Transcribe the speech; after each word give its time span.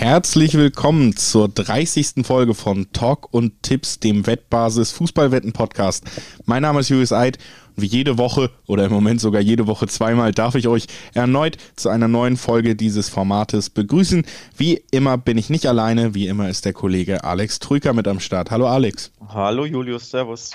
Herzlich 0.00 0.54
willkommen 0.54 1.14
zur 1.14 1.50
30. 1.50 2.24
Folge 2.24 2.54
von 2.54 2.90
Talk 2.94 3.28
und 3.34 3.62
Tipps, 3.62 4.00
dem 4.00 4.26
Wettbasis 4.26 4.92
Fußballwetten 4.92 5.52
Podcast. 5.52 6.04
Mein 6.46 6.62
Name 6.62 6.80
ist 6.80 6.88
Julius 6.88 7.12
Eid 7.12 7.36
und 7.76 7.82
wie 7.82 7.86
jede 7.86 8.16
Woche 8.16 8.50
oder 8.66 8.86
im 8.86 8.92
Moment 8.92 9.20
sogar 9.20 9.42
jede 9.42 9.66
Woche 9.66 9.88
zweimal 9.88 10.32
darf 10.32 10.54
ich 10.54 10.68
euch 10.68 10.86
erneut 11.12 11.58
zu 11.76 11.90
einer 11.90 12.08
neuen 12.08 12.38
Folge 12.38 12.76
dieses 12.76 13.10
Formates 13.10 13.68
begrüßen. 13.68 14.24
Wie 14.56 14.82
immer 14.90 15.18
bin 15.18 15.36
ich 15.36 15.50
nicht 15.50 15.66
alleine, 15.66 16.14
wie 16.14 16.28
immer 16.28 16.48
ist 16.48 16.64
der 16.64 16.72
Kollege 16.72 17.22
Alex 17.22 17.58
Trüker 17.58 17.92
mit 17.92 18.08
am 18.08 18.20
Start. 18.20 18.50
Hallo 18.50 18.68
Alex. 18.68 19.12
Hallo 19.28 19.66
Julius, 19.66 20.08
Servus. 20.08 20.52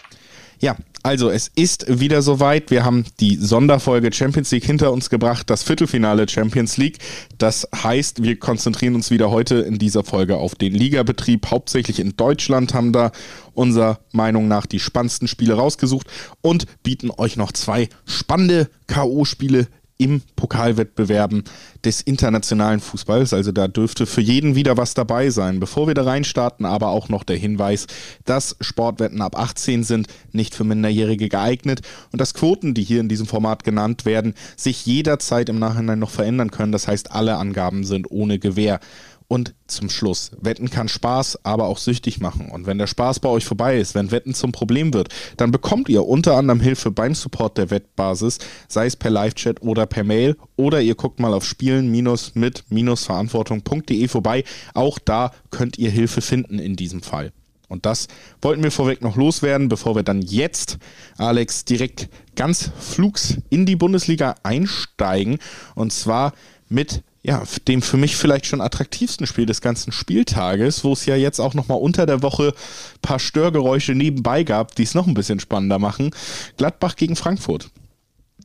Ja, 0.59 0.75
also 1.05 1.29
es 1.29 1.51
ist 1.55 1.85
wieder 1.99 2.23
soweit. 2.23 2.71
Wir 2.71 2.83
haben 2.83 3.05
die 3.19 3.35
Sonderfolge 3.35 4.11
Champions 4.11 4.49
League 4.49 4.65
hinter 4.65 4.91
uns 4.91 5.11
gebracht, 5.11 5.51
das 5.51 5.61
Viertelfinale 5.61 6.27
Champions 6.27 6.77
League. 6.77 6.97
Das 7.37 7.67
heißt, 7.75 8.23
wir 8.23 8.39
konzentrieren 8.39 8.95
uns 8.95 9.11
wieder 9.11 9.29
heute 9.29 9.57
in 9.57 9.77
dieser 9.77 10.03
Folge 10.03 10.37
auf 10.37 10.55
den 10.55 10.73
Ligabetrieb. 10.73 11.45
Hauptsächlich 11.51 11.99
in 11.99 12.17
Deutschland 12.17 12.73
haben 12.73 12.91
da 12.91 13.11
unserer 13.53 13.99
Meinung 14.13 14.47
nach 14.47 14.65
die 14.65 14.79
spannendsten 14.79 15.27
Spiele 15.27 15.53
rausgesucht 15.53 16.07
und 16.41 16.65
bieten 16.81 17.11
euch 17.15 17.37
noch 17.37 17.51
zwei 17.51 17.87
spannende 18.07 18.67
K.O.-Spiele 18.87 19.67
im 19.97 20.21
Pokalwettbewerben 20.35 21.43
des 21.85 22.01
internationalen 22.01 22.79
Fußballs. 22.81 23.33
Also 23.33 23.51
da 23.51 23.67
dürfte 23.67 24.05
für 24.05 24.21
jeden 24.21 24.55
wieder 24.55 24.77
was 24.77 24.93
dabei 24.93 25.29
sein. 25.29 25.59
Bevor 25.59 25.87
wir 25.87 25.93
da 25.93 26.03
reinstarten, 26.03 26.65
aber 26.65 26.89
auch 26.89 27.07
noch 27.07 27.23
der 27.23 27.37
Hinweis, 27.37 27.87
dass 28.25 28.57
Sportwetten 28.59 29.21
ab 29.21 29.37
18 29.37 29.83
sind, 29.83 30.07
nicht 30.33 30.53
für 30.53 30.65
Minderjährige 30.65 31.29
geeignet 31.29 31.81
und 32.11 32.19
dass 32.19 32.33
Quoten, 32.33 32.73
die 32.73 32.83
hier 32.83 32.99
in 32.99 33.09
diesem 33.09 33.25
Format 33.25 33.63
genannt 33.63 34.05
werden, 34.05 34.33
sich 34.57 34.85
jederzeit 34.85 35.47
im 35.47 35.59
Nachhinein 35.59 35.99
noch 35.99 36.09
verändern 36.11 36.51
können. 36.51 36.71
Das 36.73 36.87
heißt, 36.87 37.11
alle 37.11 37.37
Angaben 37.37 37.85
sind 37.85 38.11
ohne 38.11 38.37
Gewähr. 38.37 38.79
Und 39.27 39.55
zum 39.65 39.89
Schluss, 39.89 40.33
Wetten 40.39 40.69
kann 40.69 40.87
Spaß, 40.87 41.43
aber 41.43 41.65
auch 41.65 41.79
süchtig 41.79 42.19
machen. 42.19 42.51
Und 42.51 42.67
wenn 42.67 42.77
der 42.77 42.85
Spaß 42.85 43.19
bei 43.19 43.29
euch 43.29 43.43
vorbei 43.43 43.79
ist, 43.79 43.95
wenn 43.95 44.11
Wetten 44.11 44.35
zum 44.35 44.51
Problem 44.51 44.93
wird, 44.93 45.09
dann 45.37 45.49
bekommt 45.51 45.89
ihr 45.89 46.05
unter 46.05 46.37
anderem 46.37 46.59
Hilfe 46.59 46.91
beim 46.91 47.15
Support 47.15 47.57
der 47.57 47.71
Wettbasis, 47.71 48.37
sei 48.67 48.85
es 48.85 48.95
per 48.95 49.09
Live-Chat 49.09 49.63
oder 49.63 49.87
per 49.87 50.03
Mail. 50.03 50.37
Oder 50.57 50.79
ihr 50.81 50.93
guckt 50.95 51.19
mal 51.19 51.33
auf 51.33 51.43
spielen-mit-verantwortung.de 51.43 54.07
vorbei. 54.07 54.43
Auch 54.75 54.99
da 54.99 55.31
könnt 55.49 55.79
ihr 55.79 55.89
Hilfe 55.89 56.21
finden 56.21 56.59
in 56.59 56.75
diesem 56.75 57.01
Fall. 57.01 57.33
Und 57.67 57.87
das 57.87 58.07
wollten 58.41 58.61
wir 58.61 58.69
vorweg 58.71 59.01
noch 59.01 59.15
loswerden, 59.15 59.69
bevor 59.69 59.95
wir 59.95 60.03
dann 60.03 60.21
jetzt, 60.21 60.77
Alex, 61.17 61.65
direkt 61.65 62.09
ganz 62.35 62.69
flugs 62.79 63.39
in 63.49 63.65
die 63.65 63.75
Bundesliga 63.75 64.35
einsteigen. 64.43 65.39
Und 65.73 65.91
zwar 65.91 66.33
mit 66.69 67.01
ja, 67.25 67.41
dem 67.67 67.81
für 67.81 67.97
mich 67.97 68.15
vielleicht 68.15 68.45
schon 68.45 68.61
attraktivsten 68.61 69.25
Spiel 69.25 69.47
des 69.47 69.59
ganzen 69.59 69.91
Spieltages, 69.91 70.83
wo 70.83 70.93
es 70.93 71.07
ja 71.07 71.15
jetzt 71.15 71.39
auch 71.39 71.55
nochmal 71.55 71.79
unter 71.79 72.05
der 72.05 72.21
Woche 72.21 72.53
ein 72.53 73.01
paar 73.01 73.17
Störgeräusche 73.17 73.95
nebenbei 73.95 74.43
gab, 74.43 74.75
die 74.75 74.83
es 74.83 74.93
noch 74.93 75.07
ein 75.07 75.15
bisschen 75.15 75.39
spannender 75.39 75.79
machen. 75.79 76.11
Gladbach 76.57 76.95
gegen 76.95 77.15
Frankfurt. 77.15 77.71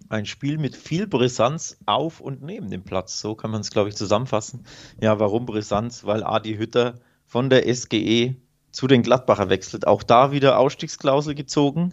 Ein 0.09 0.25
Spiel 0.25 0.57
mit 0.57 0.77
viel 0.77 1.07
Brisanz 1.07 1.77
auf 1.85 2.21
und 2.21 2.43
neben 2.43 2.71
dem 2.71 2.83
Platz. 2.83 3.21
So 3.21 3.35
kann 3.35 3.51
man 3.51 3.61
es, 3.61 3.71
glaube 3.71 3.91
ich, 3.91 3.97
zusammenfassen. 3.97 4.65
Ja, 4.99 5.21
warum 5.21 5.45
Brisanz? 5.45 6.05
Weil 6.05 6.25
Adi 6.25 6.57
Hütter 6.57 6.95
von 7.27 7.51
der 7.51 7.73
SGE 7.73 8.35
zu 8.71 8.87
den 8.87 9.03
Gladbacher 9.03 9.51
wechselt. 9.51 9.87
Auch 9.87 10.03
da 10.03 10.33
wieder 10.33 10.59
Ausstiegsklausel 10.59 11.35
gezogen. 11.35 11.93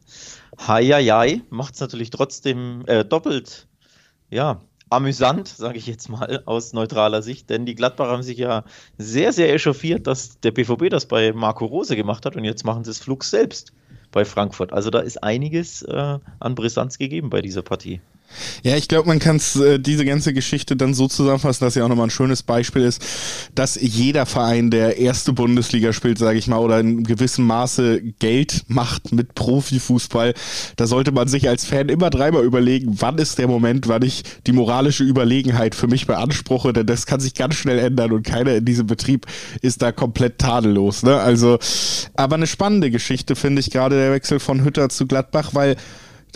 Heieiei, 0.58 1.42
macht 1.50 1.74
es 1.74 1.82
natürlich 1.82 2.12
trotzdem 2.12 2.86
äh, 2.88 3.04
doppelt, 3.04 3.68
ja, 4.30 4.62
amüsant, 4.90 5.48
sage 5.48 5.78
ich 5.78 5.88
jetzt 5.88 6.10
mal 6.10 6.44
aus 6.46 6.74
neutraler 6.74 7.22
Sicht, 7.22 7.50
denn 7.50 7.66
die 7.66 7.76
Gladbacher 7.76 8.12
haben 8.12 8.24
sich 8.24 8.38
ja 8.38 8.64
sehr, 8.98 9.34
sehr 9.34 9.54
echauffiert, 9.54 10.08
dass 10.08 10.40
der 10.40 10.52
BVB 10.52 10.90
das 10.90 11.06
bei 11.06 11.34
Marco 11.34 11.66
Rose 11.66 11.96
gemacht 11.96 12.26
hat 12.26 12.36
und 12.36 12.44
jetzt 12.44 12.66
machen 12.66 12.84
sie 12.84 12.92
es 12.92 13.00
Flug 13.00 13.24
selbst 13.24 13.74
bei 14.12 14.26
Frankfurt. 14.26 14.74
Also 14.74 14.90
da 14.90 15.00
ist 15.00 15.24
einiges 15.24 15.82
äh, 15.84 16.20
an 16.40 16.56
Brisanz 16.56 16.98
gegeben 16.98 17.30
bei 17.30 17.42
dieser 17.42 17.62
Partie. 17.62 18.02
Ja, 18.64 18.76
ich 18.76 18.88
glaube, 18.88 19.08
man 19.08 19.20
kann 19.20 19.42
äh, 19.62 19.80
diese 19.80 20.06
ganze 20.06 20.34
Geschichte 20.34 20.76
dann 20.76 20.94
so 20.94 21.08
zusammenfassen, 21.08 21.66
dass 21.66 21.76
ja 21.76 21.84
auch 21.84 21.90
nochmal 21.90 22.08
ein 22.08 22.12
schönes 22.12 22.44
Beispiel 22.44 22.84
ist, 22.84 23.02
dass 23.56 23.80
jeder 23.80 24.26
Verein, 24.26 24.70
der 24.70 24.98
erste 24.98 25.34
Bundesliga 25.34 25.94
spielt, 25.94 26.18
sage 26.18 26.38
ich 26.38 26.48
mal, 26.48 26.58
oder 26.58 26.80
in 26.80 27.04
gewissem 27.04 27.46
Maße 27.46 28.02
Geld 28.20 28.64
macht 28.68 29.12
mit 29.12 29.36
Profifußball, 29.36 30.34
da 30.76 30.88
sollte 30.88 31.12
man 31.12 31.28
sich 31.28 31.48
als 31.50 31.66
Fan 31.66 31.90
immer 31.90 32.10
dreimal 32.10 32.44
überlegen, 32.44 32.96
wann 33.00 33.18
ist 33.18 33.38
der 33.38 33.48
Moment, 33.48 33.88
wann 33.88 34.04
ich 34.04 34.24
die 34.46 34.52
moralische 34.54 35.04
Überlegenheit 35.04 35.76
für 35.76 35.88
mich 35.88 36.08
beanspruche, 36.08 36.74
denn 36.74 36.86
das 36.86 37.06
kann 37.06 37.20
sich 37.20 37.34
ganz 37.34 37.56
schnell 37.56 37.80
ändern 37.80 38.12
und 38.12 38.26
keiner 38.26 38.56
in 38.56 38.66
diesem 38.66 38.88
Betrieb 38.88 39.26
ist 39.62 39.82
da 39.82 39.92
komplett 39.92 40.40
tadellos. 40.40 41.04
Ne? 41.04 41.18
Also, 41.20 41.60
aber 42.16 42.36
eine 42.36 42.48
spannende 42.48 42.92
Geschichte 42.92 43.36
finde 43.36 43.62
ich 43.62 43.72
gerade 43.72 43.96
der 43.96 44.12
Wechsel 44.12 44.40
von 44.40 44.64
Hütter 44.64 44.90
zu 44.90 45.08
Gladbach, 45.08 45.52
weil 45.54 45.76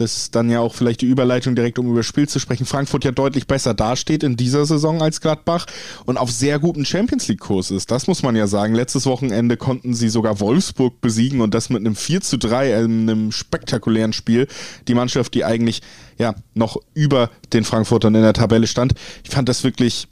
das 0.02 0.18
ist 0.18 0.36
dann 0.36 0.50
ja 0.50 0.60
auch 0.60 0.74
vielleicht 0.74 1.02
die 1.02 1.06
Überleitung 1.06 1.56
direkt, 1.56 1.80
um 1.80 1.90
über 1.90 2.04
Spiel 2.04 2.28
zu 2.28 2.40
sprechen. 2.40 2.66
Frankfurt 2.66 3.06
ja 3.06 3.12
deutlich 3.12 3.48
besser 3.48 3.74
dasteht 3.74 4.24
in 4.24 4.36
dieser 4.36 4.66
Saison 4.66 5.02
als 5.02 5.22
Gladbach 5.22 5.66
und 6.06 6.18
auf 6.18 6.32
sehr 6.32 6.60
guten 6.60 6.86
Champions 6.86 7.28
League-Kurs 7.28 7.72
ist. 7.72 7.92
Das 7.92 8.08
muss 8.08 8.24
man 8.24 8.36
ja 8.36 8.48
sagen. 8.48 8.74
Letztes 8.74 9.06
Wochenende 9.06 9.58
konnten 9.58 9.94
sie 9.94 10.10
sogar 10.10 10.40
Wolfsburg 10.40 11.00
besiegen 11.02 11.42
und 11.42 11.54
das 11.54 11.70
mit 11.70 11.80
einem 11.80 11.96
4 11.96 12.22
zu 12.22 12.38
3, 12.38 12.78
einem 12.78 13.32
spektakulären 13.32 14.14
Spiel. 14.14 14.48
Die 14.88 14.96
Mannschaft, 14.96 15.34
die 15.34 15.46
eigentlich 15.46 15.82
ja 16.18 16.36
noch 16.54 16.78
über 16.94 17.30
den 17.54 17.64
Frankfurtern 17.64 18.16
in 18.16 18.24
der 18.24 18.34
Tabelle 18.34 18.68
stand. 18.68 18.94
Ich 19.24 19.30
fand 19.30 19.48
das 19.48 19.64
wirklich 19.64 20.08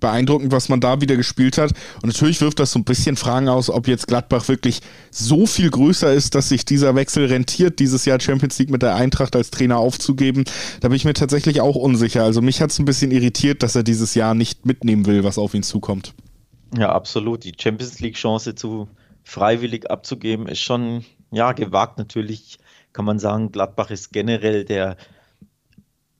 beeindruckend, 0.00 0.52
was 0.52 0.68
man 0.68 0.80
da 0.80 1.00
wieder 1.00 1.16
gespielt 1.16 1.58
hat. 1.58 1.72
Und 2.02 2.06
natürlich 2.06 2.40
wirft 2.40 2.60
das 2.60 2.72
so 2.72 2.78
ein 2.78 2.84
bisschen 2.84 3.16
Fragen 3.16 3.48
aus, 3.48 3.70
ob 3.70 3.88
jetzt 3.88 4.06
Gladbach 4.06 4.48
wirklich 4.48 4.80
so 5.10 5.46
viel 5.46 5.70
größer 5.70 6.12
ist, 6.12 6.34
dass 6.34 6.48
sich 6.48 6.64
dieser 6.64 6.94
Wechsel 6.94 7.26
rentiert, 7.26 7.78
dieses 7.78 8.04
Jahr 8.04 8.20
Champions 8.20 8.58
League 8.58 8.70
mit 8.70 8.82
der 8.82 8.94
Eintracht 8.94 9.34
als 9.36 9.50
Trainer 9.50 9.78
aufzugeben. 9.78 10.44
Da 10.80 10.88
bin 10.88 10.96
ich 10.96 11.04
mir 11.04 11.14
tatsächlich 11.14 11.60
auch 11.60 11.76
unsicher. 11.76 12.22
Also 12.22 12.40
mich 12.40 12.60
hat 12.60 12.70
es 12.70 12.78
ein 12.78 12.84
bisschen 12.84 13.10
irritiert, 13.10 13.62
dass 13.62 13.74
er 13.74 13.82
dieses 13.82 14.14
Jahr 14.14 14.34
nicht 14.34 14.66
mitnehmen 14.66 15.06
will, 15.06 15.24
was 15.24 15.38
auf 15.38 15.54
ihn 15.54 15.62
zukommt. 15.62 16.14
Ja, 16.76 16.92
absolut. 16.92 17.44
Die 17.44 17.54
Champions 17.58 18.00
League-Chance 18.00 18.54
zu 18.54 18.88
freiwillig 19.24 19.90
abzugeben, 19.90 20.46
ist 20.46 20.60
schon 20.60 21.04
ja 21.30 21.52
gewagt. 21.52 21.98
Natürlich 21.98 22.58
kann 22.92 23.04
man 23.04 23.18
sagen, 23.18 23.52
Gladbach 23.52 23.90
ist 23.90 24.12
generell 24.12 24.64
der 24.64 24.96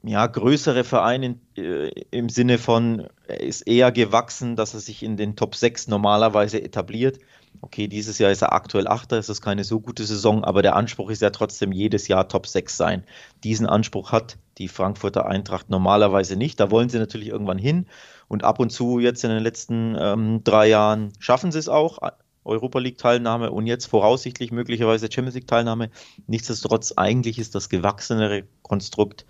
ja, 0.02 0.26
größere 0.26 0.84
Verein 0.84 1.22
in, 1.22 1.40
äh, 1.56 1.90
im 2.10 2.28
Sinne 2.28 2.58
von, 2.58 3.08
er 3.28 3.40
ist 3.40 3.62
eher 3.62 3.92
gewachsen, 3.92 4.56
dass 4.56 4.74
er 4.74 4.80
sich 4.80 5.02
in 5.02 5.16
den 5.16 5.36
Top 5.36 5.54
6 5.54 5.88
normalerweise 5.88 6.62
etabliert. 6.62 7.18
Okay, 7.60 7.88
dieses 7.88 8.18
Jahr 8.18 8.30
ist 8.30 8.42
er 8.42 8.52
aktuell 8.52 8.86
Achter, 8.86 9.18
es 9.18 9.28
ist 9.28 9.42
keine 9.42 9.64
so 9.64 9.80
gute 9.80 10.04
Saison, 10.04 10.44
aber 10.44 10.62
der 10.62 10.76
Anspruch 10.76 11.10
ist 11.10 11.22
ja 11.22 11.30
trotzdem 11.30 11.72
jedes 11.72 12.08
Jahr 12.08 12.28
Top 12.28 12.46
6 12.46 12.76
sein. 12.76 13.04
Diesen 13.44 13.66
Anspruch 13.66 14.12
hat 14.12 14.38
die 14.58 14.68
Frankfurter 14.68 15.26
Eintracht 15.26 15.68
normalerweise 15.70 16.36
nicht. 16.36 16.60
Da 16.60 16.70
wollen 16.70 16.88
sie 16.88 16.98
natürlich 16.98 17.28
irgendwann 17.28 17.58
hin 17.58 17.86
und 18.28 18.44
ab 18.44 18.60
und 18.60 18.70
zu 18.70 18.98
jetzt 18.98 19.24
in 19.24 19.30
den 19.30 19.42
letzten 19.42 19.96
ähm, 19.98 20.42
drei 20.44 20.68
Jahren 20.68 21.12
schaffen 21.18 21.52
sie 21.52 21.58
es 21.58 21.68
auch. 21.68 21.98
Europa 22.44 22.78
League 22.78 22.98
Teilnahme 22.98 23.50
und 23.50 23.66
jetzt 23.66 23.86
voraussichtlich 23.86 24.52
möglicherweise 24.52 25.10
Champions 25.12 25.34
League 25.34 25.46
Teilnahme. 25.46 25.90
Nichtsdestotrotz, 26.26 26.94
eigentlich 26.96 27.38
ist 27.38 27.54
das 27.54 27.68
gewachsenere 27.68 28.44
Konstrukt 28.62 29.26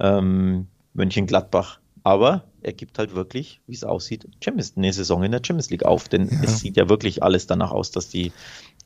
ähm, 0.00 0.66
Mönchengladbach. 0.94 1.78
Aber 2.02 2.44
er 2.66 2.72
gibt 2.72 2.98
halt 2.98 3.14
wirklich, 3.14 3.60
wie 3.68 3.74
es 3.74 3.84
aussieht, 3.84 4.26
Champions, 4.42 4.74
eine 4.76 4.92
Saison 4.92 5.22
in 5.22 5.30
der 5.30 5.40
Champions 5.44 5.70
League 5.70 5.84
auf. 5.84 6.08
Denn 6.08 6.28
ja. 6.28 6.42
es 6.42 6.58
sieht 6.58 6.76
ja 6.76 6.88
wirklich 6.88 7.22
alles 7.22 7.46
danach 7.46 7.70
aus, 7.70 7.92
dass 7.92 8.08
die 8.08 8.32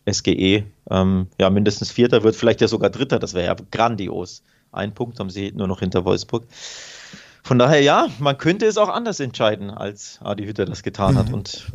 SGE 0.08 0.64
ähm, 0.90 1.26
ja 1.40 1.48
mindestens 1.48 1.90
Vierter 1.90 2.22
wird, 2.22 2.36
vielleicht 2.36 2.60
ja 2.60 2.68
sogar 2.68 2.90
Dritter. 2.90 3.18
Das 3.18 3.32
wäre 3.32 3.46
ja 3.46 3.56
grandios. 3.70 4.42
Ein 4.70 4.92
Punkt 4.92 5.18
haben 5.18 5.30
sie 5.30 5.52
nur 5.52 5.66
noch 5.66 5.80
hinter 5.80 6.04
Wolfsburg. 6.04 6.44
Von 7.42 7.58
daher 7.58 7.80
ja, 7.80 8.08
man 8.18 8.36
könnte 8.36 8.66
es 8.66 8.76
auch 8.76 8.88
anders 8.88 9.18
entscheiden, 9.18 9.70
als 9.70 10.18
Adi 10.22 10.44
Hütter 10.44 10.66
das 10.66 10.82
getan 10.82 11.16
hat 11.16 11.28
mhm. 11.28 11.34
und 11.34 11.66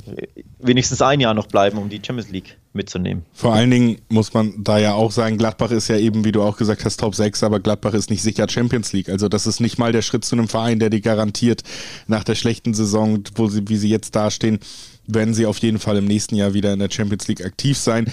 wenigstens 0.59 1.01
ein 1.01 1.19
Jahr 1.19 1.33
noch 1.33 1.47
bleiben, 1.47 1.77
um 1.77 1.89
die 1.89 2.01
Champions 2.05 2.31
League 2.31 2.57
mitzunehmen. 2.73 3.25
Vor 3.33 3.53
allen 3.53 3.71
Dingen 3.71 3.97
muss 4.09 4.33
man 4.33 4.53
da 4.63 4.77
ja 4.77 4.93
auch 4.93 5.11
sagen, 5.11 5.37
Gladbach 5.37 5.71
ist 5.71 5.87
ja 5.87 5.97
eben, 5.97 6.23
wie 6.23 6.31
du 6.31 6.43
auch 6.43 6.57
gesagt 6.57 6.85
hast, 6.85 6.99
Top 6.99 7.15
6, 7.15 7.43
aber 7.43 7.59
Gladbach 7.59 7.93
ist 7.93 8.09
nicht 8.09 8.21
sicher 8.21 8.47
Champions 8.47 8.93
League. 8.93 9.09
Also 9.09 9.27
das 9.27 9.47
ist 9.47 9.59
nicht 9.59 9.77
mal 9.77 9.91
der 9.91 10.01
Schritt 10.01 10.25
zu 10.25 10.35
einem 10.35 10.47
Verein, 10.47 10.79
der 10.79 10.89
die 10.89 11.01
garantiert 11.01 11.63
nach 12.07 12.23
der 12.23 12.35
schlechten 12.35 12.73
Saison, 12.73 13.23
wo 13.35 13.47
sie, 13.47 13.67
wie 13.67 13.77
sie 13.77 13.89
jetzt 13.89 14.15
dastehen, 14.15 14.59
werden 15.07 15.33
sie 15.33 15.45
auf 15.45 15.57
jeden 15.59 15.79
Fall 15.79 15.97
im 15.97 16.05
nächsten 16.05 16.35
Jahr 16.35 16.53
wieder 16.53 16.73
in 16.73 16.79
der 16.79 16.89
Champions 16.89 17.27
League 17.27 17.45
aktiv 17.45 17.77
sein. 17.77 18.11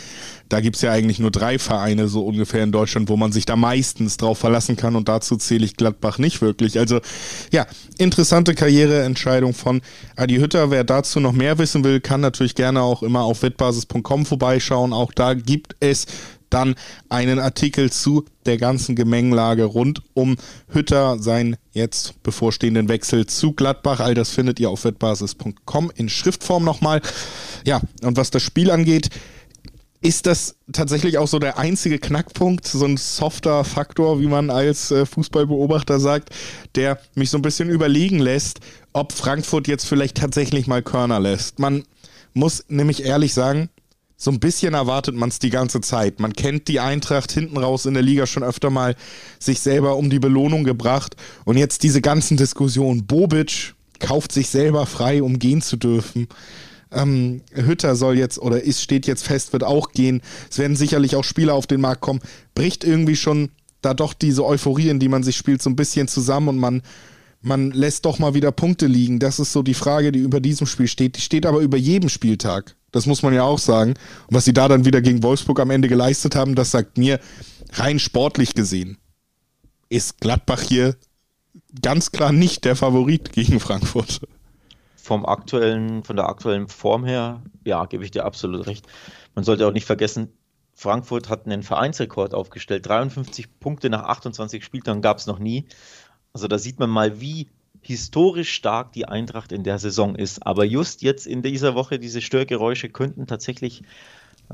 Da 0.49 0.61
gibt 0.61 0.77
es 0.77 0.83
ja 0.83 0.93
eigentlich 0.93 1.19
nur 1.19 1.31
drei 1.31 1.59
Vereine 1.59 2.09
so 2.09 2.27
ungefähr 2.27 2.63
in 2.63 2.73
Deutschland, 2.73 3.09
wo 3.09 3.17
man 3.17 3.33
sich 3.33 3.47
da 3.47 3.57
meistens 3.57 4.19
drauf 4.19 4.39
verlassen 4.39 4.77
kann 4.77 4.97
und 4.97 5.09
dazu 5.09 5.37
zähle 5.37 5.65
ich 5.65 5.77
Gladbach 5.77 6.19
nicht 6.19 6.43
wirklich. 6.43 6.79
Also 6.79 7.01
ja, 7.53 7.67
interessante 7.97 8.55
Karriereentscheidung 8.55 9.55
von 9.55 9.81
Adi 10.17 10.37
Hütter. 10.37 10.71
Wer 10.71 10.85
dazu 10.85 11.21
noch 11.21 11.33
mehr 11.33 11.59
wissen 11.59 11.85
will, 11.85 12.01
kann 12.01 12.21
natürlich 12.21 12.55
gerne 12.55 12.83
auch 12.83 13.03
immer 13.03 13.23
auf 13.23 13.43
wettbasis.com 13.43 14.27
vorbeischauen. 14.27 14.93
Auch 14.93 15.13
da 15.13 15.35
gibt 15.35 15.77
es 15.81 16.07
dann 16.53 16.75
einen 17.09 17.39
Artikel 17.39 17.91
zu 17.91 18.25
der 18.47 18.59
ganzen 18.59 18.97
Gemengelage 18.97 19.65
rund 19.65 20.03
um 20.15 20.37
Hütter, 20.69 21.19
seinen 21.19 21.57
jetzt 21.73 22.23
bevorstehenden 22.23 22.89
Wechsel 22.89 23.27
zu 23.27 23.53
Gladbach. 23.53 24.01
All 24.01 24.15
das 24.15 24.31
findet 24.31 24.61
ihr 24.61 24.71
auf 24.71 24.85
wettbasis.com 24.85 25.93
in 25.95 26.09
Schriftform 26.09 26.65
nochmal. 26.65 27.01
Ja, 27.65 27.81
und 28.03 28.17
was 28.17 28.31
das 28.31 28.43
Spiel 28.43 28.71
angeht, 28.71 29.11
ist 30.03 30.27
das 30.27 30.57
tatsächlich 30.73 31.19
auch 31.19 31.29
so 31.29 31.39
der 31.39 31.59
einzige 31.59 32.01
Knackpunkt, 32.01 32.67
so 32.67 32.85
ein 32.85 32.97
softer 32.97 33.63
Faktor, 33.65 34.21
wie 34.21 34.27
man 34.27 34.51
als 34.51 34.91
äh, 34.91 35.07
Fußballbeobachter 35.07 36.01
sagt, 36.01 36.31
der 36.75 36.99
mich 37.15 37.31
so 37.31 37.39
ein 37.39 37.43
bisschen 37.43 37.71
überlegen 37.71 38.19
lässt, 38.19 38.59
ob 38.93 39.13
Frankfurt 39.13 39.69
jetzt 39.69 39.87
vielleicht 39.87 40.17
tatsächlich 40.17 40.67
mal 40.67 40.83
Körner 40.83 41.21
lässt. 41.21 41.61
Man 41.61 41.85
muss 42.35 42.65
nämlich 42.69 43.05
ehrlich 43.05 43.33
sagen, 43.33 43.69
so 44.23 44.31
ein 44.31 44.39
bisschen 44.39 44.73
erwartet 44.73 45.17
man 45.17 45.31
es 45.31 45.41
die 45.41 45.51
ganze 45.51 45.81
Zeit. 45.81 46.21
Man 46.21 46.33
kennt 46.33 46.69
die 46.69 46.79
Eintracht 46.79 47.33
hinten 47.33 47.57
raus 47.57 47.87
in 47.87 47.95
der 47.95 48.05
Liga 48.05 48.25
schon 48.29 48.45
öfter 48.45 48.71
mal 48.71 48.95
sich 49.41 49.59
selber 49.59 49.97
um 49.97 50.11
die 50.11 50.21
Belohnung 50.21 50.63
gebracht. 50.63 51.17
Und 51.45 51.57
jetzt 51.57 51.83
diese 51.83 52.01
ganzen 52.01 52.37
Diskussionen. 52.37 53.05
Bobic 53.05 53.75
kauft 53.99 54.31
sich 54.31 54.49
selber 54.49 54.87
frei, 54.87 55.25
um 55.25 55.41
gehen 55.41 55.61
zu 55.61 55.77
dürfen. 55.77 56.29
Ähm, 56.93 57.41
Hütter 57.53 57.97
soll 57.97 58.17
jetzt 58.17 58.39
oder 58.39 58.63
ist, 58.63 58.81
steht 58.81 59.09
jetzt 59.09 59.27
fest, 59.27 59.53
wird 59.53 59.65
auch 59.65 59.91
gehen. 59.91 60.23
Es 60.49 60.57
werden 60.57 60.77
sicherlich 60.77 61.17
auch 61.17 61.25
Spieler 61.25 61.55
auf 61.55 61.67
den 61.67 61.81
Markt 61.81 62.03
kommen. 62.03 62.21
Bricht 62.55 62.85
irgendwie 62.85 63.17
schon 63.17 63.49
da 63.81 63.93
doch 63.93 64.15
diese 64.15 64.47
Euphorie, 64.47 64.91
in 64.91 65.01
die 65.01 65.09
man 65.09 65.25
sich 65.25 65.37
spielt, 65.37 65.63
so 65.63 65.69
ein 65.69 65.75
bisschen 65.75 66.07
zusammen 66.07 66.51
und 66.51 66.59
man 66.59 66.83
man 67.43 67.73
lässt 67.73 68.05
doch 68.05 68.19
mal 68.19 68.35
wieder 68.35 68.53
Punkte 68.53 68.87
liegen. 68.87 69.19
Das 69.19 69.39
ist 69.39 69.53
so 69.53 69.63
die 69.63 69.75
Frage, 69.75 70.13
die 70.13 70.21
über 70.21 70.41
diesem 70.41 70.67
Spiel 70.67 70.87
steht. 70.87 71.17
Die 71.17 71.21
steht 71.21 71.45
aber 71.45 71.61
über 71.61 71.77
jedem 71.77 72.09
Spieltag. 72.09 72.77
Das 72.93 73.07
muss 73.07 73.23
man 73.23 73.35
ja 73.35 73.43
auch 73.43 73.59
sagen. 73.59 73.95
Und 74.29 74.37
was 74.37 74.45
sie 74.45 74.53
da 74.53 74.69
dann 74.69 74.85
wieder 74.85 75.01
gegen 75.01 75.23
Wolfsburg 75.23 75.61
am 75.61 75.71
Ende 75.71 75.89
geleistet 75.89 76.37
haben, 76.37 76.55
das 76.55 76.71
sagt 76.71 76.99
mir 76.99 77.19
rein 77.73 77.99
sportlich 77.99 78.55
gesehen, 78.55 78.99
ist 79.89 80.21
Gladbach 80.21 80.61
hier 80.61 80.97
ganz 81.83 82.13
klar 82.13 82.33
nicht 82.33 82.65
der 82.65 82.77
Favorit 82.77 83.33
gegen 83.33 83.61
Frankfurt. 83.61 84.21
Vom 84.97 85.27
aktuellen, 85.27 86.05
von 86.05 86.17
der 86.17 86.29
aktuellen 86.29 86.69
Form 86.69 87.05
her, 87.05 87.43
ja, 87.65 87.87
gebe 87.87 88.05
ich 88.05 88.13
dir 88.13 88.25
absolut 88.25 88.67
recht. 88.67 88.87
Man 89.35 89.45
sollte 89.45 89.67
auch 89.67 89.73
nicht 89.73 89.87
vergessen, 89.87 90.29
Frankfurt 90.75 91.29
hat 91.29 91.47
einen 91.47 91.63
Vereinsrekord 91.63 92.35
aufgestellt. 92.35 92.87
53 92.87 93.61
Punkte 93.61 93.91
nach 93.91 94.05
28 94.05 94.65
Spieltagen 94.65 95.03
gab 95.03 95.19
es 95.19 95.27
noch 95.27 95.39
nie. 95.39 95.67
Also 96.33 96.49
da 96.49 96.59
sieht 96.59 96.79
man 96.79 96.91
mal, 96.91 97.21
wie 97.21 97.49
historisch 97.83 98.53
stark 98.53 98.93
die 98.93 99.07
Eintracht 99.07 99.53
in 99.53 99.65
der 99.65 99.79
Saison 99.79 100.15
ist. 100.15 100.47
Aber 100.47 100.65
just 100.65 101.03
jetzt 101.03 101.27
in 101.27 101.43
dieser 101.43 101.75
Woche, 101.75 101.99
diese 101.99 102.21
Störgeräusche 102.21 102.89
könnten 102.89 103.27
tatsächlich 103.27 103.83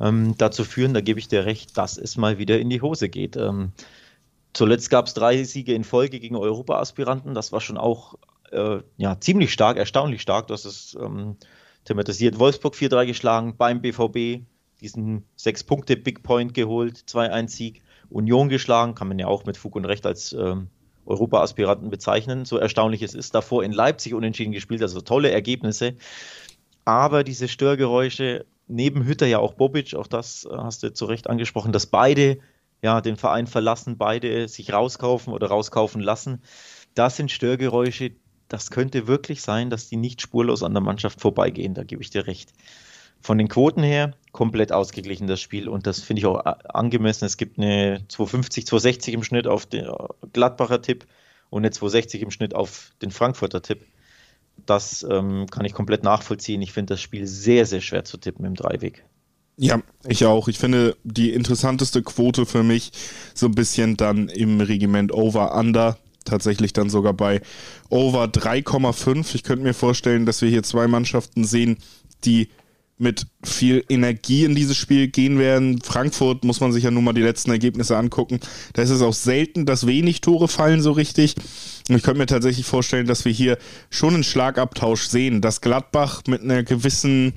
ähm, 0.01 0.35
dazu 0.39 0.65
führen, 0.65 0.95
da 0.95 1.01
gebe 1.01 1.21
ich 1.21 1.29
dir 1.29 1.45
recht, 1.45 1.77
dass 1.77 1.99
es 1.99 2.17
mal 2.17 2.39
wieder 2.39 2.59
in 2.59 2.71
die 2.71 2.81
Hose 2.81 3.09
geht. 3.09 3.37
Ähm, 3.37 3.73
zuletzt 4.55 4.91
gab 4.91 5.07
es 5.07 5.15
drei 5.15 5.43
Siege 5.45 5.75
in 5.75 5.85
Folge 5.85 6.21
gegen 6.21 6.37
Europa-Aspiranten. 6.37 7.35
Das 7.35 7.53
war 7.53 7.61
schon 7.61 7.77
auch 7.77 8.15
äh, 8.51 8.79
ja, 8.97 9.21
ziemlich 9.21 9.53
stark, 9.53 9.77
erstaunlich 9.77 10.23
stark. 10.23 10.49
Das 10.49 10.65
ist 10.65 10.97
ähm, 11.01 11.37
thematisiert. 11.85 12.39
Wolfsburg 12.39 12.75
4-3 12.75 13.07
geschlagen, 13.07 13.57
beim 13.57 13.83
BVB 13.83 14.43
diesen 14.81 15.25
sechs 15.37 15.65
Punkte 15.65 15.97
Big 15.97 16.23
Point 16.23 16.55
geholt, 16.55 17.05
2-1-Sieg. 17.09 17.83
Union 18.11 18.49
geschlagen, 18.49 18.95
kann 18.95 19.09
man 19.09 19.19
ja 19.19 19.27
auch 19.27 19.45
mit 19.45 19.59
Fug 19.59 19.77
und 19.77 19.85
Recht 19.85 20.07
als 20.07 20.33
ähm, 20.33 20.69
Europa-Aspiranten 21.09 21.91
bezeichnen, 21.91 22.45
so 22.45 22.59
erstaunlich 22.59 23.03
es 23.03 23.15
ist. 23.15 23.35
Davor 23.35 23.65
in 23.65 23.73
Leipzig 23.73 24.15
unentschieden 24.15 24.53
gespielt, 24.53 24.83
also 24.83 25.01
tolle 25.01 25.31
Ergebnisse. 25.31 25.95
Aber 26.85 27.25
diese 27.25 27.49
Störgeräusche, 27.49 28.47
neben 28.67 29.05
Hütter 29.05 29.27
ja 29.27 29.39
auch 29.39 29.55
Bobic, 29.55 29.95
auch 29.95 30.07
das 30.07 30.45
äh, 30.45 30.57
hast 30.57 30.83
du 30.83 30.93
zu 30.93 31.07
Recht 31.07 31.29
angesprochen, 31.29 31.73
dass 31.73 31.87
beide 31.87 32.39
ja 32.83 33.01
den 33.01 33.17
Verein 33.17 33.47
verlassen, 33.47 33.99
beide 33.99 34.47
sich 34.47 34.73
rauskaufen 34.73 35.33
oder 35.33 35.49
rauskaufen 35.49 36.01
lassen. 36.01 36.43
Das 36.95 37.17
sind 37.17 37.31
Störgeräusche, 37.31 38.13
das 38.49 38.71
könnte 38.71 39.07
wirklich 39.07 39.43
sein, 39.43 39.71
dass 39.71 39.89
die 39.89 39.97
nicht 39.97 40.23
spurlos 40.23 40.63
an 40.63 40.75
der 40.75 40.83
Mannschaft 40.83 41.21
vorbeigehen, 41.21 41.75
da 41.75 41.85
gebe 41.85 42.03
ich 42.03 42.11
dir 42.11 42.27
recht. 42.27 42.53
Von 43.21 43.39
den 43.39 43.49
Quoten 43.49 43.83
her 43.83 44.15
komplett 44.33 44.73
ausgeglichen 44.73 45.27
das 45.27 45.41
Spiel 45.41 45.69
und 45.69 45.87
das 45.87 46.01
finde 46.01 46.21
ich 46.21 46.27
auch 46.27 46.45
angemessen. 46.45 47.25
Es 47.25 47.37
gibt 47.37 47.59
eine 47.59 48.05
250, 48.09 48.67
260 48.67 49.15
im 49.15 49.23
Schnitt 49.23 49.47
auf 49.47 49.67
den 49.67 49.87
Gladbacher 50.33 50.83
Tipp 50.83 51.07
und 51.51 51.63
eine 51.63 51.71
260 51.71 52.23
im 52.23 52.31
Schnitt 52.31 52.55
auf 52.55 52.93
den 53.03 53.11
Frankfurter 53.11 53.63
Tipp. 53.63 53.81
Das 54.67 55.07
ähm, 55.09 55.47
kann 55.51 55.65
ich 55.65 55.73
komplett 55.73 56.03
nachvollziehen. 56.03 56.63
Ich 56.63 56.73
finde 56.73 56.95
das 56.95 57.01
Spiel 57.01 57.27
sehr, 57.27 57.65
sehr 57.65 57.81
schwer 57.81 58.05
zu 58.05 58.17
tippen 58.19 58.45
im 58.45 58.55
Dreiweg. 58.55 59.05
Ja, 59.57 59.81
ich 60.07 60.25
auch. 60.25 60.49
Ich 60.49 60.59
finde 60.59 60.97
die 61.03 61.33
interessanteste 61.33 62.03
Quote 62.03 62.47
für 62.47 62.63
mich 62.63 62.93
so 63.35 63.47
ein 63.47 63.55
bisschen 63.55 63.97
dann 63.97 64.29
im 64.29 64.61
Regiment 64.61 65.13
Over-Under. 65.13 65.99
Tatsächlich 66.25 66.73
dann 66.73 66.91
sogar 66.91 67.15
bei 67.15 67.41
Over 67.89 68.25
3,5. 68.25 69.35
Ich 69.35 69.43
könnte 69.43 69.65
mir 69.65 69.75
vorstellen, 69.75 70.27
dass 70.27 70.43
wir 70.43 70.49
hier 70.49 70.63
zwei 70.63 70.87
Mannschaften 70.87 71.45
sehen, 71.45 71.79
die 72.25 72.49
mit 72.99 73.27
viel 73.45 73.85
Energie 73.89 74.45
in 74.45 74.55
dieses 74.55 74.77
Spiel 74.77 75.09
gehen 75.09 75.39
werden. 75.39 75.81
Frankfurt 75.81 76.45
muss 76.45 76.61
man 76.61 76.73
sich 76.73 76.85
ja 76.85 76.91
nun 76.91 77.05
mal 77.05 77.13
die 77.13 77.23
letzten 77.23 77.51
Ergebnisse 77.51 77.97
angucken. 77.97 78.41
Da 78.73 78.83
ist 78.83 78.91
es 78.91 79.03
auch 79.03 79.15
selten, 79.15 79.67
dass 79.67 79.87
wenig 79.87 80.21
Tore 80.21 80.49
fallen 80.49 80.83
so 80.83 80.93
richtig. 80.93 81.37
Und 81.89 81.97
ich 81.97 82.03
könnte 82.03 82.19
mir 82.19 82.27
tatsächlich 82.27 82.67
vorstellen, 82.67 83.07
dass 83.07 83.25
wir 83.25 83.33
hier 83.33 83.57
schon 83.89 84.15
einen 84.15 84.25
Schlagabtausch 84.25 85.07
sehen, 85.07 85.41
dass 85.41 85.61
Gladbach 85.61 86.23
mit 86.27 86.43
einer 86.43 86.65
gewissen 86.65 87.35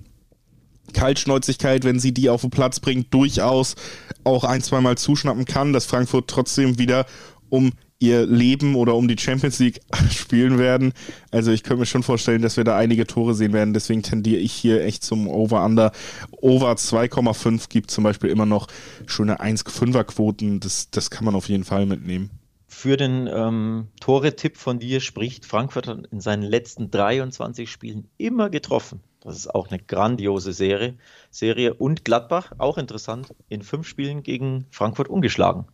Kaltschnäuzigkeit, 0.94 1.84
wenn 1.84 2.00
sie 2.00 2.14
die 2.14 2.30
auf 2.30 2.42
den 2.42 2.50
Platz 2.50 2.80
bringt, 2.80 3.14
durchaus 3.14 3.76
auch 4.24 4.44
ein, 4.44 4.62
zweimal 4.62 4.98
zuschnappen 4.98 5.46
kann, 5.46 5.74
dass 5.74 5.86
Frankfurt 5.86 6.30
trotzdem 6.30 6.80
wieder 6.80 7.06
um 7.50 7.72
ihr 8.02 8.26
Leben 8.26 8.76
oder 8.76 8.96
um 8.96 9.08
die 9.08 9.18
Champions 9.18 9.60
League 9.60 9.80
spielen 10.12 10.58
werden. 10.58 10.94
Also 11.30 11.52
ich 11.52 11.64
könnte 11.64 11.82
mir 11.82 11.86
schon 11.86 12.04
vorstellen, 12.04 12.42
dass 12.42 12.58
wir 12.58 12.64
da 12.64 12.76
einige 12.76 13.08
Tore 13.08 13.34
sehen 13.34 13.54
werden. 13.54 13.74
Deswegen 13.74 14.04
tendiere 14.04 14.42
ich 14.42 14.52
hier 14.52 14.84
echt 14.84 15.04
zum 15.04 15.28
Over-Under. 15.28 15.92
Over 16.32 16.74
2,5 16.74 17.70
gibt 17.70 17.92
zum 17.92 18.04
Beispiel 18.04 18.30
immer 18.30 18.46
noch 18.46 18.68
schöne 19.06 19.40
1,5er-Quoten. 19.40 20.60
Das, 20.60 20.90
das 20.90 21.10
kann 21.12 21.26
man 21.26 21.36
auf 21.36 21.48
jeden 21.48 21.64
Fall 21.64 21.86
mitnehmen. 21.86 22.32
Für 22.68 22.98
den 22.98 23.30
ähm, 23.32 23.90
Tore-Tipp 24.00 24.58
von 24.58 24.80
dir 24.80 25.02
spricht 25.02 25.46
Frankfurt 25.46 26.08
in 26.10 26.22
seinen 26.22 26.42
letzten 26.42 26.90
23 26.90 27.70
Spielen 27.70 28.08
immer 28.18 28.50
getroffen. 28.50 29.02
Das 29.20 29.36
ist 29.36 29.54
auch 29.54 29.70
eine 29.70 29.78
grandiose 29.78 30.54
Serie. 30.54 30.96
Serie. 31.30 31.76
Und 31.76 32.04
Gladbach, 32.04 32.54
auch 32.58 32.80
interessant, 32.80 33.36
in 33.50 33.62
fünf 33.62 33.88
Spielen 33.88 34.24
gegen 34.24 34.66
Frankfurt 34.72 35.10
ungeschlagen. 35.10 35.66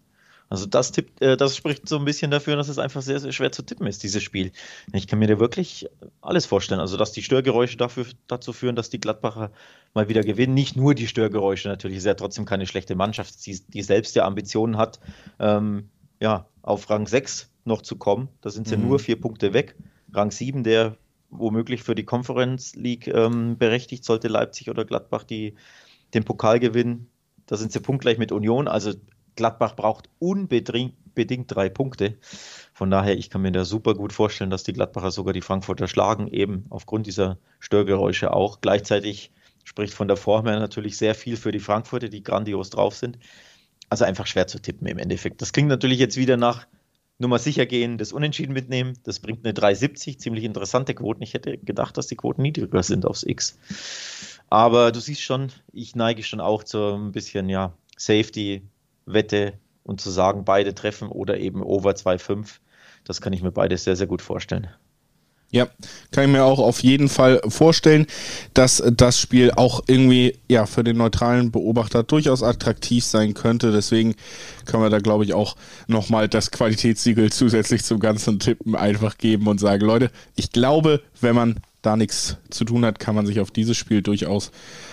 Also 0.50 0.66
das, 0.66 0.92
tippt, 0.92 1.22
äh, 1.22 1.36
das 1.36 1.58
spricht 1.58 1.90
so 1.90 1.98
ein 1.98 2.06
bisschen 2.06 2.32
dafür, 2.32 2.56
dass 2.56 2.70
es 2.70 2.80
einfach 2.80 3.02
sehr, 3.02 3.20
sehr 3.20 3.34
schwer 3.34 3.52
zu 3.52 3.64
tippen 3.64 3.86
ist, 3.88 4.04
dieses 4.04 4.24
Spiel. 4.24 4.52
Ich 4.94 5.08
kann 5.08 5.20
mir 5.20 5.28
da 5.28 5.40
wirklich 5.40 5.90
alles 6.22 6.46
vorstellen. 6.46 6.80
Also 6.80 6.96
dass 6.96 7.12
die 7.12 7.24
Störgeräusche 7.24 7.78
dafür, 7.78 8.06
dazu 8.28 8.54
führen, 8.54 8.76
dass 8.76 8.90
die 8.90 9.00
Gladbacher 9.00 9.52
mal 9.94 10.08
wieder 10.08 10.22
gewinnen. 10.22 10.54
Nicht 10.54 10.76
nur 10.76 10.96
die 10.96 11.08
Störgeräusche 11.08 11.68
natürlich, 11.68 11.98
ist 11.98 12.06
ja 12.06 12.14
trotzdem 12.14 12.46
keine 12.46 12.66
schlechte 12.66 12.96
Mannschaft, 12.96 13.46
die, 13.46 13.60
die 13.68 13.82
selbst 13.82 14.16
ja 14.16 14.26
Ambitionen 14.26 14.78
hat, 14.78 15.00
ähm, 15.40 15.90
ja, 16.22 16.48
auf 16.62 16.90
Rang 16.90 17.08
6 17.08 17.50
noch 17.66 17.82
zu 17.82 17.98
kommen. 17.98 18.30
Da 18.42 18.50
sind 18.50 18.68
sie 18.68 18.78
mhm. 18.78 18.88
nur 18.88 19.00
vier 19.00 19.20
Punkte 19.20 19.54
weg. 19.54 19.76
Rang 20.14 20.32
7, 20.32 20.64
der 20.64 20.96
womöglich 21.30 21.84
für 21.84 21.96
die 21.96 22.06
Conference 22.06 22.76
League 22.76 23.08
ähm, 23.08 23.58
berechtigt, 23.58 24.06
sollte 24.06 24.30
Leipzig 24.30 24.70
oder 24.70 24.86
Gladbach 24.86 25.24
die, 25.24 25.56
den 26.14 26.24
Pokal 26.24 26.60
gewinnen. 26.60 27.10
Da 27.48 27.58
sind 27.58 27.72
sie 27.72 27.82
punktgleich 27.82 28.18
mit 28.18 28.32
Union. 28.32 28.68
Also 28.68 28.94
Gladbach 29.38 29.76
braucht 29.76 30.10
unbedingt 30.20 30.96
drei 31.16 31.70
Punkte. 31.70 32.18
Von 32.74 32.92
daher, 32.92 33.18
ich 33.18 33.30
kann 33.30 33.42
mir 33.42 33.54
da 33.54 33.64
super 33.64 33.96
gut 33.96 34.12
vorstellen, 34.12 34.50
dass 34.50 34.64
die 34.64 34.74
Gladbacher 34.74 35.12
sogar 35.12 35.34
die 35.34 35.42
Frankfurter 35.42 35.88
schlagen, 35.88 36.28
eben 36.28 36.66
aufgrund 36.70 37.08
dieser 37.08 37.38
Störgeräusche 37.60 38.34
auch. 38.34 38.60
Gleichzeitig 38.60 39.32
spricht 39.64 39.94
von 39.94 40.08
der 40.08 40.18
Form 40.18 40.48
her 40.48 40.60
natürlich 40.60 40.98
sehr 40.98 41.16
viel 41.16 41.38
für 41.38 41.52
die 41.52 41.60
Frankfurter, 41.60 42.10
die 42.10 42.24
grandios 42.24 42.70
drauf 42.70 42.96
sind. 42.96 43.18
Also 43.90 44.04
einfach 44.04 44.28
schwer 44.28 44.48
zu 44.48 44.62
tippen 44.62 44.88
im 44.88 44.98
Endeffekt. 44.98 45.42
Das 45.42 45.54
klingt 45.54 45.70
natürlich 45.70 46.00
jetzt 46.00 46.18
wieder 46.18 46.36
nach 46.36 46.68
Nummer 47.20 47.40
sicher 47.40 47.66
gehen, 47.66 47.98
das 47.98 48.14
Unentschieden 48.14 48.54
mitnehmen. 48.54 48.94
Das 49.04 49.20
bringt 49.20 49.44
eine 49.46 49.54
3,70, 49.54 50.20
ziemlich 50.20 50.44
interessante 50.44 50.94
Quoten. 50.94 51.24
Ich 51.24 51.34
hätte 51.34 51.58
gedacht, 51.58 51.98
dass 51.98 52.08
die 52.08 52.16
Quoten 52.16 52.44
niedriger 52.44 52.84
sind 52.84 53.06
aufs 53.06 53.24
X. 53.24 53.58
Aber 54.50 54.92
du 54.92 55.00
siehst 55.00 55.22
schon, 55.22 55.52
ich 55.74 55.96
neige 55.96 56.22
schon 56.22 56.40
auch 56.40 56.64
zu 56.64 56.94
ein 56.94 57.12
bisschen, 57.12 57.50
ja, 57.50 57.74
Safety, 57.98 58.62
Wette 59.08 59.54
und 59.84 60.02
zu 60.02 60.12
sagen, 60.12 60.46
beide 60.46 60.76
treffen 60.76 61.08
oder 61.08 61.38
eben 61.38 61.64
over 61.64 61.92
2,5. 61.92 62.60
Das 63.04 63.22
kann 63.22 63.34
ich 63.34 63.42
mir 63.42 63.52
beide 63.52 63.78
sehr, 63.78 63.96
sehr 63.96 64.08
gut 64.08 64.22
vorstellen. 64.22 64.68
Ja, 65.50 65.70
kann 66.12 66.26
ich 66.26 66.30
mir 66.30 66.44
auch 66.44 66.60
auf 66.60 66.84
jeden 66.84 67.08
Fall 67.08 67.40
vorstellen, 67.48 68.06
dass 68.54 68.84
das 68.86 69.18
Spiel 69.18 69.52
auch 69.52 69.82
irgendwie 69.88 70.38
ja 70.50 70.66
für 70.66 70.84
den 70.84 70.98
neutralen 70.98 71.52
Beobachter 71.52 72.04
durchaus 72.04 72.44
attraktiv 72.44 73.06
sein 73.06 73.34
könnte. 73.34 73.72
Deswegen 73.72 74.16
können 74.66 74.84
wir 74.84 74.90
da 74.90 75.00
glaube 75.00 75.24
ich 75.24 75.34
auch 75.34 75.56
nochmal 75.88 76.28
das 76.28 76.52
Qualitätssiegel 76.52 77.32
zusätzlich 77.32 77.86
zum 77.86 78.02
ganzen 78.02 78.40
Tippen 78.40 78.76
einfach 78.76 79.18
geben 79.18 79.48
und 79.48 79.62
sagen, 79.62 79.86
Leute, 79.86 80.12
ich 80.36 80.52
glaube, 80.52 81.02
wenn 81.22 81.36
man 81.36 81.62
da 81.82 81.96
nichts 81.96 82.36
zu 82.50 82.66
tun 82.66 82.84
hat, 82.84 83.00
kann 83.00 83.16
man 83.16 83.26
sich 83.26 83.40
auf 83.40 83.50
dieses 83.50 83.78
Spiel 83.78 84.02
durchaus 84.02 84.52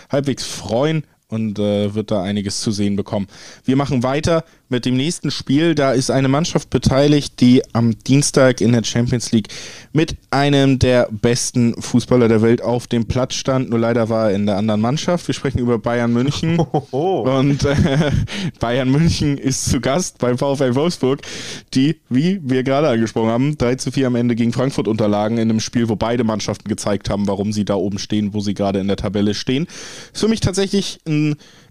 halbwegs 0.08 0.44
freuen. 0.44 1.04
Und 1.28 1.58
äh, 1.58 1.94
wird 1.94 2.10
da 2.10 2.22
einiges 2.22 2.60
zu 2.60 2.70
sehen 2.70 2.96
bekommen. 2.96 3.26
Wir 3.64 3.76
machen 3.76 4.02
weiter 4.02 4.44
mit 4.68 4.84
dem 4.84 4.96
nächsten 4.96 5.30
Spiel. 5.30 5.74
Da 5.74 5.92
ist 5.92 6.10
eine 6.10 6.28
Mannschaft 6.28 6.70
beteiligt, 6.70 7.40
die 7.40 7.62
am 7.72 7.98
Dienstag 8.00 8.60
in 8.60 8.72
der 8.72 8.84
Champions 8.84 9.32
League 9.32 9.48
mit 9.92 10.16
einem 10.30 10.78
der 10.78 11.08
besten 11.10 11.80
Fußballer 11.80 12.28
der 12.28 12.42
Welt 12.42 12.62
auf 12.62 12.86
dem 12.86 13.06
Platz 13.06 13.34
stand. 13.34 13.70
Nur 13.70 13.78
leider 13.78 14.08
war 14.08 14.30
er 14.30 14.36
in 14.36 14.46
der 14.46 14.56
anderen 14.56 14.80
Mannschaft. 14.80 15.26
Wir 15.28 15.34
sprechen 15.34 15.58
über 15.58 15.78
Bayern 15.78 16.12
München. 16.12 16.58
Und 16.90 17.64
äh, 17.64 17.74
Bayern 18.60 18.90
München 18.90 19.38
ist 19.38 19.66
zu 19.66 19.80
Gast 19.80 20.18
beim 20.18 20.38
VfL 20.38 20.74
Wolfsburg, 20.74 21.22
die, 21.74 22.00
wie 22.08 22.40
wir 22.42 22.62
gerade 22.62 22.88
angesprochen 22.88 23.30
haben, 23.30 23.58
3 23.58 23.76
zu 23.76 23.92
4 23.92 24.08
am 24.08 24.16
Ende 24.16 24.34
gegen 24.34 24.52
Frankfurt 24.52 24.88
unterlagen 24.88 25.38
in 25.38 25.50
einem 25.50 25.60
Spiel, 25.60 25.88
wo 25.88 25.96
beide 25.96 26.24
Mannschaften 26.24 26.68
gezeigt 26.68 27.08
haben, 27.10 27.28
warum 27.28 27.52
sie 27.52 27.64
da 27.64 27.74
oben 27.74 27.98
stehen, 27.98 28.34
wo 28.34 28.40
sie 28.40 28.54
gerade 28.54 28.80
in 28.80 28.88
der 28.88 28.96
Tabelle 28.96 29.34
stehen. 29.34 29.66
Ist 30.12 30.20
für 30.20 30.28
mich 30.28 30.40
tatsächlich 30.40 30.98
ein 31.06 31.13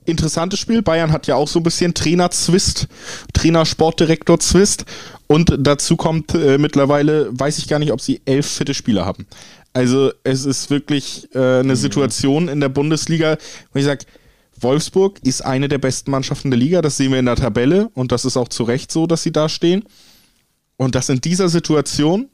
interessantes 0.06 0.60
Spiel. 0.60 0.82
Bayern 0.82 1.12
hat 1.12 1.28
ja 1.28 1.36
auch 1.36 1.48
so 1.48 1.60
ein 1.60 1.64
bisschen 1.64 1.94
Trainer-Zwist, 1.94 2.88
Trainer-Sportdirektor-Zwist. 3.34 4.86
Und 5.28 5.56
dazu 5.58 5.96
kommt 5.96 6.34
äh, 6.34 6.58
mittlerweile, 6.58 7.30
weiß 7.32 7.58
ich 7.58 7.68
gar 7.68 7.80
nicht, 7.80 7.92
ob 7.92 8.02
sie 8.02 8.22
elf 8.26 8.46
fitte 8.46 8.74
Spieler 8.74 9.06
haben. 9.06 9.26
Also 9.74 10.12
es 10.24 10.46
ist 10.46 10.70
wirklich 10.70 11.28
äh, 11.34 11.40
eine 11.40 11.74
mhm. 11.74 11.76
Situation 11.76 12.48
in 12.48 12.60
der 12.60 12.70
Bundesliga, 12.70 13.38
wo 13.72 13.80
ich 13.80 13.86
sage, 13.86 14.06
Wolfsburg 14.60 15.20
ist 15.24 15.44
eine 15.44 15.68
der 15.68 15.80
besten 15.80 16.12
Mannschaften 16.12 16.52
der 16.52 16.60
Liga, 16.60 16.82
das 16.82 16.98
sehen 16.98 17.12
wir 17.12 17.20
in 17.20 17.26
der 17.26 17.36
Tabelle 17.36 17.90
und 17.96 18.12
das 18.12 18.24
ist 18.24 18.38
auch 18.38 18.48
zu 18.48 18.64
Recht 18.64 18.92
so, 18.92 19.08
dass 19.08 19.24
sie 19.24 19.32
da 19.32 19.50
stehen. 19.50 19.84
Und 20.78 20.96
das 20.96 21.10
in 21.10 21.22
dieser 21.22 21.50
Situation, 21.50 22.30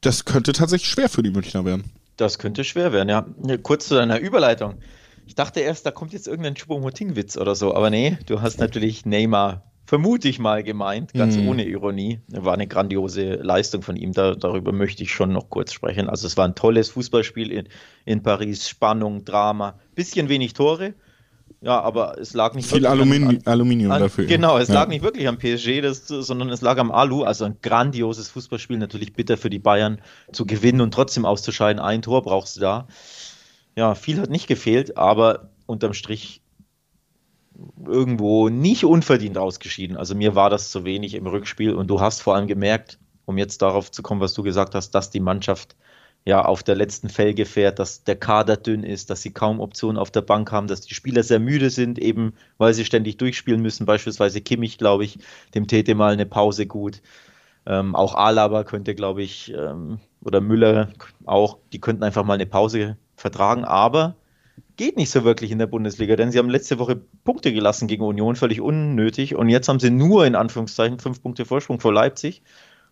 das 0.00 0.24
könnte 0.24 0.52
tatsächlich 0.52 0.90
schwer 0.90 1.08
für 1.08 1.22
die 1.22 1.30
Münchner 1.30 1.64
werden. 1.64 1.84
Das 2.16 2.38
könnte 2.38 2.64
schwer 2.64 2.92
werden, 2.92 3.08
ja. 3.08 3.26
Kurz 3.62 3.88
zu 3.88 3.94
deiner 3.94 4.18
Überleitung. 4.18 4.74
Ich 5.26 5.34
dachte 5.34 5.60
erst, 5.60 5.84
da 5.84 5.90
kommt 5.90 6.12
jetzt 6.12 6.28
irgendein 6.28 6.54
Choupo-Moting-Witz 6.54 7.36
oder 7.36 7.54
so, 7.54 7.74
aber 7.74 7.90
nee, 7.90 8.16
du 8.26 8.40
hast 8.40 8.60
natürlich 8.60 9.04
Neymar, 9.04 9.64
vermute 9.84 10.28
ich 10.28 10.38
mal, 10.38 10.62
gemeint, 10.62 11.12
ganz 11.14 11.36
mm. 11.36 11.48
ohne 11.48 11.64
Ironie. 11.66 12.20
War 12.28 12.54
eine 12.54 12.68
grandiose 12.68 13.34
Leistung 13.34 13.82
von 13.82 13.96
ihm, 13.96 14.12
da, 14.12 14.36
darüber 14.36 14.72
möchte 14.72 15.02
ich 15.02 15.12
schon 15.12 15.32
noch 15.32 15.50
kurz 15.50 15.72
sprechen. 15.72 16.08
Also 16.08 16.28
es 16.28 16.36
war 16.36 16.46
ein 16.46 16.54
tolles 16.54 16.90
Fußballspiel 16.90 17.50
in, 17.50 17.68
in 18.04 18.22
Paris, 18.22 18.68
Spannung, 18.68 19.24
Drama, 19.24 19.80
bisschen 19.96 20.28
wenig 20.28 20.54
Tore, 20.54 20.94
ja, 21.62 21.80
aber 21.80 22.18
es 22.18 22.34
lag 22.34 22.54
nicht 22.54 22.70
viel 22.70 22.86
Aluminium, 22.86 23.30
an, 23.30 23.42
Aluminium 23.44 23.90
an, 23.90 24.02
dafür. 24.02 24.26
Genau, 24.26 24.58
es 24.58 24.68
ja. 24.68 24.74
lag 24.74 24.88
nicht 24.88 25.02
wirklich 25.02 25.26
am 25.26 25.38
PSG, 25.38 25.80
das, 25.80 26.06
sondern 26.06 26.50
es 26.50 26.60
lag 26.60 26.78
am 26.78 26.92
Alu. 26.92 27.24
Also 27.24 27.44
ein 27.44 27.56
grandioses 27.62 28.28
Fußballspiel, 28.28 28.78
natürlich 28.78 29.14
bitter 29.14 29.36
für 29.36 29.50
die 29.50 29.58
Bayern 29.58 30.00
zu 30.32 30.46
gewinnen 30.46 30.80
und 30.80 30.92
trotzdem 30.92 31.24
auszuscheiden. 31.24 31.80
Ein 31.80 32.02
Tor 32.02 32.22
brauchst 32.22 32.56
du 32.56 32.60
da 32.60 32.86
ja, 33.76 33.94
viel 33.94 34.20
hat 34.20 34.30
nicht 34.30 34.46
gefehlt, 34.46 34.96
aber 34.96 35.50
unterm 35.66 35.92
Strich 35.92 36.42
irgendwo 37.86 38.48
nicht 38.48 38.84
unverdient 38.84 39.38
ausgeschieden. 39.38 39.96
Also 39.96 40.14
mir 40.14 40.34
war 40.34 40.50
das 40.50 40.70
zu 40.70 40.84
wenig 40.84 41.14
im 41.14 41.26
Rückspiel 41.26 41.74
und 41.74 41.88
du 41.88 42.00
hast 42.00 42.22
vor 42.22 42.34
allem 42.34 42.46
gemerkt, 42.46 42.98
um 43.24 43.38
jetzt 43.38 43.62
darauf 43.62 43.90
zu 43.90 44.02
kommen, 44.02 44.20
was 44.20 44.34
du 44.34 44.42
gesagt 44.42 44.74
hast, 44.74 44.90
dass 44.90 45.10
die 45.10 45.20
Mannschaft 45.20 45.76
ja 46.24 46.44
auf 46.44 46.62
der 46.62 46.74
letzten 46.74 47.08
Felge 47.08 47.46
fährt, 47.46 47.78
dass 47.78 48.02
der 48.02 48.16
Kader 48.16 48.56
dünn 48.56 48.82
ist, 48.82 49.10
dass 49.10 49.22
sie 49.22 49.32
kaum 49.32 49.60
Optionen 49.60 49.96
auf 49.96 50.10
der 50.10 50.22
Bank 50.22 50.50
haben, 50.52 50.66
dass 50.66 50.80
die 50.80 50.94
Spieler 50.94 51.22
sehr 51.22 51.38
müde 51.38 51.70
sind, 51.70 51.98
eben 51.98 52.34
weil 52.58 52.74
sie 52.74 52.84
ständig 52.84 53.16
durchspielen 53.18 53.62
müssen. 53.62 53.86
Beispielsweise 53.86 54.40
Kimmich, 54.40 54.76
glaube 54.78 55.04
ich, 55.04 55.18
dem 55.54 55.68
täte 55.68 55.94
mal 55.94 56.12
eine 56.12 56.26
Pause 56.26 56.66
gut. 56.66 57.00
Ähm, 57.64 57.94
auch 57.94 58.14
Alaba 58.14 58.64
könnte, 58.64 58.94
glaube 58.94 59.22
ich, 59.22 59.52
ähm, 59.52 59.98
oder 60.22 60.40
Müller 60.40 60.90
auch, 61.24 61.58
die 61.72 61.80
könnten 61.80 62.02
einfach 62.02 62.24
mal 62.24 62.34
eine 62.34 62.46
Pause 62.46 62.96
vertragen, 63.16 63.64
aber 63.64 64.14
geht 64.76 64.96
nicht 64.96 65.10
so 65.10 65.24
wirklich 65.24 65.50
in 65.50 65.58
der 65.58 65.66
Bundesliga, 65.66 66.16
denn 66.16 66.30
sie 66.30 66.38
haben 66.38 66.50
letzte 66.50 66.78
Woche 66.78 67.00
Punkte 67.24 67.52
gelassen 67.52 67.88
gegen 67.88 68.04
Union, 68.04 68.36
völlig 68.36 68.60
unnötig. 68.60 69.34
Und 69.34 69.48
jetzt 69.48 69.68
haben 69.68 69.80
sie 69.80 69.90
nur 69.90 70.26
in 70.26 70.34
Anführungszeichen 70.34 70.98
fünf 70.98 71.22
Punkte 71.22 71.44
Vorsprung 71.44 71.80
vor 71.80 71.92
Leipzig. 71.92 72.42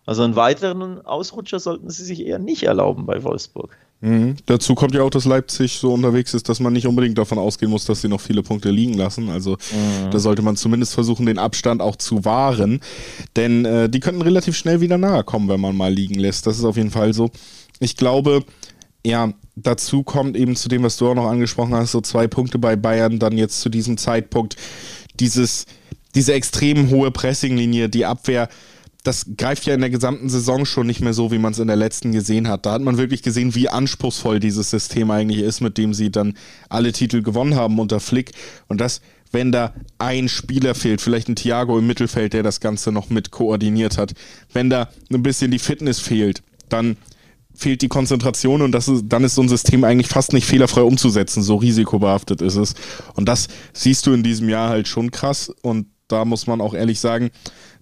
Also 0.05 0.23
einen 0.23 0.35
weiteren 0.35 1.03
Ausrutscher 1.03 1.59
sollten 1.59 1.89
sie 1.89 2.03
sich 2.03 2.25
eher 2.25 2.37
nicht 2.37 2.63
erlauben 2.63 3.05
bei 3.05 3.23
Wolfsburg. 3.23 3.75
Mhm. 4.01 4.35
Dazu 4.45 4.75
kommt 4.75 4.93
ja 4.93 5.01
auch, 5.01 5.09
dass 5.09 5.25
Leipzig 5.25 5.79
so 5.79 5.93
unterwegs 5.93 6.33
ist, 6.35 6.47
dass 6.47 6.59
man 6.59 6.73
nicht 6.73 6.85
unbedingt 6.85 7.17
davon 7.17 7.39
ausgehen 7.39 7.71
muss, 7.71 7.85
dass 7.85 8.01
sie 8.01 8.07
noch 8.07 8.21
viele 8.21 8.43
Punkte 8.43 8.69
liegen 8.69 8.93
lassen. 8.93 9.29
Also 9.29 9.53
mhm. 9.53 10.11
da 10.11 10.19
sollte 10.19 10.43
man 10.43 10.57
zumindest 10.57 10.93
versuchen, 10.93 11.25
den 11.25 11.39
Abstand 11.39 11.81
auch 11.81 11.95
zu 11.95 12.23
wahren. 12.23 12.81
Denn 13.35 13.65
äh, 13.65 13.89
die 13.89 13.99
könnten 13.99 14.21
relativ 14.21 14.55
schnell 14.55 14.79
wieder 14.79 14.99
nahe 14.99 15.23
kommen, 15.23 15.49
wenn 15.49 15.61
man 15.61 15.75
mal 15.75 15.91
liegen 15.91 16.15
lässt. 16.15 16.45
Das 16.45 16.59
ist 16.59 16.65
auf 16.65 16.77
jeden 16.77 16.91
Fall 16.91 17.13
so. 17.13 17.31
Ich 17.79 17.95
glaube, 17.97 18.43
ja, 19.05 19.33
dazu 19.55 20.03
kommt 20.03 20.35
eben 20.35 20.55
zu 20.55 20.67
dem, 20.67 20.83
was 20.83 20.97
du 20.97 21.07
auch 21.07 21.15
noch 21.15 21.27
angesprochen 21.27 21.75
hast, 21.75 21.91
so 21.91 22.01
zwei 22.01 22.27
Punkte 22.27 22.57
bei 22.57 22.75
Bayern, 22.75 23.19
dann 23.19 23.37
jetzt 23.37 23.61
zu 23.61 23.69
diesem 23.69 23.97
Zeitpunkt 23.97 24.55
dieses, 25.19 25.65
diese 26.15 26.33
extrem 26.33 26.89
hohe 26.89 27.11
Pressinglinie, 27.11 27.87
die 27.87 28.05
Abwehr, 28.05 28.49
das 29.03 29.27
greift 29.37 29.67
ja 29.67 29.75
in 29.75 29.81
der 29.81 29.91
gesamten 29.91 30.29
Saison 30.29 30.65
schon 30.65 30.87
nicht 30.87 31.01
mehr 31.01 31.13
so, 31.13 31.31
wie 31.31 31.37
man 31.37 31.53
es 31.53 31.59
in 31.59 31.67
der 31.67 31.75
letzten 31.75 32.11
gesehen 32.11 32.47
hat. 32.47 32.65
Da 32.65 32.71
hat 32.71 32.81
man 32.81 32.97
wirklich 32.97 33.21
gesehen, 33.21 33.53
wie 33.53 33.69
anspruchsvoll 33.69 34.39
dieses 34.39 34.71
System 34.71 35.11
eigentlich 35.11 35.41
ist, 35.41 35.61
mit 35.61 35.77
dem 35.77 35.93
sie 35.93 36.09
dann 36.09 36.33
alle 36.69 36.91
Titel 36.91 37.21
gewonnen 37.21 37.53
haben 37.53 37.77
unter 37.77 37.99
Flick. 37.99 38.31
Und 38.67 38.81
das, 38.81 39.01
wenn 39.31 39.51
da 39.51 39.75
ein 39.99 40.27
Spieler 40.27 40.73
fehlt, 40.73 41.01
vielleicht 41.01 41.29
ein 41.29 41.35
Thiago 41.35 41.77
im 41.77 41.85
Mittelfeld, 41.85 42.33
der 42.33 42.41
das 42.41 42.59
Ganze 42.59 42.91
noch 42.91 43.11
mit 43.11 43.29
koordiniert 43.29 43.99
hat, 43.99 44.13
wenn 44.51 44.71
da 44.71 44.89
ein 45.13 45.21
bisschen 45.21 45.51
die 45.51 45.59
Fitness 45.59 45.99
fehlt, 45.99 46.41
dann 46.69 46.97
fehlt 47.55 47.81
die 47.81 47.87
Konzentration 47.87 48.61
und 48.61 48.71
das 48.71 48.87
ist, 48.87 49.05
dann 49.07 49.23
ist 49.23 49.35
so 49.35 49.41
ein 49.41 49.49
System 49.49 49.83
eigentlich 49.83 50.07
fast 50.07 50.33
nicht 50.33 50.45
fehlerfrei 50.45 50.81
umzusetzen. 50.81 51.41
So 51.43 51.55
risikobehaftet 51.55 52.41
ist 52.41 52.55
es. 52.55 52.75
Und 53.15 53.27
das 53.27 53.47
siehst 53.73 54.05
du 54.07 54.13
in 54.13 54.23
diesem 54.23 54.49
Jahr 54.49 54.69
halt 54.69 54.87
schon 54.87 55.11
krass. 55.11 55.51
Und 55.61 55.87
da 56.07 56.25
muss 56.25 56.47
man 56.47 56.61
auch 56.61 56.73
ehrlich 56.73 56.99
sagen, 56.99 57.31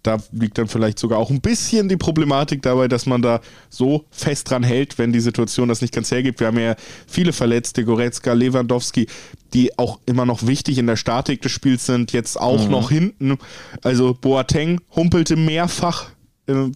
da 0.03 0.17
liegt 0.31 0.57
dann 0.57 0.67
vielleicht 0.67 0.99
sogar 0.99 1.17
auch 1.17 1.29
ein 1.29 1.39
bisschen 1.39 1.87
die 1.87 1.97
Problematik 1.97 2.61
dabei, 2.61 2.89
dass 2.89 3.05
man 3.05 3.21
da 3.21 3.39
so 3.69 4.05
fest 4.11 4.49
dran 4.49 4.63
hält, 4.63 4.97
wenn 4.97 5.13
die 5.13 5.21
Situation 5.21 5.69
das 5.69 5.81
nicht 5.81 5.93
ganz 5.93 6.11
hergibt. 6.11 6.41
Wir 6.41 6.47
haben 6.47 6.59
ja 6.59 6.75
viele 7.07 7.31
Verletzte, 7.31 7.85
Goretzka, 7.85 8.33
Lewandowski, 8.33 9.07
die 9.53 9.77
auch 9.79 9.99
immer 10.05 10.25
noch 10.25 10.45
wichtig 10.45 10.77
in 10.77 10.87
der 10.87 10.97
Statik 10.97 11.41
des 11.41 11.53
Spiels 11.53 11.85
sind, 11.85 12.11
jetzt 12.11 12.39
auch 12.39 12.65
mhm. 12.65 12.71
noch 12.71 12.89
hinten. 12.91 13.37
Also 13.81 14.13
Boateng 14.13 14.81
humpelte 14.93 15.37
mehrfach 15.37 16.09
äh, 16.47 16.69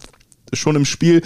schon 0.52 0.76
im 0.76 0.84
Spiel. 0.84 1.22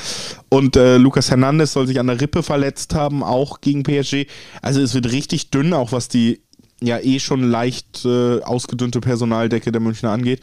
Und 0.49 0.77
äh, 0.77 0.97
Lucas 0.97 1.31
Hernandez 1.31 1.73
soll 1.73 1.87
sich 1.87 2.01
an 2.01 2.07
der 2.07 2.21
Rippe 2.21 2.43
verletzt 2.43 2.95
haben, 2.95 3.23
auch 3.23 3.61
gegen 3.61 3.83
PSG. 3.83 4.27
Also 4.61 4.81
es 4.81 4.95
wird 4.95 5.11
richtig 5.13 5.51
dünn, 5.51 5.73
auch 5.73 5.93
was 5.93 6.09
die 6.09 6.41
ja 6.81 6.99
eh 6.99 7.21
schon 7.21 7.43
leicht 7.43 8.05
äh, 8.05 8.41
ausgedünnte 8.43 9.01
Personaldecke 9.01 9.73
der 9.73 9.81
Münchner 9.81 10.11
angeht. 10.11 10.41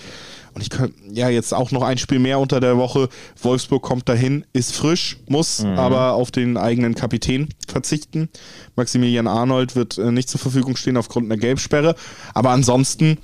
Und 0.54 0.62
ich 0.62 0.70
könnte 0.70 0.96
ja 1.12 1.30
jetzt 1.30 1.54
auch 1.54 1.72
noch 1.72 1.84
ein 1.84 1.98
Spiel 1.98 2.20
mehr 2.20 2.40
unter 2.40 2.60
der 2.60 2.78
Woche. 2.78 3.10
Wolfsburg 3.42 3.84
kommt 3.84 4.10
dahin, 4.10 4.46
ist 4.52 4.76
frisch, 4.76 5.18
muss 5.28 5.64
mhm. 5.64 5.78
aber 5.78 6.14
auf 6.14 6.32
den 6.32 6.58
eigenen 6.58 6.96
Kapitän 6.96 7.50
verzichten. 7.68 8.30
Maximilian 8.76 9.28
Arnold 9.28 9.76
wird 9.76 9.98
äh, 9.98 10.12
nicht 10.12 10.30
zur 10.30 10.40
Verfügung 10.40 10.76
stehen 10.76 10.98
aufgrund 10.98 11.26
einer 11.26 11.40
Gelbsperre. 11.40 11.96
Aber 12.34 12.50
ansonsten 12.50 13.18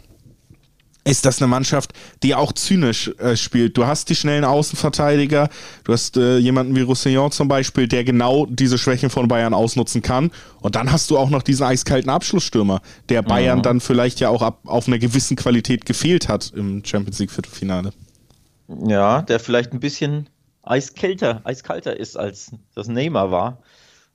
ist 1.06 1.26
das 1.26 1.40
eine 1.40 1.48
Mannschaft, 1.48 1.94
die 2.24 2.34
auch 2.34 2.52
zynisch 2.52 3.12
äh, 3.20 3.38
spielt. 3.38 3.78
Du 3.78 3.86
hast 3.86 4.10
die 4.10 4.16
schnellen 4.16 4.44
Außenverteidiger, 4.44 5.50
du 5.84 5.94
hast 5.94 6.18
äh, 6.18 6.38
jemanden 6.38 6.76
wie 6.76 6.82
Roussillon 6.82 7.32
zum 7.32 7.48
Beispiel, 7.48 7.88
der 7.88 8.04
genau 8.04 8.48
diese 8.48 8.78
Schwächen 8.78 9.12
von 9.12 9.28
Bayern 9.28 9.54
ausnutzen 9.54 10.02
kann. 10.02 10.32
Und 10.62 10.76
dann 10.76 10.92
hast 10.92 11.12
du 11.12 11.18
auch 11.18 11.30
noch 11.30 11.44
diesen 11.44 11.66
eiskalten 11.66 12.10
Abschlussstürmer, 12.10 12.82
der 13.10 13.22
Bayern 13.22 13.60
mhm. 13.60 13.64
dann 13.64 13.80
vielleicht 13.80 14.20
ja 14.20 14.30
auch 14.30 14.42
ab, 14.42 14.62
auf 14.66 14.88
einer 14.88 14.98
gewissen 14.98 15.38
Qualität 15.38 15.86
gefehlt 15.86 16.28
hat 16.28 16.52
im 16.56 16.84
Champions 16.84 17.20
League 17.20 17.32
Viertelfinale. 17.32 17.92
Ja, 18.68 19.22
der 19.22 19.40
vielleicht 19.40 19.74
ein 19.74 19.80
bisschen 19.80 20.28
eiskälter, 20.64 21.42
eiskalter 21.44 22.00
ist, 22.00 22.18
als 22.18 22.52
das 22.74 22.88
Neymar 22.88 23.30
war 23.30 23.62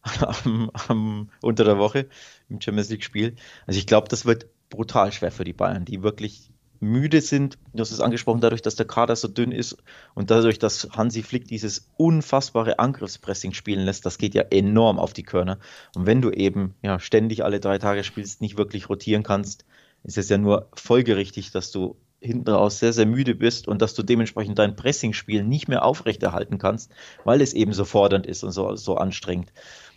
am, 0.44 0.70
am, 0.88 1.30
unter 1.40 1.62
der 1.62 1.78
Woche 1.78 2.08
im 2.48 2.60
Champions 2.60 2.90
League 2.90 3.04
Spiel. 3.04 3.36
Also 3.68 3.78
ich 3.78 3.86
glaube, 3.86 4.08
das 4.08 4.24
wird 4.24 4.46
brutal 4.70 5.12
schwer 5.12 5.30
für 5.30 5.44
die 5.44 5.52
Bayern, 5.52 5.84
die 5.84 6.02
wirklich 6.02 6.49
müde 6.80 7.20
sind. 7.20 7.58
Du 7.72 7.80
hast 7.80 7.92
es 7.92 8.00
angesprochen, 8.00 8.40
dadurch, 8.40 8.62
dass 8.62 8.74
der 8.74 8.86
Kader 8.86 9.14
so 9.14 9.28
dünn 9.28 9.52
ist 9.52 9.76
und 10.14 10.30
dadurch, 10.30 10.58
dass 10.58 10.88
Hansi 10.96 11.22
Flick 11.22 11.46
dieses 11.46 11.90
unfassbare 11.96 12.78
Angriffspressing 12.78 13.52
spielen 13.52 13.84
lässt, 13.84 14.06
das 14.06 14.18
geht 14.18 14.34
ja 14.34 14.42
enorm 14.42 14.98
auf 14.98 15.12
die 15.12 15.22
Körner. 15.22 15.58
Und 15.94 16.06
wenn 16.06 16.22
du 16.22 16.30
eben 16.30 16.74
ja 16.82 16.98
ständig 16.98 17.44
alle 17.44 17.60
drei 17.60 17.78
Tage 17.78 18.02
spielst, 18.02 18.40
nicht 18.40 18.56
wirklich 18.56 18.88
rotieren 18.88 19.22
kannst, 19.22 19.64
ist 20.02 20.18
es 20.18 20.28
ja 20.30 20.38
nur 20.38 20.68
folgerichtig, 20.74 21.50
dass 21.50 21.70
du 21.70 21.96
hinten 22.20 22.50
raus 22.50 22.78
sehr, 22.78 22.92
sehr 22.92 23.06
müde 23.06 23.34
bist 23.34 23.68
und 23.68 23.82
dass 23.82 23.94
du 23.94 24.02
dementsprechend 24.02 24.58
dein 24.58 24.76
Pressing-Spiel 24.76 25.42
nicht 25.42 25.68
mehr 25.68 25.84
aufrechterhalten 25.84 26.58
kannst, 26.58 26.90
weil 27.24 27.40
es 27.40 27.54
eben 27.54 27.72
so 27.72 27.84
fordernd 27.84 28.26
ist 28.26 28.44
und 28.44 28.52
so, 28.52 28.76
so 28.76 28.96
anstrengend 28.96 29.52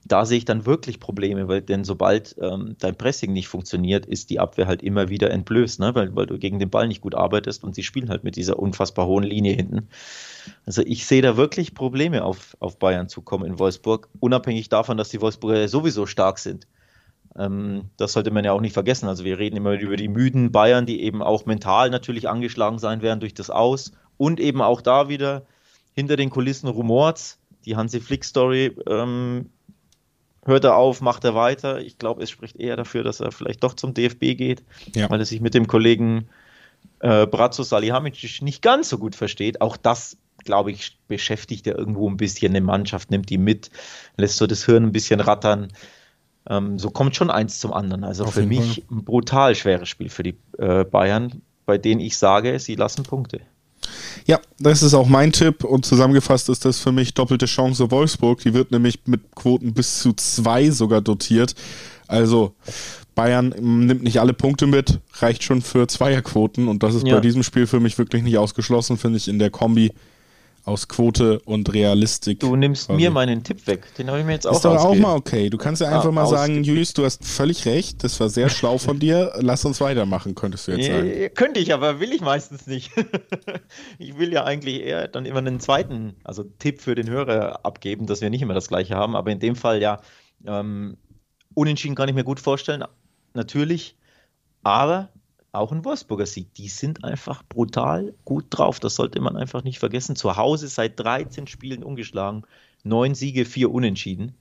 da 0.06 0.26
sehe 0.26 0.38
ich 0.38 0.46
dann 0.46 0.66
wirklich 0.66 1.00
Probleme, 1.00 1.48
weil 1.48 1.62
denn 1.62 1.84
sobald 1.84 2.36
ähm, 2.42 2.76
dein 2.80 2.96
Pressing 2.96 3.32
nicht 3.32 3.48
funktioniert, 3.48 4.06
ist 4.06 4.30
die 4.30 4.40
Abwehr 4.40 4.68
halt 4.68 4.84
immer 4.84 5.10
wieder 5.10 5.32
entblößt, 5.32 5.80
ne? 5.80 5.96
weil, 5.96 6.16
weil 6.16 6.26
du 6.26 6.38
gegen 6.38 6.60
den 6.60 6.70
Ball 6.70 6.88
nicht 6.88 7.02
gut 7.02 7.16
arbeitest 7.16 7.64
und 7.64 7.76
sie 7.76 7.84
spielen 7.84 8.10
halt 8.10 8.24
mit 8.24 8.36
dieser 8.36 8.60
unfassbar 8.60 9.06
hohen 9.08 9.24
Linie 9.24 9.54
hinten. 9.54 9.88
Also 10.66 10.82
ich 10.82 11.06
sehe 11.06 11.22
da 11.22 11.38
wirklich 11.38 11.74
Probleme 11.74 12.24
auf, 12.24 12.58
auf 12.60 12.78
Bayern 12.80 13.08
zukommen 13.08 13.46
in 13.46 13.60
Wolfsburg, 13.60 14.10
unabhängig 14.20 14.70
davon, 14.70 14.98
dass 14.98 15.10
die 15.10 15.22
Wolfsburger 15.22 15.68
sowieso 15.68 16.06
stark 16.06 16.40
sind. 16.40 16.68
Ähm, 17.38 17.86
das 17.98 18.14
sollte 18.14 18.32
man 18.32 18.46
ja 18.46 18.52
auch 18.52 18.62
nicht 18.62 18.74
vergessen. 18.74 19.08
Also 19.08 19.24
wir 19.24 19.40
reden 19.40 19.58
immer 19.58 19.74
über 19.74 19.96
die 19.96 20.08
müden 20.08 20.52
Bayern, 20.52 20.86
die 20.86 21.02
eben 21.02 21.22
auch 21.22 21.46
mental 21.46 21.90
natürlich 21.90 22.30
angeschlagen 22.30 22.80
sein 22.80 23.02
werden 23.02 23.20
durch 23.20 23.34
das 23.34 23.50
Aus 23.50 23.92
und 24.18 24.40
eben 24.40 24.62
auch 24.62 24.82
da 24.82 25.10
wieder 25.10 25.46
hinter 25.94 26.16
den 26.16 26.30
Kulissen 26.30 26.68
rumort. 26.68 27.38
Die 27.66 27.76
Hansi 27.76 28.00
Flick 28.00 28.26
Story 28.26 28.76
ähm, 28.88 29.50
hört 30.46 30.64
er 30.64 30.76
auf, 30.76 31.02
macht 31.02 31.24
er 31.24 31.36
weiter. 31.36 31.80
Ich 31.80 31.98
glaube, 31.98 32.24
es 32.24 32.30
spricht 32.30 32.58
eher 32.58 32.76
dafür, 32.76 33.04
dass 33.04 33.20
er 33.20 33.32
vielleicht 33.32 33.64
doch 33.64 33.74
zum 33.74 33.94
DFB 33.94 34.36
geht, 34.38 34.64
ja. 34.94 35.10
weil 35.10 35.20
er 35.20 35.26
sich 35.26 35.42
mit 35.42 35.54
dem 35.54 35.68
Kollegen 35.68 36.28
äh, 37.00 37.26
Brazzo 37.26 37.64
Salihamidzic 37.64 38.42
nicht 38.42 38.62
ganz 38.62 38.90
so 38.90 38.98
gut 38.98 39.16
versteht. 39.16 39.62
Auch 39.62 39.78
das, 39.78 40.18
glaube 40.44 40.72
ich, 40.72 40.98
beschäftigt 41.08 41.68
er 41.68 41.78
irgendwo 41.78 42.10
ein 42.10 42.18
bisschen 42.18 42.52
eine 42.52 42.62
Mannschaft, 42.62 43.12
nimmt 43.12 43.30
die 43.30 43.38
mit, 43.38 43.72
lässt 44.18 44.38
so 44.38 44.48
das 44.48 44.66
Hirn 44.66 44.84
ein 44.84 44.92
bisschen 44.92 45.20
rattern. 45.20 45.70
Ähm, 46.50 46.78
so 46.78 46.90
kommt 46.90 47.16
schon 47.16 47.30
eins 47.30 47.60
zum 47.60 47.74
anderen. 47.74 48.04
Also 48.04 48.26
Auf 48.26 48.34
für 48.34 48.46
mich 48.46 48.84
Fall. 48.88 48.98
ein 48.98 49.06
brutal 49.06 49.56
schweres 49.56 49.90
Spiel 49.90 50.10
für 50.10 50.24
die 50.24 50.36
äh, 50.58 50.84
Bayern, 50.84 51.42
bei 51.66 51.78
denen 51.78 52.02
ich 52.02 52.18
sage, 52.18 52.60
sie 52.60 52.76
lassen 52.76 53.04
Punkte. 53.04 53.42
Ja, 54.26 54.40
das 54.60 54.84
ist 54.84 54.94
auch 54.94 55.08
mein 55.08 55.32
Tipp 55.32 55.64
und 55.64 55.86
zusammengefasst 55.86 56.48
ist 56.50 56.64
das 56.66 56.80
für 56.80 56.92
mich 56.92 57.14
doppelte 57.14 57.46
Chance 57.46 57.92
Wolfsburg. 57.92 58.40
Die 58.40 58.54
wird 58.54 58.72
nämlich 58.72 59.00
mit 59.06 59.36
Quoten 59.36 59.74
bis 59.74 60.00
zu 60.00 60.14
zwei 60.14 60.70
sogar 60.70 61.02
dotiert. 61.02 61.56
Also 62.08 62.54
Bayern 63.16 63.50
nimmt 63.50 64.04
nicht 64.04 64.20
alle 64.20 64.34
Punkte 64.34 64.68
mit, 64.68 65.00
reicht 65.16 65.44
schon 65.44 65.62
für 65.62 65.88
Zweierquoten 65.88 66.68
und 66.68 66.84
das 66.84 66.96
ist 66.96 67.06
ja. 67.06 67.16
bei 67.16 67.22
diesem 67.22 67.44
Spiel 67.44 67.68
für 67.68 67.80
mich 67.80 67.98
wirklich 67.98 68.24
nicht 68.24 68.38
ausgeschlossen, 68.38 68.98
finde 68.98 69.18
ich 69.18 69.28
in 69.28 69.40
der 69.40 69.50
Kombi 69.50 69.92
aus 70.66 70.88
Quote 70.88 71.40
und 71.42 71.74
Realistik. 71.74 72.40
Du 72.40 72.56
nimmst 72.56 72.88
quasi. 72.88 73.02
mir 73.02 73.12
meinen 73.12 73.44
Tipp 73.44 73.68
weg. 73.68 73.94
Den 73.98 74.08
habe 74.08 74.20
ich 74.20 74.26
mir 74.26 74.32
jetzt 74.34 74.48
auch 74.48 74.56
Ist 74.56 74.66
doch 74.66 74.76
auch 74.76 74.96
mal 74.96 75.16
okay. 75.16 75.50
Du 75.50 75.58
kannst 75.58 75.82
ja 75.82 75.90
einfach 75.90 76.06
ah, 76.06 76.12
mal 76.12 76.26
sagen, 76.26 76.64
Julius, 76.64 76.94
du 76.94 77.04
hast 77.04 77.26
völlig 77.26 77.66
recht. 77.66 78.04
Das 78.04 78.20
war 78.20 78.30
sehr 78.30 78.50
schlau 78.50 78.78
von 78.78 78.98
dir. 78.98 79.34
Lass 79.40 79.66
uns 79.66 79.82
weitermachen, 79.82 80.36
könntest 80.36 80.68
du 80.68 80.72
jetzt 80.72 80.88
sagen. 80.88 81.22
Ja, 81.22 81.30
könnte 81.30 81.60
ich, 81.60 81.74
aber 81.74 82.00
will 82.00 82.14
ich 82.14 82.22
meistens 82.22 82.66
nicht. 82.66 82.92
ich 84.00 84.18
will 84.18 84.32
ja 84.32 84.46
eigentlich 84.46 84.82
eher 84.84 85.10
dann 85.10 85.26
immer 85.26 85.40
einen 85.40 85.60
zweiten, 85.60 86.16
also 86.24 86.44
Tipp 86.44 86.82
für 86.82 86.96
den 86.96 87.10
Hörer 87.10 87.66
abgeben, 87.66 88.06
dass 88.06 88.22
wir 88.22 88.30
nicht 88.30 88.42
immer 88.42 88.54
das 88.54 88.70
gleiche 88.70 88.96
haben. 88.96 89.18
Aber 89.18 89.32
in 89.32 89.40
dem 89.40 89.58
Fall 89.58 89.82
ja, 89.82 90.00
ähm, 90.46 90.96
unentschieden 91.54 91.96
kann 91.96 92.08
ich 92.08 92.16
mir 92.16 92.24
gut 92.24 92.40
vorstellen. 92.40 92.86
Natürlich. 93.34 93.98
Aber 94.64 95.10
auch 95.54 95.72
ein 95.72 95.86
Wolfsburger 95.86 96.26
Sieg. 96.26 96.54
Die 96.56 96.68
sind 96.68 97.04
einfach 97.04 97.44
brutal 97.48 98.14
gut 98.26 98.46
drauf. 98.50 98.80
Das 98.80 98.96
sollte 98.96 99.22
man 99.22 99.38
einfach 99.38 99.64
nicht 99.64 99.80
vergessen. 99.80 100.16
Zu 100.16 100.36
Hause 100.36 100.68
seit 100.68 101.00
13 101.00 101.48
Spielen 101.48 101.84
ungeschlagen. 101.84 102.44
Neun 102.84 103.16
Siege, 103.16 103.46
vier 103.46 103.72
Unentschieden. 103.72 104.36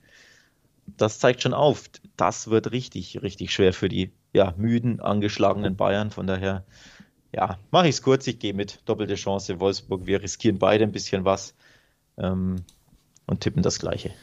Das 0.97 1.19
zeigt 1.19 1.41
schon 1.41 1.53
auf, 1.53 1.89
das 2.17 2.49
wird 2.49 2.71
richtig, 2.71 3.21
richtig 3.21 3.53
schwer 3.53 3.71
für 3.71 3.87
die 3.87 4.11
ja, 4.33 4.53
müden, 4.57 4.99
angeschlagenen 4.99 5.77
Bayern. 5.77 6.11
Von 6.11 6.27
daher, 6.27 6.65
ja, 7.31 7.57
mache 7.71 7.87
ich 7.87 7.95
es 7.95 8.01
kurz. 8.01 8.27
Ich 8.27 8.39
gehe 8.39 8.53
mit 8.53 8.79
doppelte 8.85 9.15
Chance 9.15 9.59
Wolfsburg. 9.59 10.05
Wir 10.05 10.21
riskieren 10.21 10.57
beide 10.57 10.83
ein 10.83 10.91
bisschen 10.91 11.23
was 11.23 11.53
ähm, 12.17 12.63
und 13.27 13.41
tippen 13.41 13.63
das 13.63 13.79
Gleiche 13.79 14.13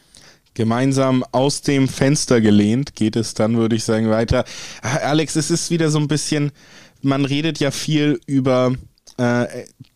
gemeinsam 0.54 1.24
aus 1.32 1.62
dem 1.62 1.88
Fenster 1.88 2.40
gelehnt, 2.40 2.94
geht 2.94 3.16
es 3.16 3.34
dann, 3.34 3.56
würde 3.56 3.76
ich 3.76 3.84
sagen, 3.84 4.10
weiter. 4.10 4.44
Alex, 4.82 5.36
es 5.36 5.50
ist 5.50 5.70
wieder 5.70 5.90
so 5.90 5.98
ein 5.98 6.08
bisschen, 6.08 6.52
man 7.02 7.24
redet 7.24 7.60
ja 7.60 7.70
viel 7.70 8.20
über 8.26 8.74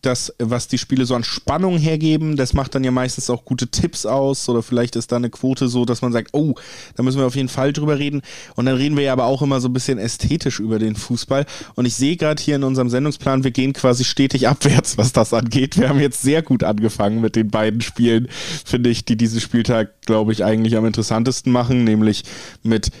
das, 0.01 0.33
was 0.37 0.67
die 0.67 0.77
Spiele 0.77 1.05
so 1.05 1.15
an 1.15 1.23
Spannung 1.23 1.79
hergeben, 1.79 2.35
das 2.35 2.53
macht 2.53 2.75
dann 2.75 2.83
ja 2.83 2.91
meistens 2.91 3.29
auch 3.29 3.43
gute 3.43 3.67
Tipps 3.67 4.05
aus 4.05 4.47
oder 4.49 4.61
vielleicht 4.61 4.95
ist 4.95 5.11
da 5.11 5.15
eine 5.15 5.31
Quote 5.31 5.67
so, 5.67 5.83
dass 5.83 6.03
man 6.03 6.11
sagt, 6.11 6.29
oh, 6.33 6.53
da 6.95 7.01
müssen 7.01 7.17
wir 7.17 7.25
auf 7.25 7.35
jeden 7.35 7.49
Fall 7.49 7.73
drüber 7.73 7.97
reden. 7.97 8.21
Und 8.55 8.65
dann 8.65 8.75
reden 8.75 8.95
wir 8.97 9.03
ja 9.03 9.13
aber 9.13 9.25
auch 9.25 9.41
immer 9.41 9.59
so 9.61 9.67
ein 9.67 9.73
bisschen 9.73 9.97
ästhetisch 9.97 10.59
über 10.59 10.77
den 10.77 10.95
Fußball. 10.95 11.45
Und 11.73 11.85
ich 11.85 11.95
sehe 11.95 12.17
gerade 12.17 12.41
hier 12.41 12.55
in 12.55 12.63
unserem 12.63 12.89
Sendungsplan, 12.89 13.43
wir 13.43 13.51
gehen 13.51 13.73
quasi 13.73 14.03
stetig 14.03 14.47
abwärts, 14.47 14.97
was 14.97 15.11
das 15.11 15.33
angeht. 15.33 15.79
Wir 15.79 15.89
haben 15.89 15.99
jetzt 15.99 16.21
sehr 16.21 16.43
gut 16.43 16.63
angefangen 16.63 17.19
mit 17.19 17.35
den 17.35 17.49
beiden 17.49 17.81
Spielen, 17.81 18.27
finde 18.63 18.91
ich, 18.91 19.05
die 19.05 19.17
diesen 19.17 19.41
Spieltag, 19.41 20.01
glaube 20.01 20.33
ich, 20.33 20.43
eigentlich 20.43 20.77
am 20.77 20.85
interessantesten 20.85 21.51
machen, 21.51 21.83
nämlich 21.83 22.23
mit 22.61 22.91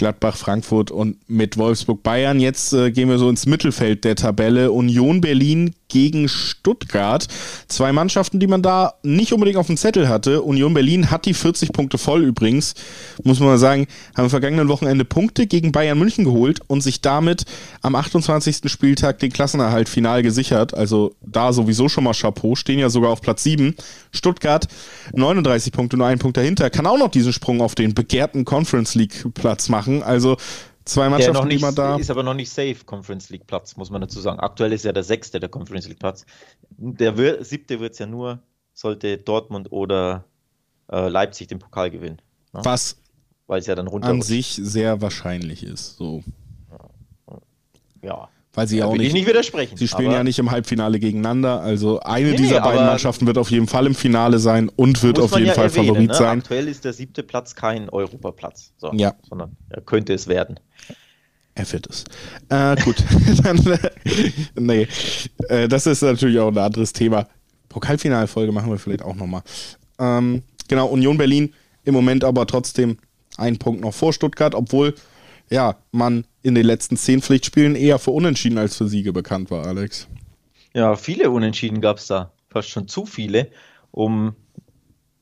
Gladbach, 0.00 0.38
Frankfurt 0.38 0.90
und 0.90 1.18
mit 1.28 1.58
Wolfsburg 1.58 2.02
Bayern. 2.02 2.40
Jetzt 2.40 2.72
äh, 2.72 2.90
gehen 2.90 3.10
wir 3.10 3.18
so 3.18 3.28
ins 3.28 3.44
Mittelfeld 3.44 4.04
der 4.04 4.16
Tabelle. 4.16 4.72
Union 4.72 5.20
Berlin 5.20 5.74
gegen 5.90 6.26
Stuttgart. 6.28 7.26
Zwei 7.68 7.92
Mannschaften, 7.92 8.40
die 8.40 8.46
man 8.46 8.62
da 8.62 8.94
nicht 9.02 9.34
unbedingt 9.34 9.58
auf 9.58 9.66
dem 9.66 9.76
Zettel 9.76 10.08
hatte. 10.08 10.40
Union 10.40 10.72
Berlin 10.72 11.10
hat 11.10 11.26
die 11.26 11.34
40 11.34 11.72
Punkte 11.72 11.98
voll 11.98 12.24
übrigens. 12.24 12.74
Muss 13.24 13.40
man 13.40 13.50
mal 13.50 13.58
sagen, 13.58 13.88
haben 14.16 14.24
am 14.24 14.30
vergangenen 14.30 14.68
Wochenende 14.68 15.04
Punkte 15.04 15.46
gegen 15.46 15.70
Bayern 15.70 15.98
München 15.98 16.24
geholt 16.24 16.60
und 16.66 16.80
sich 16.80 17.02
damit 17.02 17.44
am 17.82 17.94
28. 17.94 18.70
Spieltag 18.70 19.18
den 19.18 19.32
Klassenerhalt 19.32 19.90
final 19.90 20.22
gesichert. 20.22 20.72
Also 20.72 21.14
da 21.20 21.52
sowieso 21.52 21.90
schon 21.90 22.04
mal 22.04 22.14
Chapeau. 22.14 22.54
Stehen 22.54 22.78
ja 22.78 22.88
sogar 22.88 23.10
auf 23.10 23.20
Platz 23.20 23.42
7. 23.42 23.74
Stuttgart 24.12 24.66
39 25.12 25.72
Punkte, 25.72 25.98
nur 25.98 26.06
einen 26.06 26.20
Punkt 26.20 26.38
dahinter. 26.38 26.70
Kann 26.70 26.86
auch 26.86 26.98
noch 26.98 27.10
diesen 27.10 27.34
Sprung 27.34 27.60
auf 27.60 27.74
den 27.74 27.92
begehrten 27.92 28.46
Conference 28.46 28.94
League 28.94 29.26
Platz 29.34 29.68
machen. 29.68 29.89
Also 30.02 30.36
Zwei 30.84 31.08
Mannschaften, 31.08 31.46
nicht, 31.46 31.60
die 31.60 31.64
man 31.64 31.74
da. 31.74 31.96
Ist 31.96 32.10
aber 32.10 32.22
noch 32.22 32.34
nicht 32.34 32.50
safe 32.50 32.78
Conference 32.84 33.30
League 33.30 33.46
Platz, 33.46 33.76
muss 33.76 33.90
man 33.90 34.00
dazu 34.00 34.18
sagen. 34.18 34.40
Aktuell 34.40 34.72
ist 34.72 34.84
ja 34.84 34.92
der 34.92 35.04
sechste 35.04 35.38
der 35.38 35.48
Conference 35.48 35.86
League 35.86 36.00
Platz. 36.00 36.24
Der 36.70 37.16
wir, 37.16 37.44
siebte 37.44 37.78
wird 37.78 37.92
es 37.92 37.98
ja 38.00 38.06
nur, 38.06 38.40
sollte 38.72 39.18
Dortmund 39.18 39.70
oder 39.70 40.24
äh, 40.90 41.08
Leipzig 41.08 41.46
den 41.48 41.58
Pokal 41.58 41.90
gewinnen. 41.90 42.20
Ne? 42.52 42.60
Was 42.64 42.96
weil 43.50 43.58
es 43.58 43.66
ja 43.66 43.74
dann 43.74 43.88
runter 43.88 44.06
an 44.06 44.22
sich 44.22 44.60
sehr 44.62 45.02
wahrscheinlich 45.02 45.64
ist. 45.64 45.96
So. 45.96 46.22
Ja. 48.00 48.28
Weil 48.52 48.66
sie 48.66 48.78
ja 48.78 48.86
auch 48.86 48.96
nicht, 48.96 49.12
nicht 49.12 49.28
widersprechen. 49.28 49.76
Sie 49.76 49.86
spielen 49.86 50.10
ja 50.10 50.24
nicht 50.24 50.38
im 50.40 50.50
Halbfinale 50.50 50.98
gegeneinander. 50.98 51.60
Also 51.60 52.00
eine 52.00 52.30
nee, 52.30 52.36
dieser 52.36 52.60
beiden 52.60 52.84
Mannschaften 52.84 53.26
wird 53.26 53.38
auf 53.38 53.50
jeden 53.50 53.68
Fall 53.68 53.86
im 53.86 53.94
Finale 53.94 54.40
sein 54.40 54.68
und 54.74 55.00
wird 55.04 55.20
auf 55.20 55.36
jeden 55.36 55.46
ja 55.46 55.54
Fall 55.54 55.66
erwähnen, 55.66 55.86
Favorit 55.86 56.08
ne? 56.08 56.14
sein. 56.14 56.38
Aktuell 56.40 56.66
ist 56.66 56.84
der 56.84 56.92
siebte 56.92 57.22
Platz 57.22 57.54
kein 57.54 57.88
Europaplatz, 57.88 58.72
so, 58.76 58.90
ja. 58.92 59.14
sondern 59.28 59.56
er 59.68 59.82
könnte 59.82 60.14
es 60.14 60.26
werden. 60.26 60.58
Er 61.54 61.72
wird 61.72 61.86
es. 61.88 62.04
Äh, 62.48 62.74
gut, 62.82 62.96
dann, 63.44 63.58
äh, 63.66 63.78
nee, 64.56 64.88
äh, 65.48 65.68
das 65.68 65.86
ist 65.86 66.02
natürlich 66.02 66.40
auch 66.40 66.48
ein 66.48 66.58
anderes 66.58 66.92
Thema. 66.92 67.28
Pokalfinalfolge 67.68 68.50
machen 68.50 68.70
wir 68.70 68.78
vielleicht 68.78 69.02
auch 69.02 69.14
nochmal. 69.14 69.42
Ähm, 70.00 70.42
genau, 70.66 70.86
Union 70.88 71.18
Berlin 71.18 71.54
im 71.84 71.94
Moment 71.94 72.24
aber 72.24 72.46
trotzdem 72.46 72.98
ein 73.36 73.58
Punkt 73.58 73.80
noch 73.80 73.94
vor 73.94 74.12
Stuttgart, 74.12 74.56
obwohl 74.56 74.94
ja, 75.50 75.76
man 75.92 76.24
in 76.42 76.54
den 76.54 76.64
letzten 76.64 76.96
zehn 76.96 77.22
Pflichtspielen 77.22 77.74
eher 77.76 77.98
für 77.98 78.10
Unentschieden 78.10 78.58
als 78.58 78.76
für 78.76 78.88
Siege 78.88 79.12
bekannt 79.12 79.50
war, 79.50 79.66
Alex. 79.66 80.08
Ja, 80.74 80.96
viele 80.96 81.30
Unentschieden 81.30 81.80
gab 81.80 81.98
es 81.98 82.06
da. 82.06 82.32
Fast 82.48 82.70
schon 82.70 82.88
zu 82.88 83.06
viele, 83.06 83.48
um 83.90 84.34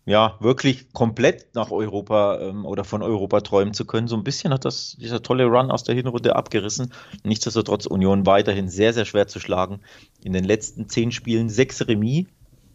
ja 0.07 0.37
wirklich 0.41 0.93
komplett 0.93 1.55
nach 1.55 1.71
Europa 1.71 2.39
ähm, 2.41 2.65
oder 2.65 2.85
von 2.85 3.03
Europa 3.03 3.43
träumen 3.43 3.75
zu 3.75 3.85
können. 3.85 4.09
So 4.09 4.17
ein 4.17 4.25
bisschen 4.25 4.53
hat 4.53 4.65
das 4.65 4.97
dieser 4.99 5.23
tolle 5.23 5.45
Run 5.45 5.71
aus 5.71 5.85
der 5.85 5.95
Hinrunde 5.95 6.35
abgerissen. 6.37 6.93
Nichtsdestotrotz 7.25 7.85
Union 7.85 8.25
weiterhin 8.25 8.69
sehr, 8.69 8.95
sehr 8.95 9.05
schwer 9.05 9.27
zu 9.27 9.41
schlagen. 9.41 9.81
In 10.23 10.33
den 10.33 10.45
letzten 10.45 10.89
zehn 10.89 11.13
Spielen 11.13 11.51
sechs 11.51 11.87
Remis. 11.87 12.27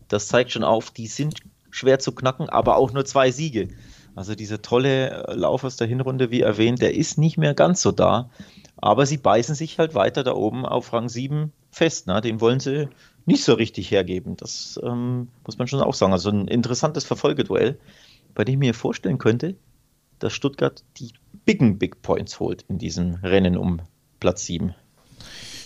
Das 0.10 0.28
zeigt 0.28 0.52
schon 0.52 0.64
auf, 0.64 0.92
die 0.92 1.08
sind 1.08 1.40
schwer 1.72 1.98
zu 1.98 2.12
knacken, 2.12 2.50
aber 2.50 2.76
auch 2.76 2.92
nur 2.92 3.06
zwei 3.06 3.32
Siege. 3.32 3.70
Also 4.16 4.36
dieser 4.36 4.62
tolle 4.62 5.28
äh, 5.28 5.34
Lauf 5.34 5.64
aus 5.64 5.76
der 5.76 5.88
Hinrunde, 5.88 6.32
wie 6.32 6.42
erwähnt, 6.42 6.82
der 6.82 6.96
ist 6.96 7.18
nicht 7.18 7.38
mehr 7.38 7.54
ganz 7.54 7.82
so 7.82 7.92
da. 7.92 8.30
Aber 8.78 9.06
sie 9.06 9.18
beißen 9.18 9.56
sich 9.56 9.80
halt 9.80 9.96
weiter 9.96 10.24
da 10.24 10.34
oben 10.34 10.66
auf 10.66 10.92
Rang 10.94 11.10
7 11.10 11.52
fest. 11.72 12.08
Ne? 12.08 12.22
Den 12.22 12.42
wollen 12.42 12.60
sie 12.60 12.90
nicht 13.26 13.44
so 13.44 13.54
richtig 13.54 13.92
hergeben. 13.92 14.36
Das 14.38 14.80
ähm, 14.84 15.30
muss 15.46 15.58
man 15.58 15.68
schon 15.68 15.82
auch 15.82 15.94
sagen. 15.94 16.14
Also 16.14 16.30
ein 16.30 16.48
interessantes 16.48 17.06
Verfolgeduell, 17.06 17.80
bei 18.36 18.44
dem 18.44 18.62
ich 18.62 18.68
mir 18.68 18.74
vorstellen 18.74 19.18
könnte, 19.18 19.56
dass 20.20 20.34
Stuttgart 20.34 20.84
die 20.98 21.12
Biggen 21.46 21.78
Big 21.78 22.02
Points 22.02 22.40
holt 22.40 22.66
in 22.68 22.78
diesem 22.78 23.16
Rennen 23.16 23.58
um 23.58 23.82
Platz 24.20 24.46
7. 24.46 24.76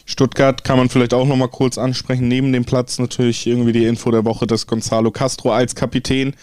Stuttgart 0.05 0.63
kann 0.63 0.77
man 0.77 0.87
vielleicht 0.87 1.13
auch 1.13 1.25
nochmal 1.25 1.49
kurz 1.49 1.77
ansprechen. 1.77 2.29
Neben 2.29 2.53
dem 2.53 2.63
Platz 2.63 2.97
natürlich 2.97 3.45
irgendwie 3.45 3.73
die 3.73 3.85
Info 3.85 4.09
der 4.09 4.23
Woche, 4.23 4.47
dass 4.47 4.65
Gonzalo 4.65 5.11
Castro 5.11 5.51
als 5.51 5.75
Kapitän 5.75 6.33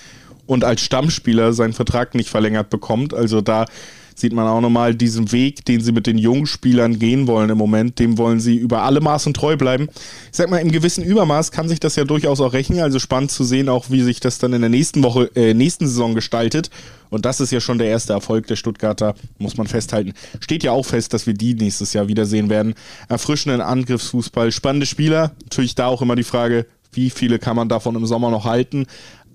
und 0.47 0.65
als 0.65 0.81
Stammspieler 0.81 1.53
seinen 1.53 1.73
Vertrag 1.73 2.15
nicht 2.15 2.29
verlängert 2.29 2.71
bekommt. 2.71 3.15
Also 3.15 3.41
da 3.41 3.67
sieht 4.15 4.33
man 4.33 4.47
auch 4.47 4.61
nochmal 4.61 4.95
diesen 4.95 5.33
Weg, 5.33 5.65
den 5.65 5.81
sie 5.81 5.93
mit 5.93 6.07
den 6.07 6.19
jungen 6.19 6.47
Spielern 6.47 6.99
gehen 6.99 7.27
wollen 7.27 7.51
im 7.51 7.59
Moment, 7.59 7.99
dem 7.99 8.19
wollen 8.19 8.41
sie 8.41 8.57
über 8.57 8.83
alle 8.83 9.01
Maßen 9.01 9.35
treu 9.35 9.57
bleiben. 9.57 9.89
Ich 10.31 10.37
sag 10.37 10.49
mal, 10.51 10.59
im 10.59 10.71
gewissen 10.71 11.05
Übermaß 11.05 11.51
kann 11.51 11.69
sich 11.69 11.81
das 11.81 11.97
ja 11.97 12.05
durchaus 12.05 12.41
auch 12.41 12.53
rechnen, 12.53 12.81
also 12.81 12.99
spannend 12.99 13.31
zu 13.31 13.45
sehen 13.45 13.69
auch, 13.69 13.91
wie 13.91 14.03
sich 14.03 14.21
das 14.21 14.39
dann 14.39 14.53
in 14.53 14.61
der 14.61 14.71
nächsten 14.71 15.03
Woche, 15.03 15.31
äh, 15.35 15.55
nächsten 15.55 15.87
Saison 15.87 16.15
gestaltet. 16.15 16.71
Und 17.11 17.25
das 17.25 17.41
ist 17.41 17.53
ja 17.53 17.61
schon 17.61 17.79
der 17.79 17.89
erste 17.89 18.13
Erfolg 18.13 18.47
der 18.47 18.57
Stuttgarter, 18.57 19.15
muss 19.39 19.57
man 19.57 19.67
festhalten. 19.67 20.15
Steht 20.41 20.65
ja 20.65 20.73
auch 20.73 20.87
fest, 20.87 21.13
dass 21.13 21.27
wir 21.27 21.35
die 21.35 21.55
nächstes 21.55 21.93
Jahr 21.93 22.09
wiedersehen 22.09 22.49
werden. 22.51 22.75
Erfrischenden 23.09 23.61
Angriffsfußball, 23.61 24.53
spannende 24.53 24.87
Spieler. 24.87 25.33
Natürlich 25.45 25.75
da 25.75 25.87
auch 25.87 26.03
immer 26.03 26.17
die 26.17 26.25
Frage, 26.25 26.67
wie 26.93 27.11
viele 27.11 27.39
kann 27.39 27.57
man 27.57 27.69
davon 27.69 27.95
im 27.97 28.07
Sommer 28.07 28.31
noch 28.31 28.45
halten. 28.45 28.87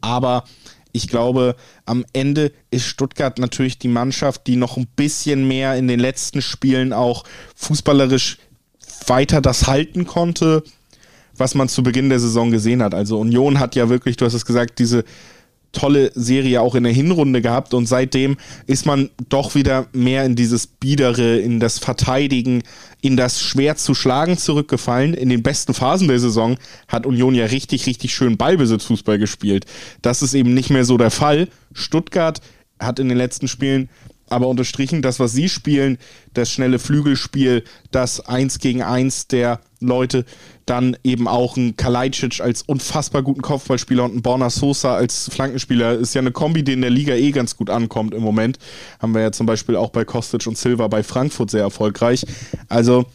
Aber 0.02 0.46
Ich 0.92 1.08
glaube, 1.08 1.56
am 1.86 2.06
Ende 2.14 2.52
ist 2.72 2.86
Stuttgart 2.86 3.38
natürlich 3.38 3.78
die 3.78 3.88
Mannschaft, 3.88 4.48
die 4.48 4.56
noch 4.56 4.78
ein 4.78 4.88
bisschen 4.96 5.48
mehr 5.48 5.76
in 5.76 5.88
den 5.88 6.00
letzten 6.00 6.42
Spielen 6.42 6.94
auch 6.94 7.24
fußballerisch 7.56 8.38
weiter 9.08 9.42
das 9.42 9.68
halten 9.68 10.06
konnte, 10.06 10.64
was 11.38 11.56
man 11.56 11.70
zu 11.70 11.84
Beginn 11.84 12.10
der 12.10 12.20
Saison 12.20 12.52
gesehen 12.52 12.82
hat. 12.84 12.94
Also 12.94 13.20
Union 13.20 13.60
hat 13.60 13.76
ja 13.76 13.90
wirklich, 13.90 14.18
du 14.18 14.26
hast 14.26 14.34
es 14.34 14.46
gesagt, 14.46 14.80
diese 14.80 15.04
tolle 15.72 16.12
Serie 16.16 16.62
auch 16.62 16.76
in 16.76 16.84
der 16.84 16.94
Hinrunde 16.94 17.42
gehabt 17.42 17.74
und 17.74 17.86
seitdem 17.86 18.38
ist 18.66 18.86
man 18.86 19.10
doch 19.30 19.56
wieder 19.56 19.88
mehr 19.94 20.26
in 20.26 20.36
dieses 20.36 20.68
Biedere, 20.68 21.38
in 21.38 21.60
das 21.60 21.80
Verteidigen, 21.80 22.64
in 23.02 23.18
das 23.18 23.42
schwer 23.42 23.76
zu 23.76 23.94
schlagen 23.94 24.38
zurückgefallen. 24.38 25.14
In 25.14 25.30
den 25.30 25.44
besten 25.44 25.74
Phasen 25.74 26.08
der 26.08 26.20
Saison 26.20 26.58
hat 26.88 27.06
Union 27.06 27.36
ja 27.36 27.46
richtig, 27.46 27.86
richtig 27.86 28.14
schön 28.14 28.38
Ballbesitzfußball 28.38 29.20
gespielt. 29.20 29.66
Das 30.02 30.22
ist 30.22 30.34
eben 30.34 30.54
nicht 30.54 30.70
mehr 30.70 30.86
so 30.86 30.98
der 30.98 31.12
Fall. 31.12 31.48
Stuttgart 31.74 32.42
hat 32.80 33.00
in 33.00 33.10
den 33.10 33.18
letzten 33.18 33.48
Spielen 33.48 33.90
aber 34.30 34.48
unterstrichen, 34.48 35.02
das, 35.02 35.20
was 35.20 35.34
sie 35.34 35.50
spielen, 35.50 35.98
das 36.34 36.52
schnelle 36.52 36.80
Flügelspiel, 36.80 37.64
das 37.92 38.20
Eins 38.22 38.60
gegen 38.60 38.84
Eins 38.84 39.28
der 39.28 39.60
Leute, 39.82 40.26
dann 40.66 40.98
eben 41.04 41.28
auch 41.28 41.58
ein 41.58 41.76
Kalajdzic 41.76 42.42
als 42.42 42.62
unfassbar 42.64 43.24
guten 43.24 43.42
Kopfballspieler 43.42 44.04
und 44.04 44.16
ein 44.16 44.22
Borna 44.22 44.50
Sosa 44.50 44.96
als 44.96 45.30
Flankenspieler, 45.32 45.94
ist 45.94 46.14
ja 46.16 46.22
eine 46.22 46.32
Kombi, 46.32 46.64
die 46.64 46.74
in 46.74 46.82
der 46.82 46.90
Liga 46.90 47.16
eh 47.16 47.32
ganz 47.32 47.56
gut 47.56 47.70
ankommt 47.70 48.14
im 48.14 48.22
Moment. 48.22 48.60
Haben 49.00 49.14
wir 49.14 49.22
ja 49.22 49.32
zum 49.32 49.46
Beispiel 49.46 49.76
auch 49.76 49.90
bei 49.90 50.06
Kostic 50.06 50.46
und 50.48 50.58
Silva 50.58 50.88
bei 50.88 51.04
Frankfurt 51.04 51.52
sehr 51.52 51.62
erfolgreich. 51.62 52.26
Also 52.68 53.06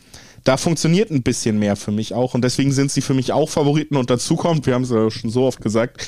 da 0.44 0.56
funktioniert 0.56 1.10
ein 1.10 1.22
bisschen 1.22 1.58
mehr 1.58 1.76
für 1.76 1.90
mich 1.90 2.14
auch 2.14 2.34
und 2.34 2.42
deswegen 2.42 2.72
sind 2.72 2.90
sie 2.90 3.00
für 3.00 3.14
mich 3.14 3.32
auch 3.32 3.48
Favoriten 3.48 3.96
und 3.96 4.10
dazu 4.10 4.36
kommt, 4.36 4.66
wir 4.66 4.74
haben 4.74 4.82
es 4.82 4.90
ja 4.90 5.10
schon 5.10 5.30
so 5.30 5.44
oft 5.44 5.60
gesagt, 5.60 6.06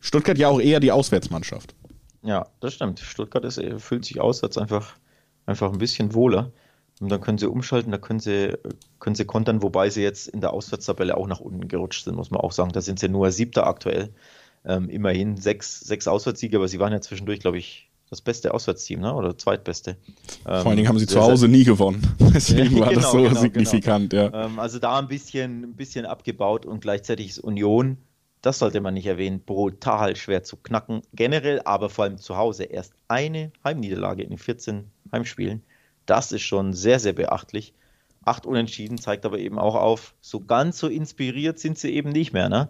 Stuttgart 0.00 0.38
ja 0.38 0.48
auch 0.48 0.60
eher 0.60 0.80
die 0.80 0.92
Auswärtsmannschaft. 0.92 1.74
Ja, 2.22 2.46
das 2.60 2.74
stimmt. 2.74 3.00
Stuttgart 3.00 3.44
ist, 3.44 3.58
äh, 3.58 3.78
fühlt 3.78 4.04
sich 4.04 4.20
auswärts 4.20 4.58
einfach, 4.58 4.96
einfach 5.46 5.72
ein 5.72 5.78
bisschen 5.78 6.14
wohler. 6.14 6.52
Und 7.00 7.10
dann 7.10 7.20
können 7.20 7.38
sie 7.38 7.48
umschalten, 7.48 7.92
da 7.92 7.98
können 7.98 8.20
sie, 8.20 8.56
können 8.98 9.14
sie 9.14 9.24
kontern, 9.24 9.62
wobei 9.62 9.88
sie 9.90 10.02
jetzt 10.02 10.28
in 10.28 10.40
der 10.40 10.52
Auswärtstabelle 10.52 11.16
auch 11.16 11.28
nach 11.28 11.40
unten 11.40 11.68
gerutscht 11.68 12.04
sind, 12.04 12.16
muss 12.16 12.30
man 12.30 12.40
auch 12.40 12.52
sagen. 12.52 12.72
Da 12.72 12.80
sind 12.80 12.98
sie 12.98 13.08
nur 13.08 13.30
siebter 13.30 13.66
aktuell. 13.66 14.10
Ähm, 14.64 14.88
immerhin 14.90 15.36
sechs, 15.36 15.80
sechs 15.80 16.08
Auswärtssiege, 16.08 16.56
aber 16.56 16.66
sie 16.66 16.80
waren 16.80 16.92
ja 16.92 17.00
zwischendurch, 17.00 17.38
glaube 17.38 17.58
ich, 17.58 17.88
das 18.10 18.20
beste 18.20 18.52
Auswärtsteam, 18.52 19.00
ne? 19.00 19.14
oder 19.14 19.38
zweitbeste. 19.38 19.96
Vor 20.42 20.52
allen 20.52 20.76
Dingen 20.76 20.88
haben 20.88 20.98
sie 20.98 21.06
zu 21.06 21.20
Hause 21.20 21.46
nie 21.46 21.64
gewonnen. 21.64 22.02
Deswegen 22.34 22.80
war 22.80 22.88
genau, 22.88 23.00
das 23.00 23.12
so 23.12 23.22
genau, 23.22 23.40
signifikant, 23.40 24.10
genau. 24.10 24.30
ja. 24.30 24.46
Ähm, 24.46 24.58
also 24.58 24.78
da 24.78 24.98
ein 24.98 25.08
bisschen, 25.08 25.62
ein 25.62 25.74
bisschen 25.74 26.06
abgebaut 26.06 26.66
und 26.66 26.80
gleichzeitig 26.80 27.28
ist 27.28 27.38
Union 27.38 27.98
das 28.42 28.58
sollte 28.58 28.80
man 28.80 28.94
nicht 28.94 29.06
erwähnen, 29.06 29.40
brutal 29.40 30.16
schwer 30.16 30.42
zu 30.44 30.56
knacken. 30.56 31.02
Generell, 31.12 31.60
aber 31.64 31.90
vor 31.90 32.04
allem 32.04 32.18
zu 32.18 32.36
Hause. 32.36 32.64
Erst 32.64 32.94
eine 33.08 33.52
Heimniederlage 33.64 34.22
in 34.22 34.30
den 34.30 34.38
14 34.38 34.90
Heimspielen. 35.12 35.62
Das 36.08 36.32
ist 36.32 36.42
schon 36.42 36.72
sehr, 36.72 36.98
sehr 36.98 37.12
beachtlich. 37.12 37.74
Acht 38.24 38.46
Unentschieden 38.46 38.98
zeigt 38.98 39.26
aber 39.26 39.38
eben 39.38 39.58
auch 39.58 39.74
auf, 39.74 40.14
so 40.22 40.40
ganz 40.40 40.78
so 40.78 40.88
inspiriert 40.88 41.58
sind 41.58 41.78
sie 41.78 41.94
eben 41.94 42.08
nicht 42.08 42.32
mehr. 42.32 42.48
Ne? 42.48 42.68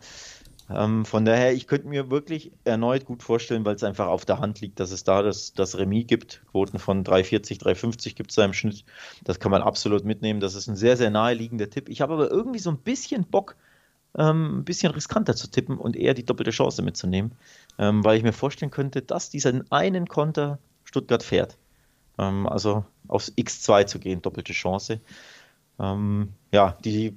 Ähm, 0.68 1.04
von 1.04 1.24
daher, 1.24 1.54
ich 1.54 1.68
könnte 1.68 1.86
mir 1.86 2.10
wirklich 2.10 2.50
erneut 2.64 3.06
gut 3.06 3.22
vorstellen, 3.22 3.64
weil 3.64 3.76
es 3.76 3.84
einfach 3.84 4.08
auf 4.08 4.24
der 4.24 4.40
Hand 4.40 4.60
liegt, 4.60 4.80
dass 4.80 4.90
es 4.90 5.04
da 5.04 5.22
das, 5.22 5.54
das 5.54 5.78
Remis 5.78 6.08
gibt. 6.08 6.42
Quoten 6.50 6.80
von 6.80 7.04
3,40, 7.04 7.62
3,50 7.62 8.16
gibt 8.16 8.30
es 8.30 8.36
da 8.36 8.44
im 8.44 8.52
Schnitt. 8.52 8.84
Das 9.22 9.38
kann 9.38 9.52
man 9.52 9.62
absolut 9.62 10.04
mitnehmen. 10.04 10.40
Das 10.40 10.56
ist 10.56 10.66
ein 10.66 10.76
sehr, 10.76 10.96
sehr 10.96 11.10
naheliegender 11.10 11.70
Tipp. 11.70 11.88
Ich 11.88 12.00
habe 12.00 12.14
aber 12.14 12.30
irgendwie 12.30 12.58
so 12.58 12.70
ein 12.70 12.78
bisschen 12.78 13.24
Bock, 13.24 13.54
ähm, 14.16 14.58
ein 14.58 14.64
bisschen 14.64 14.92
riskanter 14.92 15.36
zu 15.36 15.48
tippen 15.48 15.78
und 15.78 15.94
eher 15.94 16.14
die 16.14 16.24
doppelte 16.24 16.50
Chance 16.50 16.82
mitzunehmen, 16.82 17.32
ähm, 17.78 18.04
weil 18.04 18.16
ich 18.16 18.24
mir 18.24 18.32
vorstellen 18.32 18.72
könnte, 18.72 19.00
dass 19.00 19.30
diesen 19.30 19.70
einen 19.70 20.08
Konter 20.08 20.58
Stuttgart 20.84 21.22
fährt. 21.22 21.56
Ähm, 22.18 22.46
also 22.46 22.84
aufs 23.06 23.32
X2 23.32 23.86
zu 23.86 23.98
gehen, 23.98 24.22
doppelte 24.22 24.52
Chance. 24.52 25.00
Ähm, 25.78 26.30
ja, 26.52 26.76
die 26.84 27.14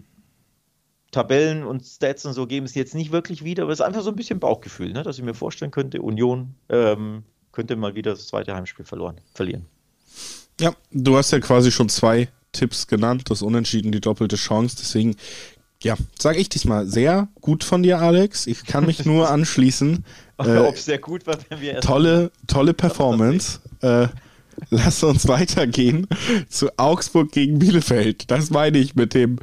Tabellen 1.11 1.63
und 1.63 1.83
Stats 1.85 2.25
und 2.25 2.33
so 2.33 2.47
geben 2.47 2.65
es 2.65 2.75
jetzt 2.75 2.95
nicht 2.95 3.11
wirklich 3.11 3.43
wieder, 3.43 3.63
aber 3.63 3.73
es 3.73 3.79
ist 3.79 3.85
einfach 3.85 4.01
so 4.01 4.09
ein 4.09 4.15
bisschen 4.15 4.39
Bauchgefühl, 4.39 4.93
ne, 4.93 5.03
dass 5.03 5.17
ich 5.17 5.23
mir 5.23 5.33
vorstellen 5.33 5.71
könnte, 5.71 6.01
Union 6.01 6.55
ähm, 6.69 7.23
könnte 7.51 7.75
mal 7.75 7.95
wieder 7.95 8.11
das 8.11 8.27
zweite 8.27 8.55
Heimspiel 8.55 8.85
verloren, 8.85 9.19
verlieren. 9.33 9.65
Ja, 10.59 10.73
du 10.91 11.17
hast 11.17 11.31
ja 11.31 11.39
quasi 11.39 11.71
schon 11.71 11.89
zwei 11.89 12.29
Tipps 12.53 12.87
genannt, 12.87 13.29
das 13.29 13.41
Unentschieden, 13.41 13.91
die 13.91 13.99
doppelte 13.99 14.35
Chance. 14.35 14.77
Deswegen 14.79 15.15
ja, 15.83 15.95
sage 16.17 16.37
ich 16.37 16.49
diesmal. 16.49 16.85
Sehr 16.87 17.27
gut 17.41 17.63
von 17.63 17.83
dir, 17.83 17.99
Alex. 17.99 18.47
Ich 18.47 18.65
kann 18.65 18.85
mich 18.85 19.05
nur 19.05 19.29
anschließen. 19.31 20.05
äh, 20.37 20.57
Ob 20.57 20.75
es 20.75 20.85
sehr 20.85 20.99
gut 20.99 21.25
war, 21.25 21.37
wenn 21.49 21.59
wir 21.59 21.79
Tolle, 21.81 22.31
tolle 22.47 22.73
Performance. 22.75 23.59
Äh, 23.81 24.07
lass 24.69 25.03
uns 25.03 25.27
weitergehen 25.27 26.07
zu 26.49 26.69
Augsburg 26.77 27.31
gegen 27.31 27.59
Bielefeld. 27.59 28.29
Das 28.29 28.49
meine 28.49 28.77
ich 28.77 28.95
mit 28.95 29.13
dem, 29.13 29.37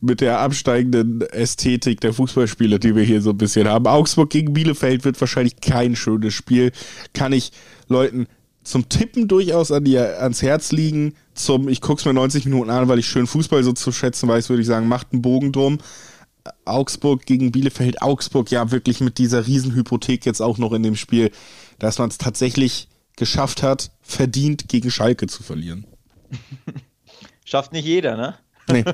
mit 0.00 0.20
der 0.20 0.40
absteigenden 0.40 1.22
Ästhetik 1.22 2.00
der 2.00 2.12
Fußballspiele, 2.12 2.78
die 2.78 2.96
wir 2.96 3.04
hier 3.04 3.22
so 3.22 3.30
ein 3.30 3.38
bisschen 3.38 3.68
haben. 3.68 3.86
Augsburg 3.86 4.30
gegen 4.30 4.52
Bielefeld 4.52 5.04
wird 5.04 5.20
wahrscheinlich 5.20 5.60
kein 5.60 5.96
schönes 5.96 6.34
Spiel. 6.34 6.72
Kann 7.12 7.32
ich 7.32 7.52
Leuten 7.88 8.26
zum 8.62 8.88
Tippen 8.88 9.28
durchaus 9.28 9.70
an 9.70 9.84
dir 9.84 10.20
ans 10.20 10.42
Herz 10.42 10.72
liegen. 10.72 11.14
Zum, 11.34 11.68
ich 11.68 11.80
gucke 11.80 12.00
es 12.00 12.06
mir 12.06 12.14
90 12.14 12.46
Minuten 12.46 12.70
an, 12.70 12.88
weil 12.88 12.98
ich 12.98 13.06
schön 13.06 13.26
Fußball 13.26 13.62
so 13.62 13.72
zu 13.72 13.92
schätzen 13.92 14.28
weiß, 14.28 14.48
würde 14.48 14.62
ich 14.62 14.68
sagen, 14.68 14.88
macht 14.88 15.08
einen 15.12 15.22
Bogen 15.22 15.52
drum. 15.52 15.78
Augsburg 16.64 17.26
gegen 17.26 17.52
Bielefeld. 17.52 18.02
Augsburg 18.02 18.50
ja 18.50 18.70
wirklich 18.70 19.00
mit 19.00 19.18
dieser 19.18 19.46
Riesenhypothek 19.46 20.26
jetzt 20.26 20.40
auch 20.40 20.58
noch 20.58 20.72
in 20.72 20.82
dem 20.82 20.96
Spiel, 20.96 21.30
dass 21.78 21.98
man 21.98 22.08
es 22.08 22.18
tatsächlich 22.18 22.88
geschafft 23.16 23.62
hat, 23.62 23.90
verdient 24.02 24.68
gegen 24.68 24.90
Schalke 24.90 25.26
zu 25.26 25.42
verlieren. 25.42 25.86
Schafft 27.44 27.72
nicht 27.72 27.84
jeder, 27.84 28.16
ne? 28.16 28.34
Nee. 28.68 28.84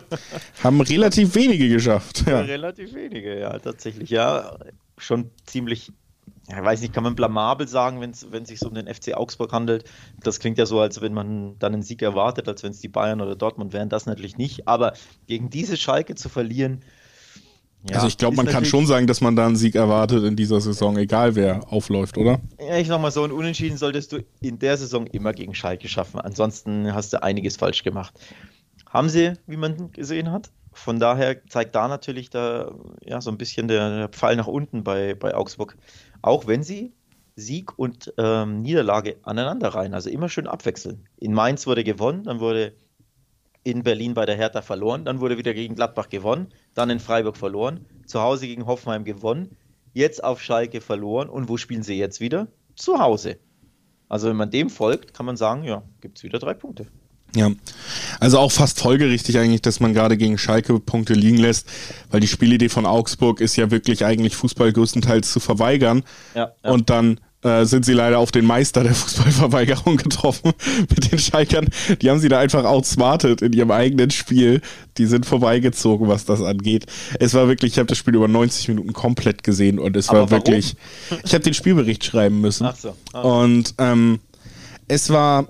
Haben 0.62 0.80
relativ 0.80 1.34
wenige 1.34 1.68
geschafft. 1.68 2.24
Ja. 2.26 2.40
Relativ 2.40 2.94
wenige, 2.94 3.38
ja, 3.38 3.58
tatsächlich. 3.58 4.10
Ja, 4.10 4.58
schon 4.98 5.30
ziemlich 5.46 5.92
ich 6.48 6.64
weiß 6.64 6.80
nicht, 6.80 6.92
kann 6.92 7.04
man 7.04 7.14
blamabel 7.14 7.68
sagen, 7.68 8.00
wenn 8.00 8.10
es 8.10 8.48
sich 8.48 8.58
so 8.58 8.68
um 8.68 8.74
den 8.74 8.92
FC 8.92 9.14
Augsburg 9.14 9.52
handelt. 9.52 9.84
Das 10.22 10.40
klingt 10.40 10.58
ja 10.58 10.66
so, 10.66 10.80
als 10.80 11.00
wenn 11.00 11.14
man 11.14 11.58
dann 11.58 11.74
einen 11.74 11.82
Sieg 11.82 12.02
erwartet, 12.02 12.48
als 12.48 12.62
wenn 12.62 12.72
es 12.72 12.80
die 12.80 12.88
Bayern 12.88 13.20
oder 13.20 13.36
Dortmund 13.36 13.72
wären. 13.72 13.88
Das 13.88 14.06
natürlich 14.06 14.36
nicht. 14.36 14.66
Aber 14.66 14.94
gegen 15.26 15.50
diese 15.50 15.76
Schalke 15.76 16.14
zu 16.14 16.28
verlieren. 16.28 16.82
Ja, 17.88 17.96
also 17.96 18.08
ich 18.08 18.18
glaube, 18.18 18.36
man 18.36 18.46
kann 18.46 18.64
schon 18.64 18.86
sagen, 18.86 19.06
dass 19.06 19.20
man 19.20 19.36
da 19.36 19.46
einen 19.46 19.56
Sieg 19.56 19.74
erwartet 19.74 20.24
in 20.24 20.36
dieser 20.36 20.60
Saison, 20.60 20.98
egal 20.98 21.34
wer 21.34 21.72
aufläuft, 21.72 22.18
oder? 22.18 22.40
Ja, 22.58 22.76
ich 22.76 22.88
sag 22.88 23.00
mal 23.00 23.10
so, 23.10 23.24
ein 23.24 23.32
Unentschieden 23.32 23.78
solltest 23.78 24.12
du 24.12 24.18
in 24.40 24.58
der 24.58 24.76
Saison 24.76 25.06
immer 25.06 25.32
gegen 25.32 25.54
Schalke 25.54 25.88
schaffen. 25.88 26.20
Ansonsten 26.20 26.92
hast 26.92 27.12
du 27.12 27.22
einiges 27.22 27.56
falsch 27.56 27.82
gemacht. 27.82 28.12
Haben 28.86 29.08
sie, 29.08 29.32
wie 29.46 29.56
man 29.56 29.92
gesehen 29.92 30.30
hat. 30.30 30.50
Von 30.72 31.00
daher 31.00 31.44
zeigt 31.48 31.74
da 31.74 31.88
natürlich 31.88 32.30
da 32.30 32.72
ja 33.04 33.20
so 33.20 33.30
ein 33.30 33.38
bisschen 33.38 33.66
der, 33.66 33.96
der 33.96 34.08
Pfeil 34.08 34.36
nach 34.36 34.46
unten 34.46 34.84
bei, 34.84 35.14
bei 35.14 35.34
Augsburg 35.34 35.76
auch 36.22 36.46
wenn 36.46 36.62
sie 36.62 36.92
Sieg 37.36 37.78
und 37.78 38.12
ähm, 38.18 38.62
Niederlage 38.62 39.16
aneinander 39.22 39.68
rein, 39.68 39.94
also 39.94 40.10
immer 40.10 40.28
schön 40.28 40.46
abwechseln. 40.46 41.08
In 41.16 41.32
Mainz 41.32 41.66
wurde 41.66 41.84
gewonnen, 41.84 42.24
dann 42.24 42.40
wurde 42.40 42.74
in 43.62 43.82
Berlin 43.82 44.14
bei 44.14 44.26
der 44.26 44.36
Hertha 44.36 44.62
verloren, 44.62 45.04
dann 45.04 45.20
wurde 45.20 45.38
wieder 45.38 45.54
gegen 45.54 45.74
Gladbach 45.74 46.08
gewonnen, 46.08 46.48
dann 46.74 46.90
in 46.90 47.00
Freiburg 47.00 47.36
verloren, 47.36 47.84
zu 48.06 48.20
Hause 48.20 48.46
gegen 48.46 48.66
Hoffenheim 48.66 49.04
gewonnen, 49.04 49.56
jetzt 49.92 50.22
auf 50.22 50.42
Schalke 50.42 50.80
verloren 50.80 51.28
und 51.28 51.48
wo 51.48 51.56
spielen 51.56 51.82
sie 51.82 51.94
jetzt 51.94 52.20
wieder? 52.20 52.48
Zu 52.76 52.98
Hause. 52.98 53.38
Also 54.08 54.28
wenn 54.28 54.36
man 54.36 54.50
dem 54.50 54.70
folgt, 54.70 55.14
kann 55.14 55.26
man 55.26 55.36
sagen, 55.36 55.64
ja, 55.64 55.82
gibt 56.00 56.18
es 56.18 56.24
wieder 56.24 56.38
drei 56.38 56.54
Punkte. 56.54 56.86
Ja, 57.34 57.50
also 58.18 58.38
auch 58.38 58.50
fast 58.50 58.80
folgerichtig 58.80 59.38
eigentlich, 59.38 59.62
dass 59.62 59.78
man 59.78 59.94
gerade 59.94 60.16
gegen 60.16 60.36
Schalke 60.36 60.80
Punkte 60.80 61.14
liegen 61.14 61.38
lässt, 61.38 61.68
weil 62.10 62.20
die 62.20 62.26
Spielidee 62.26 62.68
von 62.68 62.86
Augsburg 62.86 63.40
ist 63.40 63.54
ja 63.56 63.70
wirklich 63.70 64.04
eigentlich 64.04 64.34
Fußball 64.34 64.72
größtenteils 64.72 65.30
zu 65.30 65.38
verweigern. 65.38 66.02
Ja, 66.34 66.52
ja. 66.64 66.70
Und 66.70 66.90
dann 66.90 67.20
äh, 67.42 67.64
sind 67.64 67.84
sie 67.84 67.92
leider 67.92 68.18
auf 68.18 68.32
den 68.32 68.44
Meister 68.44 68.82
der 68.82 68.94
Fußballverweigerung 68.94 69.96
getroffen 69.96 70.52
mit 70.78 71.10
den 71.10 71.18
Schalkern. 71.18 71.68
Die 72.00 72.10
haben 72.10 72.18
sie 72.18 72.28
da 72.28 72.38
einfach 72.38 72.64
outsmartet 72.64 73.42
in 73.42 73.52
ihrem 73.52 73.70
eigenen 73.70 74.10
Spiel. 74.10 74.60
Die 74.98 75.06
sind 75.06 75.26
vorbeigezogen, 75.26 76.08
was 76.08 76.24
das 76.24 76.42
angeht. 76.42 76.86
Es 77.18 77.34
war 77.34 77.48
wirklich, 77.48 77.72
ich 77.72 77.78
habe 77.78 77.86
das 77.86 77.98
Spiel 77.98 78.14
über 78.14 78.28
90 78.28 78.68
Minuten 78.68 78.92
komplett 78.92 79.42
gesehen 79.42 79.78
und 79.78 79.96
es 79.96 80.08
Aber 80.08 80.20
war 80.20 80.30
warum? 80.30 80.46
wirklich. 80.46 80.76
Ich 81.24 81.32
habe 81.32 81.42
den 81.44 81.54
Spielbericht 81.54 82.04
schreiben 82.04 82.40
müssen. 82.40 82.66
Ach 82.66 82.76
so. 82.76 82.94
Ah. 83.12 83.20
Und 83.22 83.74
ähm, 83.78 84.20
es 84.88 85.10
war 85.10 85.48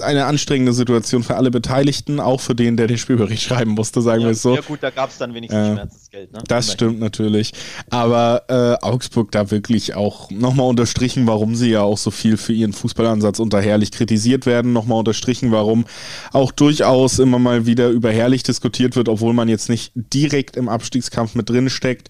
eine 0.00 0.26
anstrengende 0.26 0.72
Situation 0.72 1.22
für 1.22 1.36
alle 1.36 1.50
Beteiligten, 1.50 2.20
auch 2.20 2.40
für 2.40 2.54
den, 2.54 2.76
der 2.76 2.86
den 2.86 2.98
Spielbericht 2.98 3.42
schreiben 3.42 3.72
musste, 3.72 4.02
sagen 4.02 4.22
ja, 4.22 4.28
wir 4.28 4.32
es 4.32 4.42
so. 4.42 4.54
Ja 4.54 4.60
gut, 4.60 4.82
da 4.82 4.90
gab 4.90 5.10
es 5.10 5.18
dann 5.18 5.34
wenigstens 5.34 5.68
äh, 5.68 5.72
Schmerzensgeld. 5.72 6.32
Ne? 6.32 6.38
Das 6.46 6.72
stimmt 6.72 7.00
natürlich. 7.00 7.52
Aber 7.90 8.42
äh, 8.48 8.84
Augsburg 8.84 9.32
da 9.32 9.50
wirklich 9.50 9.94
auch 9.94 10.30
nochmal 10.30 10.68
unterstrichen, 10.68 11.26
warum 11.26 11.54
sie 11.54 11.70
ja 11.70 11.82
auch 11.82 11.98
so 11.98 12.10
viel 12.10 12.36
für 12.36 12.52
ihren 12.52 12.72
Fußballansatz 12.72 13.38
unter 13.38 13.60
Herrlich 13.60 13.92
kritisiert 13.92 14.46
werden. 14.46 14.72
Nochmal 14.72 14.98
unterstrichen, 14.98 15.52
warum 15.52 15.84
auch 16.32 16.52
durchaus 16.52 17.18
immer 17.18 17.38
mal 17.38 17.66
wieder 17.66 17.88
über 17.88 18.10
Herrlich 18.10 18.42
diskutiert 18.42 18.96
wird, 18.96 19.08
obwohl 19.08 19.32
man 19.32 19.48
jetzt 19.48 19.68
nicht 19.68 19.92
direkt 19.94 20.56
im 20.56 20.68
Abstiegskampf 20.68 21.34
mit 21.34 21.48
drin 21.48 21.70
steckt 21.70 22.08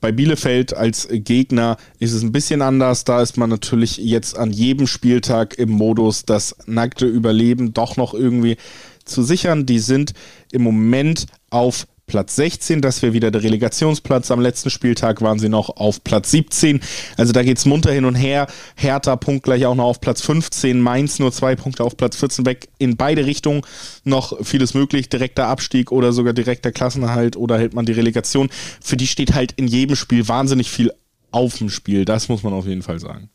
Bei 0.00 0.12
Bielefeld 0.12 0.76
als 0.76 1.08
Gegner 1.10 1.76
ist 1.98 2.12
es 2.12 2.22
ein 2.22 2.32
bisschen 2.32 2.62
anders. 2.62 3.04
Da 3.04 3.20
ist 3.20 3.36
man 3.36 3.50
natürlich 3.50 3.96
jetzt 3.98 4.38
an 4.38 4.52
jedem 4.52 4.86
Spieltag 4.86 5.58
im 5.58 5.70
Modus, 5.70 6.24
das 6.24 6.56
nackte 6.66 7.06
Überleben 7.06 7.72
doch 7.74 7.96
noch 7.96 8.14
irgendwie 8.14 8.56
zu 9.04 9.22
sichern. 9.22 9.66
Die 9.66 9.80
sind 9.80 10.12
im 10.52 10.62
Moment 10.62 11.26
auf 11.50 11.86
Platz 12.08 12.34
16. 12.34 12.82
Das 12.82 13.00
wäre 13.02 13.12
wieder 13.12 13.30
der 13.30 13.44
Relegationsplatz. 13.44 14.32
Am 14.32 14.40
letzten 14.40 14.70
Spieltag 14.70 15.22
waren 15.22 15.38
sie 15.38 15.48
noch 15.48 15.76
auf 15.76 16.02
Platz 16.02 16.32
17. 16.32 16.80
Also 17.16 17.32
da 17.32 17.44
geht 17.44 17.58
es 17.58 17.66
munter 17.66 17.92
hin 17.92 18.04
und 18.04 18.16
her. 18.16 18.48
Hertha 18.74 19.14
punktgleich 19.14 19.66
auch 19.66 19.76
noch 19.76 19.84
auf 19.84 20.00
Platz 20.00 20.22
15. 20.22 20.80
Mainz 20.80 21.20
nur 21.20 21.30
zwei 21.30 21.54
Punkte 21.54 21.84
auf 21.84 21.96
Platz 21.96 22.16
14 22.16 22.44
weg. 22.46 22.68
In 22.78 22.96
beide 22.96 23.26
Richtungen 23.26 23.62
noch 24.02 24.44
vieles 24.44 24.74
möglich. 24.74 25.08
Direkter 25.08 25.46
Abstieg 25.46 25.92
oder 25.92 26.12
sogar 26.12 26.32
direkter 26.32 26.72
Klassenerhalt 26.72 27.36
oder 27.36 27.58
hält 27.58 27.74
man 27.74 27.86
die 27.86 27.92
Relegation. 27.92 28.48
Für 28.80 28.96
die 28.96 29.06
steht 29.06 29.34
halt 29.34 29.52
in 29.52 29.68
jedem 29.68 29.94
Spiel 29.94 30.26
wahnsinnig 30.26 30.70
viel 30.70 30.90
auf 31.30 31.58
dem 31.58 31.70
Spiel. 31.70 32.04
Das 32.04 32.28
muss 32.28 32.42
man 32.42 32.52
auf 32.54 32.66
jeden 32.66 32.82
Fall 32.82 32.98
sagen. 32.98 33.30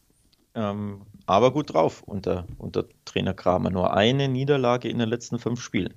Ähm, 0.56 1.02
aber 1.26 1.52
gut 1.52 1.74
drauf 1.74 2.04
unter, 2.04 2.46
unter 2.58 2.86
Trainer 3.06 3.34
Kramer. 3.34 3.70
Nur 3.70 3.94
eine 3.94 4.28
Niederlage 4.28 4.90
in 4.90 5.00
den 5.00 5.10
letzten 5.10 5.40
fünf 5.40 5.62
Spielen. 5.62 5.94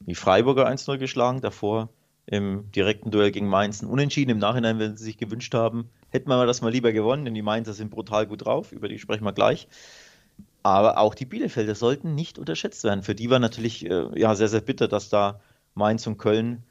Die 0.00 0.14
Freiburger 0.14 0.68
1-0 0.68 0.98
geschlagen, 0.98 1.40
davor 1.40 1.88
im 2.30 2.70
direkten 2.72 3.10
Duell 3.10 3.30
gegen 3.30 3.48
Mainz 3.48 3.80
ein 3.82 3.88
Unentschieden. 3.88 4.30
Im 4.30 4.38
Nachhinein, 4.38 4.78
wenn 4.78 4.96
sie 4.96 5.04
sich 5.04 5.16
gewünscht 5.16 5.54
haben, 5.54 5.88
hätten 6.10 6.28
wir 6.28 6.44
das 6.44 6.60
mal 6.60 6.70
lieber 6.70 6.92
gewonnen, 6.92 7.24
denn 7.24 7.34
die 7.34 7.42
Mainzer 7.42 7.72
sind 7.72 7.90
brutal 7.90 8.26
gut 8.26 8.44
drauf, 8.44 8.72
über 8.72 8.88
die 8.88 8.98
sprechen 8.98 9.24
wir 9.24 9.32
gleich. 9.32 9.66
Aber 10.62 10.98
auch 10.98 11.14
die 11.14 11.24
Bielefelder 11.24 11.74
sollten 11.74 12.14
nicht 12.14 12.38
unterschätzt 12.38 12.84
werden. 12.84 13.02
Für 13.02 13.14
die 13.14 13.30
war 13.30 13.38
natürlich 13.38 13.88
äh, 13.88 14.06
ja, 14.14 14.34
sehr, 14.34 14.48
sehr 14.48 14.60
bitter, 14.60 14.88
dass 14.88 15.08
da 15.08 15.40
Mainz 15.74 16.06
und 16.06 16.18
Köln 16.18 16.64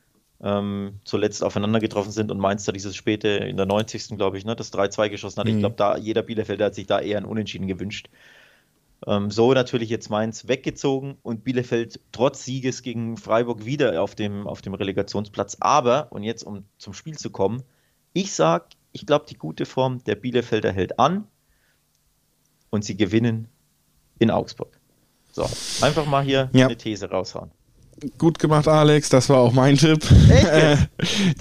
ähm, 0.44 1.00
zuletzt 1.04 1.44
aufeinander 1.44 1.80
getroffen 1.80 2.12
sind 2.12 2.30
und 2.30 2.38
Mainz 2.38 2.66
da 2.66 2.72
dieses 2.72 2.96
späte 2.96 3.28
in 3.28 3.58
der 3.58 3.66
90. 3.66 4.10
glaube 4.10 4.38
ich, 4.38 4.46
ne, 4.46 4.56
das 4.56 4.72
3-2 4.72 5.10
geschossen 5.10 5.40
hat. 5.40 5.48
Mhm. 5.48 5.54
Ich 5.54 5.60
glaube, 5.60 5.76
da 5.76 5.98
jeder 5.98 6.22
Bielefelder 6.22 6.66
hat 6.66 6.76
sich 6.76 6.86
da 6.86 7.00
eher 7.00 7.18
ein 7.18 7.26
Unentschieden 7.26 7.66
gewünscht. 7.66 8.10
Ähm, 9.06 9.30
so 9.30 9.54
natürlich 9.54 9.90
jetzt 9.90 10.10
Mainz 10.10 10.48
weggezogen 10.48 11.18
und 11.22 11.44
Bielefeld 11.44 12.00
trotz 12.12 12.44
Sieges 12.44 12.82
gegen 12.82 13.18
Freiburg 13.18 13.66
wieder 13.66 14.02
auf 14.02 14.16
dem, 14.16 14.48
auf 14.48 14.62
dem 14.62 14.74
Relegationsplatz. 14.74 15.58
Aber, 15.60 16.12
und 16.12 16.24
jetzt 16.24 16.44
um 16.44 16.66
zum 16.78 16.94
Spiel 16.94 17.18
zu 17.18 17.30
kommen, 17.30 17.64
ich 18.14 18.34
sage, 18.34 18.70
ich 18.92 19.06
glaube, 19.06 19.26
die 19.30 19.36
gute 19.36 19.66
Form 19.66 20.04
der 20.06 20.16
Bielefelder 20.16 20.72
hält 20.72 20.98
an 21.00 21.28
und 22.72 22.84
sie 22.84 22.98
gewinnen 22.98 23.48
in 24.18 24.32
Augsburg. 24.32 24.80
So, 25.32 25.44
einfach 25.86 26.08
mal 26.08 26.24
hier 26.24 26.50
ja. 26.54 26.66
eine 26.66 26.78
These 26.78 27.12
raushauen. 27.12 27.52
Gut 28.18 28.38
gemacht, 28.38 28.68
Alex. 28.68 29.10
Das 29.10 29.28
war 29.30 29.40
auch 29.40 29.54
mein 29.54 29.78
Tipp. 29.78 30.04
Echt? 30.30 30.48
Äh, 30.58 30.78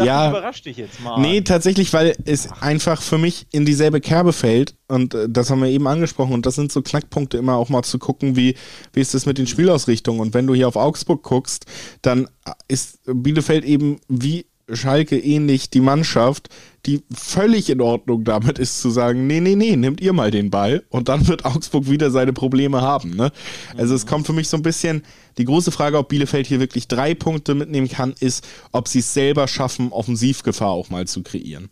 ja. 0.05 0.31
überrascht 0.31 0.67
dich 0.67 0.77
jetzt 0.77 1.01
mal. 1.01 1.21
Nee, 1.21 1.41
tatsächlich, 1.43 1.93
weil 1.93 2.17
es 2.25 2.51
einfach 2.61 3.01
für 3.01 3.19
mich 3.19 3.47
in 3.53 3.65
dieselbe 3.65 4.01
Kerbe 4.01 4.33
fällt. 4.33 4.75
Und 4.89 5.15
äh, 5.15 5.29
das 5.29 5.51
haben 5.51 5.63
wir 5.63 5.69
eben 5.69 5.87
angesprochen. 5.87 6.35
Und 6.35 6.45
das 6.47 6.55
sind 6.55 6.73
so 6.73 6.83
Knackpunkte, 6.83 7.39
immer 7.39 7.57
auch 7.57 7.69
mal 7.69 7.83
zu 7.83 7.99
gucken, 7.99 8.37
wie, 8.37 8.57
wie 8.93 9.01
ist 9.01 9.15
das 9.15 9.27
mit 9.27 9.39
den 9.39 9.47
Spielausrichtungen. 9.47 10.21
Und 10.21 10.35
wenn 10.35 10.47
du 10.47 10.55
hier 10.55 10.69
auf 10.69 10.77
Augsburg 10.77 11.23
guckst, 11.23 11.67
dann 12.03 12.29
ist 12.69 13.01
Bielefeld 13.07 13.65
eben 13.65 14.01
wie 14.09 14.47
Schalke 14.73 15.19
ähnlich 15.19 15.71
die 15.71 15.81
Mannschaft, 15.81 16.49
die 16.87 17.03
völlig 17.13 17.71
in 17.71 17.81
Ordnung 17.81 18.25
damit 18.25 18.59
ist 18.59 18.81
zu 18.81 18.91
sagen, 18.91 19.27
nee, 19.27 19.41
nee, 19.41 19.55
nee, 19.55 19.77
nehmt 19.77 20.01
ihr 20.01 20.13
mal 20.13 20.31
den 20.31 20.51
Ball 20.51 20.85
und 20.89 21.09
dann 21.09 21.27
wird 21.29 21.45
Augsburg 21.45 21.89
wieder 21.89 22.11
seine 22.11 22.33
Probleme 22.33 22.81
haben. 22.81 23.11
Ne? 23.11 23.31
Also 23.77 23.95
es 23.95 24.07
kommt 24.07 24.27
für 24.27 24.33
mich 24.33 24.49
so 24.49 24.57
ein 24.57 24.63
bisschen, 24.63 25.03
die 25.39 25.45
große 25.45 25.71
Frage, 25.71 25.99
ob 25.99 26.09
Bielefeld 26.09 26.47
hier 26.47 26.61
wirklich 26.61 26.89
drei 26.89 27.15
Punkte 27.15 27.55
mitnehmen 27.55 27.89
kann, 27.89 28.15
ist, 28.21 28.47
ob 28.73 28.89
sie 28.89 29.01
es 29.01 29.15
selber 29.15 29.47
schaffen, 29.49 29.93
Offensivgefahr 29.93 30.71
auch 30.71 30.91
mal 30.91 31.07
zu 31.07 31.23
kreieren. 31.23 31.69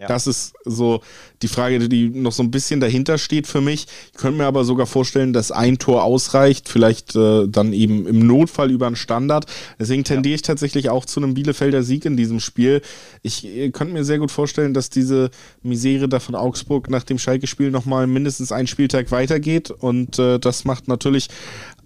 Ja. 0.00 0.06
Das 0.06 0.28
ist 0.28 0.54
so 0.64 1.00
die 1.42 1.48
Frage, 1.48 1.88
die 1.88 2.08
noch 2.08 2.30
so 2.30 2.44
ein 2.44 2.52
bisschen 2.52 2.78
dahinter 2.78 3.18
steht 3.18 3.48
für 3.48 3.60
mich. 3.60 3.88
Ich 4.12 4.18
könnte 4.18 4.38
mir 4.38 4.46
aber 4.46 4.62
sogar 4.62 4.86
vorstellen, 4.86 5.32
dass 5.32 5.50
ein 5.50 5.78
Tor 5.78 6.04
ausreicht, 6.04 6.68
vielleicht 6.68 7.16
äh, 7.16 7.48
dann 7.48 7.72
eben 7.72 8.06
im 8.06 8.24
Notfall 8.24 8.70
über 8.70 8.86
einen 8.86 8.94
Standard. 8.94 9.46
Deswegen 9.76 10.04
tendiere 10.04 10.34
ja. 10.34 10.36
ich 10.36 10.42
tatsächlich 10.42 10.88
auch 10.88 11.04
zu 11.04 11.20
einem 11.20 11.34
Bielefelder 11.34 11.82
Sieg 11.82 12.04
in 12.04 12.16
diesem 12.16 12.38
Spiel. 12.38 12.80
Ich 13.22 13.44
äh, 13.44 13.70
könnte 13.70 13.92
mir 13.92 14.04
sehr 14.04 14.20
gut 14.20 14.30
vorstellen, 14.30 14.72
dass 14.72 14.88
diese 14.88 15.32
Misere 15.64 16.08
da 16.08 16.20
von 16.20 16.36
Augsburg 16.36 16.90
nach 16.90 17.02
dem 17.02 17.18
Schalke-Spiel 17.18 17.72
nochmal 17.72 18.06
mindestens 18.06 18.52
einen 18.52 18.68
Spieltag 18.68 19.10
weitergeht. 19.10 19.72
Und 19.72 20.20
äh, 20.20 20.38
das 20.38 20.64
macht 20.64 20.86
natürlich 20.86 21.28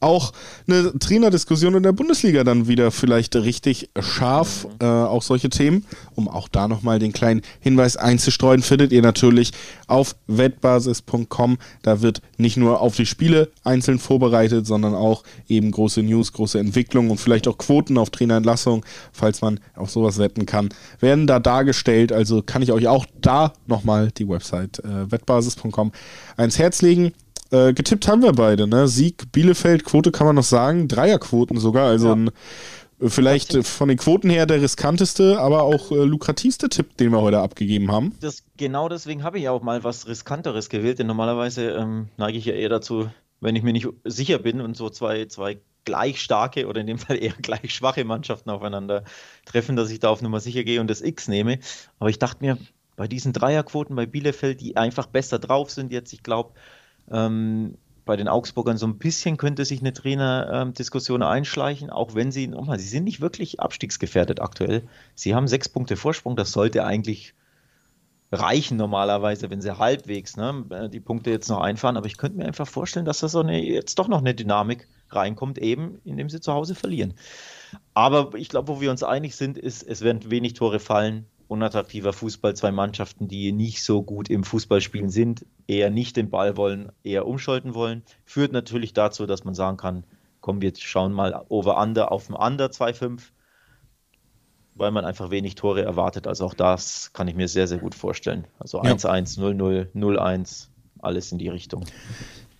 auch 0.02 0.32
eine 0.66 0.98
Trainerdiskussion 0.98 1.74
in 1.74 1.82
der 1.82 1.92
Bundesliga 1.92 2.44
dann 2.44 2.68
wieder 2.68 2.90
vielleicht 2.90 3.36
richtig 3.36 3.90
scharf. 4.00 4.66
Mhm. 4.66 4.70
Äh, 4.80 4.84
auch 4.84 5.22
solche 5.22 5.48
Themen. 5.48 5.86
Um 6.14 6.28
auch 6.28 6.48
da 6.48 6.68
nochmal 6.68 6.98
den 6.98 7.12
kleinen 7.12 7.42
Hinweis 7.60 7.96
einzustreuen, 7.96 8.62
findet 8.62 8.92
ihr 8.92 9.02
natürlich 9.02 9.52
auf 9.86 10.16
wettbasis.com. 10.26 11.58
Da 11.82 12.02
wird 12.02 12.22
nicht 12.36 12.56
nur 12.56 12.80
auf 12.80 12.96
die 12.96 13.06
Spiele 13.06 13.50
einzeln 13.64 13.98
vorbereitet, 13.98 14.66
sondern 14.66 14.94
auch 14.94 15.24
eben 15.48 15.70
große 15.70 16.02
News, 16.02 16.32
große 16.32 16.58
Entwicklungen 16.58 17.10
und 17.10 17.18
vielleicht 17.18 17.48
auch 17.48 17.58
Quoten 17.58 17.98
auf 17.98 18.10
Trainerentlassung, 18.10 18.84
falls 19.12 19.40
man 19.40 19.60
auf 19.76 19.90
sowas 19.90 20.18
wetten 20.18 20.46
kann, 20.46 20.70
werden 21.00 21.26
da 21.26 21.38
dargestellt. 21.38 22.12
Also 22.12 22.42
kann 22.42 22.62
ich 22.62 22.72
euch 22.72 22.88
auch 22.88 23.06
da 23.20 23.52
nochmal 23.66 24.10
die 24.10 24.28
Website 24.28 24.80
äh, 24.80 25.10
wettbasis.com 25.10 25.92
ans 26.36 26.58
Herz 26.58 26.82
legen. 26.82 27.12
Äh, 27.52 27.74
getippt 27.74 28.08
haben 28.08 28.22
wir 28.22 28.32
beide, 28.32 28.66
ne? 28.66 28.88
Sieg, 28.88 29.30
Bielefeld, 29.30 29.84
Quote 29.84 30.10
kann 30.10 30.26
man 30.26 30.36
noch 30.36 30.42
sagen, 30.42 30.88
Dreierquoten 30.88 31.58
sogar, 31.58 31.88
also 31.88 32.08
ja. 32.08 32.14
ein 32.14 32.30
äh, 32.98 33.08
vielleicht 33.08 33.66
von 33.66 33.88
den 33.88 33.98
Quoten 33.98 34.30
her 34.30 34.46
der 34.46 34.62
riskanteste, 34.62 35.38
aber 35.38 35.62
auch 35.64 35.90
äh, 35.90 36.04
lukrativste 36.04 36.70
Tipp, 36.70 36.96
den 36.96 37.12
wir 37.12 37.20
heute 37.20 37.40
abgegeben 37.40 37.92
haben. 37.92 38.16
Das, 38.20 38.42
genau 38.56 38.88
deswegen 38.88 39.22
habe 39.22 39.38
ich 39.38 39.50
auch 39.50 39.62
mal 39.62 39.84
was 39.84 40.08
Riskanteres 40.08 40.70
gewählt, 40.70 40.98
denn 40.98 41.06
normalerweise 41.06 41.72
ähm, 41.72 42.08
neige 42.16 42.38
ich 42.38 42.46
ja 42.46 42.54
eher 42.54 42.70
dazu, 42.70 43.10
wenn 43.40 43.54
ich 43.54 43.62
mir 43.62 43.74
nicht 43.74 43.88
sicher 44.04 44.38
bin 44.38 44.62
und 44.62 44.74
so 44.74 44.88
zwei, 44.88 45.26
zwei 45.26 45.58
gleich 45.84 46.22
starke 46.22 46.66
oder 46.68 46.80
in 46.80 46.86
dem 46.86 46.98
Fall 46.98 47.22
eher 47.22 47.34
gleich 47.42 47.74
schwache 47.74 48.04
Mannschaften 48.04 48.48
aufeinander 48.48 49.04
treffen, 49.44 49.76
dass 49.76 49.90
ich 49.90 50.00
da 50.00 50.08
auf 50.08 50.22
Nummer 50.22 50.40
sicher 50.40 50.64
gehe 50.64 50.80
und 50.80 50.88
das 50.88 51.02
X 51.02 51.28
nehme. 51.28 51.58
Aber 51.98 52.08
ich 52.08 52.18
dachte 52.18 52.38
mir, 52.40 52.56
bei 52.96 53.08
diesen 53.08 53.34
Dreierquoten 53.34 53.96
bei 53.96 54.06
Bielefeld, 54.06 54.60
die 54.60 54.76
einfach 54.76 55.06
besser 55.06 55.38
drauf 55.38 55.70
sind 55.70 55.92
jetzt, 55.92 56.12
ich 56.12 56.22
glaube, 56.22 56.52
ähm, 57.12 57.76
bei 58.04 58.16
den 58.16 58.28
Augsburgern 58.28 58.78
so 58.78 58.86
ein 58.86 58.98
bisschen 58.98 59.36
könnte 59.36 59.64
sich 59.64 59.80
eine 59.80 59.92
Trainerdiskussion 59.92 61.22
einschleichen, 61.22 61.90
auch 61.90 62.14
wenn 62.14 62.32
sie, 62.32 62.48
nochmal, 62.48 62.78
sie 62.78 62.88
sind 62.88 63.04
nicht 63.04 63.20
wirklich 63.20 63.60
abstiegsgefährdet 63.60 64.40
aktuell. 64.40 64.82
Sie 65.14 65.34
haben 65.34 65.46
sechs 65.46 65.68
Punkte 65.68 65.96
Vorsprung, 65.96 66.34
das 66.34 66.52
sollte 66.52 66.84
eigentlich 66.84 67.34
reichen 68.32 68.78
normalerweise, 68.78 69.50
wenn 69.50 69.60
sie 69.60 69.78
halbwegs 69.78 70.36
ne, 70.36 70.88
die 70.90 71.00
Punkte 71.00 71.30
jetzt 71.30 71.48
noch 71.48 71.60
einfahren. 71.60 71.96
Aber 71.96 72.06
ich 72.06 72.16
könnte 72.16 72.38
mir 72.38 72.46
einfach 72.46 72.66
vorstellen, 72.66 73.04
dass 73.04 73.20
da 73.20 73.28
so 73.28 73.40
eine, 73.40 73.62
jetzt 73.62 73.98
doch 73.98 74.08
noch 74.08 74.18
eine 74.18 74.34
Dynamik 74.34 74.88
reinkommt, 75.10 75.58
eben 75.58 76.00
indem 76.04 76.30
sie 76.30 76.40
zu 76.40 76.52
Hause 76.52 76.74
verlieren. 76.74 77.14
Aber 77.94 78.34
ich 78.34 78.48
glaube, 78.48 78.68
wo 78.68 78.80
wir 78.80 78.90
uns 78.90 79.02
einig 79.02 79.36
sind, 79.36 79.58
ist, 79.58 79.82
es 79.82 80.00
werden 80.00 80.30
wenig 80.30 80.54
Tore 80.54 80.80
fallen 80.80 81.26
unattraktiver 81.48 82.12
Fußball, 82.12 82.54
zwei 82.54 82.72
Mannschaften, 82.72 83.28
die 83.28 83.52
nicht 83.52 83.82
so 83.82 84.02
gut 84.02 84.30
im 84.30 84.44
Fußballspielen 84.44 85.10
sind, 85.10 85.46
eher 85.66 85.90
nicht 85.90 86.16
den 86.16 86.30
Ball 86.30 86.56
wollen, 86.56 86.92
eher 87.02 87.26
umschalten 87.26 87.74
wollen, 87.74 88.02
führt 88.24 88.52
natürlich 88.52 88.92
dazu, 88.92 89.26
dass 89.26 89.44
man 89.44 89.54
sagen 89.54 89.76
kann, 89.76 90.04
komm, 90.40 90.60
wir 90.60 90.72
schauen 90.76 91.12
mal 91.12 91.44
over-under 91.48 92.12
auf 92.12 92.26
dem 92.26 92.36
Under 92.36 92.66
2-5, 92.66 93.20
weil 94.74 94.90
man 94.90 95.04
einfach 95.04 95.30
wenig 95.30 95.54
Tore 95.54 95.82
erwartet. 95.82 96.26
Also 96.26 96.46
auch 96.46 96.54
das 96.54 97.12
kann 97.12 97.28
ich 97.28 97.34
mir 97.34 97.48
sehr, 97.48 97.68
sehr 97.68 97.78
gut 97.78 97.94
vorstellen. 97.94 98.46
Also 98.58 98.80
1-1, 98.80 99.38
0-0, 99.38 99.92
0-1, 99.94 100.68
alles 101.00 101.32
in 101.32 101.38
die 101.38 101.48
Richtung 101.48 101.84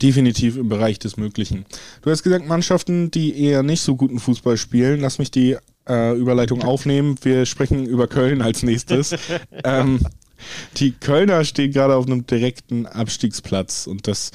definitiv 0.02 0.56
im 0.56 0.68
Bereich 0.68 0.98
des 0.98 1.16
Möglichen. 1.16 1.64
Du 2.02 2.10
hast 2.10 2.22
gesagt, 2.22 2.46
Mannschaften, 2.46 3.10
die 3.10 3.40
eher 3.40 3.62
nicht 3.62 3.82
so 3.82 3.96
guten 3.96 4.18
Fußball 4.18 4.56
spielen. 4.56 5.00
Lass 5.00 5.18
mich 5.18 5.30
die 5.30 5.56
äh, 5.88 6.16
Überleitung 6.16 6.62
aufnehmen. 6.62 7.16
Wir 7.22 7.46
sprechen 7.46 7.86
über 7.86 8.06
Köln 8.08 8.42
als 8.42 8.62
nächstes. 8.62 9.14
ähm, 9.64 10.00
die 10.76 10.92
Kölner 10.92 11.44
stehen 11.44 11.72
gerade 11.72 11.94
auf 11.94 12.06
einem 12.06 12.26
direkten 12.26 12.86
Abstiegsplatz 12.86 13.86
und 13.86 14.08
das 14.08 14.32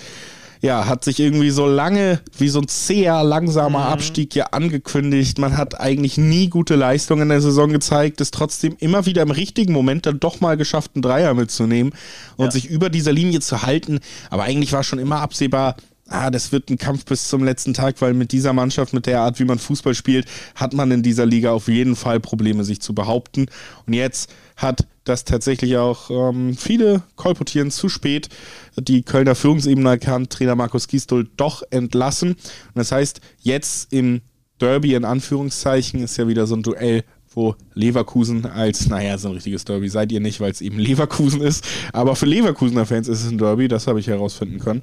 ja, 0.61 0.87
hat 0.87 1.03
sich 1.03 1.19
irgendwie 1.19 1.51
so 1.51 1.67
lange 1.67 2.19
wie 2.37 2.49
so 2.49 2.59
ein 2.59 2.67
zäher, 2.67 3.23
langsamer 3.23 3.85
mhm. 3.85 3.93
Abstieg 3.93 4.33
ja 4.35 4.47
angekündigt. 4.47 5.37
Man 5.37 5.57
hat 5.57 5.79
eigentlich 5.79 6.17
nie 6.17 6.49
gute 6.49 6.75
Leistungen 6.75 7.23
in 7.23 7.29
der 7.29 7.41
Saison 7.41 7.71
gezeigt, 7.71 8.21
ist 8.21 8.33
trotzdem 8.33 8.75
immer 8.79 9.05
wieder 9.05 9.21
im 9.21 9.31
richtigen 9.31 9.73
Moment 9.73 10.05
dann 10.05 10.19
doch 10.19 10.41
mal 10.41 10.57
geschafft, 10.57 10.91
einen 10.95 11.03
Dreier 11.03 11.33
mitzunehmen 11.33 11.93
und 12.37 12.45
ja. 12.45 12.51
sich 12.51 12.65
über 12.65 12.89
dieser 12.89 13.13
Linie 13.13 13.39
zu 13.39 13.61
halten. 13.61 13.99
Aber 14.29 14.43
eigentlich 14.43 14.73
war 14.73 14.83
schon 14.83 14.99
immer 14.99 15.21
absehbar, 15.21 15.75
ah, 16.09 16.29
das 16.31 16.51
wird 16.51 16.69
ein 16.69 16.77
Kampf 16.77 17.05
bis 17.05 17.27
zum 17.27 17.43
letzten 17.43 17.73
Tag, 17.73 18.01
weil 18.01 18.13
mit 18.13 18.31
dieser 18.31 18.53
Mannschaft, 18.53 18.93
mit 18.93 19.05
der 19.05 19.21
Art, 19.21 19.39
wie 19.39 19.45
man 19.45 19.59
Fußball 19.59 19.93
spielt, 19.93 20.27
hat 20.55 20.73
man 20.73 20.91
in 20.91 21.03
dieser 21.03 21.25
Liga 21.25 21.51
auf 21.51 21.67
jeden 21.67 21.95
Fall 21.95 22.19
Probleme, 22.19 22.63
sich 22.63 22.81
zu 22.81 22.93
behaupten. 22.93 23.47
Und 23.85 23.93
jetzt 23.93 24.31
hat 24.55 24.87
das 25.03 25.23
tatsächlich 25.23 25.77
auch 25.77 26.09
ähm, 26.09 26.55
viele 26.57 27.03
kolportieren 27.15 27.71
zu 27.71 27.89
spät 27.89 28.29
die 28.77 29.03
Kölner 29.03 29.35
Führungsebene 29.35 29.89
erkannt, 29.89 30.31
Trainer 30.31 30.55
Markus 30.55 30.87
Gisdol 30.87 31.29
doch 31.37 31.63
entlassen. 31.69 32.31
Und 32.31 32.75
das 32.75 32.91
heißt, 32.91 33.21
jetzt 33.39 33.93
im 33.93 34.21
Derby 34.59 34.95
in 34.95 35.05
Anführungszeichen 35.05 36.01
ist 36.01 36.17
ja 36.17 36.27
wieder 36.27 36.47
so 36.47 36.55
ein 36.55 36.63
Duell 36.63 37.03
wo 37.37 37.55
Leverkusen 37.75 38.47
als, 38.47 38.87
naja, 38.87 39.17
so 39.19 39.27
ein 39.27 39.35
richtiges 39.35 39.63
Derby 39.63 39.87
seid 39.89 40.11
ihr 40.11 40.19
nicht, 40.19 40.41
weil 40.41 40.51
es 40.51 40.59
eben 40.59 40.79
Leverkusen 40.79 41.41
ist, 41.41 41.63
aber 41.93 42.15
für 42.15 42.25
Leverkusener 42.25 42.87
Fans 42.87 43.07
ist 43.07 43.23
es 43.23 43.31
ein 43.31 43.37
Derby, 43.37 43.67
das 43.67 43.85
habe 43.85 43.99
ich 43.99 44.07
herausfinden 44.07 44.57
können. 44.59 44.81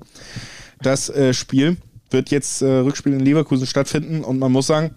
Das 0.80 1.08
äh, 1.08 1.32
Spiel 1.34 1.76
wird 2.10 2.30
jetzt 2.30 2.62
äh, 2.62 2.66
Rückspiel 2.66 3.12
in 3.12 3.20
Leverkusen 3.20 3.66
stattfinden 3.66 4.24
und 4.24 4.38
man 4.38 4.52
muss 4.52 4.66
sagen, 4.66 4.94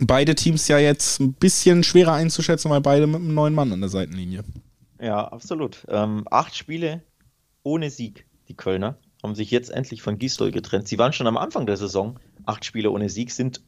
beide 0.00 0.34
Teams 0.34 0.68
ja 0.68 0.78
jetzt 0.78 1.20
ein 1.20 1.32
bisschen 1.34 1.82
schwerer 1.82 2.12
einzuschätzen, 2.12 2.70
weil 2.70 2.80
beide 2.80 3.06
mit 3.06 3.16
einem 3.16 3.34
neuen 3.34 3.54
Mann 3.54 3.72
an 3.72 3.80
der 3.80 3.90
Seitenlinie. 3.90 4.44
Ja, 5.00 5.28
absolut. 5.28 5.84
Ähm, 5.88 6.26
acht 6.30 6.56
Spiele 6.56 7.02
ohne 7.62 7.90
Sieg, 7.90 8.26
die 8.48 8.54
Kölner, 8.54 8.98
haben 9.22 9.34
sich 9.34 9.50
jetzt 9.50 9.70
endlich 9.70 10.02
von 10.02 10.18
Gisdol 10.18 10.52
getrennt. 10.52 10.88
Sie 10.88 10.98
waren 10.98 11.12
schon 11.12 11.26
am 11.26 11.36
Anfang 11.36 11.66
der 11.66 11.76
Saison 11.76 12.18
acht 12.46 12.64
Spiele 12.64 12.90
ohne 12.90 13.10
Sieg, 13.10 13.30
sind 13.30 13.60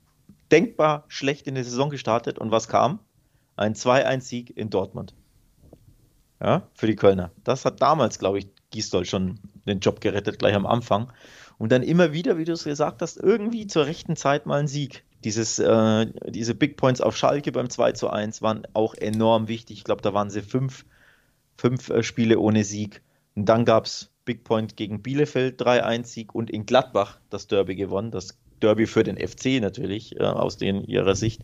denkbar 0.51 1.05
schlecht 1.09 1.47
in 1.47 1.55
die 1.55 1.65
Saison 1.65 1.91
gestartet 1.91 2.39
und 2.39 2.51
was 2.51 2.69
kam? 2.69 3.01
Ein 3.57 3.75
2-1-Sieg 3.75 4.57
in 4.57 4.71
Dortmund. 4.71 5.15
Ja, 6.41 6.69
für 6.73 6.87
die 6.87 6.95
Kölner. 6.95 7.33
Das 7.43 7.65
hat 7.65 7.83
damals, 7.83 8.21
glaube 8.21 8.39
ich, 8.39 8.47
Gisdol 8.71 9.05
schon 9.05 9.41
den 9.69 9.81
Job 9.81 10.01
gerettet, 10.01 10.39
gleich 10.39 10.55
am 10.55 10.67
Anfang. 10.67 11.13
Und 11.59 11.73
dann 11.73 11.83
immer 11.83 12.13
wieder, 12.13 12.39
wie 12.39 12.45
du 12.45 12.53
es 12.53 12.65
gesagt 12.65 13.03
hast, 13.03 13.17
irgendwie 13.17 13.67
zur 13.67 13.87
rechten 13.87 14.17
Zeit 14.17 14.47
mal 14.47 14.61
ein 14.61 14.69
Sieg. 14.69 15.05
Dieses, 15.25 15.59
äh, 15.59 16.07
diese 16.29 16.55
Big 16.55 16.77
Points 16.77 17.01
auf 17.01 17.17
Schalke 17.17 17.51
beim 17.51 17.69
2 17.69 17.93
zu 17.93 18.11
1 18.11 18.43
waren 18.43 18.63
auch 18.75 18.95
enorm 18.95 19.49
wichtig. 19.49 19.79
Ich 19.79 19.85
glaube, 19.85 20.03
da 20.03 20.15
waren 20.15 20.31
sie 20.31 20.43
fünf, 20.43 20.85
fünf 21.57 21.91
äh, 21.91 22.03
Spiele 22.03 22.39
ohne 22.39 22.63
Sieg. 22.65 23.03
Und 23.35 23.47
dann 23.47 23.65
gab 23.65 23.87
es 23.87 24.11
Big 24.25 24.45
Point 24.45 24.77
gegen 24.77 25.03
Bielefeld 25.03 25.61
3-1-Sieg 25.61 26.35
und 26.35 26.51
in 26.51 26.67
Gladbach 26.67 27.19
das 27.31 27.49
Derby 27.49 27.75
gewonnen. 27.75 28.13
Das 28.13 28.39
Derby 28.61 28.87
für 28.87 29.03
den 29.03 29.17
FC 29.17 29.61
natürlich, 29.61 30.19
äh, 30.21 30.25
aus 30.25 30.57
den, 30.57 30.85
ihrer 30.85 31.17
Sicht. 31.17 31.43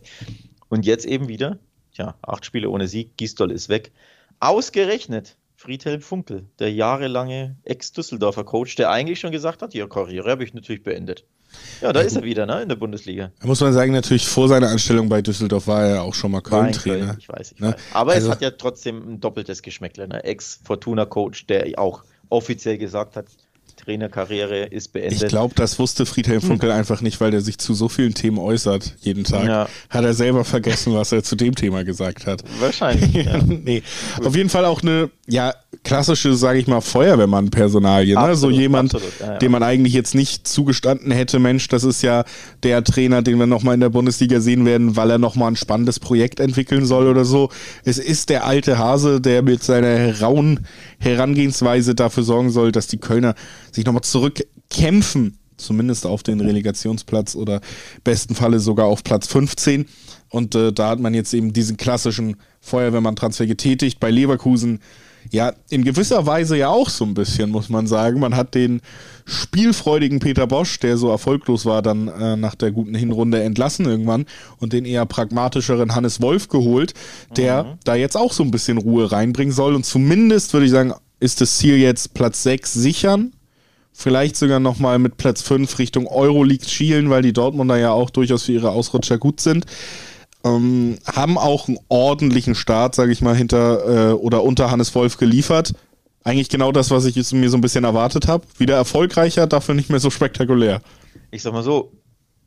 Und 0.69 0.85
jetzt 0.85 1.05
eben 1.05 1.27
wieder, 1.27 1.59
ja, 1.93 2.15
acht 2.21 2.45
Spiele 2.45 2.69
ohne 2.69 2.87
Sieg, 2.87 3.17
Gistol 3.17 3.51
ist 3.51 3.69
weg. 3.69 3.91
Ausgerechnet 4.39 5.37
Friedhelm 5.65 6.01
Funkel, 6.01 6.45
der 6.59 6.71
jahrelange 6.71 7.55
Ex-Düsseldorfer 7.63 8.43
Coach, 8.43 8.75
der 8.75 8.91
eigentlich 8.91 9.19
schon 9.19 9.31
gesagt 9.31 9.63
hat, 9.63 9.73
ihre 9.73 9.89
Karriere 9.89 10.29
habe 10.29 10.43
ich 10.43 10.53
natürlich 10.53 10.83
beendet. 10.83 11.25
Ja, 11.81 11.91
da 11.91 12.01
ist 12.01 12.15
er 12.15 12.23
wieder, 12.23 12.45
ne, 12.45 12.61
in 12.61 12.69
der 12.69 12.75
Bundesliga. 12.75 13.31
Da 13.39 13.47
muss 13.47 13.61
man 13.61 13.73
sagen, 13.73 13.91
natürlich 13.91 14.27
vor 14.27 14.47
seiner 14.47 14.69
Anstellung 14.69 15.09
bei 15.09 15.23
Düsseldorf 15.23 15.65
war 15.65 15.83
er 15.83 16.03
auch 16.03 16.13
schon 16.13 16.31
mal 16.31 16.41
Köln-Trainer. 16.41 17.05
Köln, 17.05 17.17
ich 17.17 17.29
weiß, 17.29 17.53
ich 17.53 17.59
ne? 17.59 17.69
weiß. 17.69 17.81
Aber 17.93 18.11
also, 18.11 18.27
es 18.27 18.31
hat 18.31 18.41
ja 18.41 18.51
trotzdem 18.51 19.13
ein 19.13 19.19
doppeltes 19.19 19.63
Geschmäckle, 19.63 20.07
ne? 20.07 20.23
Ex-Fortuna-Coach, 20.23 21.47
der 21.47 21.79
auch 21.79 22.03
offiziell 22.29 22.77
gesagt 22.77 23.15
hat, 23.15 23.25
Trainerkarriere 23.75 24.65
ist 24.65 24.93
beendet. 24.93 25.21
Ich 25.21 25.27
glaube, 25.27 25.53
das 25.55 25.79
wusste 25.79 26.05
Friedhelm. 26.05 26.41
Funkel 26.41 26.69
hm. 26.69 26.77
einfach 26.77 27.01
nicht, 27.01 27.19
weil 27.21 27.33
er 27.33 27.41
sich 27.41 27.57
zu 27.57 27.73
so 27.73 27.89
vielen 27.89 28.13
Themen 28.13 28.37
äußert, 28.37 28.95
jeden 29.01 29.23
Tag. 29.23 29.45
Ja. 29.45 29.67
Hat 29.89 30.03
er 30.03 30.13
selber 30.13 30.45
vergessen, 30.45 30.93
was 30.93 31.11
er 31.11 31.23
zu 31.23 31.35
dem 31.35 31.55
Thema 31.55 31.83
gesagt 31.83 32.25
hat. 32.25 32.43
Wahrscheinlich. 32.59 33.05
Ja. 33.25 33.39
nee. 33.41 33.81
Auf 34.23 34.35
jeden 34.35 34.49
Fall 34.49 34.65
auch 34.65 34.81
eine, 34.81 35.09
ja, 35.25 35.53
klassische, 35.83 36.35
sage 36.35 36.59
ich 36.59 36.67
mal, 36.67 36.81
Feuerwehrmann-Personalie. 36.81 38.19
Ne? 38.19 38.35
So 38.35 38.49
jemand, 38.49 38.93
ja, 38.93 38.99
ja. 39.19 39.37
dem 39.37 39.51
man 39.51 39.63
eigentlich 39.63 39.93
jetzt 39.93 40.15
nicht 40.15 40.47
zugestanden 40.47 41.11
hätte, 41.11 41.39
Mensch, 41.39 41.67
das 41.69 41.83
ist 41.83 42.01
ja 42.01 42.25
der 42.63 42.83
Trainer, 42.83 43.21
den 43.21 43.39
wir 43.39 43.47
nochmal 43.47 43.75
in 43.75 43.79
der 43.79 43.89
Bundesliga 43.89 44.41
sehen 44.41 44.65
werden, 44.65 44.95
weil 44.95 45.09
er 45.09 45.17
nochmal 45.17 45.51
ein 45.51 45.55
spannendes 45.55 45.99
Projekt 45.99 46.39
entwickeln 46.39 46.85
soll 46.85 47.07
oder 47.07 47.25
so. 47.25 47.49
Es 47.83 47.97
ist 47.97 48.29
der 48.29 48.45
alte 48.45 48.77
Hase, 48.77 49.21
der 49.21 49.41
mit 49.41 49.63
seiner 49.63 50.19
rauen 50.19 50.65
Herangehensweise 50.99 51.95
dafür 51.95 52.23
sorgen 52.23 52.49
soll, 52.49 52.71
dass 52.71 52.87
die 52.87 52.97
Kölner 52.97 53.35
sich 53.75 53.85
nochmal 53.85 54.03
zurückkämpfen, 54.03 55.37
zumindest 55.57 56.05
auf 56.05 56.23
den 56.23 56.41
Relegationsplatz 56.41 57.35
oder 57.35 57.61
besten 58.03 58.35
Falle 58.35 58.59
sogar 58.59 58.87
auf 58.87 59.03
Platz 59.03 59.27
15. 59.27 59.85
Und 60.29 60.55
äh, 60.55 60.73
da 60.73 60.89
hat 60.89 60.99
man 60.99 61.13
jetzt 61.13 61.33
eben 61.33 61.53
diesen 61.53 61.77
klassischen 61.77 62.37
Feuerwehrmann-Transfer 62.61 63.45
getätigt. 63.45 63.99
Bei 63.99 64.09
Leverkusen 64.09 64.79
ja 65.31 65.53
in 65.69 65.83
gewisser 65.83 66.25
Weise 66.25 66.57
ja 66.57 66.69
auch 66.69 66.89
so 66.89 67.05
ein 67.05 67.13
bisschen, 67.13 67.49
muss 67.49 67.69
man 67.69 67.87
sagen. 67.87 68.19
Man 68.19 68.35
hat 68.35 68.55
den 68.55 68.81
spielfreudigen 69.25 70.19
Peter 70.19 70.47
Bosch, 70.47 70.79
der 70.79 70.97
so 70.97 71.09
erfolglos 71.09 71.65
war, 71.65 71.81
dann 71.81 72.07
äh, 72.07 72.35
nach 72.35 72.55
der 72.55 72.71
guten 72.71 72.95
Hinrunde 72.95 73.41
entlassen 73.41 73.85
irgendwann 73.85 74.25
und 74.59 74.73
den 74.73 74.85
eher 74.85 75.05
pragmatischeren 75.05 75.95
Hannes 75.95 76.21
Wolf 76.21 76.47
geholt, 76.47 76.93
der 77.35 77.63
mhm. 77.63 77.67
da 77.83 77.95
jetzt 77.95 78.17
auch 78.17 78.33
so 78.33 78.43
ein 78.43 78.51
bisschen 78.51 78.77
Ruhe 78.77 79.11
reinbringen 79.11 79.53
soll. 79.53 79.75
Und 79.75 79.85
zumindest 79.85 80.53
würde 80.53 80.65
ich 80.65 80.71
sagen, 80.71 80.93
ist 81.19 81.41
das 81.41 81.57
Ziel 81.57 81.77
jetzt 81.77 82.13
Platz 82.13 82.43
6 82.43 82.73
sichern. 82.73 83.31
Vielleicht 83.97 84.35
sogar 84.35 84.59
nochmal 84.59 84.99
mit 84.99 85.17
Platz 85.17 85.41
5 85.41 85.79
Richtung 85.79 86.07
Euroleague 86.07 86.67
schielen, 86.67 87.09
weil 87.09 87.21
die 87.21 87.33
Dortmunder 87.33 87.77
ja 87.77 87.91
auch 87.91 88.09
durchaus 88.09 88.43
für 88.43 88.51
ihre 88.51 88.71
Ausrutscher 88.71 89.17
gut 89.17 89.39
sind 89.39 89.65
ähm, 90.45 90.99
haben 91.05 91.37
auch 91.37 91.67
einen 91.67 91.79
ordentlichen 91.89 92.55
Start, 92.55 92.95
sage 92.95 93.11
ich 93.11 93.21
mal, 93.21 93.35
hinter 93.35 94.11
äh, 94.11 94.13
oder 94.13 94.43
unter 94.43 94.69
Hannes 94.69 94.93
Wolf 94.93 95.17
geliefert. 95.17 95.73
Eigentlich 96.23 96.49
genau 96.49 96.71
das, 96.71 96.91
was 96.91 97.05
ich 97.05 97.15
mir 97.33 97.49
so 97.49 97.57
ein 97.57 97.61
bisschen 97.61 97.83
erwartet 97.83 98.27
habe. 98.27 98.45
Wieder 98.57 98.75
erfolgreicher, 98.75 99.47
dafür 99.47 99.75
nicht 99.75 99.89
mehr 99.89 99.99
so 99.99 100.09
spektakulär. 100.09 100.81
Ich 101.31 101.41
sag 101.41 101.53
mal 101.53 101.63
so, 101.63 101.91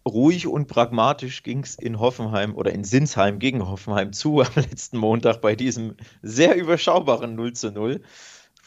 ruhig 0.06 0.46
und 0.46 0.68
pragmatisch 0.68 1.42
ging 1.42 1.60
es 1.60 1.74
in 1.74 1.98
Hoffenheim 1.98 2.54
oder 2.54 2.72
in 2.72 2.84
Sinsheim 2.84 3.38
gegen 3.38 3.68
Hoffenheim 3.68 4.12
zu 4.12 4.40
am 4.40 4.48
letzten 4.54 4.98
Montag 4.98 5.40
bei 5.40 5.56
diesem 5.56 5.94
sehr 6.22 6.56
überschaubaren 6.56 7.34
0 7.34 7.52
zu 7.52 7.72
0 7.72 8.00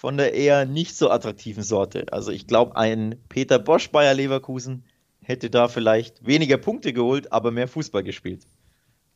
von 0.01 0.17
der 0.17 0.33
eher 0.33 0.65
nicht 0.65 0.95
so 0.95 1.11
attraktiven 1.11 1.61
Sorte. 1.61 2.07
Also 2.11 2.31
ich 2.31 2.47
glaube, 2.47 2.75
ein 2.75 3.17
Peter 3.29 3.59
Bosch 3.59 3.91
Bayer 3.91 4.15
Leverkusen 4.15 4.83
hätte 5.21 5.51
da 5.51 5.67
vielleicht 5.67 6.25
weniger 6.25 6.57
Punkte 6.57 6.91
geholt, 6.91 7.31
aber 7.31 7.51
mehr 7.51 7.67
Fußball 7.67 8.01
gespielt 8.01 8.47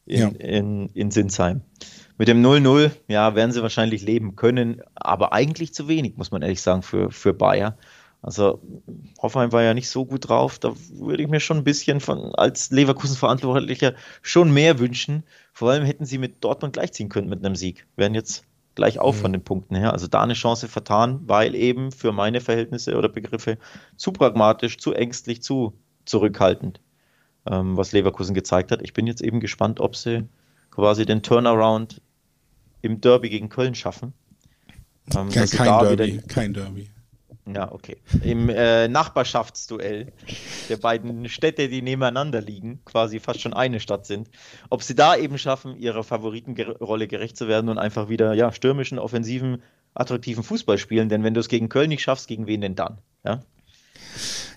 in, 0.06 0.20
ja. 0.20 0.28
in, 0.28 0.90
in 0.94 1.10
Sinsheim. 1.10 1.62
Mit 2.20 2.28
dem 2.28 2.46
0-0, 2.46 2.92
ja, 3.08 3.34
werden 3.34 3.52
sie 3.52 3.64
wahrscheinlich 3.64 4.04
leben 4.04 4.36
können, 4.36 4.84
aber 4.94 5.34
eigentlich 5.34 5.74
zu 5.74 5.88
wenig, 5.88 6.18
muss 6.18 6.30
man 6.30 6.44
ehrlich 6.44 6.62
sagen, 6.62 6.84
für, 6.84 7.10
für 7.10 7.34
Bayer. 7.34 7.80
Also 8.22 8.62
Hoffenheim 9.20 9.52
war 9.54 9.64
ja 9.64 9.74
nicht 9.74 9.90
so 9.90 10.06
gut 10.06 10.30
drauf. 10.30 10.60
Da 10.60 10.72
würde 10.94 11.24
ich 11.24 11.30
mir 11.30 11.40
schon 11.40 11.58
ein 11.58 11.64
bisschen 11.64 12.00
von 12.00 12.36
als 12.36 12.70
Leverkusen-Verantwortlicher 12.70 13.96
schon 14.22 14.54
mehr 14.54 14.78
wünschen. 14.78 15.24
Vor 15.52 15.72
allem 15.72 15.84
hätten 15.84 16.06
sie 16.06 16.20
mit 16.20 16.44
Dortmund 16.44 16.74
gleichziehen 16.74 17.10
können 17.10 17.28
mit 17.28 17.44
einem 17.44 17.56
Sieg. 17.56 17.88
Wären 17.96 18.14
jetzt 18.14 18.46
gleich 18.76 19.00
auf 19.00 19.18
mhm. 19.18 19.22
von 19.22 19.34
den 19.34 19.44
Punkten 19.44 19.76
her. 19.76 19.94
Also 19.94 20.08
da 20.08 20.22
eine 20.22 20.34
Chance 20.34 20.68
vertan, 20.68 21.22
weil 21.26 21.56
eben 21.56 21.92
für 21.92 22.12
meine 22.12 22.42
Verhältnisse 22.42 22.96
oder 22.98 23.10
Begriffe 23.10 23.58
zu 23.96 24.12
pragmatisch, 24.12 24.78
zu 24.78 24.94
ängstlich, 24.94 25.42
zu 25.42 25.74
zurückhaltend 26.06 26.80
ähm, 27.46 27.78
was 27.78 27.92
Leverkusen 27.92 28.34
gezeigt 28.34 28.72
hat. 28.72 28.82
Ich 28.82 28.94
bin 28.94 29.08
jetzt 29.08 29.22
eben 29.22 29.40
gespannt, 29.40 29.80
ob 29.80 29.96
sie 29.96 30.28
quasi 30.72 31.06
den 31.06 31.22
Turnaround 31.24 32.02
im 32.82 33.02
Derby 33.02 33.30
gegen 33.30 33.50
Köln 33.50 33.76
schaffen. 33.76 34.14
Ähm, 35.16 35.30
ja, 35.30 35.46
kein 35.46 35.98
Derby, 35.98 36.22
kein 36.28 36.54
Derby. 36.54 36.90
Ja, 37.48 37.72
okay. 37.72 37.98
Im 38.24 38.50
äh, 38.50 38.88
Nachbarschaftsduell 38.88 40.12
der 40.68 40.78
beiden 40.78 41.30
Städte, 41.30 41.70
die 41.70 41.84
nebeneinander 41.84 42.42
liegen, 42.42 42.82
quasi 42.86 43.20
fast 43.20 43.42
schon 43.42 43.54
eine 43.54 43.80
Stadt 43.80 44.08
sind, 44.08 44.30
ob 44.72 44.82
sie 44.82 44.96
da 44.96 45.16
eben 45.16 45.38
schaffen, 45.38 45.78
ihrer 45.78 46.04
Favoritenrolle 46.04 47.08
gerecht 47.08 47.38
zu 47.38 47.48
werden 47.48 47.70
und 47.70 47.78
einfach 47.78 48.10
wieder 48.10 48.34
ja, 48.34 48.52
stürmischen, 48.52 48.98
offensiven, 48.98 49.62
attraktiven 49.94 50.44
Fußball 50.44 50.80
spielen. 50.80 51.08
Denn 51.08 51.24
wenn 51.24 51.36
du 51.36 51.40
es 51.40 51.48
gegen 51.48 51.70
Köln 51.70 51.90
nicht 51.90 52.02
schaffst, 52.02 52.28
gegen 52.28 52.48
wen 52.48 52.62
denn 52.62 52.76
dann? 52.76 52.98
Ja? 53.24 53.42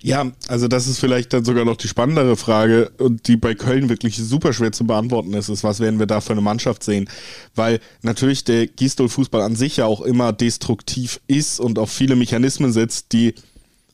Ja, 0.03 0.31
also 0.49 0.68
das 0.68 0.87
ist 0.87 0.99
vielleicht 0.99 1.33
dann 1.33 1.44
sogar 1.44 1.64
noch 1.64 1.77
die 1.77 1.88
spannendere 1.88 2.37
Frage 2.37 2.90
und 2.99 3.27
die 3.29 3.37
bei 3.37 3.55
Köln 3.55 3.88
wirklich 3.88 4.16
super 4.16 4.53
schwer 4.53 4.73
zu 4.73 4.87
beantworten 4.87 5.33
ist, 5.35 5.49
ist, 5.49 5.64
was 5.64 5.81
werden 5.81 5.99
wir 5.99 6.07
da 6.07 6.21
für 6.21 6.33
eine 6.33 6.40
Mannschaft 6.40 6.85
sehen? 6.85 7.09
Weil 7.55 7.81
natürlich 8.03 8.44
der 8.44 8.66
Gistol-Fußball 8.66 9.42
an 9.42 9.57
sich 9.57 9.79
ja 9.79 9.87
auch 9.87 10.01
immer 10.01 10.33
destruktiv 10.33 11.21
ist 11.27 11.61
und 11.61 11.79
auf 11.79 11.90
viele 11.90 12.16
Mechanismen 12.16 12.73
setzt, 12.73 13.12
die 13.12 13.35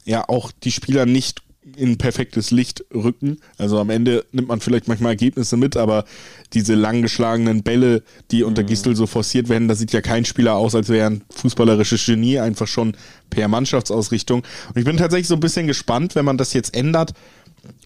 ja 0.04 0.28
auch 0.28 0.52
die 0.52 0.72
Spieler 0.72 1.06
nicht 1.06 1.43
in 1.76 1.96
perfektes 1.98 2.50
Licht 2.50 2.84
rücken. 2.92 3.38
Also 3.58 3.78
am 3.78 3.90
Ende 3.90 4.24
nimmt 4.32 4.48
man 4.48 4.60
vielleicht 4.60 4.88
manchmal 4.88 5.12
Ergebnisse 5.12 5.56
mit, 5.56 5.76
aber 5.76 6.04
diese 6.52 6.74
langgeschlagenen 6.74 7.62
Bälle, 7.62 8.02
die 8.30 8.42
unter 8.42 8.62
mhm. 8.62 8.66
Gistel 8.66 8.96
so 8.96 9.06
forciert 9.06 9.48
werden, 9.48 9.68
da 9.68 9.74
sieht 9.74 9.92
ja 9.92 10.00
kein 10.00 10.24
Spieler 10.24 10.54
aus, 10.54 10.74
als 10.74 10.88
wäre 10.88 11.06
ein 11.06 11.22
fußballerisches 11.30 12.04
Genie, 12.04 12.38
einfach 12.38 12.66
schon 12.66 12.96
per 13.30 13.48
Mannschaftsausrichtung. 13.48 14.42
Und 14.68 14.78
ich 14.78 14.84
bin 14.84 14.96
tatsächlich 14.96 15.28
so 15.28 15.34
ein 15.34 15.40
bisschen 15.40 15.66
gespannt, 15.66 16.14
wenn 16.14 16.24
man 16.24 16.38
das 16.38 16.52
jetzt 16.52 16.76
ändert, 16.76 17.14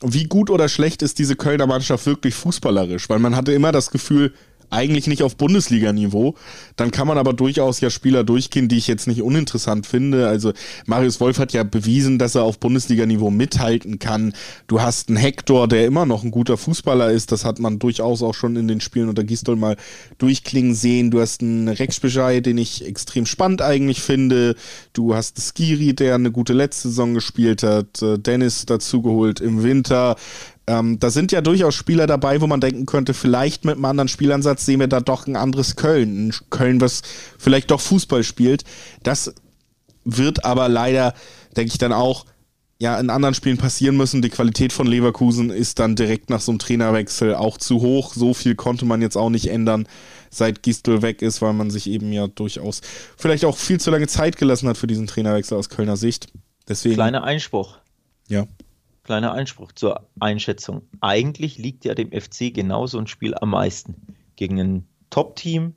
wie 0.02 0.24
gut 0.24 0.50
oder 0.50 0.68
schlecht 0.68 1.02
ist 1.02 1.18
diese 1.18 1.36
Kölner 1.36 1.66
Mannschaft 1.66 2.04
wirklich 2.06 2.34
fußballerisch, 2.34 3.08
weil 3.08 3.20
man 3.20 3.36
hatte 3.36 3.52
immer 3.52 3.70
das 3.70 3.90
Gefühl, 3.90 4.32
eigentlich 4.70 5.06
nicht 5.06 5.22
auf 5.22 5.36
Bundesliga-Niveau. 5.36 6.34
Dann 6.76 6.90
kann 6.90 7.06
man 7.06 7.18
aber 7.18 7.32
durchaus 7.32 7.80
ja 7.80 7.90
Spieler 7.90 8.24
durchgehen, 8.24 8.68
die 8.68 8.76
ich 8.76 8.86
jetzt 8.86 9.06
nicht 9.06 9.22
uninteressant 9.22 9.86
finde. 9.86 10.28
Also 10.28 10.52
Marius 10.86 11.20
Wolf 11.20 11.38
hat 11.38 11.52
ja 11.52 11.62
bewiesen, 11.62 12.18
dass 12.18 12.34
er 12.34 12.42
auf 12.42 12.58
Bundesliga-Niveau 12.58 13.30
mithalten 13.30 13.98
kann. 13.98 14.34
Du 14.66 14.80
hast 14.80 15.08
einen 15.08 15.16
Hector, 15.16 15.68
der 15.68 15.86
immer 15.86 16.06
noch 16.06 16.24
ein 16.24 16.30
guter 16.30 16.56
Fußballer 16.56 17.10
ist. 17.10 17.32
Das 17.32 17.44
hat 17.44 17.58
man 17.58 17.78
durchaus 17.78 18.22
auch 18.22 18.34
schon 18.34 18.56
in 18.56 18.68
den 18.68 18.80
Spielen 18.80 19.08
unter 19.08 19.24
Gistol 19.24 19.56
mal 19.56 19.76
durchklingen 20.18 20.74
sehen. 20.74 21.10
Du 21.10 21.20
hast 21.20 21.40
einen 21.40 21.68
Rex 21.68 22.00
Bescheid, 22.00 22.44
den 22.44 22.58
ich 22.58 22.84
extrem 22.84 23.26
spannend 23.26 23.62
eigentlich 23.62 24.02
finde. 24.02 24.54
Du 24.92 25.14
hast 25.14 25.40
Skiri, 25.40 25.94
der 25.94 26.14
eine 26.14 26.30
gute 26.30 26.52
letzte 26.52 26.88
Saison 26.88 27.14
gespielt 27.14 27.62
hat. 27.62 28.02
Dennis 28.02 28.66
dazugeholt 28.66 29.40
im 29.40 29.62
Winter. 29.62 30.16
Ähm, 30.68 30.98
da 31.00 31.08
sind 31.08 31.32
ja 31.32 31.40
durchaus 31.40 31.74
Spieler 31.74 32.06
dabei, 32.06 32.42
wo 32.42 32.46
man 32.46 32.60
denken 32.60 32.84
könnte, 32.84 33.14
vielleicht 33.14 33.64
mit 33.64 33.76
einem 33.76 33.86
anderen 33.86 34.08
Spielansatz 34.08 34.66
sehen 34.66 34.80
wir 34.80 34.86
da 34.86 35.00
doch 35.00 35.26
ein 35.26 35.34
anderes 35.34 35.76
Köln. 35.76 36.28
Ein 36.28 36.34
Köln, 36.50 36.82
was 36.82 37.00
vielleicht 37.38 37.70
doch 37.70 37.80
Fußball 37.80 38.22
spielt. 38.22 38.64
Das 39.02 39.32
wird 40.04 40.44
aber 40.44 40.68
leider, 40.68 41.14
denke 41.56 41.72
ich 41.72 41.78
dann 41.78 41.94
auch, 41.94 42.26
ja, 42.78 43.00
in 43.00 43.08
anderen 43.08 43.34
Spielen 43.34 43.56
passieren 43.56 43.96
müssen. 43.96 44.20
Die 44.20 44.28
Qualität 44.28 44.74
von 44.74 44.86
Leverkusen 44.86 45.48
ist 45.48 45.78
dann 45.78 45.96
direkt 45.96 46.28
nach 46.28 46.42
so 46.42 46.52
einem 46.52 46.58
Trainerwechsel 46.58 47.34
auch 47.34 47.56
zu 47.56 47.80
hoch. 47.80 48.12
So 48.12 48.34
viel 48.34 48.54
konnte 48.54 48.84
man 48.84 49.00
jetzt 49.00 49.16
auch 49.16 49.30
nicht 49.30 49.48
ändern, 49.50 49.88
seit 50.28 50.62
Gistel 50.62 51.00
weg 51.00 51.22
ist, 51.22 51.40
weil 51.40 51.54
man 51.54 51.70
sich 51.70 51.88
eben 51.88 52.12
ja 52.12 52.26
durchaus 52.26 52.82
vielleicht 53.16 53.46
auch 53.46 53.56
viel 53.56 53.80
zu 53.80 53.90
lange 53.90 54.06
Zeit 54.06 54.36
gelassen 54.36 54.68
hat 54.68 54.76
für 54.76 54.86
diesen 54.86 55.06
Trainerwechsel 55.06 55.56
aus 55.56 55.70
Kölner 55.70 55.96
Sicht. 55.96 56.28
Deswegen. 56.68 56.96
Kleiner 56.96 57.24
Einspruch. 57.24 57.78
Ja. 58.28 58.46
Kleiner 59.08 59.32
Einspruch 59.32 59.72
zur 59.72 60.06
Einschätzung. 60.20 60.82
Eigentlich 61.00 61.56
liegt 61.56 61.86
ja 61.86 61.94
dem 61.94 62.12
FC 62.12 62.52
genauso 62.52 62.98
ein 62.98 63.06
Spiel 63.06 63.34
am 63.34 63.48
meisten. 63.48 64.14
Gegen 64.36 64.60
ein 64.60 64.88
Top-Team, 65.08 65.74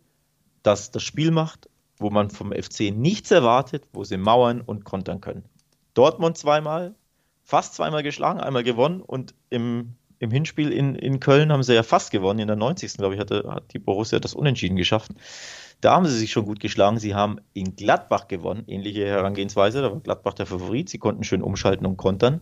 das 0.63 0.91
das 0.91 1.01
Spiel 1.03 1.31
macht, 1.31 1.69
wo 1.95 2.09
man 2.09 2.29
vom 2.29 2.51
FC 2.51 2.93
nichts 2.93 3.31
erwartet, 3.31 3.85
wo 3.93 4.03
sie 4.03 4.17
mauern 4.17 4.59
und 4.59 4.83
kontern 4.83 5.21
können. 5.21 5.45
Dortmund 5.93 6.37
zweimal, 6.37 6.93
fast 7.41 7.75
zweimal 7.75 8.03
geschlagen, 8.03 8.41
einmal 8.41 8.65
gewonnen 8.65 8.99
und 8.99 9.33
im, 9.49 9.95
im 10.19 10.29
Hinspiel 10.29 10.69
in, 10.69 10.95
in 10.95 11.21
Köln 11.21 11.53
haben 11.53 11.63
sie 11.63 11.73
ja 11.73 11.83
fast 11.83 12.11
gewonnen. 12.11 12.39
In 12.39 12.47
der 12.47 12.57
90. 12.57 12.97
glaube 12.97 13.13
ich, 13.13 13.21
hatte, 13.21 13.45
hat 13.47 13.71
die 13.71 13.79
Borussia 13.79 14.19
das 14.19 14.33
Unentschieden 14.33 14.75
geschafft. 14.75 15.13
Da 15.79 15.95
haben 15.95 16.05
sie 16.05 16.17
sich 16.17 16.33
schon 16.33 16.43
gut 16.43 16.59
geschlagen. 16.59 16.99
Sie 16.99 17.15
haben 17.15 17.39
in 17.53 17.77
Gladbach 17.77 18.27
gewonnen, 18.27 18.65
ähnliche 18.67 19.07
Herangehensweise. 19.07 19.81
Da 19.81 19.89
war 19.89 20.01
Gladbach 20.01 20.33
der 20.33 20.47
Favorit. 20.47 20.89
Sie 20.89 20.97
konnten 20.97 21.23
schön 21.23 21.41
umschalten 21.41 21.85
und 21.85 21.95
kontern. 21.95 22.41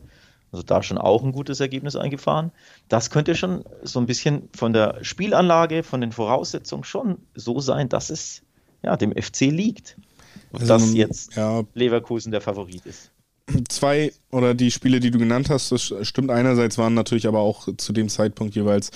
Also 0.51 0.63
da 0.63 0.81
schon 0.81 0.97
auch 0.97 1.23
ein 1.23 1.31
gutes 1.31 1.59
Ergebnis 1.59 1.95
eingefahren. 1.95 2.51
Das 2.87 3.09
könnte 3.09 3.35
schon 3.35 3.63
so 3.83 3.99
ein 3.99 4.05
bisschen 4.05 4.49
von 4.55 4.73
der 4.73 5.03
Spielanlage, 5.03 5.83
von 5.83 6.01
den 6.01 6.11
Voraussetzungen 6.11 6.83
schon 6.83 7.17
so 7.35 7.59
sein, 7.59 7.89
dass 7.89 8.09
es 8.09 8.41
ja, 8.81 8.97
dem 8.97 9.11
FC 9.11 9.41
liegt. 9.41 9.97
Und 10.51 10.61
also, 10.61 10.73
dass 10.73 10.93
jetzt 10.93 11.35
ja, 11.35 11.63
Leverkusen 11.73 12.31
der 12.31 12.41
Favorit 12.41 12.85
ist 12.85 13.11
zwei 13.67 14.11
oder 14.31 14.53
die 14.53 14.71
Spiele, 14.71 14.99
die 14.99 15.11
du 15.11 15.17
genannt 15.17 15.49
hast, 15.49 15.71
das 15.71 15.93
stimmt 16.01 16.31
einerseits, 16.31 16.77
waren 16.77 16.93
natürlich 16.93 17.27
aber 17.27 17.39
auch 17.39 17.67
zu 17.77 17.93
dem 17.93 18.09
Zeitpunkt 18.09 18.55
jeweils 18.55 18.91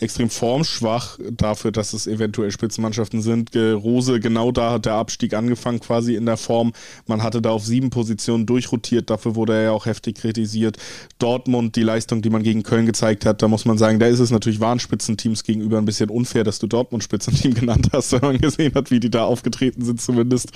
extrem 0.00 0.30
formschwach 0.30 1.18
dafür, 1.30 1.72
dass 1.72 1.92
es 1.92 2.06
eventuell 2.06 2.50
Spitzenmannschaften 2.50 3.22
sind. 3.22 3.54
Rose, 3.56 4.20
genau 4.20 4.52
da 4.52 4.72
hat 4.72 4.86
der 4.86 4.94
Abstieg 4.94 5.34
angefangen, 5.34 5.80
quasi 5.80 6.14
in 6.14 6.26
der 6.26 6.36
Form. 6.36 6.72
Man 7.06 7.22
hatte 7.22 7.42
da 7.42 7.50
auf 7.50 7.64
sieben 7.64 7.90
Positionen 7.90 8.46
durchrotiert, 8.46 9.10
dafür 9.10 9.34
wurde 9.34 9.54
er 9.54 9.62
ja 9.62 9.70
auch 9.72 9.86
heftig 9.86 10.16
kritisiert. 10.16 10.76
Dortmund, 11.18 11.76
die 11.76 11.82
Leistung, 11.82 12.22
die 12.22 12.30
man 12.30 12.42
gegen 12.42 12.62
Köln 12.62 12.86
gezeigt 12.86 13.26
hat, 13.26 13.42
da 13.42 13.48
muss 13.48 13.64
man 13.64 13.78
sagen, 13.78 13.98
da 13.98 14.06
ist 14.06 14.20
es 14.20 14.30
natürlich 14.30 14.60
Warnspitzenteams 14.60 15.44
gegenüber 15.44 15.78
ein 15.78 15.84
bisschen 15.84 16.10
unfair, 16.10 16.44
dass 16.44 16.58
du 16.58 16.66
Dortmund 16.66 17.04
Spitzenteam 17.04 17.54
genannt 17.62 17.88
hast, 17.92 18.12
wenn 18.12 18.20
man 18.20 18.38
gesehen 18.38 18.74
hat, 18.74 18.90
wie 18.90 19.00
die 19.00 19.10
da 19.10 19.24
aufgetreten 19.24 19.84
sind 19.84 20.00
zumindest. 20.00 20.52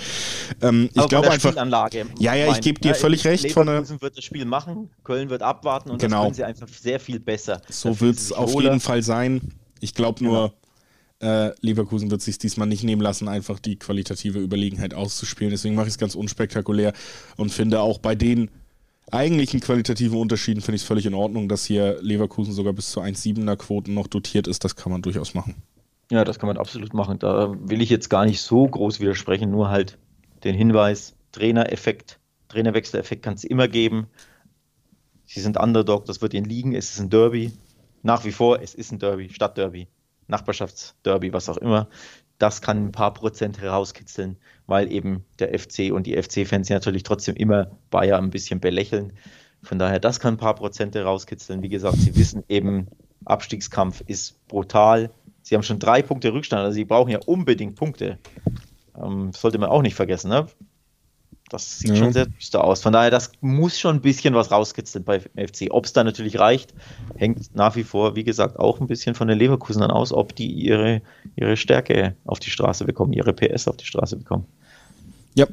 Ähm, 0.63 0.91
ich 0.95 1.09
glaube 1.09 1.31
einfach. 1.31 1.55
Ja, 2.19 2.35
ja, 2.35 2.53
ich 2.53 2.61
gebe 2.61 2.81
dir 2.81 2.95
völlig 2.95 3.25
recht. 3.25 3.45
Leverkusen 3.45 3.99
von 3.99 4.03
wird 4.03 4.17
das 4.17 4.25
Spiel 4.25 4.45
machen, 4.45 4.91
Köln 5.05 5.31
wird 5.31 5.43
abwarten 5.43 5.91
und 5.91 6.01
genau. 6.01 6.17
das 6.17 6.25
können 6.25 6.35
sie 6.35 6.45
einfach 6.45 6.69
sehr 6.69 7.01
viel 7.01 7.21
besser. 7.21 7.61
So 7.69 8.01
wird 8.01 8.17
es 8.17 8.33
auf 8.33 8.61
jeden 8.61 8.81
Fall 8.81 9.03
sein. 9.03 9.26
Ich 9.81 9.95
glaube 9.95 10.25
nur, 10.25 10.55
genau. 11.19 11.49
äh, 11.49 11.53
Leverkusen 11.61 12.11
wird 12.11 12.23
sich 12.23 12.39
diesmal 12.39 12.69
nicht 12.69 12.85
nehmen 12.85 13.03
lassen, 13.03 13.29
einfach 13.29 13.59
die 13.59 13.77
qualitative 13.77 14.39
Überlegenheit 14.39 14.95
auszuspielen. 14.95 15.51
Deswegen 15.51 15.75
mache 15.75 15.87
ich 15.87 15.95
es 15.95 15.99
ganz 15.99 16.15
unspektakulär 16.15 16.93
und 17.37 17.51
finde 17.51 17.81
auch 17.81 17.99
bei 17.99 18.15
den 18.15 18.51
eigentlichen 19.11 19.61
qualitativen 19.61 20.19
Unterschieden 20.19 20.61
finde 20.61 20.77
ich 20.77 20.83
es 20.83 20.89
völlig 20.89 21.07
in 21.07 21.15
Ordnung, 21.15 21.49
dass 21.49 21.65
hier 21.65 21.99
Leverkusen 22.01 22.53
sogar 22.53 22.73
bis 22.73 22.91
zu 22.91 23.01
1,7er 23.01 23.57
Quoten 23.57 23.95
noch 23.95 24.07
dotiert 24.07 24.49
ist. 24.49 24.65
Das 24.65 24.75
kann 24.77 24.91
man 24.91 25.03
durchaus 25.03 25.35
machen. 25.35 25.55
Ja, 26.11 26.25
das 26.25 26.39
kann 26.39 26.49
man 26.49 26.57
absolut 26.57 26.95
machen. 26.95 27.19
Da 27.19 27.55
will 27.59 27.83
ich 27.83 27.91
jetzt 27.91 28.09
gar 28.11 28.25
nicht 28.25 28.41
so 28.41 28.67
groß 28.67 29.01
widersprechen, 29.01 29.51
nur 29.51 29.71
halt 29.71 29.99
den 30.45 30.55
Hinweis, 30.55 31.15
Trainereffekt, 31.33 32.19
Trainerwechseleffekt 32.49 33.23
kann 33.23 33.35
es 33.35 33.45
immer 33.45 33.69
geben. 33.69 34.07
Sie 35.25 35.41
sind 35.41 35.59
Underdog, 35.59 36.05
das 36.05 36.23
wird 36.23 36.35
ihnen 36.35 36.47
liegen, 36.47 36.75
es 36.75 36.91
ist 36.91 37.01
ein 37.01 37.11
Derby 37.11 37.53
nach 38.07 38.25
wie 38.25 38.33
vor, 38.33 38.63
es 38.63 38.75
ist 38.75 38.93
ein 38.93 39.01
Derby, 39.01 39.29
Stadtderby, 39.29 39.89
Nachbarschaftsderby, 40.29 41.33
was 41.33 41.49
auch 41.49 41.57
immer. 41.57 41.89
Das 42.39 42.63
kann 42.63 42.87
ein 42.87 42.93
paar 42.93 43.13
Prozent 43.13 43.61
herauskitzeln, 43.61 44.37
weil 44.67 44.93
eben 44.93 45.25
der 45.41 45.59
FC 45.59 45.93
und 45.93 46.07
die 46.07 46.21
FC-Fans 46.21 46.69
natürlich 46.71 47.03
trotzdem 47.03 47.35
immer 47.35 47.73
Bayern 47.91 48.25
ein 48.25 48.31
bisschen 48.31 48.61
belächeln. 48.61 49.13
Von 49.63 49.81
daher, 49.81 49.99
das 49.99 50.21
kann 50.21 50.35
ein 50.35 50.39
paar 50.39 50.55
Prozente 50.55 51.03
rauskitzeln. 51.03 51.63
Wie 51.63 51.69
gesagt, 51.69 51.97
sie 51.97 52.15
wissen 52.15 52.45
eben, 52.49 52.87
Abstiegskampf 53.25 54.03
ist 54.07 54.47
brutal. 54.47 55.11
Sie 55.43 55.57
haben 55.57 55.65
schon 55.65 55.81
drei 55.81 56.03
Punkte 56.03 56.33
Rückstand, 56.33 56.63
also 56.63 56.75
sie 56.75 56.85
brauchen 56.85 57.11
ja 57.11 57.19
unbedingt 57.27 57.75
Punkte. 57.75 58.19
Ähm, 58.97 59.33
sollte 59.33 59.59
man 59.59 59.71
auch 59.71 59.83
nicht 59.83 59.97
vergessen. 59.97 60.29
Ne? 60.29 60.47
Das 61.49 61.79
sieht 61.79 61.91
ja. 61.91 61.97
schon 61.97 62.13
sehr 62.13 62.27
düster 62.27 62.65
aus. 62.65 62.83
Von 62.83 62.93
daher, 62.93 63.11
das 63.11 63.31
muss 63.41 63.79
schon 63.79 63.97
ein 63.97 64.01
bisschen 64.01 64.35
was 64.35 64.51
rauskitzeln 64.51 65.05
bei 65.05 65.21
FC. 65.21 65.69
Ob 65.71 65.85
es 65.85 65.93
da 65.93 66.03
natürlich 66.03 66.39
reicht, 66.39 66.75
hängt 67.17 67.55
nach 67.55 67.77
wie 67.77 67.85
vor, 67.85 68.17
wie 68.17 68.25
gesagt, 68.25 68.59
auch 68.59 68.81
ein 68.81 68.89
bisschen 68.89 69.15
von 69.15 69.29
den 69.29 69.39
Leverkusenern 69.39 69.91
aus, 69.91 70.13
ob 70.13 70.35
die 70.35 70.51
ihre, 70.51 71.03
ihre 71.37 71.57
Stärke 71.57 72.17
auf 72.25 72.41
die 72.41 72.51
Straße 72.51 72.85
bekommen, 72.85 73.13
ihre 73.13 73.33
PS 73.33 73.69
auf 73.69 73.77
die 73.77 73.87
Straße 73.87 74.17
bekommen. 74.17 74.47
Ja. 75.37 75.47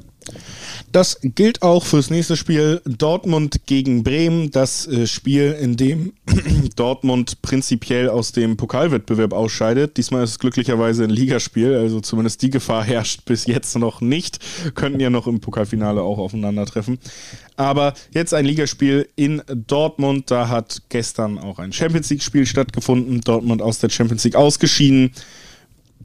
Das 0.93 1.19
gilt 1.21 1.63
auch 1.63 1.85
fürs 1.85 2.11
nächste 2.11 2.37
Spiel 2.37 2.79
Dortmund 2.85 3.65
gegen 3.65 4.03
Bremen. 4.03 4.51
Das 4.51 4.87
äh, 4.87 5.07
Spiel, 5.07 5.57
in 5.59 5.75
dem 5.75 6.13
Dortmund 6.75 7.41
prinzipiell 7.41 8.09
aus 8.09 8.31
dem 8.31 8.57
Pokalwettbewerb 8.57 9.33
ausscheidet. 9.33 9.97
Diesmal 9.97 10.23
ist 10.23 10.29
es 10.31 10.39
glücklicherweise 10.39 11.03
ein 11.03 11.09
Ligaspiel, 11.09 11.73
also 11.73 11.99
zumindest 11.99 12.43
die 12.43 12.51
Gefahr 12.51 12.83
herrscht 12.85 13.25
bis 13.25 13.47
jetzt 13.47 13.75
noch 13.75 14.01
nicht. 14.01 14.39
Könnten 14.75 14.99
ja 14.99 15.09
noch 15.09 15.25
im 15.25 15.39
Pokalfinale 15.39 16.01
auch 16.01 16.19
aufeinandertreffen. 16.19 16.99
Aber 17.55 17.95
jetzt 18.13 18.33
ein 18.33 18.45
Ligaspiel 18.45 19.09
in 19.15 19.41
Dortmund. 19.47 20.29
Da 20.29 20.47
hat 20.47 20.83
gestern 20.89 21.39
auch 21.39 21.57
ein 21.57 21.73
Champions 21.73 22.09
League-Spiel 22.11 22.45
stattgefunden. 22.45 23.21
Dortmund 23.21 23.63
aus 23.63 23.79
der 23.79 23.89
Champions 23.89 24.23
League 24.23 24.35
ausgeschieden 24.35 25.11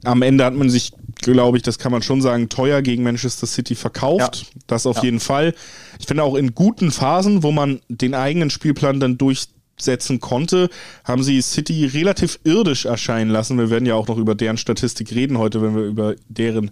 am 0.03 0.21
Ende 0.21 0.45
hat 0.45 0.55
man 0.55 0.69
sich, 0.69 0.93
glaube 1.21 1.57
ich, 1.57 1.63
das 1.63 1.79
kann 1.79 1.91
man 1.91 2.01
schon 2.01 2.21
sagen, 2.21 2.49
teuer 2.49 2.81
gegen 2.81 3.03
Manchester 3.03 3.47
City 3.47 3.75
verkauft. 3.75 4.35
Ja. 4.35 4.61
Das 4.67 4.85
auf 4.85 4.97
ja. 4.97 5.03
jeden 5.03 5.19
Fall. 5.19 5.53
Ich 5.99 6.07
finde 6.07 6.23
auch 6.23 6.35
in 6.35 6.55
guten 6.55 6.91
Phasen, 6.91 7.43
wo 7.43 7.51
man 7.51 7.81
den 7.89 8.13
eigenen 8.13 8.49
Spielplan 8.49 8.99
dann 8.99 9.17
durchsetzen 9.17 10.19
konnte, 10.19 10.69
haben 11.03 11.23
sie 11.23 11.41
City 11.41 11.85
relativ 11.85 12.39
irdisch 12.43 12.85
erscheinen 12.85 13.29
lassen. 13.29 13.57
Wir 13.57 13.69
werden 13.69 13.85
ja 13.85 13.95
auch 13.95 14.07
noch 14.07 14.17
über 14.17 14.35
deren 14.35 14.57
Statistik 14.57 15.11
reden 15.11 15.37
heute, 15.37 15.61
wenn 15.61 15.75
wir 15.75 15.83
über 15.83 16.15
deren 16.27 16.71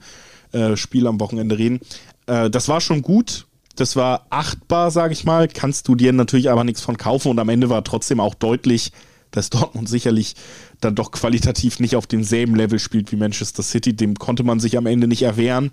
äh, 0.54 0.78
Spiel 0.78 1.08
am 1.08 1.20
Wochenende 1.20 1.58
reden. 1.58 1.80
Äh, 2.26 2.50
das 2.50 2.70
war 2.70 2.82
schon 2.82 3.02
gut. 3.02 3.45
Das 3.76 3.95
war 3.95 4.26
achtbar, 4.30 4.91
sage 4.91 5.14
ich 5.14 5.24
mal. 5.24 5.48
Kannst 5.48 5.88
du 5.88 5.95
dir 5.95 6.12
natürlich 6.12 6.50
aber 6.50 6.64
nichts 6.64 6.82
von 6.82 6.98
kaufen. 6.98 7.30
Und 7.30 7.39
am 7.39 7.50
Ende 7.50 7.70
war 7.70 7.84
trotzdem 7.84 8.20
auch 8.20 8.34
deutlich, 8.34 8.91
dass 9.32 9.50
Dortmund 9.50 9.90
sicherlich 9.90 10.36
dann 10.82 10.96
doch 10.96 11.12
qualitativ 11.12 11.80
nicht 11.80 11.96
auf 11.96 12.08
demselben 12.08 12.56
Level 12.56 12.80
spielt 12.80 13.12
wie 13.12 13.16
Manchester 13.16 13.64
City. 13.64 13.96
Dem 13.96 14.16
konnte 14.16 14.44
man 14.44 14.60
sich 14.60 14.78
am 14.78 14.86
Ende 14.86 15.08
nicht 15.08 15.24
erwehren. 15.24 15.72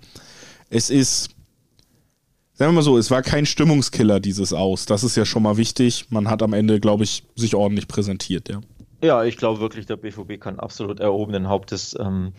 Es 0.69 0.89
ist, 0.89 1.29
sagen 2.53 2.71
wir 2.71 2.77
mal 2.77 2.81
so, 2.81 2.97
es 2.97 3.11
war 3.11 3.21
kein 3.21 3.45
Stimmungskiller 3.45 4.19
dieses 4.19 4.53
Aus. 4.53 4.85
Das 4.85 5.03
ist 5.03 5.15
ja 5.15 5.25
schon 5.25 5.43
mal 5.43 5.57
wichtig. 5.57 6.07
Man 6.09 6.29
hat 6.29 6.41
am 6.41 6.53
Ende, 6.53 6.79
glaube 6.79 7.03
ich, 7.03 7.23
sich 7.35 7.55
ordentlich 7.55 7.87
präsentiert, 7.87 8.49
ja. 8.49 8.61
Ja, 9.03 9.23
ich 9.23 9.37
glaube 9.37 9.59
wirklich, 9.59 9.85
der 9.85 9.97
BVB 9.97 10.39
kann 10.39 10.59
absolut 10.59 10.99
erhobenen 10.99 11.47
Hauptes 11.47 11.95
ähm, 11.99 12.33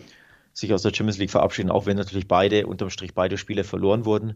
sich 0.53 0.73
aus 0.73 0.81
der 0.81 0.93
Champions 0.93 1.19
League 1.19 1.31
verabschieden, 1.31 1.69
auch 1.69 1.85
wenn 1.85 1.97
natürlich 1.97 2.27
beide, 2.27 2.65
unterm 2.65 2.89
Strich 2.89 3.13
beide 3.13 3.37
Spiele 3.37 3.63
verloren 3.63 4.05
wurden. 4.05 4.35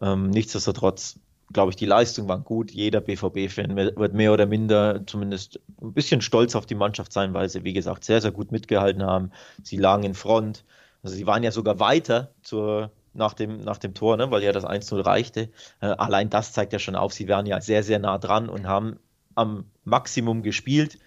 Ähm, 0.00 0.30
nichtsdestotrotz 0.30 1.18
glaube 1.52 1.70
ich, 1.70 1.76
die 1.76 1.86
Leistung 1.86 2.28
war 2.28 2.38
gut. 2.38 2.70
Jeder 2.70 3.00
BVB-Fan 3.00 3.76
wird 3.76 4.14
mehr 4.14 4.32
oder 4.32 4.46
minder 4.46 5.06
zumindest 5.06 5.60
ein 5.80 5.92
bisschen 5.92 6.20
stolz 6.20 6.54
auf 6.54 6.66
die 6.66 6.74
Mannschaft 6.74 7.12
sein, 7.12 7.34
weil 7.34 7.48
sie, 7.48 7.64
wie 7.64 7.72
gesagt, 7.72 8.04
sehr, 8.04 8.20
sehr 8.20 8.32
gut 8.32 8.52
mitgehalten 8.52 9.02
haben. 9.02 9.30
Sie 9.62 9.76
lagen 9.76 10.04
in 10.04 10.14
Front. 10.14 10.64
Also 11.02 11.16
sie 11.16 11.26
waren 11.26 11.42
ja 11.42 11.50
sogar 11.50 11.80
weiter 11.80 12.30
zur, 12.42 12.90
nach, 13.14 13.34
dem, 13.34 13.60
nach 13.60 13.78
dem 13.78 13.94
Tor, 13.94 14.16
ne, 14.16 14.30
weil 14.30 14.42
ja 14.42 14.52
das 14.52 14.64
1-0 14.64 15.04
reichte. 15.04 15.50
Äh, 15.80 15.86
allein 15.86 16.30
das 16.30 16.52
zeigt 16.52 16.72
ja 16.72 16.78
schon 16.78 16.96
auf, 16.96 17.12
sie 17.12 17.28
waren 17.28 17.46
ja 17.46 17.60
sehr, 17.60 17.82
sehr 17.82 17.98
nah 17.98 18.18
dran 18.18 18.48
und 18.48 18.66
haben 18.66 18.98
am 19.34 19.64
Maximum 19.84 20.42
gespielt. 20.42 20.98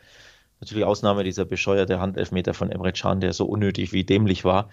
Natürlich 0.61 0.85
Ausnahme 0.85 1.23
dieser 1.23 1.45
bescheuerte 1.45 1.99
Handelfmeter 1.99 2.53
von 2.53 2.71
Emre 2.71 2.93
Can, 2.93 3.19
der 3.19 3.33
so 3.33 3.45
unnötig 3.45 3.91
wie 3.91 4.03
dämlich 4.03 4.45
war. 4.45 4.69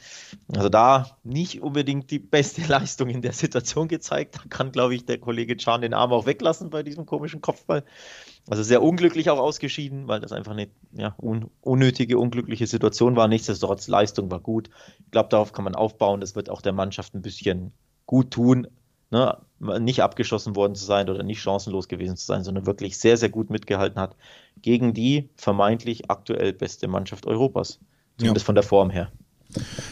Also 0.55 0.69
da 0.69 1.19
nicht 1.25 1.61
unbedingt 1.61 2.11
die 2.11 2.19
beste 2.19 2.63
Leistung 2.69 3.09
in 3.09 3.23
der 3.23 3.33
Situation 3.33 3.89
gezeigt. 3.89 4.37
Da 4.37 4.43
kann, 4.49 4.73
glaube 4.73 4.95
ich, 4.95 5.05
der 5.05 5.19
Kollege 5.19 5.57
Can 5.57 5.83
den 5.83 5.95
Arm 5.95 6.13
auch 6.13 6.27
weglassen 6.27 6.71
bei 6.71 6.83
diesem 6.83 7.05
komischen 7.05 7.41
Kopfball. 7.41 7.85
Also 8.49 8.63
sehr 8.63 8.83
unglücklich 8.83 9.31
auch 9.31 9.39
ausgeschieden, 9.39 10.09
weil 10.09 10.21
das 10.21 10.33
einfach 10.33 10.53
eine 10.53 10.69
ja, 10.93 11.15
un 11.19 11.51
unnötige, 11.61 12.19
unglückliche 12.19 12.67
Situation 12.67 13.17
war. 13.17 13.29
Nichtsdestotrotz, 13.29 13.89
Leistung 13.89 14.31
war 14.31 14.41
gut. 14.41 14.71
Ich 15.05 15.11
glaube, 15.11 15.29
darauf 15.29 15.53
kann 15.53 15.65
man 15.65 15.75
aufbauen. 15.75 16.21
Das 16.21 16.35
wird 16.35 16.51
auch 16.51 16.63
der 16.63 16.73
Mannschaft 16.73 17.15
ein 17.15 17.23
bisschen 17.23 17.73
gut 18.07 18.31
tun. 18.31 18.67
Ne? 19.13 19.37
nicht 19.79 20.03
abgeschossen 20.03 20.57
worden 20.57 20.75
zu 20.75 20.85
sein 20.85 21.09
oder 21.09 21.23
nicht 21.23 21.41
chancenlos 21.41 21.87
gewesen 21.87 22.17
zu 22.17 22.25
sein, 22.27 22.43
sondern 22.43 22.67
wirklich 22.67 22.99
sehr, 22.99 23.17
sehr 23.17 23.29
gut 23.29 23.51
mitgehalten 23.51 24.01
hat 24.01 24.17
gegen 24.61 24.95
die 24.95 25.29
vermeintlich 25.37 26.11
aktuell 26.11 26.53
beste 26.53 26.89
Mannschaft 26.89 27.27
Europas. 27.27 27.79
Zumindest 28.17 28.45
ja. 28.45 28.47
von 28.47 28.55
der 28.55 28.65
Form 28.65 28.91
her. 28.91 29.13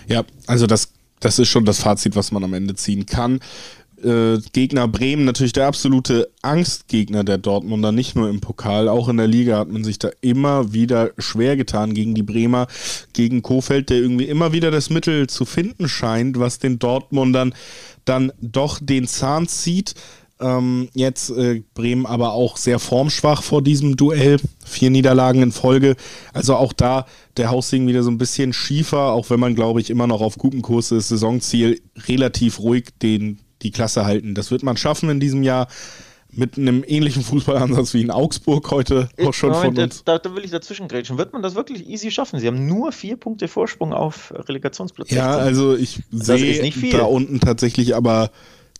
Ja, 0.09 0.25
also 0.47 0.67
das, 0.67 0.93
das 1.21 1.39
ist 1.39 1.49
schon 1.49 1.65
das 1.67 1.83
Fazit, 1.83 2.17
was 2.17 2.33
man 2.33 2.43
am 2.43 2.55
Ende 2.55 2.75
ziehen 2.75 3.07
kann 3.07 3.41
äh, 4.05 4.39
Gegner 4.53 4.89
Bremen 4.89 5.25
natürlich 5.25 5.53
der 5.53 5.67
absolute 5.67 6.31
Angstgegner 6.43 7.25
der 7.25 7.39
Dortmunder, 7.39 7.93
nicht 7.93 8.17
nur 8.17 8.29
im 8.29 8.41
Pokal, 8.41 8.89
auch 8.89 9.09
in 9.09 9.17
der 9.17 9.27
Liga 9.27 9.59
hat 9.59 9.69
man 9.69 9.85
sich 9.85 9.99
da 9.99 10.11
immer 10.21 10.73
wieder 10.73 11.11
schwer 11.19 11.57
getan 11.57 11.95
gegen 11.95 12.15
die 12.15 12.23
Bremer, 12.23 12.67
gegen 13.13 13.43
Kofeld, 13.43 13.91
der 13.91 13.99
irgendwie 13.99 14.25
immer 14.25 14.53
wieder 14.53 14.71
das 14.71 14.91
Mittel 14.91 15.27
zu 15.29 15.45
finden 15.45 15.89
scheint, 15.89 16.39
was 16.39 16.59
den 16.59 16.79
Dortmundern 16.79 17.55
dann 18.05 18.33
doch 18.41 18.79
den 18.81 19.07
Zahn 19.07 19.49
zieht. 19.49 19.95
Ähm, 20.41 20.89
jetzt 20.95 21.31
äh, 21.31 21.63
Bremen 21.75 22.07
aber 22.07 22.33
auch 22.33 22.57
sehr 22.57 22.79
formschwach 22.79 23.43
vor 23.43 23.63
diesem 23.63 23.97
Duell. 23.97 24.39
Vier 24.65 24.91
Niederlagen 24.91 25.43
in 25.43 25.53
Folge. 25.53 25.97
Also 26.33 26.57
auch 26.57 26.73
da 26.73 27.07
der 27.37 27.51
Haussegen 27.51 27.87
wieder 27.87 28.03
so 28.03 28.11
ein 28.11 28.19
bisschen 28.19 28.53
schiefer, 28.53 29.13
auch 29.13 29.29
wenn 29.29 29.41
man, 29.41 29.55
glaube 29.55 29.81
ich, 29.81 29.91
immer 29.91 30.07
noch 30.07 30.23
auf 30.23 30.39
gutem 30.39 30.63
Kurs 30.63 30.93
ist. 30.93 31.09
Saisonziel 31.09 31.81
relativ 32.09 32.61
ruhig 32.61 32.89
den 33.03 33.39
die 33.63 33.71
Klasse 33.71 34.07
halten. 34.07 34.35
Das 34.35 34.51
wird 34.51 34.63
man 34.63 34.79
schaffen 34.79 35.11
in 35.11 35.21
diesem 35.21 35.43
Jahr 35.43 35.69
mit 36.33 36.57
einem 36.57 36.85
ähnlichen 36.87 37.23
Fußballansatz 37.23 37.95
wie 37.95 38.03
in 38.03 38.11
Augsburg 38.11 38.71
heute 38.71 39.09
auch 39.25 39.35
schon 39.35 39.51
Moment, 39.51 39.75
von 39.75 39.85
uns. 39.85 40.05
Da, 40.05 40.19
da, 40.19 40.35
will 40.35 40.45
ich 40.45 40.51
dazwischen 40.51 40.89
grätschen. 40.89 41.19
Wird 41.19 41.33
man 41.33 41.43
das 41.43 41.55
wirklich 41.55 41.89
easy 41.89 42.11
schaffen? 42.11 42.39
Sie 42.41 42.47
haben 42.47 42.67
nur 42.67 42.93
vier 42.93 43.17
Punkte 43.17 43.49
Vorsprung 43.49 43.93
auf 43.93 44.33
Relegationsplatz. 44.35 45.11
Ja, 45.11 45.37
also 45.37 45.77
ich 45.77 46.01
sehe 46.11 46.73
da 46.93 47.05
unten 47.05 47.41
tatsächlich 47.41 47.95
aber 47.95 48.31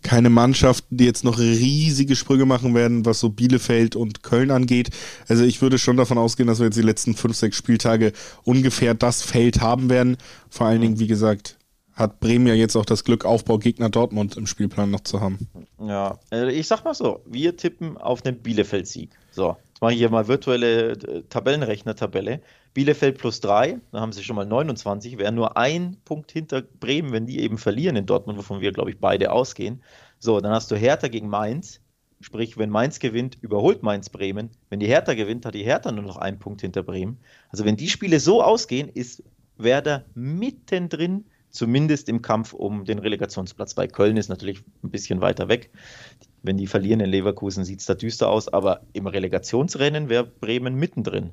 keine 0.03 0.29
Mannschaften, 0.29 0.97
die 0.97 1.05
jetzt 1.05 1.23
noch 1.23 1.37
riesige 1.37 2.15
Sprünge 2.15 2.45
machen 2.45 2.73
werden, 2.73 3.05
was 3.05 3.19
so 3.19 3.29
Bielefeld 3.29 3.95
und 3.95 4.23
Köln 4.23 4.51
angeht. 4.51 4.89
Also 5.27 5.43
ich 5.43 5.61
würde 5.61 5.77
schon 5.77 5.97
davon 5.97 6.17
ausgehen, 6.17 6.47
dass 6.47 6.59
wir 6.59 6.65
jetzt 6.65 6.77
die 6.77 6.81
letzten 6.81 7.15
fünf, 7.15 7.35
sechs 7.35 7.57
Spieltage 7.57 8.13
ungefähr 8.43 8.93
das 8.93 9.21
Feld 9.21 9.61
haben 9.61 9.89
werden. 9.89 10.17
Vor 10.49 10.67
allen 10.67 10.81
Dingen, 10.81 10.99
wie 10.99 11.07
gesagt, 11.07 11.57
hat 12.01 12.19
Bremen 12.19 12.47
ja 12.47 12.53
jetzt 12.53 12.75
auch 12.75 12.85
das 12.85 13.03
Glück, 13.03 13.25
Aufbaugegner 13.25 13.89
Dortmund 13.89 14.35
im 14.35 14.47
Spielplan 14.47 14.91
noch 14.91 15.01
zu 15.01 15.21
haben. 15.21 15.47
Ja, 15.79 16.19
äh, 16.31 16.51
ich 16.51 16.67
sag 16.67 16.83
mal 16.83 16.93
so, 16.93 17.21
wir 17.25 17.55
tippen 17.55 17.97
auf 17.97 18.25
einen 18.25 18.39
Bielefeld-Sieg. 18.39 19.11
So, 19.31 19.55
jetzt 19.69 19.81
mache 19.81 19.93
ich 19.93 19.99
hier 19.99 20.09
mal 20.09 20.27
virtuelle 20.27 20.91
äh, 20.91 21.23
Tabellenrechner-Tabelle. 21.29 22.41
Bielefeld 22.73 23.17
plus 23.17 23.39
drei, 23.41 23.79
da 23.91 23.99
haben 23.99 24.13
sie 24.13 24.23
schon 24.23 24.35
mal 24.35 24.45
29, 24.45 25.17
wären 25.17 25.35
nur 25.35 25.57
ein 25.57 25.97
Punkt 26.05 26.31
hinter 26.31 26.61
Bremen, 26.61 27.11
wenn 27.11 27.25
die 27.25 27.39
eben 27.39 27.57
verlieren 27.57 27.95
in 27.95 28.05
Dortmund, 28.05 28.37
wovon 28.37 28.61
wir, 28.61 28.71
glaube 28.71 28.89
ich, 28.89 28.99
beide 28.99 29.31
ausgehen. 29.31 29.83
So, 30.19 30.39
dann 30.39 30.53
hast 30.53 30.71
du 30.71 30.75
Hertha 30.75 31.07
gegen 31.07 31.29
Mainz. 31.29 31.81
Sprich, 32.21 32.57
wenn 32.57 32.69
Mainz 32.69 32.99
gewinnt, 32.99 33.37
überholt 33.41 33.81
Mainz 33.81 34.09
Bremen. 34.09 34.51
Wenn 34.69 34.79
die 34.79 34.87
Hertha 34.87 35.15
gewinnt, 35.15 35.45
hat 35.45 35.55
die 35.55 35.63
Hertha 35.63 35.91
nur 35.91 36.03
noch 36.03 36.17
einen 36.17 36.37
Punkt 36.37 36.61
hinter 36.61 36.83
Bremen. 36.83 37.17
Also 37.49 37.65
wenn 37.65 37.75
die 37.75 37.89
Spiele 37.89 38.19
so 38.19 38.43
ausgehen, 38.43 38.89
ist 38.89 39.23
Werder 39.57 40.05
mittendrin 40.13 41.25
zumindest 41.51 42.09
im 42.09 42.21
Kampf 42.21 42.53
um 42.53 42.85
den 42.85 42.99
Relegationsplatz. 42.99 43.73
Bei 43.73 43.87
Köln 43.87 44.17
ist 44.17 44.29
natürlich 44.29 44.63
ein 44.83 44.89
bisschen 44.89 45.21
weiter 45.21 45.47
weg. 45.47 45.69
Wenn 46.41 46.57
die 46.57 46.67
verlieren 46.67 47.01
in 47.01 47.09
Leverkusen, 47.09 47.65
sieht 47.65 47.81
es 47.81 47.85
da 47.85 47.93
düster 47.93 48.29
aus, 48.29 48.47
aber 48.47 48.81
im 48.93 49.05
Relegationsrennen 49.05 50.09
wäre 50.09 50.25
Bremen 50.25 50.75
mittendrin. 50.75 51.31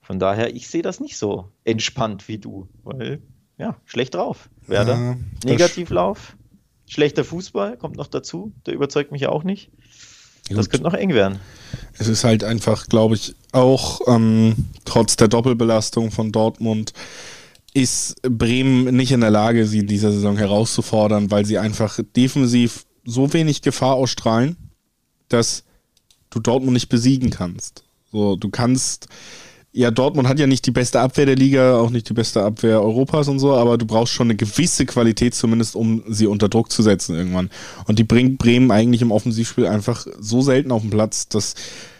Von 0.00 0.20
daher, 0.20 0.54
ich 0.54 0.68
sehe 0.68 0.82
das 0.82 1.00
nicht 1.00 1.18
so 1.18 1.48
entspannt 1.64 2.28
wie 2.28 2.38
du, 2.38 2.68
weil, 2.84 3.20
ja, 3.58 3.76
schlecht 3.86 4.14
drauf. 4.14 4.48
Werder, 4.68 4.94
ja, 4.94 5.16
Negativlauf, 5.44 6.36
schlechter 6.86 7.24
Fußball 7.24 7.76
kommt 7.76 7.96
noch 7.96 8.06
dazu, 8.06 8.52
der 8.66 8.74
überzeugt 8.74 9.10
mich 9.10 9.22
ja 9.22 9.30
auch 9.30 9.42
nicht. 9.42 9.72
Gut. 10.48 10.58
Das 10.58 10.70
könnte 10.70 10.84
noch 10.84 10.94
eng 10.94 11.12
werden. 11.12 11.40
Es 11.98 12.06
ist 12.06 12.22
halt 12.22 12.44
einfach, 12.44 12.86
glaube 12.86 13.16
ich, 13.16 13.34
auch 13.50 14.00
ähm, 14.06 14.54
trotz 14.84 15.16
der 15.16 15.26
Doppelbelastung 15.26 16.12
von 16.12 16.30
Dortmund 16.30 16.92
ist 17.76 18.16
Bremen 18.22 18.96
nicht 18.96 19.12
in 19.12 19.20
der 19.20 19.30
Lage, 19.30 19.66
sie 19.66 19.80
in 19.80 19.86
dieser 19.86 20.10
Saison 20.10 20.38
herauszufordern, 20.38 21.30
weil 21.30 21.44
sie 21.44 21.58
einfach 21.58 22.00
defensiv 22.16 22.86
so 23.04 23.34
wenig 23.34 23.60
Gefahr 23.60 23.96
ausstrahlen, 23.96 24.56
dass 25.28 25.62
du 26.30 26.40
Dortmund 26.40 26.72
nicht 26.72 26.88
besiegen 26.88 27.28
kannst. 27.28 27.84
So, 28.10 28.36
du 28.36 28.48
kannst, 28.48 29.08
ja, 29.72 29.90
Dortmund 29.90 30.26
hat 30.26 30.38
ja 30.38 30.46
nicht 30.46 30.64
die 30.64 30.70
beste 30.70 31.00
Abwehr 31.00 31.26
der 31.26 31.36
Liga, 31.36 31.78
auch 31.78 31.90
nicht 31.90 32.08
die 32.08 32.14
beste 32.14 32.42
Abwehr 32.42 32.80
Europas 32.80 33.28
und 33.28 33.40
so, 33.40 33.54
aber 33.54 33.76
du 33.76 33.84
brauchst 33.84 34.14
schon 34.14 34.28
eine 34.28 34.36
gewisse 34.36 34.86
Qualität 34.86 35.34
zumindest, 35.34 35.76
um 35.76 36.02
sie 36.08 36.26
unter 36.26 36.48
Druck 36.48 36.72
zu 36.72 36.82
setzen 36.82 37.14
irgendwann. 37.14 37.50
Und 37.86 37.98
die 37.98 38.04
bringt 38.04 38.38
Bremen 38.38 38.70
eigentlich 38.70 39.02
im 39.02 39.12
Offensivspiel 39.12 39.66
einfach 39.66 40.06
so 40.18 40.40
selten 40.40 40.72
auf 40.72 40.80
den 40.80 40.90
Platz, 40.90 41.28
dass 41.28 41.54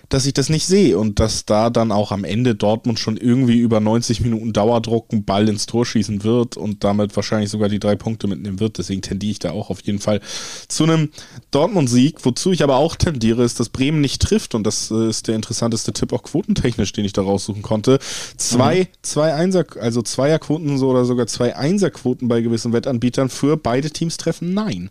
dass 0.08 0.26
ich 0.26 0.34
das 0.34 0.48
nicht 0.48 0.66
sehe 0.66 0.98
und 0.98 1.20
dass 1.20 1.44
da 1.44 1.70
dann 1.70 1.92
auch 1.92 2.12
am 2.12 2.24
Ende 2.24 2.54
Dortmund 2.54 2.98
schon 2.98 3.16
irgendwie 3.16 3.58
über 3.58 3.80
90 3.80 4.20
Minuten 4.20 4.52
Dauerdruck 4.52 5.12
einen 5.12 5.24
Ball 5.24 5.48
ins 5.48 5.66
Tor 5.66 5.84
schießen 5.86 6.24
wird 6.24 6.56
und 6.56 6.84
damit 6.84 7.14
wahrscheinlich 7.16 7.50
sogar 7.50 7.68
die 7.68 7.78
drei 7.78 7.96
Punkte 7.96 8.26
mitnehmen 8.26 8.60
wird. 8.60 8.78
Deswegen 8.78 9.02
tendiere 9.02 9.32
ich 9.32 9.38
da 9.38 9.50
auch 9.50 9.70
auf 9.70 9.82
jeden 9.82 9.98
Fall 9.98 10.20
zu 10.68 10.84
einem 10.84 11.10
Dortmund-Sieg. 11.50 12.24
Wozu 12.24 12.52
ich 12.52 12.62
aber 12.62 12.76
auch 12.76 12.96
tendiere, 12.96 13.44
ist, 13.44 13.60
dass 13.60 13.68
Bremen 13.68 14.00
nicht 14.00 14.22
trifft 14.22 14.54
und 14.54 14.64
das 14.64 14.90
äh, 14.90 15.08
ist 15.08 15.28
der 15.28 15.36
interessanteste 15.36 15.92
Tipp 15.92 16.12
auch 16.12 16.22
quotentechnisch, 16.22 16.92
den 16.92 17.04
ich 17.04 17.12
da 17.12 17.22
raussuchen 17.22 17.62
konnte. 17.62 17.98
Zwei, 18.36 18.80
mhm. 18.80 18.86
zwei 19.02 19.34
Einser, 19.34 19.66
also 19.80 20.02
Zweierquoten 20.02 20.78
so 20.78 20.88
oder 20.88 21.04
sogar 21.04 21.26
zwei 21.26 21.56
Einserquoten 21.56 22.28
bei 22.28 22.40
gewissen 22.40 22.72
Wettanbietern 22.72 23.28
für 23.28 23.56
beide 23.56 23.90
Teams 23.90 24.16
treffen 24.16 24.54
Nein. 24.54 24.90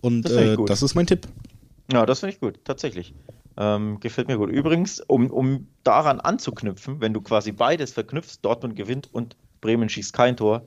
Und 0.00 0.22
das, 0.24 0.32
äh, 0.32 0.56
das 0.66 0.82
ist 0.82 0.94
mein 0.94 1.06
Tipp. 1.06 1.28
Ja, 1.92 2.04
das 2.04 2.20
finde 2.20 2.34
ich 2.34 2.40
gut, 2.40 2.58
tatsächlich. 2.64 3.14
Ähm, 3.56 4.00
gefällt 4.00 4.28
mir 4.28 4.36
gut. 4.36 4.50
Übrigens, 4.50 5.00
um, 5.00 5.30
um 5.30 5.68
daran 5.84 6.20
anzuknüpfen, 6.20 7.00
wenn 7.00 7.14
du 7.14 7.20
quasi 7.20 7.52
beides 7.52 7.92
verknüpfst, 7.92 8.38
Dortmund 8.42 8.74
gewinnt 8.74 9.08
und 9.12 9.36
Bremen 9.60 9.88
schießt 9.88 10.12
kein 10.12 10.36
Tor, 10.36 10.66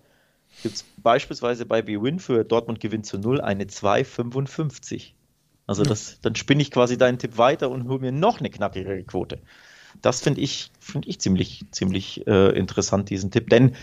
gibt 0.63 0.75
es 0.75 0.85
beispielsweise 0.97 1.65
bei 1.65 1.81
B-Win 1.81 2.19
für 2.19 2.45
Dortmund 2.45 2.79
gewinnt 2.79 3.05
zu 3.05 3.19
0 3.19 3.41
eine 3.41 3.65
2,55. 3.65 5.11
Also 5.67 5.83
das, 5.83 6.21
dann 6.21 6.35
spinne 6.35 6.61
ich 6.61 6.71
quasi 6.71 6.97
deinen 6.97 7.19
Tipp 7.19 7.37
weiter 7.37 7.69
und 7.69 7.89
hole 7.89 7.99
mir 7.99 8.13
noch 8.13 8.39
eine 8.39 8.49
knackigere 8.49 9.03
Quote. 9.03 9.39
Das 10.01 10.21
finde 10.21 10.41
ich, 10.41 10.71
find 10.79 11.05
ich 11.07 11.19
ziemlich, 11.19 11.65
ziemlich 11.71 12.25
äh, 12.25 12.57
interessant, 12.57 13.09
diesen 13.09 13.31
Tipp. 13.31 13.49
Denn 13.49 13.75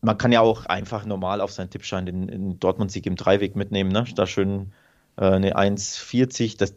man 0.00 0.16
kann 0.16 0.30
ja 0.30 0.40
auch 0.40 0.66
einfach 0.66 1.04
normal 1.04 1.40
auf 1.40 1.50
seinen 1.50 1.70
Tippschein 1.70 2.06
den, 2.06 2.28
den 2.28 2.60
Dortmund-Sieg 2.60 3.06
im 3.06 3.16
Dreiweg 3.16 3.56
mitnehmen, 3.56 3.90
ne? 3.90 4.04
da 4.14 4.26
schön 4.26 4.72
eine 5.16 5.56
1,40. 5.56 6.58
Das 6.58 6.72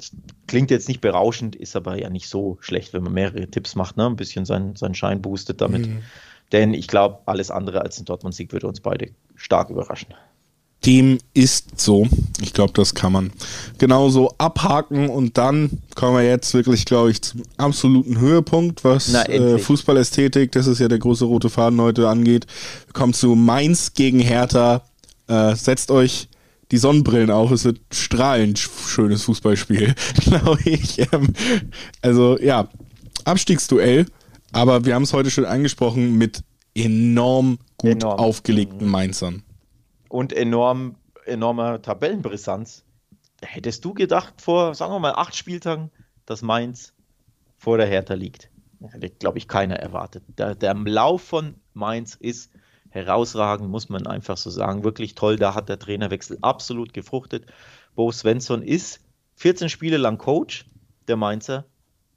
klingt 0.48 0.72
jetzt 0.72 0.88
nicht 0.88 1.02
berauschend, 1.02 1.56
ist 1.56 1.76
aber 1.76 2.00
ja 2.00 2.10
nicht 2.10 2.30
so 2.30 2.58
schlecht, 2.62 2.94
wenn 2.94 3.04
man 3.04 3.14
mehrere 3.14 3.48
Tipps 3.48 3.76
macht, 3.76 3.98
ne? 3.98 4.06
ein 4.06 4.16
bisschen 4.16 4.46
seinen, 4.46 4.76
seinen 4.76 4.96
Schein 4.96 5.22
boostet 5.22 5.62
damit. 5.62 5.88
Mhm. 5.88 6.02
Denn 6.52 6.74
ich 6.74 6.88
glaube, 6.88 7.20
alles 7.26 7.52
andere 7.52 7.82
als 7.82 8.00
ein 8.00 8.06
Dortmund-Sieg 8.06 8.52
würde 8.54 8.68
uns 8.68 8.80
beide 8.80 9.10
stark 9.36 9.70
überraschen. 9.70 10.14
Dem 10.86 11.18
ist 11.34 11.78
so. 11.80 12.08
Ich 12.42 12.54
glaube, 12.54 12.72
das 12.72 12.96
kann 12.96 13.12
man 13.12 13.32
genauso 13.78 14.34
abhaken 14.38 15.10
und 15.10 15.38
dann 15.38 15.82
kommen 15.96 16.16
wir 16.16 16.24
jetzt 16.24 16.54
wirklich, 16.54 16.86
glaube 16.86 17.12
ich, 17.12 17.22
zum 17.22 17.44
absoluten 17.58 18.18
Höhepunkt, 18.18 18.86
was 18.86 19.10
Na, 19.12 19.28
äh, 19.28 19.60
Fußballästhetik, 19.60 20.54
das 20.54 20.68
ist 20.68 20.80
ja 20.80 20.88
der 20.88 21.00
große 21.00 21.26
rote 21.26 21.50
Faden 21.50 21.82
heute 21.82 22.08
angeht. 22.08 22.48
Kommen 22.94 23.14
zu 23.14 23.36
Mainz 23.36 23.94
gegen 23.94 24.20
Hertha. 24.20 24.84
Äh, 25.28 25.54
setzt 25.56 25.92
euch 25.92 26.29
die 26.72 26.78
Sonnenbrillen 26.78 27.32
auf. 27.32 27.52
Es 27.52 27.66
wird 27.66 27.80
strahlend 27.92 28.60
schönes 28.60 29.24
Fußballspiel, 29.24 29.96
glaube 30.22 30.60
ich. 30.66 31.00
Ähm, 31.14 31.34
also 32.02 32.38
ja, 32.40 32.70
Abstiegsduell, 33.26 34.06
aber 34.52 34.86
wir 34.86 34.96
haben 34.96 35.04
es 35.04 35.14
heute 35.14 35.32
schon 35.32 35.46
angesprochen 35.46 36.18
mit 36.18 36.44
enorm 36.76 37.60
gut 37.78 38.04
enorm. 38.04 38.20
aufgelegten 38.20 38.86
mhm. 38.86 38.92
Mainzern. 38.92 39.44
Und 40.08 40.34
enorm, 40.34 40.96
enormer 41.26 41.82
Tabellenbrisanz. 41.82 42.84
Hättest 43.42 43.86
du 43.86 43.94
gedacht 43.94 44.42
vor, 44.42 44.76
sagen 44.76 44.94
wir 44.94 45.00
mal, 45.00 45.14
acht 45.14 45.36
Spieltagen, 45.36 45.92
dass 46.26 46.42
Mainz 46.42 46.94
vor 47.58 47.78
der 47.78 47.88
Hertha 47.88 48.14
liegt? 48.14 48.50
Hätte, 48.82 49.10
glaube 49.10 49.38
ich, 49.38 49.48
keiner 49.48 49.76
erwartet. 49.76 50.24
Der, 50.38 50.56
der 50.56 50.74
Lauf 50.74 51.22
von 51.22 51.56
Mainz 51.74 52.16
ist 52.16 52.52
herausragend, 52.90 53.70
muss 53.70 53.90
man 53.90 54.08
einfach 54.08 54.38
so 54.38 54.50
sagen. 54.50 54.84
Wirklich 54.84 55.16
toll, 55.16 55.38
da 55.38 55.56
hat 55.56 55.70
der 55.70 55.80
Trainerwechsel 55.80 56.38
absolut 56.42 56.94
gefruchtet. 56.94 57.46
Bo 57.96 58.12
Svensson 58.12 58.62
ist 58.62 59.02
14 59.36 59.70
Spiele 59.70 59.98
lang 59.98 60.18
Coach 60.18 60.66
der 61.08 61.18
Mainzer 61.18 61.66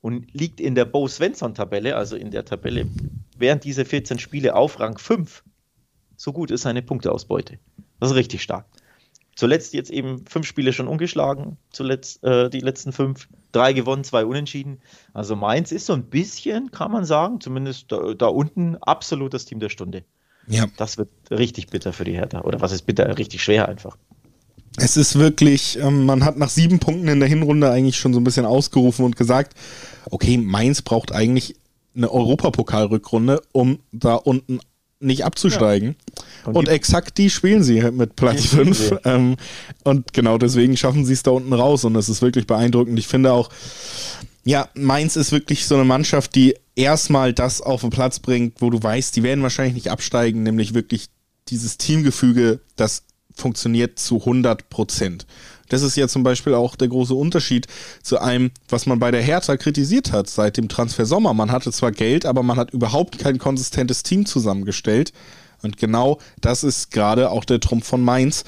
und 0.00 0.32
liegt 0.34 0.60
in 0.60 0.74
der 0.74 0.84
Bo 0.84 1.06
Svensson-Tabelle, 1.08 1.96
also 1.96 2.16
in 2.16 2.30
der 2.30 2.44
Tabelle 2.44 2.86
während 3.36 3.64
dieser 3.64 3.84
14 3.84 4.18
Spiele 4.18 4.54
auf 4.54 4.80
Rang 4.80 4.98
5. 4.98 5.42
So 6.16 6.32
gut 6.32 6.50
ist 6.50 6.62
seine 6.62 6.82
Punkteausbeute. 6.82 7.58
Das 8.00 8.10
ist 8.10 8.16
richtig 8.16 8.42
stark. 8.42 8.66
Zuletzt 9.34 9.72
jetzt 9.72 9.90
eben 9.90 10.26
fünf 10.26 10.46
Spiele 10.46 10.72
schon 10.72 10.88
ungeschlagen, 10.88 11.56
zuletzt 11.70 12.22
äh, 12.22 12.50
die 12.50 12.60
letzten 12.60 12.92
fünf, 12.92 13.28
drei 13.50 13.72
gewonnen, 13.72 14.04
zwei 14.04 14.26
unentschieden. 14.26 14.80
Also 15.14 15.36
Mainz 15.36 15.72
ist 15.72 15.86
so 15.86 15.94
ein 15.94 16.04
bisschen, 16.04 16.70
kann 16.70 16.92
man 16.92 17.06
sagen, 17.06 17.40
zumindest 17.40 17.90
da, 17.90 18.12
da 18.14 18.26
unten 18.26 18.76
absolut 18.76 19.32
das 19.32 19.46
Team 19.46 19.58
der 19.58 19.70
Stunde. 19.70 20.04
Ja. 20.47 20.66
Das 20.76 20.99
wird 20.99 21.09
richtig 21.30 21.68
bitter 21.68 21.93
für 21.93 22.05
die 22.05 22.12
Hertha. 22.12 22.43
Oder 22.43 22.61
was 22.61 22.72
ist 22.72 22.82
bitter? 22.82 23.18
Richtig 23.18 23.43
schwer 23.43 23.68
einfach. 23.68 23.97
Es 24.76 24.97
ist 24.97 25.18
wirklich, 25.18 25.78
ähm, 25.78 26.07
man 26.07 26.24
hat 26.24 26.38
nach 26.38 26.49
sieben 26.49 26.78
Punkten 26.78 27.09
in 27.09 27.20
der 27.20 27.28
Hinrunde 27.28 27.70
eigentlich 27.70 27.97
schon 27.97 28.14
so 28.14 28.20
ein 28.20 28.24
bisschen 28.24 28.47
ausgerufen 28.47 29.05
und 29.05 29.16
gesagt, 29.16 29.55
okay, 30.11 30.38
Mainz 30.38 30.82
braucht 30.82 31.12
eigentlich 31.12 31.57
eine 31.95 32.11
Europapokalrückrunde, 32.11 33.43
um 33.53 33.80
da 33.93 34.14
unten 34.14 34.61
nicht 35.03 35.24
abzusteigen. 35.24 35.97
Ja. 36.16 36.49
Und, 36.49 36.57
und 36.57 36.68
exakt 36.68 37.18
die 37.18 37.28
spielen 37.28 37.62
sie 37.62 37.82
mit 37.90 38.16
Platz 38.16 38.47
5. 38.47 39.01
Ähm, 39.05 39.36
und 39.82 40.12
genau 40.12 40.38
deswegen 40.38 40.76
schaffen 40.76 41.05
sie 41.05 41.12
es 41.12 41.22
da 41.24 41.32
unten 41.32 41.53
raus. 41.53 41.84
Und 41.84 41.95
das 41.95 42.09
ist 42.09 42.22
wirklich 42.22 42.47
beeindruckend. 42.47 42.99
Ich 42.99 43.09
finde 43.09 43.32
auch, 43.32 43.51
ja, 44.45 44.68
Mainz 44.74 45.16
ist 45.16 45.32
wirklich 45.32 45.66
so 45.66 45.74
eine 45.74 45.84
Mannschaft, 45.84 46.34
die 46.34 46.55
erstmal 46.76 47.32
das 47.32 47.60
auf 47.60 47.82
den 47.82 47.90
Platz 47.90 48.18
bringt, 48.18 48.60
wo 48.60 48.70
du 48.70 48.82
weißt, 48.82 49.14
die 49.16 49.22
werden 49.22 49.42
wahrscheinlich 49.42 49.74
nicht 49.74 49.90
absteigen, 49.90 50.42
nämlich 50.42 50.74
wirklich 50.74 51.08
dieses 51.48 51.78
Teamgefüge, 51.78 52.60
das 52.76 53.04
funktioniert 53.34 53.98
zu 53.98 54.20
100 54.20 54.68
Prozent. 54.68 55.26
Das 55.68 55.82
ist 55.82 55.96
ja 55.96 56.06
zum 56.06 56.22
Beispiel 56.22 56.54
auch 56.54 56.76
der 56.76 56.88
große 56.88 57.14
Unterschied 57.14 57.66
zu 58.02 58.20
einem, 58.20 58.50
was 58.68 58.84
man 58.86 58.98
bei 58.98 59.10
der 59.10 59.22
Hertha 59.22 59.56
kritisiert 59.56 60.12
hat 60.12 60.28
seit 60.28 60.58
dem 60.58 60.68
Transfer 60.68 61.06
Sommer. 61.06 61.32
Man 61.32 61.50
hatte 61.50 61.72
zwar 61.72 61.92
Geld, 61.92 62.26
aber 62.26 62.42
man 62.42 62.58
hat 62.58 62.72
überhaupt 62.72 63.18
kein 63.18 63.38
konsistentes 63.38 64.02
Team 64.02 64.26
zusammengestellt. 64.26 65.12
Und 65.62 65.78
genau 65.78 66.18
das 66.40 66.64
ist 66.64 66.90
gerade 66.90 67.30
auch 67.30 67.44
der 67.44 67.60
Trumpf 67.60 67.86
von 67.86 68.02
Mainz. 68.02 68.44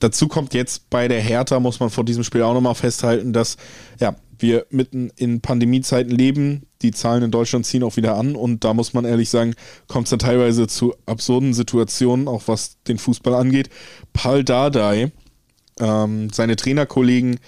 Dazu 0.00 0.28
kommt 0.28 0.52
jetzt 0.52 0.90
bei 0.90 1.08
der 1.08 1.20
Hertha, 1.20 1.60
muss 1.60 1.80
man 1.80 1.90
vor 1.90 2.04
diesem 2.04 2.24
Spiel 2.24 2.42
auch 2.42 2.54
nochmal 2.54 2.74
festhalten, 2.74 3.32
dass 3.32 3.56
ja, 4.00 4.16
wir 4.38 4.66
mitten 4.70 5.10
in 5.16 5.40
Pandemiezeiten 5.40 6.12
leben. 6.12 6.66
Die 6.82 6.92
Zahlen 6.92 7.22
in 7.22 7.30
Deutschland 7.30 7.66
ziehen 7.66 7.82
auch 7.82 7.96
wieder 7.96 8.16
an 8.16 8.36
und 8.36 8.64
da 8.64 8.74
muss 8.74 8.92
man 8.92 9.04
ehrlich 9.04 9.30
sagen, 9.30 9.54
kommt 9.88 10.06
es 10.06 10.10
dann 10.10 10.18
teilweise 10.18 10.66
zu 10.66 10.94
absurden 11.06 11.54
Situationen, 11.54 12.28
auch 12.28 12.42
was 12.46 12.82
den 12.84 12.98
Fußball 12.98 13.34
angeht. 13.34 13.70
Paul 14.12 14.44
Dardai, 14.44 15.12
ähm, 15.80 16.30
seine 16.30 16.56
Trainerkollegen 16.56 17.38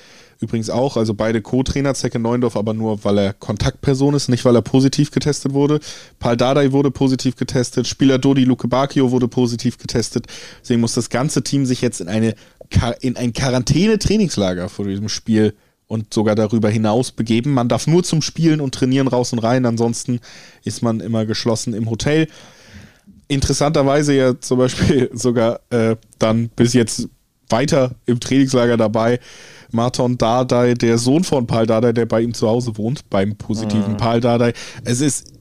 übrigens 0.41 0.71
auch, 0.71 0.97
also 0.97 1.15
beide 1.15 1.43
Co-Trainer, 1.43 1.95
Zecke 1.95 2.19
Neundorf, 2.19 2.57
aber 2.57 2.75
nur, 2.75 3.05
weil 3.05 3.19
er 3.19 3.33
Kontaktperson 3.33 4.15
ist, 4.15 4.29
nicht 4.29 4.45
weil 4.45 4.55
er 4.55 4.63
positiv 4.63 5.11
getestet 5.11 5.53
wurde. 5.53 5.81
Paul 6.19 6.37
Dardai 6.37 6.73
wurde 6.73 6.91
positiv 6.91 7.37
getestet, 7.37 7.87
Spieler 7.87 8.19
Dodi 8.19 8.45
Luke 8.45 8.69
Bacchio 8.69 9.11
wurde 9.11 9.29
positiv 9.29 9.79
getestet. 9.79 10.27
Deswegen 10.61 10.81
muss 10.81 10.95
das 10.95 11.11
ganze 11.11 11.43
Team 11.43 11.67
sich 11.67 11.81
jetzt 11.81 12.01
in, 12.01 12.09
eine, 12.09 12.35
in 13.01 13.17
ein 13.17 13.33
Quarantäne-Trainingslager 13.33 14.69
vor 14.69 14.87
diesem 14.87 15.09
Spiel 15.09 15.55
und 15.89 16.15
sogar 16.15 16.35
darüber 16.35 16.69
hinaus 16.69 17.11
begeben. 17.11 17.53
Man 17.55 17.69
darf 17.69 17.87
nur 17.87 18.05
zum 18.05 18.23
Spielen 18.23 18.61
und 18.61 18.75
Trainieren 18.75 19.09
raus 19.09 19.33
und 19.33 19.41
rein, 19.41 19.67
ansonsten 19.67 20.21
ist 20.65 20.83
man 20.83 21.01
immer 21.01 21.27
geschlossen 21.27 21.75
im 21.75 21.91
Hotel. 21.91 22.29
Interessanterweise 23.27 24.15
ja 24.15 24.41
zum 24.41 24.59
Beispiel 24.59 25.11
sogar 25.15 25.61
äh, 25.71 25.97
dann 26.19 26.51
bis 26.51 26.75
jetzt 26.75 27.09
weiter 27.49 27.93
im 28.07 28.21
Trainingslager 28.21 28.77
dabei. 28.77 29.19
Marton 29.71 30.17
Dardai, 30.17 30.75
der 30.75 30.99
Sohn 30.99 31.25
von 31.25 31.47
Paul 31.47 31.67
Dardai, 31.67 31.93
der 31.93 32.07
bei 32.07 32.23
ihm 32.23 32.35
zu 32.35 32.49
Hause 32.49 32.77
wohnt, 32.77 33.09
beim 33.11 33.37
positiven 33.37 33.93
mhm. 33.93 33.97
Paul 33.97 34.21
Dardai. 34.21 34.53
Es 34.85 35.01
ist, 35.01 35.33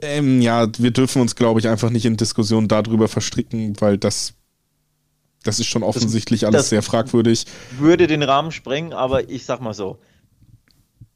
ähm, 0.00 0.40
ja, 0.42 0.66
wir 0.78 0.90
dürfen 0.90 1.22
uns, 1.22 1.34
glaube 1.34 1.60
ich, 1.60 1.68
einfach 1.68 1.90
nicht 1.90 2.04
in 2.04 2.16
Diskussionen 2.16 2.68
darüber 2.68 3.08
verstricken, 3.08 3.74
weil 3.80 3.98
das, 3.98 4.34
das 5.42 5.60
ist 5.60 5.66
schon 5.66 5.82
offensichtlich 5.82 6.40
das, 6.40 6.48
alles 6.48 6.58
das 6.62 6.68
sehr 6.70 6.82
fragwürdig. 6.82 7.46
Würde 7.78 8.06
den 8.06 8.22
Rahmen 8.22 8.52
sprengen, 8.52 8.92
aber 8.92 9.28
ich 9.28 9.44
sag 9.44 9.60
mal 9.60 9.74
so, 9.74 9.98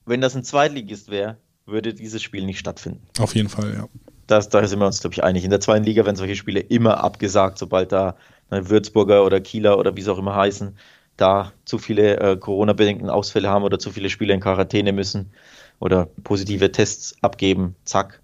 wenn 0.04 0.20
das 0.20 0.36
ein 0.36 0.44
Zweitligist 0.44 1.10
wäre, 1.10 1.36
würde 1.64 1.94
dieses 1.94 2.22
Spiel 2.22 2.44
nicht 2.44 2.58
stattfinden. 2.58 3.06
Auf 3.18 3.34
jeden 3.34 3.48
Fall, 3.48 3.74
ja. 3.74 3.88
Das, 4.28 4.48
da 4.48 4.66
sind 4.66 4.78
wir 4.80 4.86
uns, 4.86 5.00
glaube 5.00 5.14
ich, 5.14 5.22
einig. 5.22 5.44
In 5.44 5.50
der 5.50 5.60
zweiten 5.60 5.84
Liga 5.84 6.04
werden 6.04 6.16
solche 6.16 6.36
Spiele 6.36 6.60
immer 6.60 7.02
abgesagt, 7.02 7.58
sobald 7.58 7.92
da 7.92 8.16
Ne, 8.50 8.68
Würzburger 8.68 9.24
oder 9.24 9.40
Kieler 9.40 9.78
oder 9.78 9.96
wie 9.96 10.00
es 10.00 10.08
auch 10.08 10.18
immer 10.18 10.36
heißen, 10.36 10.76
da 11.16 11.52
zu 11.64 11.78
viele 11.78 12.18
äh, 12.20 12.36
Corona-bedingten 12.36 13.10
Ausfälle 13.10 13.48
haben 13.48 13.64
oder 13.64 13.78
zu 13.78 13.90
viele 13.90 14.10
Spieler 14.10 14.34
in 14.34 14.40
Quarantäne 14.40 14.92
müssen 14.92 15.32
oder 15.80 16.06
positive 16.22 16.70
Tests 16.70 17.16
abgeben, 17.22 17.74
zack. 17.84 18.20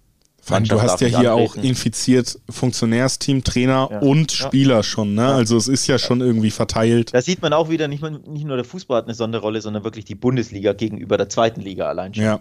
Allem, 0.49 0.65
du 0.65 0.81
hast 0.81 0.99
ja 1.01 1.07
hier 1.07 1.31
antreten. 1.31 1.59
auch 1.59 1.63
infiziert 1.63 2.39
Funktionärsteam, 2.49 3.43
Trainer 3.43 3.89
ja. 3.91 3.99
und 3.99 4.31
Spieler 4.31 4.77
ja. 4.77 4.83
schon, 4.83 5.15
ne? 5.15 5.21
Ja. 5.21 5.35
Also 5.35 5.55
es 5.55 5.67
ist 5.67 5.87
ja 5.87 5.97
schon 5.97 6.21
irgendwie 6.21 6.51
verteilt. 6.51 7.13
Da 7.13 7.21
sieht 7.21 7.41
man 7.41 7.53
auch 7.53 7.69
wieder, 7.69 7.87
nicht, 7.87 8.03
nicht 8.27 8.45
nur 8.45 8.57
der 8.57 8.65
Fußball 8.65 8.97
hat 8.97 9.05
eine 9.05 9.13
Sonderrolle, 9.13 9.61
sondern 9.61 9.83
wirklich 9.83 10.05
die 10.05 10.15
Bundesliga 10.15 10.73
gegenüber 10.73 11.17
der 11.17 11.29
zweiten 11.29 11.61
Liga 11.61 11.87
allein 11.87 12.13
schon. 12.13 12.23
Ja. 12.25 12.39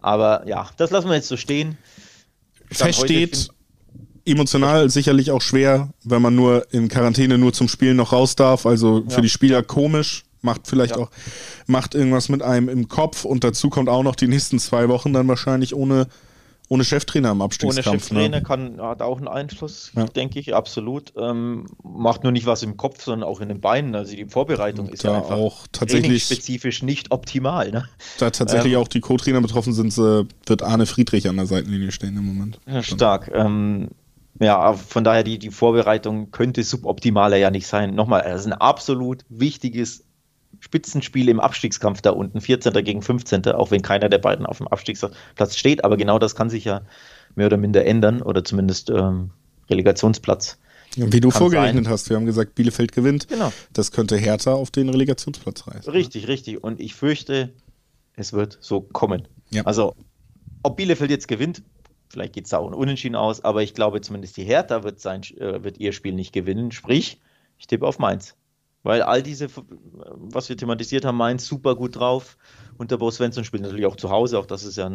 Aber 0.00 0.46
ja, 0.46 0.68
das 0.76 0.90
lassen 0.90 1.08
wir 1.08 1.14
jetzt 1.14 1.28
so 1.28 1.36
stehen. 1.36 1.78
Fest 2.70 3.00
steht, 3.00 3.48
emotional 4.26 4.90
sicherlich 4.90 5.30
auch 5.30 5.42
schwer, 5.42 5.90
wenn 6.02 6.22
man 6.22 6.34
nur 6.34 6.66
in 6.72 6.88
Quarantäne 6.88 7.38
nur 7.38 7.52
zum 7.52 7.68
Spielen 7.68 7.96
noch 7.96 8.12
raus 8.12 8.36
darf. 8.36 8.66
Also 8.66 9.04
für 9.08 9.16
ja. 9.16 9.20
die 9.20 9.28
Spieler 9.28 9.62
komisch, 9.62 10.24
macht 10.42 10.66
vielleicht 10.66 10.96
ja. 10.96 11.02
auch, 11.02 11.10
macht 11.66 11.94
irgendwas 11.94 12.28
mit 12.28 12.42
einem 12.42 12.68
im 12.68 12.88
Kopf 12.88 13.24
und 13.24 13.44
dazu 13.44 13.70
kommt 13.70 13.88
auch 13.88 14.02
noch 14.02 14.16
die 14.16 14.28
nächsten 14.28 14.58
zwei 14.58 14.88
Wochen 14.88 15.12
dann 15.12 15.28
wahrscheinlich 15.28 15.74
ohne, 15.74 16.06
ohne 16.68 16.84
Cheftrainer 16.84 17.30
im 17.30 17.42
Abstiegskampf. 17.42 17.86
Ohne 17.86 17.98
Cheftrainer 17.98 18.36
ne? 18.38 18.42
kann, 18.42 18.80
hat 18.80 19.02
auch 19.02 19.18
einen 19.18 19.28
Einfluss, 19.28 19.92
ja. 19.94 20.06
denke 20.06 20.40
ich, 20.40 20.54
absolut. 20.54 21.12
Ähm, 21.16 21.66
macht 21.82 22.22
nur 22.22 22.32
nicht 22.32 22.46
was 22.46 22.62
im 22.62 22.76
Kopf, 22.76 23.02
sondern 23.02 23.28
auch 23.28 23.40
in 23.40 23.48
den 23.48 23.60
Beinen. 23.60 23.94
Also 23.94 24.16
die 24.16 24.24
Vorbereitung 24.24 24.86
und 24.86 24.94
ist 24.94 25.04
ja 25.04 25.16
einfach 25.16 25.36
auch 25.36 25.66
tatsächlich 25.72 26.24
spezifisch 26.24 26.82
nicht 26.82 27.10
optimal. 27.10 27.70
Ne? 27.70 27.88
Da 28.18 28.30
tatsächlich 28.30 28.74
ähm, 28.74 28.78
auch 28.78 28.88
die 28.88 29.00
Co-Trainer 29.00 29.40
betroffen 29.42 29.74
sind, 29.74 29.92
äh, 29.98 30.24
wird 30.46 30.62
Arne 30.62 30.86
Friedrich 30.86 31.28
an 31.28 31.36
der 31.36 31.46
Seitenlinie 31.46 31.92
stehen 31.92 32.16
im 32.16 32.24
Moment. 32.24 32.60
Stark. 32.82 33.30
Ähm, 33.34 33.90
ja, 34.40 34.72
von 34.72 35.04
daher 35.04 35.22
die, 35.22 35.38
die 35.38 35.50
Vorbereitung 35.50 36.30
könnte 36.30 36.62
suboptimaler 36.62 37.36
ja 37.36 37.50
nicht 37.50 37.66
sein. 37.66 37.94
Nochmal, 37.94 38.24
es 38.26 38.40
ist 38.40 38.46
ein 38.46 38.52
absolut 38.52 39.24
wichtiges 39.28 40.04
Spitzenspiel 40.60 41.28
im 41.28 41.40
Abstiegskampf 41.40 42.00
da 42.00 42.10
unten, 42.10 42.40
14. 42.40 42.72
gegen 42.84 43.02
15., 43.02 43.46
auch 43.48 43.70
wenn 43.70 43.82
keiner 43.82 44.08
der 44.08 44.18
beiden 44.18 44.46
auf 44.46 44.58
dem 44.58 44.68
Abstiegsplatz 44.68 45.56
steht. 45.56 45.84
Aber 45.84 45.96
genau 45.96 46.18
das 46.18 46.34
kann 46.34 46.50
sich 46.50 46.64
ja 46.64 46.82
mehr 47.34 47.46
oder 47.46 47.56
minder 47.56 47.84
ändern 47.84 48.22
oder 48.22 48.44
zumindest 48.44 48.90
ähm, 48.90 49.30
Relegationsplatz. 49.68 50.58
Wie 50.96 51.20
du 51.20 51.30
vorgerechnet 51.30 51.84
sein. 51.84 51.92
hast, 51.92 52.08
wir 52.08 52.16
haben 52.16 52.26
gesagt, 52.26 52.54
Bielefeld 52.54 52.92
gewinnt. 52.92 53.28
Genau. 53.28 53.52
Das 53.72 53.90
könnte 53.90 54.16
Hertha 54.16 54.52
auf 54.52 54.70
den 54.70 54.88
Relegationsplatz 54.88 55.66
reißen. 55.66 55.92
Richtig, 55.92 56.28
richtig. 56.28 56.62
Und 56.62 56.80
ich 56.80 56.94
fürchte, 56.94 57.52
es 58.14 58.32
wird 58.32 58.58
so 58.60 58.80
kommen. 58.80 59.26
Ja. 59.50 59.62
Also, 59.64 59.96
ob 60.62 60.76
Bielefeld 60.76 61.10
jetzt 61.10 61.26
gewinnt, 61.26 61.62
Vielleicht 62.14 62.34
geht 62.34 62.46
es 62.46 62.54
auch 62.54 62.70
unentschieden 62.70 63.16
aus, 63.16 63.42
aber 63.42 63.64
ich 63.64 63.74
glaube 63.74 64.00
zumindest 64.00 64.36
die 64.36 64.44
Hertha 64.44 64.84
wird, 64.84 65.00
sein, 65.00 65.22
äh, 65.36 65.64
wird 65.64 65.78
ihr 65.78 65.92
Spiel 65.92 66.12
nicht 66.12 66.32
gewinnen. 66.32 66.70
Sprich, 66.70 67.20
ich 67.58 67.66
tippe 67.66 67.84
auf 67.84 67.98
Mainz. 67.98 68.36
Weil 68.84 69.02
all 69.02 69.22
diese, 69.22 69.48
was 70.14 70.48
wir 70.48 70.56
thematisiert 70.56 71.04
haben, 71.04 71.16
Mainz 71.16 71.46
super 71.46 71.74
gut 71.74 71.96
drauf. 71.96 72.36
Und 72.76 72.90
der 72.90 72.98
Bo 72.98 73.10
Svensson 73.10 73.42
spielt 73.44 73.62
natürlich 73.62 73.86
auch 73.86 73.96
zu 73.96 74.10
Hause, 74.10 74.38
auch 74.38 74.46
das 74.46 74.64
ist 74.64 74.76
ja 74.76 74.90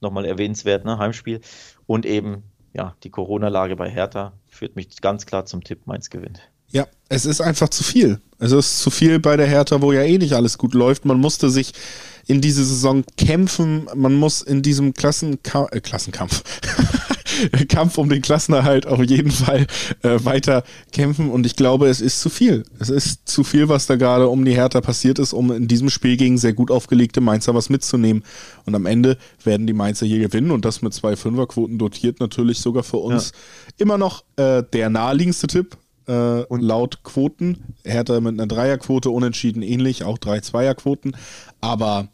nochmal 0.00 0.24
erwähnenswert, 0.24 0.84
ne? 0.84 0.98
Heimspiel. 0.98 1.40
Und 1.86 2.04
eben, 2.04 2.42
ja, 2.74 2.96
die 3.04 3.10
Corona-Lage 3.10 3.76
bei 3.76 3.88
Hertha 3.88 4.32
führt 4.46 4.76
mich 4.76 5.00
ganz 5.00 5.24
klar 5.24 5.46
zum 5.46 5.62
Tipp, 5.62 5.86
Mainz 5.86 6.10
gewinnt. 6.10 6.40
Ja, 6.68 6.86
es 7.08 7.26
ist 7.26 7.40
einfach 7.40 7.68
zu 7.68 7.84
viel. 7.84 8.20
Es 8.38 8.50
ist 8.52 8.80
zu 8.80 8.90
viel 8.90 9.20
bei 9.20 9.36
der 9.36 9.46
Hertha, 9.46 9.80
wo 9.80 9.92
ja 9.92 10.02
eh 10.02 10.18
nicht 10.18 10.32
alles 10.32 10.58
gut 10.58 10.74
läuft. 10.74 11.04
Man 11.04 11.20
musste 11.20 11.48
sich 11.48 11.72
in 12.26 12.40
diese 12.40 12.64
Saison 12.64 13.04
kämpfen. 13.16 13.88
Man 13.94 14.14
muss 14.14 14.42
in 14.42 14.62
diesem 14.62 14.94
Klassenka 14.94 15.68
äh, 15.70 15.80
Klassenkampf, 15.80 16.42
Kampf 17.68 17.98
um 17.98 18.08
den 18.08 18.22
Klassenerhalt 18.22 18.86
auf 18.86 19.02
jeden 19.02 19.30
Fall 19.30 19.66
äh, 20.02 20.18
weiter 20.24 20.64
kämpfen. 20.92 21.30
Und 21.30 21.46
ich 21.46 21.56
glaube, 21.56 21.88
es 21.88 22.00
ist 22.00 22.20
zu 22.20 22.28
viel. 22.28 22.64
Es 22.78 22.88
ist 22.88 23.28
zu 23.28 23.44
viel, 23.44 23.68
was 23.68 23.86
da 23.86 23.96
gerade 23.96 24.28
um 24.28 24.44
die 24.44 24.54
Hertha 24.54 24.80
passiert 24.80 25.18
ist, 25.18 25.32
um 25.32 25.52
in 25.52 25.68
diesem 25.68 25.90
Spiel 25.90 26.16
gegen 26.16 26.38
sehr 26.38 26.52
gut 26.52 26.70
aufgelegte 26.70 27.20
Mainzer 27.20 27.54
was 27.54 27.68
mitzunehmen. 27.68 28.24
Und 28.64 28.74
am 28.74 28.86
Ende 28.86 29.18
werden 29.44 29.66
die 29.66 29.72
Mainzer 29.72 30.06
hier 30.06 30.18
gewinnen 30.18 30.50
und 30.50 30.64
das 30.64 30.82
mit 30.82 30.94
zwei 30.94 31.16
Fünferquoten 31.16 31.78
dotiert 31.78 32.20
natürlich 32.20 32.60
sogar 32.60 32.82
für 32.82 32.98
uns 32.98 33.32
ja. 33.32 33.74
immer 33.78 33.98
noch 33.98 34.24
äh, 34.36 34.62
der 34.72 34.90
naheliegendste 34.90 35.46
Tipp. 35.46 35.76
Äh, 36.08 36.44
und 36.44 36.60
laut 36.60 37.02
Quoten. 37.02 37.74
Hertha 37.82 38.20
mit 38.20 38.34
einer 38.34 38.46
Dreierquote, 38.46 39.10
unentschieden 39.10 39.62
ähnlich, 39.62 40.04
auch 40.04 40.18
drei 40.18 40.38
Zweierquoten. 40.40 41.16
Aber 41.60 42.08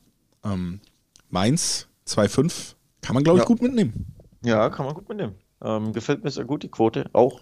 ähm, 0.44 0.80
Mainz 1.28 1.88
2,5 2.08 2.74
kann 3.02 3.14
man, 3.14 3.24
glaube 3.24 3.38
ich, 3.38 3.42
ja. 3.42 3.46
gut 3.46 3.60
mitnehmen. 3.60 4.11
Ja, 4.44 4.68
kann 4.70 4.86
man 4.86 4.94
gut 4.94 5.08
mitnehmen. 5.08 5.34
Ähm, 5.62 5.92
gefällt 5.92 6.24
mir 6.24 6.30
sehr 6.30 6.44
gut, 6.44 6.62
die 6.62 6.68
Quote. 6.68 7.06
Auch 7.12 7.40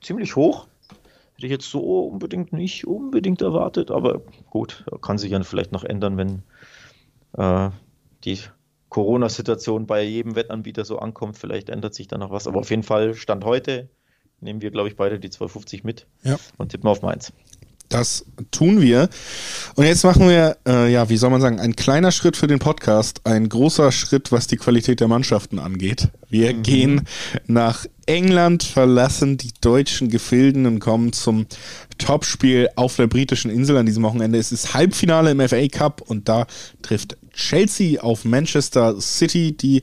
ziemlich 0.00 0.36
hoch. 0.36 0.66
Hätte 1.34 1.46
ich 1.46 1.52
jetzt 1.52 1.70
so 1.70 2.06
unbedingt 2.06 2.52
nicht 2.52 2.86
unbedingt 2.86 3.40
erwartet, 3.40 3.90
aber 3.90 4.20
gut, 4.50 4.84
kann 5.00 5.18
sich 5.18 5.30
ja 5.30 5.42
vielleicht 5.42 5.72
noch 5.72 5.84
ändern, 5.84 6.16
wenn 6.16 6.42
äh, 7.38 7.70
die 8.24 8.38
Corona-Situation 8.88 9.86
bei 9.86 10.02
jedem 10.02 10.36
Wettanbieter 10.36 10.84
so 10.84 10.98
ankommt. 10.98 11.38
Vielleicht 11.38 11.70
ändert 11.70 11.94
sich 11.94 12.08
da 12.08 12.18
noch 12.18 12.30
was. 12.30 12.46
Aber 12.46 12.60
auf 12.60 12.70
jeden 12.70 12.82
Fall, 12.82 13.14
Stand 13.14 13.44
heute, 13.44 13.88
nehmen 14.40 14.60
wir, 14.60 14.70
glaube 14.70 14.88
ich, 14.88 14.96
beide 14.96 15.18
die 15.18 15.30
250 15.30 15.84
mit 15.84 16.06
ja. 16.22 16.36
und 16.58 16.70
tippen 16.70 16.88
auf 16.88 17.00
Mainz. 17.02 17.32
Das 17.92 18.24
tun 18.50 18.80
wir. 18.80 19.10
Und 19.74 19.84
jetzt 19.84 20.02
machen 20.04 20.26
wir, 20.26 20.56
äh, 20.66 20.90
ja, 20.90 21.10
wie 21.10 21.18
soll 21.18 21.28
man 21.28 21.42
sagen, 21.42 21.60
ein 21.60 21.76
kleiner 21.76 22.10
Schritt 22.10 22.38
für 22.38 22.46
den 22.46 22.58
Podcast, 22.58 23.20
ein 23.24 23.48
großer 23.50 23.92
Schritt, 23.92 24.32
was 24.32 24.46
die 24.46 24.56
Qualität 24.56 25.00
der 25.00 25.08
Mannschaften 25.08 25.58
angeht. 25.58 26.08
Wir 26.30 26.54
mhm. 26.54 26.62
gehen 26.62 27.00
nach 27.46 27.84
England, 28.06 28.62
verlassen 28.62 29.36
die 29.36 29.50
deutschen 29.60 30.08
Gefilden 30.08 30.64
und 30.64 30.80
kommen 30.80 31.12
zum 31.12 31.46
Topspiel 31.98 32.70
auf 32.76 32.96
der 32.96 33.08
britischen 33.08 33.50
Insel 33.50 33.76
an 33.76 33.86
diesem 33.86 34.02
Wochenende. 34.02 34.38
Es 34.38 34.52
ist 34.52 34.72
Halbfinale 34.72 35.30
im 35.30 35.46
FA 35.46 35.68
Cup 35.68 36.00
und 36.00 36.28
da 36.28 36.46
trifft 36.80 37.18
Chelsea 37.32 38.00
auf 38.00 38.24
Manchester 38.24 39.00
City, 39.00 39.56
die 39.56 39.82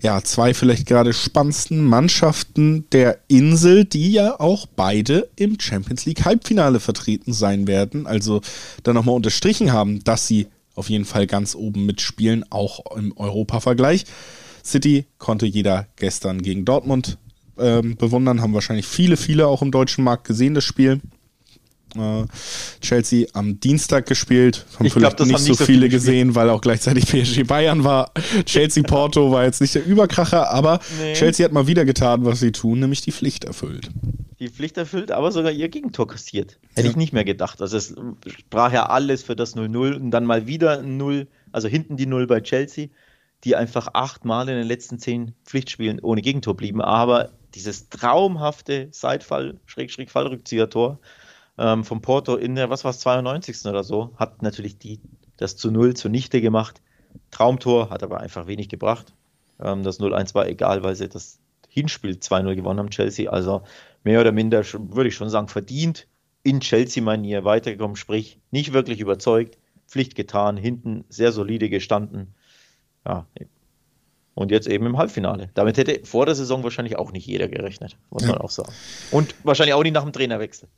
ja, 0.00 0.22
zwei 0.22 0.54
vielleicht 0.54 0.86
gerade 0.86 1.12
spannendsten 1.12 1.84
Mannschaften 1.84 2.84
der 2.92 3.18
Insel, 3.26 3.84
die 3.84 4.12
ja 4.12 4.38
auch 4.38 4.66
beide 4.66 5.28
im 5.36 5.58
Champions 5.58 6.06
League 6.06 6.24
Halbfinale 6.24 6.78
vertreten 6.78 7.32
sein 7.32 7.66
werden. 7.66 8.06
Also 8.06 8.40
da 8.84 8.92
nochmal 8.92 9.16
unterstrichen 9.16 9.72
haben, 9.72 10.04
dass 10.04 10.26
sie 10.26 10.46
auf 10.74 10.88
jeden 10.88 11.04
Fall 11.04 11.26
ganz 11.26 11.56
oben 11.56 11.86
mitspielen, 11.86 12.44
auch 12.50 12.96
im 12.96 13.16
Europa-Vergleich. 13.16 14.04
City 14.64 15.06
konnte 15.18 15.46
jeder 15.46 15.88
gestern 15.96 16.42
gegen 16.42 16.64
Dortmund 16.64 17.18
ähm, 17.58 17.96
bewundern, 17.96 18.40
haben 18.40 18.54
wahrscheinlich 18.54 18.86
viele, 18.86 19.16
viele 19.16 19.48
auch 19.48 19.62
im 19.62 19.72
deutschen 19.72 20.04
Markt 20.04 20.24
gesehen, 20.24 20.54
das 20.54 20.64
Spiel. 20.64 21.00
Äh, 21.96 22.26
Chelsea 22.80 23.26
am 23.32 23.60
Dienstag 23.60 24.06
gespielt. 24.06 24.66
Haben 24.74 24.86
ich 24.86 24.92
vielleicht 24.92 25.16
glaub, 25.16 25.28
nicht, 25.28 25.38
so, 25.38 25.48
nicht 25.48 25.58
so 25.58 25.64
viele, 25.64 25.78
viele 25.78 25.88
gesehen, 25.88 26.34
weil 26.34 26.50
auch 26.50 26.60
gleichzeitig 26.60 27.06
PSG 27.10 27.44
Bayern 27.46 27.84
war. 27.84 28.12
Chelsea 28.44 28.82
Porto 28.82 29.30
war 29.30 29.44
jetzt 29.44 29.60
nicht 29.60 29.74
der 29.74 29.84
Überkracher, 29.84 30.50
aber 30.50 30.80
nee. 31.00 31.14
Chelsea 31.14 31.44
hat 31.44 31.52
mal 31.52 31.66
wieder 31.66 31.84
getan, 31.84 32.24
was 32.24 32.40
sie 32.40 32.52
tun, 32.52 32.80
nämlich 32.80 33.00
die 33.00 33.12
Pflicht 33.12 33.44
erfüllt. 33.44 33.90
Die 34.38 34.48
Pflicht 34.48 34.76
erfüllt, 34.76 35.10
aber 35.10 35.32
sogar 35.32 35.50
ihr 35.50 35.68
Gegentor 35.68 36.06
kassiert. 36.06 36.58
Hätte 36.74 36.86
ja. 36.86 36.90
ich 36.90 36.96
nicht 36.96 37.12
mehr 37.12 37.24
gedacht. 37.24 37.60
Also 37.60 37.76
es 37.76 37.94
sprach 38.26 38.72
ja 38.72 38.86
alles 38.86 39.22
für 39.22 39.34
das 39.34 39.56
0-0 39.56 39.94
und 39.94 40.10
dann 40.10 40.24
mal 40.24 40.46
wieder 40.46 40.78
ein 40.78 40.96
0, 40.96 41.26
also 41.50 41.68
hinten 41.68 41.96
die 41.96 42.06
0 42.06 42.26
bei 42.26 42.40
Chelsea, 42.40 42.88
die 43.44 43.56
einfach 43.56 43.88
achtmal 43.94 44.48
in 44.48 44.56
den 44.56 44.66
letzten 44.66 44.98
zehn 44.98 45.32
Pflichtspielen 45.44 46.00
ohne 46.00 46.22
Gegentor 46.22 46.56
blieben. 46.56 46.80
Aber 46.80 47.30
dieses 47.54 47.88
traumhafte 47.88 48.88
Seitfall, 48.90 49.56
Schrägstrich 49.66 50.10
Fallrückzieher-Tor, 50.10 50.98
ähm, 51.58 51.84
vom 51.84 52.00
Porto 52.00 52.36
in 52.36 52.54
der, 52.54 52.70
was 52.70 52.84
war 52.84 52.90
es, 52.92 53.00
92. 53.00 53.66
oder 53.66 53.84
so, 53.84 54.14
hat 54.16 54.42
natürlich 54.42 54.78
die, 54.78 55.00
das 55.36 55.56
zu 55.56 55.70
Null 55.70 55.94
zunichte 55.94 56.40
gemacht. 56.40 56.80
Traumtor, 57.30 57.90
hat 57.90 58.02
aber 58.02 58.20
einfach 58.20 58.46
wenig 58.46 58.68
gebracht. 58.68 59.14
Ähm, 59.60 59.82
das 59.82 60.00
0-1 60.00 60.34
war 60.34 60.46
egal, 60.46 60.82
weil 60.82 60.94
sie 60.94 61.08
das 61.08 61.40
Hinspiel 61.68 62.12
2-0 62.12 62.54
gewonnen 62.54 62.78
haben, 62.78 62.90
Chelsea. 62.90 63.30
Also 63.30 63.62
mehr 64.04 64.20
oder 64.20 64.32
minder, 64.32 64.64
würde 64.72 65.08
ich 65.08 65.14
schon 65.14 65.30
sagen, 65.30 65.48
verdient 65.48 66.06
in 66.42 66.60
Chelsea-Manier 66.60 67.44
weitergekommen, 67.44 67.96
sprich 67.96 68.38
nicht 68.50 68.72
wirklich 68.72 69.00
überzeugt, 69.00 69.58
Pflicht 69.86 70.14
getan, 70.14 70.56
hinten 70.56 71.04
sehr 71.08 71.32
solide 71.32 71.68
gestanden. 71.68 72.34
Ja, 73.06 73.26
und 74.38 74.52
jetzt 74.52 74.68
eben 74.68 74.86
im 74.86 74.96
Halbfinale. 74.96 75.50
Damit 75.54 75.78
hätte 75.78 76.00
vor 76.04 76.24
der 76.24 76.36
Saison 76.36 76.62
wahrscheinlich 76.62 76.96
auch 76.96 77.10
nicht 77.10 77.26
jeder 77.26 77.48
gerechnet, 77.48 77.96
muss 78.10 78.22
ja. 78.22 78.28
man 78.28 78.38
auch 78.38 78.50
sagen. 78.50 78.72
Und 79.10 79.34
wahrscheinlich 79.42 79.74
auch 79.74 79.82
nicht 79.82 79.94
nach 79.94 80.04
dem 80.04 80.12
Trainerwechsel. 80.12 80.68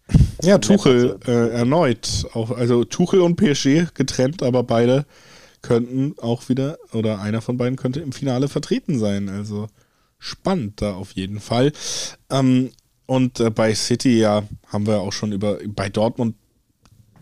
Ja, 0.42 0.56
Tuchel 0.56 1.18
äh, 1.26 1.50
erneut. 1.50 2.26
Auch, 2.32 2.52
also 2.52 2.84
Tuchel 2.84 3.20
und 3.20 3.36
PSG 3.36 3.92
getrennt, 3.92 4.42
aber 4.42 4.62
beide 4.62 5.04
könnten 5.60 6.14
auch 6.22 6.48
wieder, 6.48 6.78
oder 6.94 7.20
einer 7.20 7.42
von 7.42 7.58
beiden 7.58 7.76
könnte 7.76 8.00
im 8.00 8.12
Finale 8.12 8.48
vertreten 8.48 8.98
sein. 8.98 9.28
Also 9.28 9.66
spannend 10.18 10.80
da 10.80 10.94
auf 10.94 11.12
jeden 11.12 11.38
Fall. 11.38 11.72
Ähm, 12.30 12.70
und 13.04 13.40
äh, 13.40 13.50
bei 13.50 13.74
City, 13.74 14.20
ja, 14.20 14.44
haben 14.68 14.86
wir 14.86 15.00
auch 15.00 15.12
schon 15.12 15.32
über, 15.32 15.58
bei 15.66 15.90
Dortmund 15.90 16.34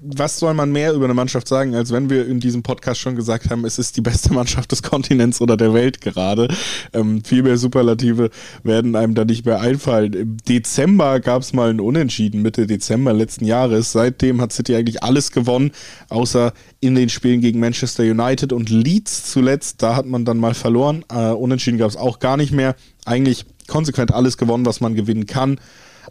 was 0.02 0.38
soll 0.38 0.54
man 0.54 0.72
mehr 0.72 0.92
über 0.92 1.04
eine 1.04 1.14
Mannschaft 1.14 1.48
sagen, 1.48 1.74
als 1.74 1.92
wenn 1.92 2.10
wir 2.10 2.26
in 2.26 2.40
diesem 2.40 2.62
Podcast 2.62 3.00
schon 3.00 3.16
gesagt 3.16 3.50
haben, 3.50 3.64
es 3.64 3.78
ist 3.78 3.96
die 3.96 4.00
beste 4.00 4.32
Mannschaft 4.32 4.72
des 4.72 4.82
Kontinents 4.82 5.40
oder 5.40 5.56
der 5.56 5.74
Welt 5.74 6.00
gerade. 6.00 6.48
Ähm, 6.92 7.24
viel 7.24 7.42
mehr 7.42 7.58
Superlative 7.58 8.30
werden 8.62 8.96
einem 8.96 9.14
da 9.14 9.24
nicht 9.24 9.44
mehr 9.46 9.60
einfallen. 9.60 10.12
Im 10.12 10.36
Dezember 10.48 11.20
gab 11.20 11.42
es 11.42 11.52
mal 11.52 11.70
ein 11.70 11.80
Unentschieden, 11.80 12.42
Mitte 12.42 12.66
Dezember 12.66 13.12
letzten 13.12 13.44
Jahres. 13.44 13.92
Seitdem 13.92 14.40
hat 14.40 14.52
City 14.52 14.76
eigentlich 14.76 15.02
alles 15.02 15.32
gewonnen, 15.32 15.72
außer 16.08 16.52
in 16.80 16.94
den 16.94 17.08
Spielen 17.08 17.40
gegen 17.40 17.60
Manchester 17.60 18.04
United 18.04 18.52
und 18.52 18.70
Leeds 18.70 19.30
zuletzt. 19.30 19.82
Da 19.82 19.96
hat 19.96 20.06
man 20.06 20.24
dann 20.24 20.38
mal 20.38 20.54
verloren. 20.54 21.04
Äh, 21.10 21.30
Unentschieden 21.30 21.78
gab 21.78 21.90
es 21.90 21.96
auch 21.96 22.18
gar 22.18 22.36
nicht 22.36 22.52
mehr. 22.52 22.76
Eigentlich 23.04 23.44
konsequent 23.66 24.12
alles 24.12 24.38
gewonnen, 24.38 24.66
was 24.66 24.80
man 24.80 24.94
gewinnen 24.94 25.26
kann 25.26 25.58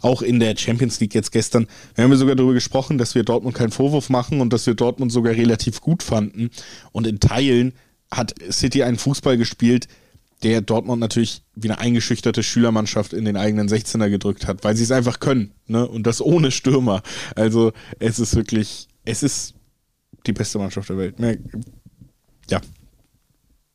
auch 0.02 0.22
in 0.22 0.40
der 0.40 0.56
Champions 0.56 1.00
League 1.00 1.14
jetzt 1.14 1.32
gestern. 1.32 1.66
Wir 1.94 2.04
haben 2.04 2.10
ja 2.10 2.16
sogar 2.16 2.36
darüber 2.36 2.54
gesprochen, 2.54 2.98
dass 2.98 3.14
wir 3.14 3.24
Dortmund 3.24 3.56
keinen 3.56 3.70
Vorwurf 3.70 4.10
machen 4.10 4.40
und 4.40 4.52
dass 4.52 4.66
wir 4.66 4.74
Dortmund 4.74 5.12
sogar 5.12 5.34
relativ 5.34 5.80
gut 5.80 6.02
fanden. 6.02 6.50
Und 6.92 7.06
in 7.06 7.20
Teilen 7.20 7.74
hat 8.10 8.34
City 8.50 8.82
einen 8.82 8.98
Fußball 8.98 9.36
gespielt, 9.36 9.88
der 10.42 10.60
Dortmund 10.60 11.00
natürlich 11.00 11.42
wie 11.54 11.68
eine 11.68 11.80
eingeschüchterte 11.80 12.42
Schülermannschaft 12.42 13.12
in 13.12 13.24
den 13.24 13.36
eigenen 13.36 13.68
16er 13.68 14.08
gedrückt 14.08 14.46
hat, 14.46 14.62
weil 14.62 14.76
sie 14.76 14.84
es 14.84 14.92
einfach 14.92 15.18
können. 15.18 15.52
Ne? 15.66 15.86
Und 15.86 16.06
das 16.06 16.20
ohne 16.20 16.50
Stürmer. 16.50 17.02
Also 17.34 17.72
es 17.98 18.20
ist 18.20 18.36
wirklich, 18.36 18.86
es 19.04 19.22
ist 19.22 19.54
die 20.26 20.32
beste 20.32 20.58
Mannschaft 20.58 20.88
der 20.88 20.98
Welt. 20.98 21.16
Ja. 22.48 22.60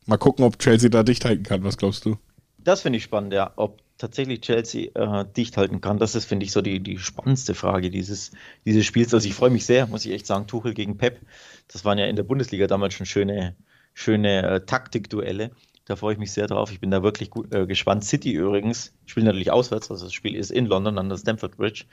Mal 0.06 0.18
gucken, 0.18 0.46
ob 0.46 0.58
Chelsea 0.60 0.90
da 0.90 1.04
dicht 1.04 1.26
halten 1.26 1.44
kann. 1.44 1.64
Was 1.64 1.78
glaubst 1.78 2.06
du? 2.06 2.18
Das 2.60 2.82
finde 2.82 2.98
ich 2.98 3.04
spannend, 3.04 3.34
ja. 3.34 3.52
Ob 3.58 3.82
tatsächlich 4.04 4.42
Chelsea 4.42 4.90
äh, 4.96 5.26
dicht 5.38 5.56
halten 5.56 5.80
kann. 5.80 5.98
Das 5.98 6.14
ist, 6.14 6.26
finde 6.26 6.46
ich, 6.46 6.52
so 6.52 6.62
die, 6.62 6.82
die 6.82 6.98
spannendste 6.98 7.56
Frage 7.56 7.90
dieses, 7.90 8.32
dieses 8.66 8.86
Spiels. 8.86 9.14
Also 9.14 9.26
ich 9.26 9.34
freue 9.34 9.50
mich 9.50 9.66
sehr, 9.66 9.88
muss 9.88 10.06
ich 10.06 10.12
echt 10.12 10.28
sagen, 10.28 10.46
Tuchel 10.46 10.74
gegen 10.74 10.98
Pep. 10.98 11.22
Das 11.70 11.86
waren 11.86 11.98
ja 11.98 12.06
in 12.08 12.18
der 12.18 12.24
Bundesliga 12.24 12.68
damals 12.68 12.96
schon 12.96 13.06
schöne, 13.06 13.56
schöne 13.94 14.44
äh, 14.44 14.66
Taktikduelle. 14.66 15.52
Da 15.86 15.96
freue 15.96 16.14
ich 16.14 16.20
mich 16.20 16.34
sehr 16.34 16.48
drauf. 16.48 16.70
Ich 16.74 16.82
bin 16.82 16.92
da 16.92 17.02
wirklich 17.02 17.30
gut, 17.30 17.54
äh, 17.56 17.66
gespannt. 17.66 18.04
City 18.04 18.34
übrigens 18.34 18.94
spielt 19.06 19.26
natürlich 19.26 19.52
auswärts, 19.52 19.90
also 19.90 20.04
das 20.04 20.14
Spiel 20.14 20.36
ist 20.36 20.52
in 20.52 20.66
London 20.66 20.98
an 20.98 21.08
der 21.08 21.18
Stamford 21.18 21.56
Bridge. 21.56 21.86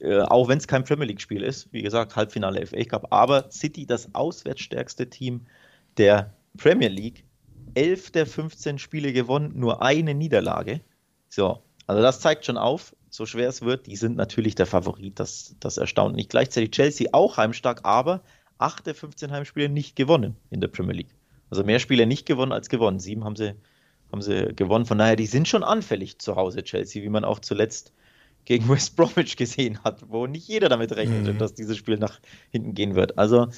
Äh, 0.00 0.20
auch 0.22 0.48
wenn 0.48 0.56
es 0.56 0.66
kein 0.66 0.84
Premier 0.84 1.06
League-Spiel 1.06 1.42
ist, 1.42 1.70
wie 1.70 1.82
gesagt, 1.82 2.16
Halbfinale 2.16 2.66
FA 2.66 2.82
Cup, 2.84 3.08
aber 3.10 3.50
City 3.50 3.84
das 3.84 4.14
auswärtsstärkste 4.14 5.10
Team 5.10 5.42
der 5.98 6.32
Premier 6.56 6.88
League. 6.88 7.24
Elf 7.74 8.10
der 8.10 8.26
15 8.26 8.78
Spiele 8.78 9.12
gewonnen, 9.12 9.52
nur 9.54 9.82
eine 9.82 10.14
Niederlage. 10.14 10.80
So, 11.34 11.62
also 11.86 12.02
das 12.02 12.20
zeigt 12.20 12.44
schon 12.44 12.58
auf, 12.58 12.94
so 13.08 13.24
schwer 13.24 13.48
es 13.48 13.62
wird, 13.62 13.86
die 13.86 13.96
sind 13.96 14.16
natürlich 14.16 14.54
der 14.54 14.66
Favorit, 14.66 15.18
das, 15.18 15.56
das 15.60 15.78
erstaunt 15.78 16.14
nicht. 16.14 16.28
Gleichzeitig 16.28 16.72
Chelsea 16.72 17.08
auch 17.12 17.38
heimstark, 17.38 17.80
aber 17.84 18.22
8 18.58 18.86
der 18.86 18.94
15 18.94 19.30
Heimspiele 19.30 19.70
nicht 19.70 19.96
gewonnen 19.96 20.36
in 20.50 20.60
der 20.60 20.68
Premier 20.68 20.94
League. 20.94 21.14
Also 21.48 21.64
mehr 21.64 21.78
Spiele 21.78 22.06
nicht 22.06 22.26
gewonnen 22.26 22.52
als 22.52 22.68
gewonnen. 22.68 23.00
Sieben 23.00 23.24
haben 23.24 23.36
sie, 23.36 23.54
haben 24.12 24.20
sie 24.20 24.52
gewonnen. 24.54 24.84
Von 24.84 24.98
daher, 24.98 25.16
die 25.16 25.24
sind 25.24 25.48
schon 25.48 25.64
anfällig 25.64 26.18
zu 26.18 26.36
Hause, 26.36 26.64
Chelsea, 26.64 27.02
wie 27.02 27.08
man 27.08 27.24
auch 27.24 27.38
zuletzt 27.38 27.94
gegen 28.44 28.68
West 28.68 28.94
Bromwich 28.96 29.38
gesehen 29.38 29.82
hat, 29.84 30.10
wo 30.10 30.26
nicht 30.26 30.46
jeder 30.46 30.68
damit 30.68 30.94
rechnete, 30.94 31.32
mhm. 31.32 31.38
dass 31.38 31.54
dieses 31.54 31.78
Spiel 31.78 31.96
nach 31.96 32.20
hinten 32.50 32.74
gehen 32.74 32.94
wird. 32.94 33.16
Also, 33.16 33.48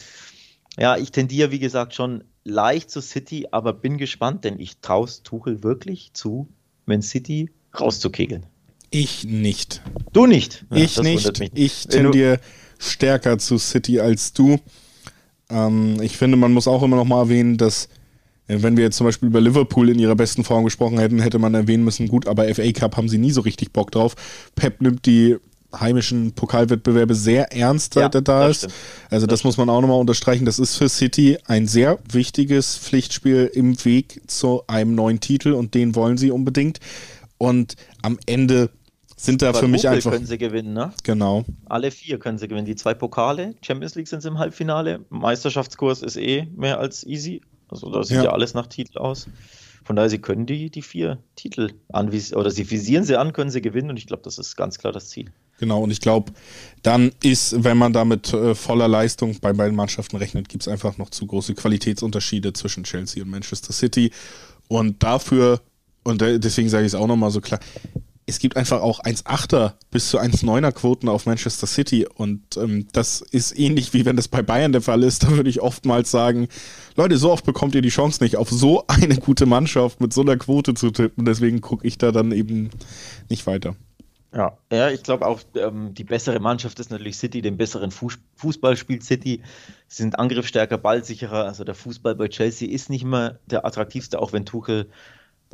ja, 0.78 0.96
ich 0.96 1.10
tendiere, 1.10 1.50
wie 1.50 1.58
gesagt, 1.58 1.94
schon 1.94 2.22
leicht 2.44 2.88
zu 2.88 3.00
City, 3.00 3.48
aber 3.50 3.72
bin 3.72 3.98
gespannt, 3.98 4.44
denn 4.44 4.60
ich 4.60 4.78
traue 4.78 5.08
Tuchel 5.24 5.64
wirklich 5.64 6.12
zu, 6.12 6.48
wenn 6.86 7.02
City 7.02 7.50
rauszukegeln. 7.80 8.46
Ich 8.90 9.24
nicht. 9.24 9.82
Du 10.12 10.26
nicht? 10.26 10.64
Ja, 10.70 10.76
ich 10.76 11.00
nicht. 11.00 11.40
nicht. 11.40 11.58
Ich 11.58 11.86
tendiere 11.88 12.38
stärker 12.78 13.38
zu 13.38 13.58
City 13.58 14.00
als 14.00 14.32
du. 14.32 14.58
Ähm, 15.50 16.00
ich 16.00 16.16
finde, 16.16 16.36
man 16.36 16.52
muss 16.52 16.68
auch 16.68 16.82
immer 16.82 16.96
noch 16.96 17.04
mal 17.04 17.22
erwähnen, 17.22 17.56
dass 17.56 17.88
äh, 18.46 18.62
wenn 18.62 18.76
wir 18.76 18.84
jetzt 18.84 18.96
zum 18.96 19.06
Beispiel 19.06 19.28
über 19.28 19.40
Liverpool 19.40 19.88
in 19.88 19.98
ihrer 19.98 20.16
besten 20.16 20.44
Form 20.44 20.64
gesprochen 20.64 20.98
hätten, 20.98 21.20
hätte 21.20 21.38
man 21.38 21.54
erwähnen 21.54 21.84
müssen, 21.84 22.08
gut, 22.08 22.28
aber 22.28 22.52
FA 22.54 22.70
Cup 22.72 22.96
haben 22.96 23.08
sie 23.08 23.18
nie 23.18 23.32
so 23.32 23.40
richtig 23.40 23.72
Bock 23.72 23.90
drauf. 23.90 24.14
Pep 24.54 24.80
nimmt 24.80 25.06
die 25.06 25.36
heimischen 25.80 26.32
Pokalwettbewerbe 26.32 27.16
sehr 27.16 27.52
ernst, 27.52 27.94
seit 27.94 28.14
ja, 28.14 28.20
er 28.20 28.22
da 28.22 28.48
ist. 28.48 28.58
Stimmt. 28.58 28.74
Also 29.10 29.26
das, 29.26 29.40
das 29.40 29.44
muss 29.44 29.56
man 29.56 29.68
auch 29.68 29.80
nochmal 29.80 29.98
unterstreichen. 29.98 30.44
Das 30.44 30.60
ist 30.60 30.76
für 30.76 30.88
City 30.88 31.38
ein 31.46 31.66
sehr 31.66 31.98
wichtiges 32.10 32.76
Pflichtspiel 32.76 33.50
im 33.52 33.82
Weg 33.84 34.20
zu 34.28 34.62
einem 34.68 34.94
neuen 34.94 35.18
Titel 35.18 35.52
und 35.52 35.74
den 35.74 35.96
wollen 35.96 36.16
sie 36.16 36.30
unbedingt. 36.30 36.78
Und 37.44 37.76
am 38.02 38.18
Ende 38.26 38.70
sind 39.16 39.42
da 39.42 39.52
für 39.52 39.68
mich 39.68 39.88
einfach. 39.88 40.12
können 40.12 40.26
sie 40.26 40.38
gewinnen, 40.38 40.72
ne? 40.72 40.92
Genau. 41.02 41.44
Alle 41.66 41.90
vier 41.90 42.18
können 42.18 42.38
sie 42.38 42.48
gewinnen. 42.48 42.66
Die 42.66 42.76
zwei 42.76 42.94
Pokale, 42.94 43.54
Champions 43.62 43.94
League 43.94 44.08
sind 44.08 44.22
sie 44.22 44.28
im 44.28 44.38
Halbfinale. 44.38 45.04
Meisterschaftskurs 45.10 46.02
ist 46.02 46.16
eh 46.16 46.46
mehr 46.56 46.78
als 46.78 47.06
easy. 47.06 47.42
Also 47.68 47.90
da 47.90 48.02
sieht 48.02 48.16
ja, 48.16 48.24
ja 48.24 48.32
alles 48.32 48.54
nach 48.54 48.66
Titel 48.66 48.98
aus. 48.98 49.28
Von 49.84 49.96
daher, 49.96 50.08
sie 50.08 50.18
können 50.18 50.46
die, 50.46 50.70
die 50.70 50.80
vier 50.80 51.18
Titel 51.36 51.72
anvisieren, 51.92 52.40
oder 52.40 52.50
sie 52.50 52.70
visieren 52.70 53.04
sie 53.04 53.16
an, 53.16 53.34
können 53.34 53.50
sie 53.50 53.60
gewinnen 53.60 53.90
und 53.90 53.98
ich 53.98 54.06
glaube, 54.06 54.22
das 54.22 54.38
ist 54.38 54.56
ganz 54.56 54.78
klar 54.78 54.94
das 54.94 55.10
Ziel. 55.10 55.30
Genau, 55.58 55.82
und 55.82 55.90
ich 55.90 56.00
glaube, 56.00 56.32
dann 56.82 57.12
ist, 57.22 57.62
wenn 57.62 57.76
man 57.76 57.92
da 57.92 58.06
mit 58.06 58.32
äh, 58.32 58.54
voller 58.54 58.88
Leistung 58.88 59.38
bei 59.40 59.52
beiden 59.52 59.76
Mannschaften 59.76 60.16
rechnet, 60.16 60.48
gibt 60.48 60.62
es 60.62 60.68
einfach 60.68 60.96
noch 60.96 61.10
zu 61.10 61.26
große 61.26 61.54
Qualitätsunterschiede 61.54 62.54
zwischen 62.54 62.84
Chelsea 62.84 63.22
und 63.22 63.28
Manchester 63.28 63.74
City. 63.74 64.10
Und 64.68 65.02
dafür 65.02 65.60
und 66.04 66.20
deswegen 66.20 66.68
sage 66.68 66.84
ich 66.84 66.92
es 66.92 66.94
auch 66.94 67.06
nochmal 67.06 67.30
so 67.30 67.40
klar, 67.40 67.60
es 68.26 68.38
gibt 68.38 68.56
einfach 68.56 68.80
auch 68.80 69.00
1,8er 69.00 69.74
bis 69.90 70.08
zu 70.08 70.18
1,9er 70.18 70.72
Quoten 70.72 71.08
auf 71.08 71.26
Manchester 71.26 71.66
City 71.66 72.06
und 72.06 72.56
ähm, 72.56 72.86
das 72.92 73.20
ist 73.20 73.58
ähnlich 73.58 73.92
wie 73.92 74.06
wenn 74.06 74.16
das 74.16 74.28
bei 74.28 74.42
Bayern 74.42 74.72
der 74.72 74.80
Fall 74.80 75.02
ist. 75.02 75.24
Da 75.24 75.30
würde 75.30 75.50
ich 75.50 75.60
oftmals 75.60 76.10
sagen, 76.10 76.48
Leute, 76.96 77.18
so 77.18 77.30
oft 77.30 77.44
bekommt 77.44 77.74
ihr 77.74 77.82
die 77.82 77.90
Chance 77.90 78.22
nicht, 78.22 78.36
auf 78.36 78.50
so 78.50 78.84
eine 78.86 79.16
gute 79.16 79.46
Mannschaft 79.46 80.00
mit 80.00 80.12
so 80.12 80.22
einer 80.22 80.36
Quote 80.36 80.74
zu 80.74 80.90
tippen. 80.90 81.24
Deswegen 81.24 81.60
gucke 81.60 81.86
ich 81.86 81.98
da 81.98 82.12
dann 82.12 82.32
eben 82.32 82.70
nicht 83.28 83.46
weiter. 83.46 83.76
Ja, 84.34 84.58
ja 84.72 84.90
ich 84.90 85.02
glaube 85.02 85.26
auch, 85.26 85.40
ähm, 85.56 85.94
die 85.94 86.04
bessere 86.04 86.40
Mannschaft 86.40 86.80
ist 86.80 86.90
natürlich 86.90 87.18
City, 87.18 87.42
den 87.42 87.56
besseren 87.56 87.90
Fuß 87.90 88.18
Fußball 88.36 88.76
spielt 88.76 89.04
City, 89.04 89.42
Sie 89.86 90.02
sind 90.02 90.18
angriffsstärker, 90.18 90.78
ballsicherer. 90.78 91.44
Also 91.44 91.62
der 91.62 91.74
Fußball 91.74 92.14
bei 92.14 92.28
Chelsea 92.28 92.68
ist 92.68 92.90
nicht 92.90 93.04
mehr 93.04 93.38
der 93.46 93.64
attraktivste, 93.66 94.18
auch 94.20 94.32
wenn 94.32 94.46
Tuchel 94.46 94.88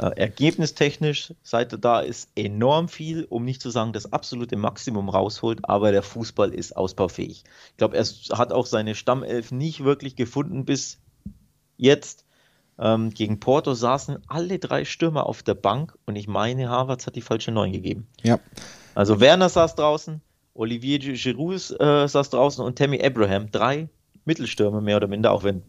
äh, 0.00 0.18
ergebnistechnisch, 0.18 1.34
seit 1.42 1.72
er 1.72 1.78
da 1.78 2.00
ist, 2.00 2.30
enorm 2.34 2.88
viel, 2.88 3.26
um 3.28 3.44
nicht 3.44 3.60
zu 3.60 3.68
sagen, 3.68 3.92
das 3.92 4.12
absolute 4.14 4.56
Maximum 4.56 5.10
rausholt, 5.10 5.68
aber 5.68 5.92
der 5.92 6.02
Fußball 6.02 6.54
ist 6.54 6.74
ausbaufähig. 6.74 7.44
Ich 7.72 7.76
glaube, 7.76 7.98
er 7.98 8.04
hat 8.38 8.50
auch 8.50 8.64
seine 8.64 8.94
Stammelf 8.94 9.52
nicht 9.52 9.84
wirklich 9.84 10.16
gefunden 10.16 10.64
bis 10.64 10.98
jetzt. 11.76 12.24
Ähm, 12.78 13.10
gegen 13.10 13.40
Porto 13.40 13.74
saßen 13.74 14.16
alle 14.26 14.58
drei 14.58 14.86
Stürmer 14.86 15.26
auf 15.26 15.42
der 15.42 15.52
Bank 15.54 15.98
und 16.06 16.16
ich 16.16 16.26
meine, 16.26 16.70
Harvards 16.70 17.06
hat 17.06 17.14
die 17.14 17.20
falsche 17.20 17.52
Neun 17.52 17.72
gegeben. 17.72 18.06
Ja. 18.22 18.40
Also 18.94 19.20
Werner 19.20 19.50
saß 19.50 19.74
draußen, 19.74 20.22
Olivier 20.54 20.98
Giroud 20.98 21.78
äh, 21.78 22.08
saß 22.08 22.30
draußen 22.30 22.64
und 22.64 22.78
Tammy 22.78 23.04
Abraham. 23.04 23.50
Drei 23.50 23.90
Mittelstürmer 24.24 24.80
mehr 24.80 24.96
oder 24.96 25.08
minder, 25.08 25.32
auch 25.32 25.44
wenn 25.44 25.62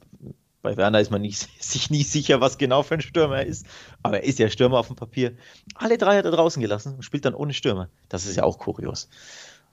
bei 0.62 0.78
Werner 0.78 0.99
ist 0.99 1.12
man 1.12 1.22
nicht, 1.22 1.47
sich 1.59 1.89
nie 1.89 2.03
sicher, 2.03 2.41
was 2.41 2.57
genau 2.57 2.84
für 2.84 2.95
ein 2.95 3.01
Stürmer 3.01 3.38
er 3.38 3.45
ist. 3.45 3.66
Aber 4.03 4.18
er 4.18 4.24
ist 4.24 4.39
ja 4.39 4.49
Stürmer 4.49 4.80
auf 4.80 4.88
dem 4.88 4.95
Papier. 4.95 5.34
Alle 5.76 5.97
drei 5.97 6.18
hat 6.18 6.26
er 6.26 6.32
draußen 6.32 6.62
gelassen 6.62 6.95
und 6.95 7.03
spielt 7.03 7.26
dann 7.26 7.36
ohne 7.36 7.53
Stürmer. 7.53 7.89
Das 8.09 8.26
ist 8.26 8.36
ja 8.36 8.43
auch 8.43 8.57
kurios. 8.57 9.09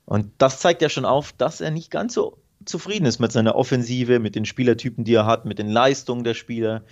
Und 0.05 0.31
das 0.39 0.61
zeigt 0.61 0.83
ja 0.83 0.89
schon 0.89 1.05
auf, 1.05 1.33
dass 1.33 1.61
er 1.61 1.71
nicht 1.71 1.91
ganz 1.91 2.15
so 2.15 2.39
zufrieden 2.65 3.07
ist 3.07 3.19
mit 3.19 3.33
seiner 3.33 3.57
Offensive, 3.57 4.19
mit 4.19 4.35
den 4.35 4.45
Spielertypen, 4.45 5.05
die 5.05 5.15
er 5.15 5.27
hat, 5.27 5.45
mit 5.45 5.59
den 5.59 5.69
Leistungen 5.69 6.25
der 6.25 6.35
Spieler 6.35 6.83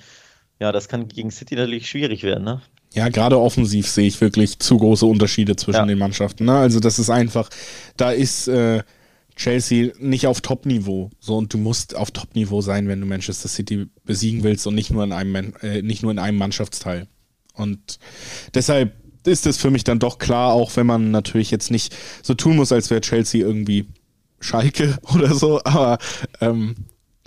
ja, 0.58 0.72
das 0.72 0.88
kann 0.88 1.08
gegen 1.08 1.30
City 1.30 1.54
natürlich 1.54 1.88
schwierig 1.88 2.22
werden, 2.22 2.44
ne? 2.44 2.62
Ja, 2.94 3.08
gerade 3.10 3.38
offensiv 3.38 3.88
sehe 3.88 4.06
ich 4.06 4.20
wirklich 4.22 4.58
zu 4.58 4.78
große 4.78 5.04
Unterschiede 5.04 5.54
zwischen 5.56 5.80
ja. 5.80 5.86
den 5.86 5.98
Mannschaften. 5.98 6.46
Ne? 6.46 6.56
Also 6.56 6.80
das 6.80 6.98
ist 6.98 7.10
einfach, 7.10 7.50
da 7.98 8.10
ist 8.10 8.48
äh, 8.48 8.82
Chelsea 9.36 9.92
nicht 9.98 10.26
auf 10.26 10.40
Top-Niveau. 10.40 11.10
So 11.20 11.36
und 11.36 11.52
du 11.52 11.58
musst 11.58 11.94
auf 11.94 12.10
Top-Niveau 12.10 12.62
sein, 12.62 12.88
wenn 12.88 13.00
du 13.00 13.06
Manchester 13.06 13.48
City 13.48 13.86
besiegen 14.04 14.42
willst 14.42 14.66
und 14.66 14.74
nicht 14.74 14.90
nur 14.90 15.04
in 15.04 15.12
einem, 15.12 15.54
äh, 15.62 15.82
nicht 15.82 16.02
nur 16.02 16.10
in 16.10 16.18
einem 16.18 16.38
Mannschaftsteil. 16.38 17.06
Und 17.54 17.98
deshalb 18.54 18.94
ist 19.24 19.46
es 19.46 19.58
für 19.58 19.70
mich 19.70 19.84
dann 19.84 19.98
doch 19.98 20.18
klar, 20.18 20.52
auch 20.52 20.74
wenn 20.76 20.86
man 20.86 21.10
natürlich 21.10 21.50
jetzt 21.50 21.70
nicht 21.70 21.94
so 22.22 22.34
tun 22.34 22.56
muss, 22.56 22.72
als 22.72 22.90
wäre 22.90 23.00
Chelsea 23.00 23.44
irgendwie 23.44 23.86
Schalke 24.40 24.98
oder 25.14 25.34
so, 25.34 25.60
aber 25.64 25.98
ähm, 26.40 26.74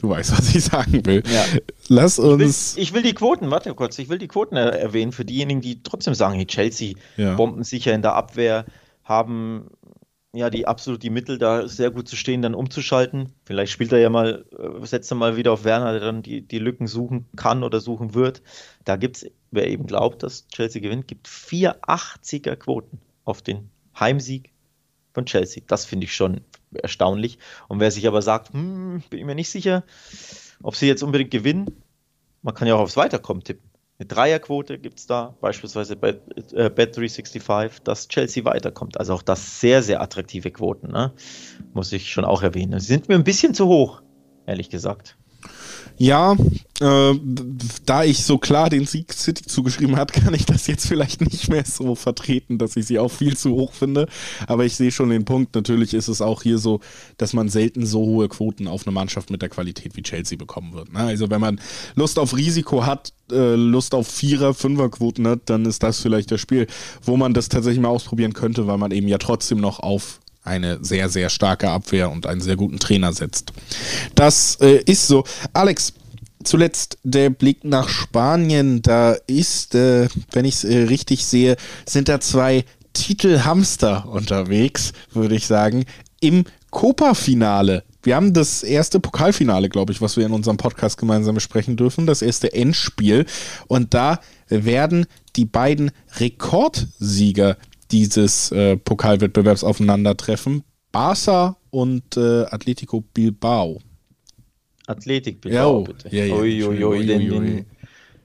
Du 0.02 0.08
weißt, 0.08 0.32
was 0.32 0.56
ich 0.56 0.64
sagen 0.64 1.06
will. 1.06 1.24
Ja. 1.30 1.44
Lass 1.90 2.20
uns. 2.20 2.72
Ich 2.72 2.76
will, 2.78 2.84
ich 2.84 2.94
will, 2.94 3.02
die 3.02 3.14
Quoten, 3.14 3.52
warte 3.52 3.74
kurz, 3.74 4.00
ich 4.00 4.08
will 4.08 4.18
die 4.18 4.30
Quoten 4.30 4.56
erwähnen 4.56 5.12
für 5.12 5.26
diejenigen, 5.26 5.60
die 5.60 5.84
trotzdem 5.84 6.14
sagen, 6.14 6.36
hey, 6.36 6.46
Chelsea 6.46 6.94
ja. 7.18 7.36
bombensicher 7.36 7.94
in 7.94 8.02
der 8.02 8.14
Abwehr, 8.14 8.66
haben 9.04 9.72
ja 10.34 10.50
die 10.50 10.68
absolut 10.68 11.02
die 11.04 11.10
Mittel, 11.10 11.38
da 11.38 11.68
sehr 11.68 11.92
gut 11.92 12.08
zu 12.08 12.16
stehen, 12.16 12.42
dann 12.42 12.54
umzuschalten. 12.54 13.34
Vielleicht 13.46 13.72
spielt 13.72 13.92
er 13.92 14.00
ja 14.00 14.10
mal, 14.10 14.46
äh, 14.58 14.86
setzt 14.86 15.12
er 15.12 15.16
mal 15.16 15.38
wieder 15.38 15.52
auf 15.52 15.64
Werner, 15.64 15.92
der 15.92 16.02
dann 16.02 16.22
die, 16.22 16.42
die 16.42 16.60
Lücken 16.60 16.88
suchen 16.88 17.26
kann 17.36 17.64
oder 17.64 17.80
suchen 17.80 18.14
wird. 18.14 18.42
Da 18.86 18.96
gibt 18.96 19.18
es, 19.18 19.32
wer 19.52 19.68
eben 19.68 19.88
glaubt, 19.88 20.24
dass 20.24 20.48
Chelsea 20.48 20.82
gewinnt, 20.82 21.08
gibt 21.08 21.28
480er 21.28 22.56
Quoten 22.56 23.00
auf 23.26 23.42
den 23.42 23.70
Heimsieg 24.00 24.52
von 25.14 25.26
Chelsea. 25.26 25.64
Das 25.68 25.86
finde 25.86 26.06
ich 26.06 26.16
schon 26.16 26.42
erstaunlich. 26.74 27.40
Und 27.68 27.80
wer 27.80 27.92
sich 27.92 28.08
aber 28.08 28.22
sagt, 28.22 28.54
hm, 28.54 29.04
bin 29.10 29.20
ich 29.20 29.26
mir 29.26 29.36
nicht 29.36 29.50
sicher, 29.50 29.84
ob 30.62 30.76
sie 30.76 30.88
jetzt 30.88 31.04
unbedingt 31.04 31.32
gewinnen, 31.32 31.84
man 32.42 32.54
kann 32.54 32.68
ja 32.68 32.76
auch 32.76 32.82
aufs 32.82 32.98
Weiterkommen 32.98 33.44
tippen. 33.44 33.69
Eine 34.00 34.08
Dreierquote 34.08 34.80
gibt 34.80 35.00
es 35.00 35.08
da, 35.08 35.36
beispielsweise 35.42 35.98
bei 35.98 36.12
äh, 36.54 36.70
Bet365, 36.70 37.84
dass 37.84 38.08
Chelsea 38.08 38.46
weiterkommt. 38.46 38.98
Also 38.98 39.14
auch 39.14 39.22
das 39.22 39.60
sehr, 39.60 39.84
sehr 39.84 40.02
attraktive 40.02 40.52
Quoten, 40.52 40.88
ne? 40.88 41.14
muss 41.74 41.92
ich 41.92 42.10
schon 42.10 42.24
auch 42.24 42.42
erwähnen. 42.42 42.80
Sie 42.80 42.88
sind 42.88 43.10
mir 43.10 43.16
ein 43.16 43.26
bisschen 43.26 43.54
zu 43.54 43.68
hoch, 43.68 44.02
ehrlich 44.46 44.70
gesagt. 44.70 45.19
Ja, 46.00 46.38
äh, 46.80 47.20
da 47.86 48.04
ich 48.06 48.24
so 48.24 48.38
klar 48.38 48.70
den 48.70 48.86
Sieg 48.86 49.12
City 49.12 49.46
zugeschrieben 49.46 49.98
hat, 49.98 50.14
kann 50.14 50.34
ich 50.34 50.46
das 50.46 50.66
jetzt 50.68 50.88
vielleicht 50.88 51.20
nicht 51.20 51.50
mehr 51.50 51.66
so 51.66 51.94
vertreten, 51.94 52.58
dass 52.58 52.78
ich 52.78 52.86
sie 52.86 53.00
auch 53.00 53.10
viel 53.10 53.36
zu 53.36 53.52
hoch 53.52 53.74
finde. 53.74 54.08
Aber 54.48 54.64
ich 54.64 54.78
sehe 54.78 54.92
schon 54.92 55.10
den 55.10 55.26
Punkt. 55.26 55.56
Natürlich 55.56 55.94
ist 55.94 56.08
es 56.08 56.22
auch 56.22 56.42
hier 56.42 56.58
so, 56.58 56.80
dass 57.18 57.34
man 57.34 57.50
selten 57.50 57.86
so 57.86 58.00
hohe 58.00 58.30
Quoten 58.30 58.70
auf 58.70 58.88
eine 58.88 58.94
Mannschaft 58.94 59.30
mit 59.30 59.42
der 59.42 59.50
Qualität 59.50 59.98
wie 59.98 60.02
Chelsea 60.02 60.38
bekommen 60.38 60.74
wird. 60.74 60.94
Ne? 60.94 61.00
Also 61.00 61.30
wenn 61.30 61.42
man 61.42 61.60
Lust 61.96 62.18
auf 62.18 62.36
Risiko 62.36 62.86
hat, 62.86 63.12
äh, 63.30 63.56
Lust 63.56 63.94
auf 63.94 64.08
Vierer, 64.08 64.54
Fünfer-Quoten 64.54 65.28
hat, 65.28 65.42
dann 65.48 65.66
ist 65.66 65.84
das 65.84 66.00
vielleicht 66.00 66.32
das 66.32 66.40
Spiel, 66.40 66.68
wo 67.04 67.18
man 67.18 67.34
das 67.34 67.50
tatsächlich 67.50 67.82
mal 67.82 67.90
ausprobieren 67.90 68.32
könnte, 68.32 68.68
weil 68.68 68.78
man 68.78 68.92
eben 68.92 69.10
ja 69.10 69.18
trotzdem 69.18 69.60
noch 69.60 69.82
auf 69.82 70.22
eine 70.50 70.84
sehr, 70.84 71.08
sehr 71.10 71.30
starke 71.30 71.70
Abwehr 71.70 72.12
und 72.12 72.26
einen 72.26 72.42
sehr 72.42 72.56
guten 72.56 72.80
Trainer 72.80 73.14
setzt. 73.14 73.54
Das 74.16 74.58
äh, 74.60 74.82
ist 74.86 75.08
so. 75.08 75.24
Alex, 75.54 75.94
zuletzt 76.44 76.98
der 77.04 77.30
Blick 77.30 77.64
nach 77.64 77.88
Spanien. 77.88 78.82
Da 78.82 79.14
ist, 79.28 79.76
äh, 79.76 80.10
wenn 80.32 80.46
ich 80.46 80.56
es 80.56 80.64
äh, 80.64 80.84
richtig 80.84 81.26
sehe, 81.26 81.56
sind 81.86 82.10
da 82.10 82.20
zwei 82.20 82.66
Titelhamster 82.94 84.10
unterwegs, 84.10 84.94
würde 85.14 85.36
ich 85.36 85.46
sagen, 85.46 85.86
im 86.20 86.46
Copa-Finale. 86.72 87.84
Wir 88.02 88.16
haben 88.16 88.34
das 88.34 88.64
erste 88.64 89.00
Pokalfinale, 89.00 89.70
glaube 89.70 89.92
ich, 89.92 90.02
was 90.02 90.18
wir 90.18 90.26
in 90.26 90.32
unserem 90.32 90.58
Podcast 90.58 90.98
gemeinsam 90.98 91.36
besprechen 91.36 91.76
dürfen, 91.76 92.08
das 92.08 92.22
erste 92.22 92.54
Endspiel. 92.54 93.26
Und 93.68 93.94
da 93.94 94.20
werden 94.48 95.06
die 95.36 95.46
beiden 95.46 95.92
Rekordsieger 96.18 97.58
dieses 97.92 98.52
äh, 98.52 98.78
Pokalwettbewerbs 98.78 99.64
aufeinandertreffen. 99.64 100.64
Barca 100.92 101.58
und 101.70 102.18
äh, 102.18 102.46
Atletico 102.46 103.02
Bilbao. 103.02 103.80
Athletik 104.88 105.42
Bilbao, 105.42 105.84
bitte. 105.84 106.10
Ja, 106.16 106.26
ja, 106.26 106.36
ui, 106.36 106.64
ui, 106.64 106.84
ui, 106.84 107.06
den, 107.06 107.30
den, 107.30 107.66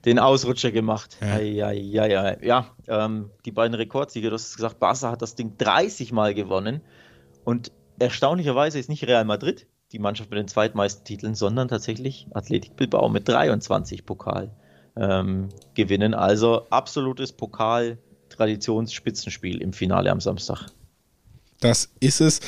den, 0.03 0.19
Ausrutscher 0.19 0.71
gemacht. 0.71 1.17
Ja, 1.21 1.39
ja, 1.39 1.71
ja. 1.71 2.05
ja. 2.07 2.37
ja 2.41 2.67
ähm, 2.87 3.29
die 3.45 3.51
beiden 3.51 3.75
Rekordsieger, 3.75 4.29
du 4.29 4.35
hast 4.35 4.55
gesagt, 4.55 4.79
Barca 4.79 5.11
hat 5.11 5.21
das 5.21 5.35
Ding 5.35 5.53
30 5.57 6.11
Mal 6.11 6.33
gewonnen. 6.33 6.81
Und 7.43 7.71
erstaunlicherweise 7.99 8.79
ist 8.79 8.89
nicht 8.89 9.05
Real 9.05 9.25
Madrid 9.25 9.67
die 9.91 9.99
Mannschaft 9.99 10.29
mit 10.29 10.39
den 10.39 10.47
zweitmeisten 10.47 11.05
Titeln, 11.05 11.35
sondern 11.35 11.67
tatsächlich 11.67 12.27
Athletik 12.33 12.75
Bilbao 12.75 13.07
mit 13.09 13.27
23 13.29 14.05
Pokal 14.05 14.51
ähm, 14.95 15.49
gewinnen. 15.73 16.13
Also 16.13 16.67
absolutes 16.69 17.31
Pokal 17.31 17.97
Traditionsspitzenspiel 18.35 19.61
im 19.61 19.73
Finale 19.73 20.11
am 20.11 20.19
Samstag. 20.19 20.67
Das 21.59 21.89
ist 21.99 22.21
es. 22.21 22.41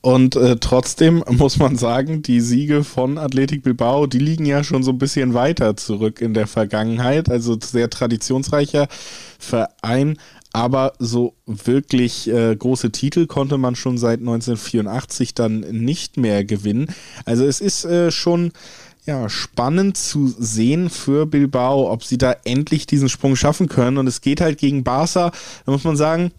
Und 0.00 0.36
äh, 0.36 0.56
trotzdem 0.60 1.24
muss 1.30 1.58
man 1.58 1.76
sagen, 1.76 2.22
die 2.22 2.40
Siege 2.40 2.84
von 2.84 3.18
Athletic 3.18 3.62
Bilbao, 3.62 4.06
die 4.06 4.20
liegen 4.20 4.46
ja 4.46 4.62
schon 4.62 4.82
so 4.82 4.92
ein 4.92 4.98
bisschen 4.98 5.34
weiter 5.34 5.76
zurück 5.76 6.20
in 6.20 6.32
der 6.32 6.46
Vergangenheit. 6.46 7.28
Also 7.28 7.58
sehr 7.60 7.90
traditionsreicher 7.90 8.86
Verein. 9.38 10.18
Aber 10.52 10.94
so 10.98 11.34
wirklich 11.44 12.28
äh, 12.30 12.56
große 12.56 12.90
Titel 12.90 13.26
konnte 13.26 13.58
man 13.58 13.74
schon 13.74 13.98
seit 13.98 14.20
1984 14.20 15.34
dann 15.34 15.60
nicht 15.60 16.16
mehr 16.16 16.44
gewinnen. 16.44 16.86
Also 17.26 17.44
es 17.44 17.60
ist 17.60 17.84
äh, 17.84 18.10
schon 18.10 18.52
ja, 19.06 19.28
spannend 19.28 19.96
zu 19.96 20.26
sehen 20.26 20.90
für 20.90 21.26
Bilbao, 21.26 21.90
ob 21.90 22.02
sie 22.02 22.18
da 22.18 22.34
endlich 22.44 22.86
diesen 22.86 23.08
Sprung 23.08 23.36
schaffen 23.36 23.68
können. 23.68 23.98
Und 23.98 24.06
es 24.08 24.20
geht 24.20 24.40
halt 24.40 24.58
gegen 24.58 24.82
Barca. 24.82 25.30
Da 25.64 25.72
muss 25.72 25.84
man 25.84 25.96
sagen, 25.96 26.32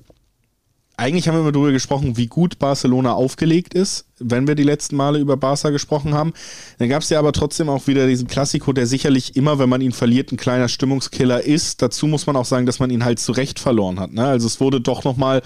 eigentlich 0.97 1.27
haben 1.27 1.35
wir 1.35 1.41
immer 1.41 1.51
darüber 1.51 1.71
gesprochen, 1.71 2.17
wie 2.17 2.27
gut 2.27 2.59
Barcelona 2.59 3.13
aufgelegt 3.13 3.73
ist, 3.73 4.05
wenn 4.19 4.47
wir 4.47 4.55
die 4.55 4.63
letzten 4.63 4.95
Male 4.95 5.19
über 5.19 5.37
Barca 5.37 5.69
gesprochen 5.69 6.13
haben. 6.13 6.33
Dann 6.79 6.89
gab 6.89 7.03
es 7.03 7.09
ja 7.09 7.19
aber 7.19 7.31
trotzdem 7.31 7.69
auch 7.69 7.87
wieder 7.87 8.07
diesen 8.07 8.27
Klassiko, 8.27 8.73
der 8.73 8.87
sicherlich 8.87 9.35
immer, 9.35 9.59
wenn 9.59 9.69
man 9.69 9.81
ihn 9.81 9.91
verliert, 9.91 10.31
ein 10.31 10.37
kleiner 10.37 10.67
Stimmungskiller 10.67 11.43
ist. 11.43 11.81
Dazu 11.83 12.07
muss 12.07 12.25
man 12.25 12.35
auch 12.35 12.45
sagen, 12.45 12.65
dass 12.65 12.79
man 12.79 12.89
ihn 12.89 13.05
halt 13.05 13.19
zu 13.19 13.31
Recht 13.31 13.59
verloren 13.59 13.99
hat. 13.99 14.11
Ne? 14.11 14.25
Also 14.25 14.47
es 14.47 14.59
wurde 14.59 14.81
doch 14.81 15.03
nochmal, 15.03 15.41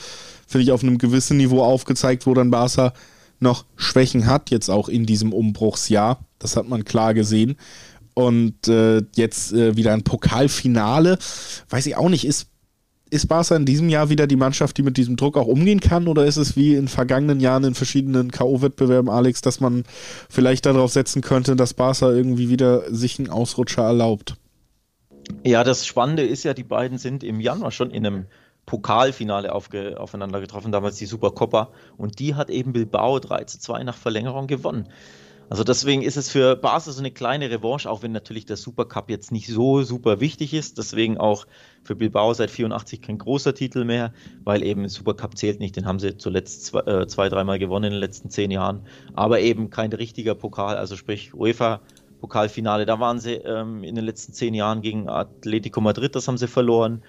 finde 0.47 0.63
ich, 0.63 0.71
auf 0.71 0.83
einem 0.83 0.97
gewissen 0.97 1.37
Niveau 1.37 1.61
aufgezeigt, 1.61 2.25
wo 2.25 2.33
dann 2.33 2.49
Barca 2.49 2.93
noch 3.39 3.65
Schwächen 3.75 4.27
hat, 4.27 4.51
jetzt 4.51 4.69
auch 4.69 4.87
in 4.87 5.05
diesem 5.05 5.33
Umbruchsjahr. 5.33 6.19
Das 6.41 6.55
hat 6.55 6.67
man 6.67 6.83
klar 6.85 7.13
gesehen. 7.13 7.57
Und 8.13 8.67
äh, 8.67 9.01
jetzt 9.15 9.53
äh, 9.53 9.75
wieder 9.77 9.93
ein 9.93 10.03
Pokalfinale. 10.03 11.17
Weiß 11.69 11.85
ich 11.85 11.95
auch 11.95 12.09
nicht, 12.09 12.25
ist 12.25 12.47
ist 13.11 13.27
Barca 13.27 13.57
in 13.57 13.65
diesem 13.65 13.89
Jahr 13.89 14.09
wieder 14.09 14.25
die 14.25 14.37
Mannschaft, 14.37 14.77
die 14.77 14.83
mit 14.83 14.95
diesem 14.95 15.17
Druck 15.17 15.35
auch 15.35 15.45
umgehen 15.45 15.81
kann? 15.81 16.07
Oder 16.07 16.25
ist 16.25 16.37
es 16.37 16.55
wie 16.55 16.75
in 16.75 16.87
vergangenen 16.87 17.41
Jahren 17.41 17.65
in 17.65 17.75
verschiedenen 17.75 18.31
K.O.-Wettbewerben, 18.31 19.09
Alex, 19.09 19.41
dass 19.41 19.59
man 19.59 19.83
vielleicht 20.29 20.65
darauf 20.65 20.91
setzen 20.91 21.21
könnte, 21.21 21.57
dass 21.57 21.73
Barca 21.73 22.09
irgendwie 22.09 22.49
wieder 22.49 22.89
sich 22.93 23.19
einen 23.19 23.29
Ausrutscher 23.29 23.83
erlaubt? 23.83 24.35
Ja, 25.43 25.65
das 25.65 25.85
Spannende 25.85 26.23
ist 26.23 26.43
ja, 26.43 26.53
die 26.53 26.63
beiden 26.63 26.97
sind 26.97 27.23
im 27.23 27.41
Januar 27.41 27.71
schon 27.71 27.91
in 27.91 28.05
einem 28.05 28.25
Pokalfinale 28.65 29.53
aufge, 29.53 29.99
aufeinander 29.99 30.39
getroffen, 30.39 30.71
damals 30.71 30.95
die 30.95 31.05
Supercopa. 31.05 31.69
Und 31.97 32.19
die 32.19 32.35
hat 32.35 32.49
eben 32.49 32.71
Bilbao 32.71 33.19
3 33.19 33.43
zu 33.43 33.59
2 33.59 33.83
nach 33.83 33.97
Verlängerung 33.97 34.47
gewonnen. 34.47 34.87
Also 35.51 35.65
deswegen 35.65 36.01
ist 36.01 36.15
es 36.15 36.31
für 36.31 36.55
Barca 36.55 36.91
so 36.91 36.99
eine 37.01 37.11
kleine 37.11 37.51
Revanche, 37.51 37.89
auch 37.89 38.03
wenn 38.03 38.13
natürlich 38.13 38.45
der 38.45 38.55
Supercup 38.55 39.09
jetzt 39.09 39.33
nicht 39.33 39.47
so 39.47 39.83
super 39.83 40.21
wichtig 40.21 40.53
ist. 40.53 40.77
Deswegen 40.77 41.17
auch 41.17 41.45
für 41.83 41.93
Bilbao 41.93 42.33
seit 42.33 42.49
84 42.49 43.01
kein 43.01 43.17
großer 43.17 43.53
Titel 43.53 43.83
mehr, 43.83 44.13
weil 44.45 44.63
eben 44.63 44.87
Supercup 44.87 45.37
zählt 45.37 45.59
nicht. 45.59 45.75
Den 45.75 45.85
haben 45.85 45.99
sie 45.99 46.15
zuletzt 46.15 46.67
zwei, 46.67 46.79
äh, 46.79 47.07
zwei 47.07 47.27
dreimal 47.27 47.59
gewonnen 47.59 47.83
in 47.83 47.91
den 47.91 47.99
letzten 47.99 48.29
zehn 48.29 48.49
Jahren. 48.49 48.87
Aber 49.13 49.41
eben 49.41 49.69
kein 49.69 49.91
richtiger 49.91 50.35
Pokal, 50.35 50.77
also 50.77 50.95
sprich 50.95 51.33
UEFA 51.33 51.81
Pokalfinale. 52.21 52.85
Da 52.85 53.01
waren 53.01 53.19
sie 53.19 53.33
ähm, 53.33 53.83
in 53.83 53.95
den 53.95 54.05
letzten 54.05 54.31
zehn 54.31 54.53
Jahren 54.53 54.81
gegen 54.81 55.09
Atletico 55.09 55.81
Madrid, 55.81 56.15
das 56.15 56.29
haben 56.29 56.37
sie 56.37 56.47
verloren. 56.47 57.03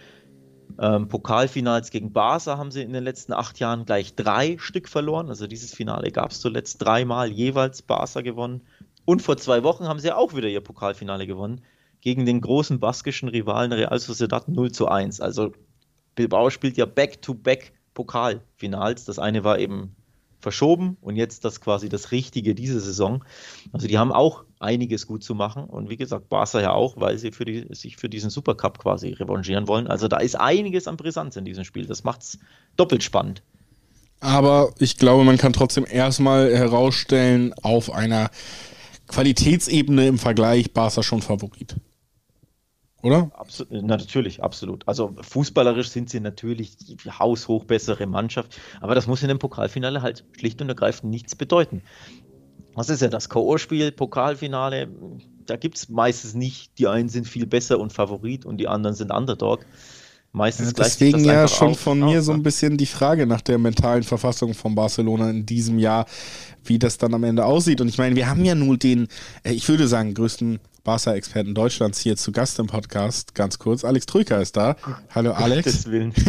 Ähm, 0.79 1.09
Pokalfinals 1.09 1.91
gegen 1.91 2.13
Barca 2.13 2.59
haben 2.59 2.71
sie 2.71 2.83
in 2.83 2.93
den 2.93 3.05
letzten 3.05 3.33
acht 3.33 3.59
Jahren 3.59 3.85
gleich 3.85 4.15
drei 4.15 4.57
Stück 4.59 4.89
verloren. 4.89 5.29
Also 5.29 5.47
dieses 5.47 5.75
Finale 5.75 6.11
gab 6.11 6.31
es 6.31 6.41
zuletzt 6.41 6.83
dreimal 6.83 7.31
jeweils 7.31 7.83
Barca 7.83 8.21
gewonnen. 8.21 8.63
Und 9.05 9.23
vor 9.23 9.37
zwei 9.37 9.63
Wochen 9.63 9.87
haben 9.87 9.99
sie 9.99 10.13
auch 10.13 10.35
wieder 10.35 10.49
ihr 10.49 10.61
Pokalfinale 10.61 11.27
gewonnen 11.27 11.63
gegen 12.01 12.27
den 12.27 12.41
großen 12.41 12.81
baskischen 12.81 13.29
Rivalen 13.29 13.73
Real 13.73 13.99
Sociedad 13.99 14.49
0 14.49 14.73
zu 14.73 14.89
1. 14.89 15.21
Also 15.21 15.53
Bilbao 16.15 16.51
spielt 16.51 16.77
ja 16.77 16.85
Back-to-Back 16.85 17.73
Pokalfinals. 17.95 19.05
Das 19.05 19.19
eine 19.19 19.45
war 19.45 19.59
eben 19.59 19.95
verschoben 20.43 20.97
und 21.01 21.17
jetzt 21.17 21.45
das 21.45 21.61
quasi 21.61 21.89
das 21.89 22.11
Richtige 22.11 22.55
diese 22.55 22.81
Saison. 22.81 23.25
Also 23.73 23.87
die 23.87 23.99
haben 23.99 24.13
auch 24.13 24.45
einiges 24.59 25.07
gut 25.07 25.23
zu 25.25 25.35
machen 25.35 25.65
und 25.65 25.89
wie 25.89 25.97
gesagt, 25.97 26.29
Barca 26.29 26.61
ja 26.61 26.73
auch, 26.73 26.97
weil 26.99 27.19
sie 27.19 27.33
für 27.33 27.45
die, 27.45 27.67
sich 27.71 27.97
für 27.97 28.09
diesen 28.09 28.31
Supercup 28.31 28.79
quasi 28.79 29.11
revanchieren 29.11 29.69
wollen. 29.69 29.87
Also 29.87 30.09
da 30.09 30.19
ist 30.19 30.35
einiges 30.35 30.89
an 30.89 30.97
Brisanz 30.97 31.37
in 31.37 31.45
diesem 31.45 31.65
Spiel. 31.65 31.87
Das 31.87 32.05
macht 32.05 32.23
es 32.23 32.39
doppelt 32.77 33.03
spannend. 33.03 33.43
Aber 34.21 34.73
ich 34.79 34.99
glaube, 34.99 35.25
man 35.25 35.39
kann 35.39 35.53
trotzdem 35.53 35.85
erstmal 35.89 36.55
herausstellen, 36.55 37.55
auf 37.63 37.93
einer 37.93 38.31
Qualitätsebene 39.09 40.07
im 40.07 40.19
Vergleich 40.19 40.73
Barca 40.73 41.03
schon 41.03 41.23
Favorit 41.23 41.77
oder? 43.03 43.31
Absolut, 43.35 43.85
natürlich, 43.85 44.43
absolut. 44.43 44.87
Also 44.87 45.15
fußballerisch 45.21 45.91
sind 45.91 46.09
sie 46.09 46.21
natürlich 46.21 46.77
die 46.77 46.97
haushoch 47.07 47.65
bessere 47.65 48.07
Mannschaft, 48.07 48.61
aber 48.81 48.95
das 48.95 49.07
muss 49.07 49.23
in 49.23 49.29
dem 49.29 49.39
Pokalfinale 49.39 50.03
halt 50.03 50.25
schlicht 50.39 50.63
und 50.63 50.69
ergreifend 50.69 51.11
nichts 51.11 51.35
bedeuten. 51.35 51.83
Das 52.77 52.89
ist 52.89 53.03
ja 53.03 53.09
das 53.09 53.29
K.O.-Spiel, 53.29 53.91
Pokalfinale. 53.91 54.89
Da 55.45 55.57
gibt 55.57 55.77
es 55.77 55.89
meistens 55.89 56.35
nicht, 56.35 56.79
die 56.79 56.87
einen 56.87 57.09
sind 57.09 57.29
viel 57.29 57.47
besser 57.47 57.79
und 57.79 57.93
Favorit 57.93 58.47
und 58.47 58.59
die 58.59 58.69
anderen 58.69 58.95
sind 58.97 59.11
Underdog. 59.11 59.67
Meistens 60.35 60.69
ja, 60.69 60.85
deswegen 60.85 61.25
ja 61.25 61.47
schon 61.47 61.73
auf, 61.73 61.81
von 61.81 62.01
mir 62.01 62.23
so 62.23 62.33
ein 62.33 62.43
bisschen 62.43 62.79
die 62.79 62.87
Frage 62.87 63.27
nach 63.27 63.43
der 63.43 63.59
mentalen 63.59 64.03
Verfassung 64.03 64.55
von 64.55 64.75
Barcelona 64.75 65.29
in 65.29 65.45
diesem 65.45 65.79
Jahr, 65.79 66.07
wie 66.65 66.79
das 66.79 66.97
dann 66.97 67.13
am 67.13 67.25
Ende 67.25 67.45
aussieht. 67.45 67.83
Und 67.83 67.89
ich 67.89 67.99
meine, 67.99 68.17
wir 68.17 68.31
haben 68.31 68.43
ja 68.43 68.55
nur 68.55 68.79
den, 68.79 69.09
äh, 69.43 69.53
ich 69.53 69.69
würde 69.69 69.87
sagen, 69.87 70.15
größten 70.15 70.59
Barca-Experten 70.85 71.55
Deutschlands 71.55 72.01
hier 72.01 72.17
zu 72.17 72.33
Gast 72.33 72.59
im 72.59 72.67
Podcast. 72.67 73.35
Ganz 73.35 73.59
kurz, 73.59 73.85
Alex 73.85 74.07
Trüker 74.07 74.41
ist 74.41 74.57
da. 74.57 74.77
Hallo 75.15 75.33
Alex. 75.33 75.87
Willen. 75.87 76.13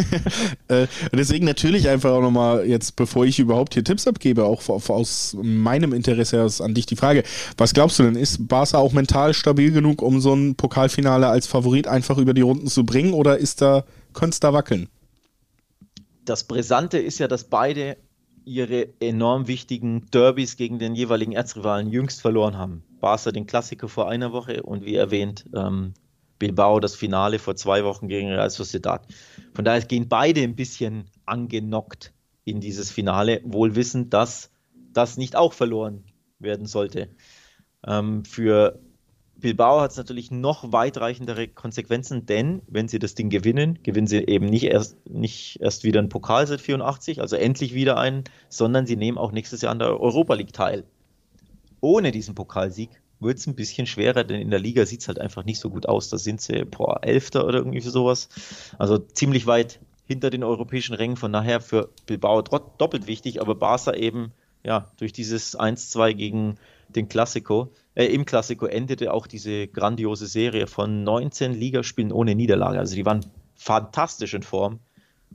Äh, 0.68 0.86
und 1.12 1.18
deswegen 1.18 1.44
natürlich 1.44 1.88
einfach 1.88 2.10
auch 2.10 2.22
nochmal 2.22 2.66
jetzt, 2.66 2.96
bevor 2.96 3.26
ich 3.26 3.38
überhaupt 3.38 3.74
hier 3.74 3.84
Tipps 3.84 4.06
abgebe, 4.06 4.44
auch 4.44 4.66
aus 4.68 5.36
meinem 5.42 5.92
Interesse 5.92 6.42
aus 6.42 6.60
an 6.60 6.72
dich 6.74 6.86
die 6.86 6.96
Frage, 6.96 7.22
was 7.58 7.74
glaubst 7.74 7.98
du 7.98 8.04
denn, 8.04 8.16
ist 8.16 8.48
Barca 8.48 8.78
auch 8.78 8.92
mental 8.92 9.34
stabil 9.34 9.72
genug, 9.72 10.00
um 10.00 10.20
so 10.20 10.32
ein 10.34 10.54
Pokalfinale 10.54 11.28
als 11.28 11.46
Favorit 11.46 11.86
einfach 11.86 12.16
über 12.16 12.32
die 12.32 12.40
Runden 12.40 12.68
zu 12.68 12.84
bringen 12.84 13.12
oder 13.12 13.36
ist 13.36 13.60
da, 13.60 13.84
könnte 14.14 14.34
es 14.34 14.40
da 14.40 14.52
wackeln? 14.52 14.88
Das 16.24 16.44
Brisante 16.44 16.98
ist 16.98 17.18
ja, 17.18 17.28
dass 17.28 17.44
beide 17.44 17.96
ihre 18.44 18.88
enorm 19.00 19.46
wichtigen 19.48 20.06
Derbys 20.12 20.56
gegen 20.56 20.78
den 20.78 20.94
jeweiligen 20.94 21.32
Erzrivalen 21.32 21.90
jüngst 21.90 22.20
verloren 22.20 22.56
haben. 22.56 22.82
Barca 23.04 23.32
den 23.32 23.46
Klassiker 23.46 23.86
vor 23.86 24.08
einer 24.08 24.32
Woche 24.32 24.62
und 24.62 24.86
wie 24.86 24.94
erwähnt, 24.94 25.44
ähm, 25.54 25.92
Bilbao 26.38 26.80
das 26.80 26.96
Finale 26.96 27.38
vor 27.38 27.54
zwei 27.54 27.84
Wochen 27.84 28.08
gegen 28.08 28.28
Real 28.28 28.48
Sociedad. 28.48 29.06
Von 29.52 29.66
daher 29.66 29.82
gehen 29.82 30.08
beide 30.08 30.40
ein 30.40 30.56
bisschen 30.56 31.10
angenockt 31.26 32.14
in 32.44 32.60
dieses 32.60 32.90
Finale, 32.90 33.42
wohl 33.44 33.76
wissend, 33.76 34.14
dass 34.14 34.50
das 34.94 35.18
nicht 35.18 35.36
auch 35.36 35.52
verloren 35.52 36.04
werden 36.38 36.64
sollte. 36.64 37.10
Ähm, 37.86 38.24
für 38.24 38.80
Bilbao 39.36 39.82
hat 39.82 39.90
es 39.90 39.98
natürlich 39.98 40.30
noch 40.30 40.72
weitreichendere 40.72 41.48
Konsequenzen, 41.48 42.24
denn 42.24 42.62
wenn 42.68 42.88
sie 42.88 42.98
das 42.98 43.14
Ding 43.14 43.28
gewinnen, 43.28 43.80
gewinnen 43.82 44.06
sie 44.06 44.26
eben 44.26 44.46
nicht 44.46 44.64
erst, 44.64 44.96
nicht 45.06 45.60
erst 45.60 45.84
wieder 45.84 45.98
einen 45.98 46.08
Pokal 46.08 46.46
seit 46.46 46.62
84, 46.62 47.20
also 47.20 47.36
endlich 47.36 47.74
wieder 47.74 47.98
einen, 47.98 48.24
sondern 48.48 48.86
sie 48.86 48.96
nehmen 48.96 49.18
auch 49.18 49.32
nächstes 49.32 49.60
Jahr 49.60 49.72
an 49.72 49.78
der 49.78 50.00
Europa 50.00 50.32
League 50.32 50.54
teil. 50.54 50.84
Ohne 51.84 52.12
diesen 52.12 52.34
Pokalsieg 52.34 52.88
wird 53.20 53.36
es 53.36 53.46
ein 53.46 53.54
bisschen 53.54 53.86
schwerer, 53.86 54.24
denn 54.24 54.40
in 54.40 54.48
der 54.48 54.58
Liga 54.58 54.86
sieht 54.86 55.02
es 55.02 55.08
halt 55.08 55.20
einfach 55.20 55.44
nicht 55.44 55.60
so 55.60 55.68
gut 55.68 55.86
aus. 55.86 56.08
Da 56.08 56.16
sind 56.16 56.40
sie, 56.40 56.64
boah, 56.64 57.04
Elfter 57.04 57.46
oder 57.46 57.58
irgendwie 57.58 57.80
sowas. 57.80 58.30
Also 58.78 58.96
ziemlich 58.96 59.46
weit 59.46 59.80
hinter 60.06 60.30
den 60.30 60.44
europäischen 60.44 60.94
Rängen. 60.94 61.18
Von 61.18 61.34
daher 61.34 61.60
für 61.60 61.90
Bilbao 62.06 62.40
doppelt 62.40 63.06
wichtig, 63.06 63.42
aber 63.42 63.54
Barca 63.54 63.92
eben, 63.92 64.32
ja, 64.62 64.90
durch 64.96 65.12
dieses 65.12 65.58
1-2 65.58 66.14
gegen 66.14 66.56
den 66.88 67.10
Klassiko, 67.10 67.70
äh, 67.94 68.06
im 68.06 68.24
Klassiko 68.24 68.64
endete 68.64 69.12
auch 69.12 69.26
diese 69.26 69.68
grandiose 69.68 70.26
Serie 70.26 70.66
von 70.66 71.04
19 71.04 71.52
Ligaspielen 71.52 72.12
ohne 72.12 72.34
Niederlage. 72.34 72.78
Also 72.78 72.94
die 72.94 73.04
waren 73.04 73.26
fantastisch 73.56 74.32
in 74.32 74.42
Form. 74.42 74.78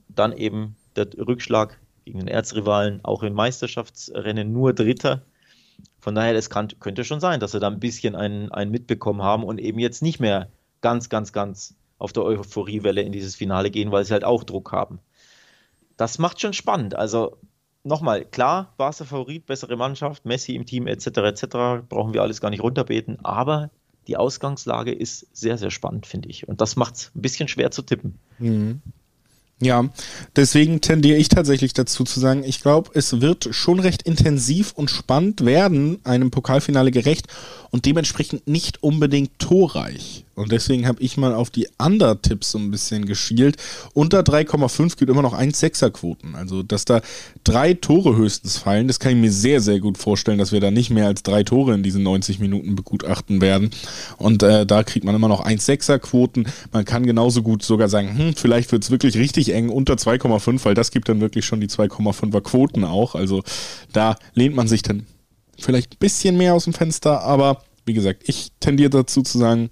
Dann 0.08 0.34
eben 0.34 0.76
der 0.95 1.10
Rückschlag 1.16 1.80
gegen 2.06 2.18
den 2.18 2.28
Erzrivalen, 2.28 3.06
auch 3.06 3.22
im 3.22 3.34
Meisterschaftsrennen 3.34 4.52
nur 4.52 4.74
Dritter. 4.74 5.22
Von 6.00 6.16
daher, 6.16 6.36
es 6.36 6.50
könnte 6.50 7.04
schon 7.04 7.20
sein, 7.20 7.40
dass 7.40 7.52
sie 7.52 7.60
da 7.60 7.68
ein 7.68 7.80
bisschen 7.80 8.16
einen, 8.16 8.52
einen 8.52 8.72
mitbekommen 8.72 9.22
haben 9.22 9.44
und 9.44 9.60
eben 9.60 9.80
jetzt 9.80 10.02
nicht 10.02 10.20
mehr 10.20 10.50
ganz, 10.82 11.10
ganz, 11.10 11.34
ganz 11.34 11.76
auf 11.98 12.14
der 12.14 12.24
Euphoriewelle 12.24 13.02
in 13.02 13.12
dieses 13.12 13.36
Finale 13.36 13.70
gehen, 13.70 13.92
weil 13.92 14.06
sie 14.06 14.14
halt 14.14 14.24
auch 14.24 14.44
Druck 14.44 14.72
haben. 14.72 15.00
Das 15.98 16.18
macht 16.18 16.40
schon 16.40 16.54
spannend. 16.54 16.96
Also 16.96 17.38
nochmal, 17.84 18.24
klar, 18.24 18.74
Barca 18.78 19.04
Favorit, 19.04 19.46
bessere 19.46 19.76
Mannschaft, 19.76 20.26
Messi 20.26 20.56
im 20.56 20.66
Team 20.66 20.88
etc. 20.88 21.08
etc. 21.08 21.46
brauchen 21.88 22.14
wir 22.14 22.22
alles 22.22 22.40
gar 22.40 22.50
nicht 22.50 22.64
runterbeten, 22.64 23.24
aber 23.24 23.70
die 24.08 24.18
Ausgangslage 24.18 24.94
ist 24.94 25.28
sehr, 25.34 25.58
sehr 25.58 25.72
spannend, 25.72 26.08
finde 26.08 26.30
ich. 26.30 26.48
Und 26.48 26.62
das 26.62 26.76
macht 26.76 26.96
es 26.96 27.12
ein 27.16 27.22
bisschen 27.22 27.48
schwer 27.48 27.72
zu 27.72 27.82
tippen. 27.82 28.18
Mhm. 28.40 28.82
Ja, 29.62 29.89
deswegen 30.38 30.80
tendiere 30.80 31.18
ich 31.18 31.28
tatsächlich 31.28 31.74
dazu 31.74 32.05
zu 32.05 32.22
sagen, 32.22 32.43
ich 32.45 32.62
glaube, 32.62 32.91
es 32.93 33.20
wird 33.20 33.49
schon 33.51 33.82
recht 33.82 34.03
intensiv 34.03 34.72
und 34.74 34.89
spannend 34.89 35.43
werden, 35.43 35.99
einem 36.05 36.32
Pokalfinale 36.32 36.91
gerecht 36.91 37.28
und 37.70 37.86
dementsprechend 37.86 38.47
nicht 38.47 38.82
unbedingt 38.82 39.38
torreich. 39.38 40.24
Und 40.40 40.54
deswegen 40.54 40.88
habe 40.88 41.02
ich 41.02 41.18
mal 41.18 41.34
auf 41.34 41.50
die 41.50 41.68
Under-Tipps 41.78 42.52
so 42.52 42.60
ein 42.60 42.72
bisschen 42.72 43.06
geschielt. 43.06 43.58
Unter 43.94 44.22
3,5 44.22 44.98
gibt 44.98 45.12
immer 45.12 45.22
noch 45.22 45.38
1,6er-Quoten. 45.38 46.36
Also, 46.36 46.64
dass 46.64 46.86
da 46.86 47.02
drei 47.44 47.74
Tore 47.74 48.16
höchstens 48.16 48.58
fallen, 48.58 48.88
das 48.88 49.00
kann 49.00 49.12
ich 49.12 49.18
mir 49.18 49.34
sehr, 49.34 49.60
sehr 49.60 49.82
gut 49.82 49.98
vorstellen, 49.98 50.38
dass 50.38 50.54
wir 50.54 50.62
da 50.62 50.72
nicht 50.72 50.92
mehr 50.92 51.08
als 51.08 51.24
drei 51.24 51.44
Tore 51.44 51.74
in 51.74 51.84
diesen 51.84 52.04
90 52.04 52.40
Minuten 52.40 52.78
begutachten 52.78 53.42
werden. 53.42 53.72
Und 54.18 54.42
äh, 54.42 54.66
da 54.66 54.84
kriegt 54.84 55.06
man 55.06 55.14
immer 55.14 55.28
noch 55.28 55.46
1,6er-Quoten. 55.46 56.48
Man 56.72 56.86
kann 56.86 57.06
genauso 57.06 57.42
gut 57.42 57.62
sogar 57.62 57.90
sagen, 57.90 58.18
hm, 58.18 58.34
vielleicht 58.36 58.72
wird 58.72 58.84
es 58.84 58.92
wirklich 58.92 59.18
richtig 59.18 59.54
eng 59.54 59.68
unter 59.68 59.96
2,5, 59.96 60.64
weil 60.64 60.74
das 60.74 60.92
gibt 60.92 61.10
dann 61.10 61.20
wirklich 61.20 61.44
schon 61.44 61.60
die 61.60 61.68
2,5er 61.68 62.40
Quoten 62.40 62.86
auch. 62.86 63.14
Also, 63.14 63.44
da 63.92 64.16
lehnt 64.36 64.56
man 64.56 64.70
sich 64.70 64.84
dann 64.84 65.06
vielleicht 65.58 65.96
ein 65.96 66.00
bisschen 66.00 66.38
mehr 66.38 66.54
aus 66.54 66.64
dem 66.64 66.74
Fenster, 66.74 67.24
aber 67.24 67.62
wie 67.86 67.94
gesagt, 67.94 68.24
ich 68.28 68.52
tendiere 68.62 68.92
dazu 68.92 69.22
zu 69.22 69.38
sagen, 69.38 69.70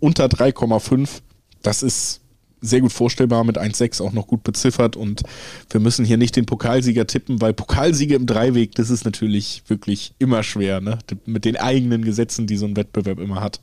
unter 0.00 0.26
3,5, 0.26 1.20
das 1.62 1.82
ist 1.82 2.20
sehr 2.60 2.80
gut 2.80 2.92
vorstellbar, 2.92 3.44
mit 3.44 3.58
1,6 3.58 4.02
auch 4.02 4.12
noch 4.12 4.26
gut 4.26 4.42
beziffert 4.42 4.96
und 4.96 5.22
wir 5.70 5.80
müssen 5.80 6.04
hier 6.04 6.16
nicht 6.16 6.36
den 6.36 6.46
Pokalsieger 6.46 7.06
tippen, 7.06 7.40
weil 7.40 7.54
Pokalsieger 7.54 8.16
im 8.16 8.26
Dreiweg, 8.26 8.74
das 8.74 8.90
ist 8.90 9.04
natürlich 9.04 9.62
wirklich 9.68 10.14
immer 10.18 10.42
schwer, 10.42 10.80
ne? 10.80 10.98
mit 11.24 11.44
den 11.44 11.56
eigenen 11.56 12.04
Gesetzen, 12.04 12.46
die 12.46 12.56
so 12.56 12.66
ein 12.66 12.76
Wettbewerb 12.76 13.20
immer 13.20 13.40
hat. 13.40 13.60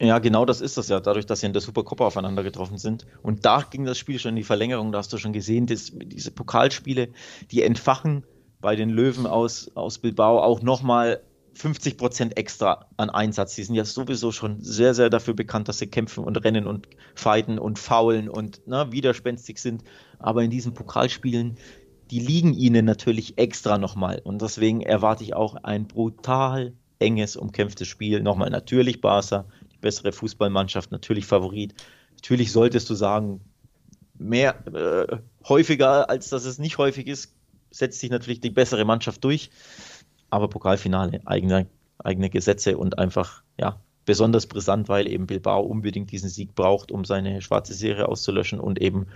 Ja, 0.00 0.18
genau 0.18 0.44
das 0.44 0.60
ist 0.60 0.76
das 0.76 0.88
ja, 0.88 1.00
dadurch, 1.00 1.24
dass 1.24 1.40
sie 1.40 1.46
in 1.46 1.54
der 1.54 1.62
Supercoppa 1.62 2.06
aufeinander 2.06 2.42
getroffen 2.42 2.76
sind. 2.76 3.06
Und 3.22 3.46
da 3.46 3.62
ging 3.62 3.86
das 3.86 3.96
Spiel 3.96 4.18
schon 4.18 4.30
in 4.30 4.36
die 4.36 4.44
Verlängerung, 4.44 4.92
da 4.92 4.98
hast 4.98 5.12
du 5.12 5.16
schon 5.16 5.32
gesehen, 5.32 5.66
dass 5.66 5.90
diese 5.94 6.30
Pokalspiele, 6.30 7.08
die 7.50 7.62
entfachen 7.62 8.22
bei 8.60 8.76
den 8.76 8.90
Löwen 8.90 9.26
aus, 9.26 9.70
aus 9.74 9.98
Bilbao 9.98 10.42
auch 10.42 10.60
nochmal 10.60 11.22
50 11.56 11.96
Prozent 11.96 12.36
extra 12.36 12.86
an 12.98 13.08
Einsatz. 13.08 13.54
Die 13.54 13.64
sind 13.64 13.74
ja 13.74 13.84
sowieso 13.84 14.30
schon 14.30 14.60
sehr, 14.60 14.94
sehr 14.94 15.08
dafür 15.08 15.34
bekannt, 15.34 15.68
dass 15.68 15.78
sie 15.78 15.86
kämpfen 15.86 16.22
und 16.22 16.36
rennen 16.44 16.66
und 16.66 16.86
fighten 17.14 17.58
und 17.58 17.78
faulen 17.78 18.28
und 18.28 18.60
na, 18.66 18.84
ne, 18.84 18.92
widerspenstig 18.92 19.58
sind. 19.58 19.82
Aber 20.18 20.42
in 20.42 20.50
diesen 20.50 20.74
Pokalspielen, 20.74 21.56
die 22.10 22.20
liegen 22.20 22.52
ihnen 22.52 22.84
natürlich 22.84 23.38
extra 23.38 23.78
nochmal. 23.78 24.20
Und 24.22 24.42
deswegen 24.42 24.82
erwarte 24.82 25.24
ich 25.24 25.34
auch 25.34 25.56
ein 25.56 25.88
brutal 25.88 26.74
enges, 26.98 27.36
umkämpftes 27.36 27.88
Spiel. 27.88 28.22
Nochmal 28.22 28.50
natürlich 28.50 29.00
Barca, 29.00 29.46
die 29.72 29.78
bessere 29.78 30.12
Fußballmannschaft, 30.12 30.92
natürlich 30.92 31.24
Favorit. 31.24 31.74
Natürlich 32.16 32.52
solltest 32.52 32.90
du 32.90 32.94
sagen, 32.94 33.40
mehr 34.18 34.66
äh, 34.74 35.18
häufiger, 35.48 36.10
als 36.10 36.28
dass 36.28 36.44
es 36.44 36.58
nicht 36.58 36.76
häufig 36.76 37.06
ist, 37.06 37.34
setzt 37.70 38.00
sich 38.00 38.10
natürlich 38.10 38.40
die 38.40 38.50
bessere 38.50 38.84
Mannschaft 38.84 39.24
durch. 39.24 39.50
Aber 40.30 40.48
Pokalfinale, 40.48 41.20
eigene, 41.24 41.66
eigene 41.98 42.30
Gesetze 42.30 42.78
und 42.78 42.98
einfach, 42.98 43.42
ja, 43.58 43.80
besonders 44.04 44.46
brisant, 44.46 44.88
weil 44.88 45.08
eben 45.08 45.26
Bilbao 45.26 45.62
unbedingt 45.62 46.10
diesen 46.12 46.28
Sieg 46.30 46.54
braucht, 46.54 46.92
um 46.92 47.04
seine 47.04 47.42
schwarze 47.42 47.74
Serie 47.74 48.08
auszulöschen 48.08 48.60
und 48.60 48.80
eben 48.80 49.06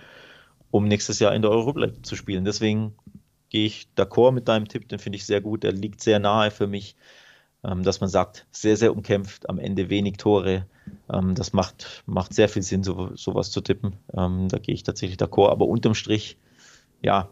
um 0.71 0.87
nächstes 0.87 1.19
Jahr 1.19 1.35
in 1.35 1.43
der 1.43 1.51
Europa 1.51 1.81
League 1.81 2.05
zu 2.05 2.17
spielen. 2.17 2.45
Deswegen 2.45 2.95
gehe 3.49 3.67
ich 3.67 3.89
d'accord 3.97 4.33
mit 4.33 4.49
deinem 4.49 4.69
Tipp, 4.69 4.89
den 4.89 4.99
finde 4.99 5.17
ich 5.17 5.27
sehr 5.27 5.41
gut. 5.41 5.63
Der 5.63 5.73
liegt 5.73 6.01
sehr 6.01 6.19
nahe 6.19 6.51
für 6.51 6.67
mich, 6.67 6.97
ähm, 7.65 7.83
dass 7.83 8.01
man 8.01 8.09
sagt, 8.09 8.47
sehr, 8.51 8.77
sehr 8.77 8.93
umkämpft, 8.93 9.49
am 9.49 9.59
Ende 9.59 9.91
wenig 9.91 10.17
Tore. 10.17 10.67
Ähm, 11.13 11.35
das 11.35 11.53
macht, 11.53 12.03
macht 12.07 12.35
sehr 12.35 12.49
viel 12.49 12.63
Sinn, 12.63 12.85
so, 12.85 13.11
sowas 13.15 13.51
zu 13.51 13.61
tippen. 13.61 13.97
Ähm, 14.17 14.49
da 14.49 14.59
gehe 14.59 14.75
ich 14.75 14.83
tatsächlich 14.83 15.19
d'accord. 15.19 15.51
Aber 15.51 15.67
unterm 15.67 15.95
Strich, 15.95 16.39
ja, 17.03 17.29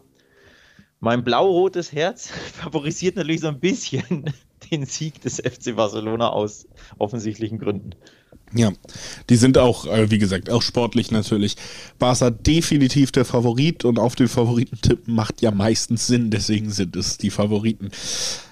mein 0.99 1.23
blau-rotes 1.23 1.91
Herz 1.91 2.29
favorisiert 2.53 3.15
natürlich 3.15 3.41
so 3.41 3.47
ein 3.47 3.59
bisschen 3.59 4.33
den 4.71 4.85
Sieg 4.85 5.21
des 5.21 5.37
FC 5.37 5.75
Barcelona 5.75 6.29
aus 6.29 6.67
offensichtlichen 6.97 7.59
Gründen. 7.59 7.91
Ja, 8.53 8.71
die 9.29 9.35
sind 9.35 9.59
auch, 9.59 9.85
äh, 9.85 10.09
wie 10.09 10.17
gesagt, 10.17 10.49
auch 10.49 10.63
sportlich 10.63 11.11
natürlich. 11.11 11.55
Barca 11.99 12.31
definitiv 12.31 13.11
der 13.11 13.25
Favorit 13.25 13.85
und 13.85 13.99
auf 13.99 14.15
den 14.15 14.27
Favoritentipp 14.27 15.07
macht 15.07 15.41
ja 15.41 15.51
meistens 15.51 16.07
Sinn, 16.07 16.31
deswegen 16.31 16.71
sind 16.71 16.95
es 16.95 17.17
die 17.17 17.29
Favoriten. 17.29 17.91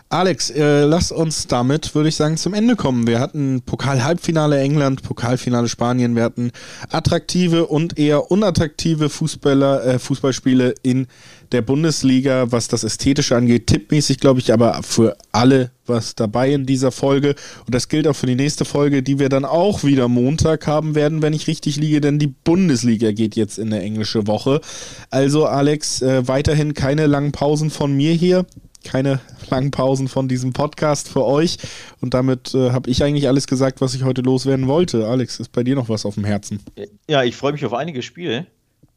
Alex, 0.09 0.51
äh, 0.51 0.83
lass 0.85 1.11
uns 1.11 1.47
damit, 1.47 1.93
würde 1.93 2.07
ich 2.07 2.15
sagen, 2.15 2.37
zum 2.37 2.53
Ende 2.53 2.77
kommen. 2.77 3.07
Wir 3.07 3.19
hatten 3.19 3.61
Pokal-Halbfinale 3.61 4.57
England, 4.57 5.03
Pokalfinale 5.03 5.67
Spanien, 5.67 6.15
wir 6.15 6.23
hatten 6.23 6.51
attraktive 6.89 7.65
und 7.65 7.99
eher 7.99 8.31
unattraktive 8.31 9.09
Fußballer, 9.09 9.85
äh, 9.85 9.99
Fußballspiele 9.99 10.75
in 10.81 11.07
der 11.51 11.61
Bundesliga, 11.61 12.51
was 12.51 12.67
das 12.67 12.83
Ästhetische 12.83 13.35
angeht. 13.35 13.67
Tippmäßig, 13.67 14.19
glaube 14.19 14.39
ich, 14.39 14.53
aber 14.53 14.81
für 14.83 15.17
alle 15.31 15.71
was 15.85 16.15
dabei 16.15 16.53
in 16.53 16.65
dieser 16.65 16.91
Folge. 16.91 17.35
Und 17.65 17.73
das 17.73 17.87
gilt 17.87 18.07
auch 18.07 18.15
für 18.15 18.25
die 18.25 18.35
nächste 18.35 18.65
Folge, 18.65 19.03
die 19.03 19.19
wir 19.19 19.29
dann 19.29 19.45
auch 19.45 19.83
wieder 19.83 20.07
Montag 20.07 20.67
haben 20.67 20.95
werden, 20.95 21.21
wenn 21.21 21.33
ich 21.33 21.47
richtig 21.47 21.77
liege, 21.77 22.01
denn 22.01 22.19
die 22.19 22.27
Bundesliga 22.27 23.11
geht 23.11 23.35
jetzt 23.35 23.57
in 23.57 23.69
der 23.69 23.81
englische 23.81 24.27
Woche. 24.27 24.61
Also, 25.09 25.45
Alex, 25.45 26.01
äh, 26.01 26.27
weiterhin 26.27 26.73
keine 26.73 27.07
langen 27.07 27.31
Pausen 27.31 27.69
von 27.69 27.95
mir 27.95 28.13
hier 28.13 28.45
keine 28.87 29.19
langen 29.49 29.71
Pausen 29.71 30.07
von 30.07 30.27
diesem 30.27 30.53
Podcast 30.53 31.09
für 31.09 31.25
euch. 31.25 31.57
Und 32.01 32.13
damit 32.13 32.53
äh, 32.53 32.71
habe 32.71 32.89
ich 32.89 33.03
eigentlich 33.03 33.27
alles 33.27 33.47
gesagt, 33.47 33.81
was 33.81 33.93
ich 33.93 34.03
heute 34.03 34.21
loswerden 34.21 34.67
wollte. 34.67 35.07
Alex, 35.07 35.39
ist 35.39 35.51
bei 35.51 35.63
dir 35.63 35.75
noch 35.75 35.89
was 35.89 36.05
auf 36.05 36.15
dem 36.15 36.25
Herzen? 36.25 36.61
Ja, 37.07 37.23
ich 37.23 37.35
freue 37.35 37.53
mich 37.53 37.65
auf 37.65 37.73
einige 37.73 38.01
Spiele. 38.01 38.47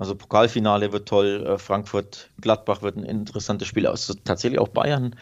Also 0.01 0.17
Pokalfinale 0.17 0.93
wird 0.93 1.09
toll, 1.09 1.47
äh, 1.47 1.59
Frankfurt, 1.59 2.31
Gladbach 2.41 2.83
wird 2.83 2.97
ein 2.97 3.05
interessantes 3.05 3.69
Spiel. 3.69 3.87
Also 3.87 4.15
tatsächlich 4.25 4.59
auch 4.59 4.69
Bayern, 4.69 5.15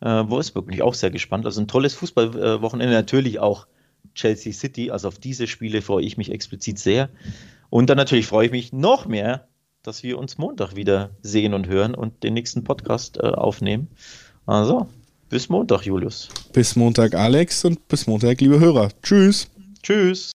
äh, 0.00 0.06
Wolfsburg 0.06 0.66
bin 0.66 0.74
ich 0.74 0.82
auch 0.82 0.94
sehr 0.94 1.10
gespannt. 1.10 1.46
Also 1.46 1.62
ein 1.62 1.68
tolles 1.68 1.94
Fußballwochenende, 1.94 2.94
natürlich 2.94 3.38
auch 3.38 3.66
Chelsea 4.14 4.52
City. 4.52 4.90
Also 4.90 5.08
auf 5.08 5.18
diese 5.18 5.46
Spiele 5.46 5.80
freue 5.80 6.04
ich 6.04 6.18
mich 6.18 6.30
explizit 6.30 6.78
sehr. 6.78 7.08
Und 7.70 7.88
dann 7.88 7.96
natürlich 7.96 8.26
freue 8.26 8.46
ich 8.46 8.52
mich 8.52 8.74
noch 8.74 9.06
mehr 9.06 9.48
dass 9.84 10.02
wir 10.02 10.18
uns 10.18 10.38
Montag 10.38 10.74
wieder 10.74 11.10
sehen 11.22 11.54
und 11.54 11.68
hören 11.68 11.94
und 11.94 12.24
den 12.24 12.34
nächsten 12.34 12.64
Podcast 12.64 13.18
äh, 13.18 13.28
aufnehmen. 13.28 13.88
Also, 14.46 14.88
bis 15.28 15.48
Montag, 15.48 15.86
Julius. 15.86 16.28
Bis 16.52 16.74
Montag, 16.74 17.14
Alex, 17.14 17.64
und 17.64 17.86
bis 17.86 18.06
Montag, 18.06 18.40
liebe 18.40 18.58
Hörer. 18.58 18.88
Tschüss. 19.02 19.48
Tschüss. 19.82 20.22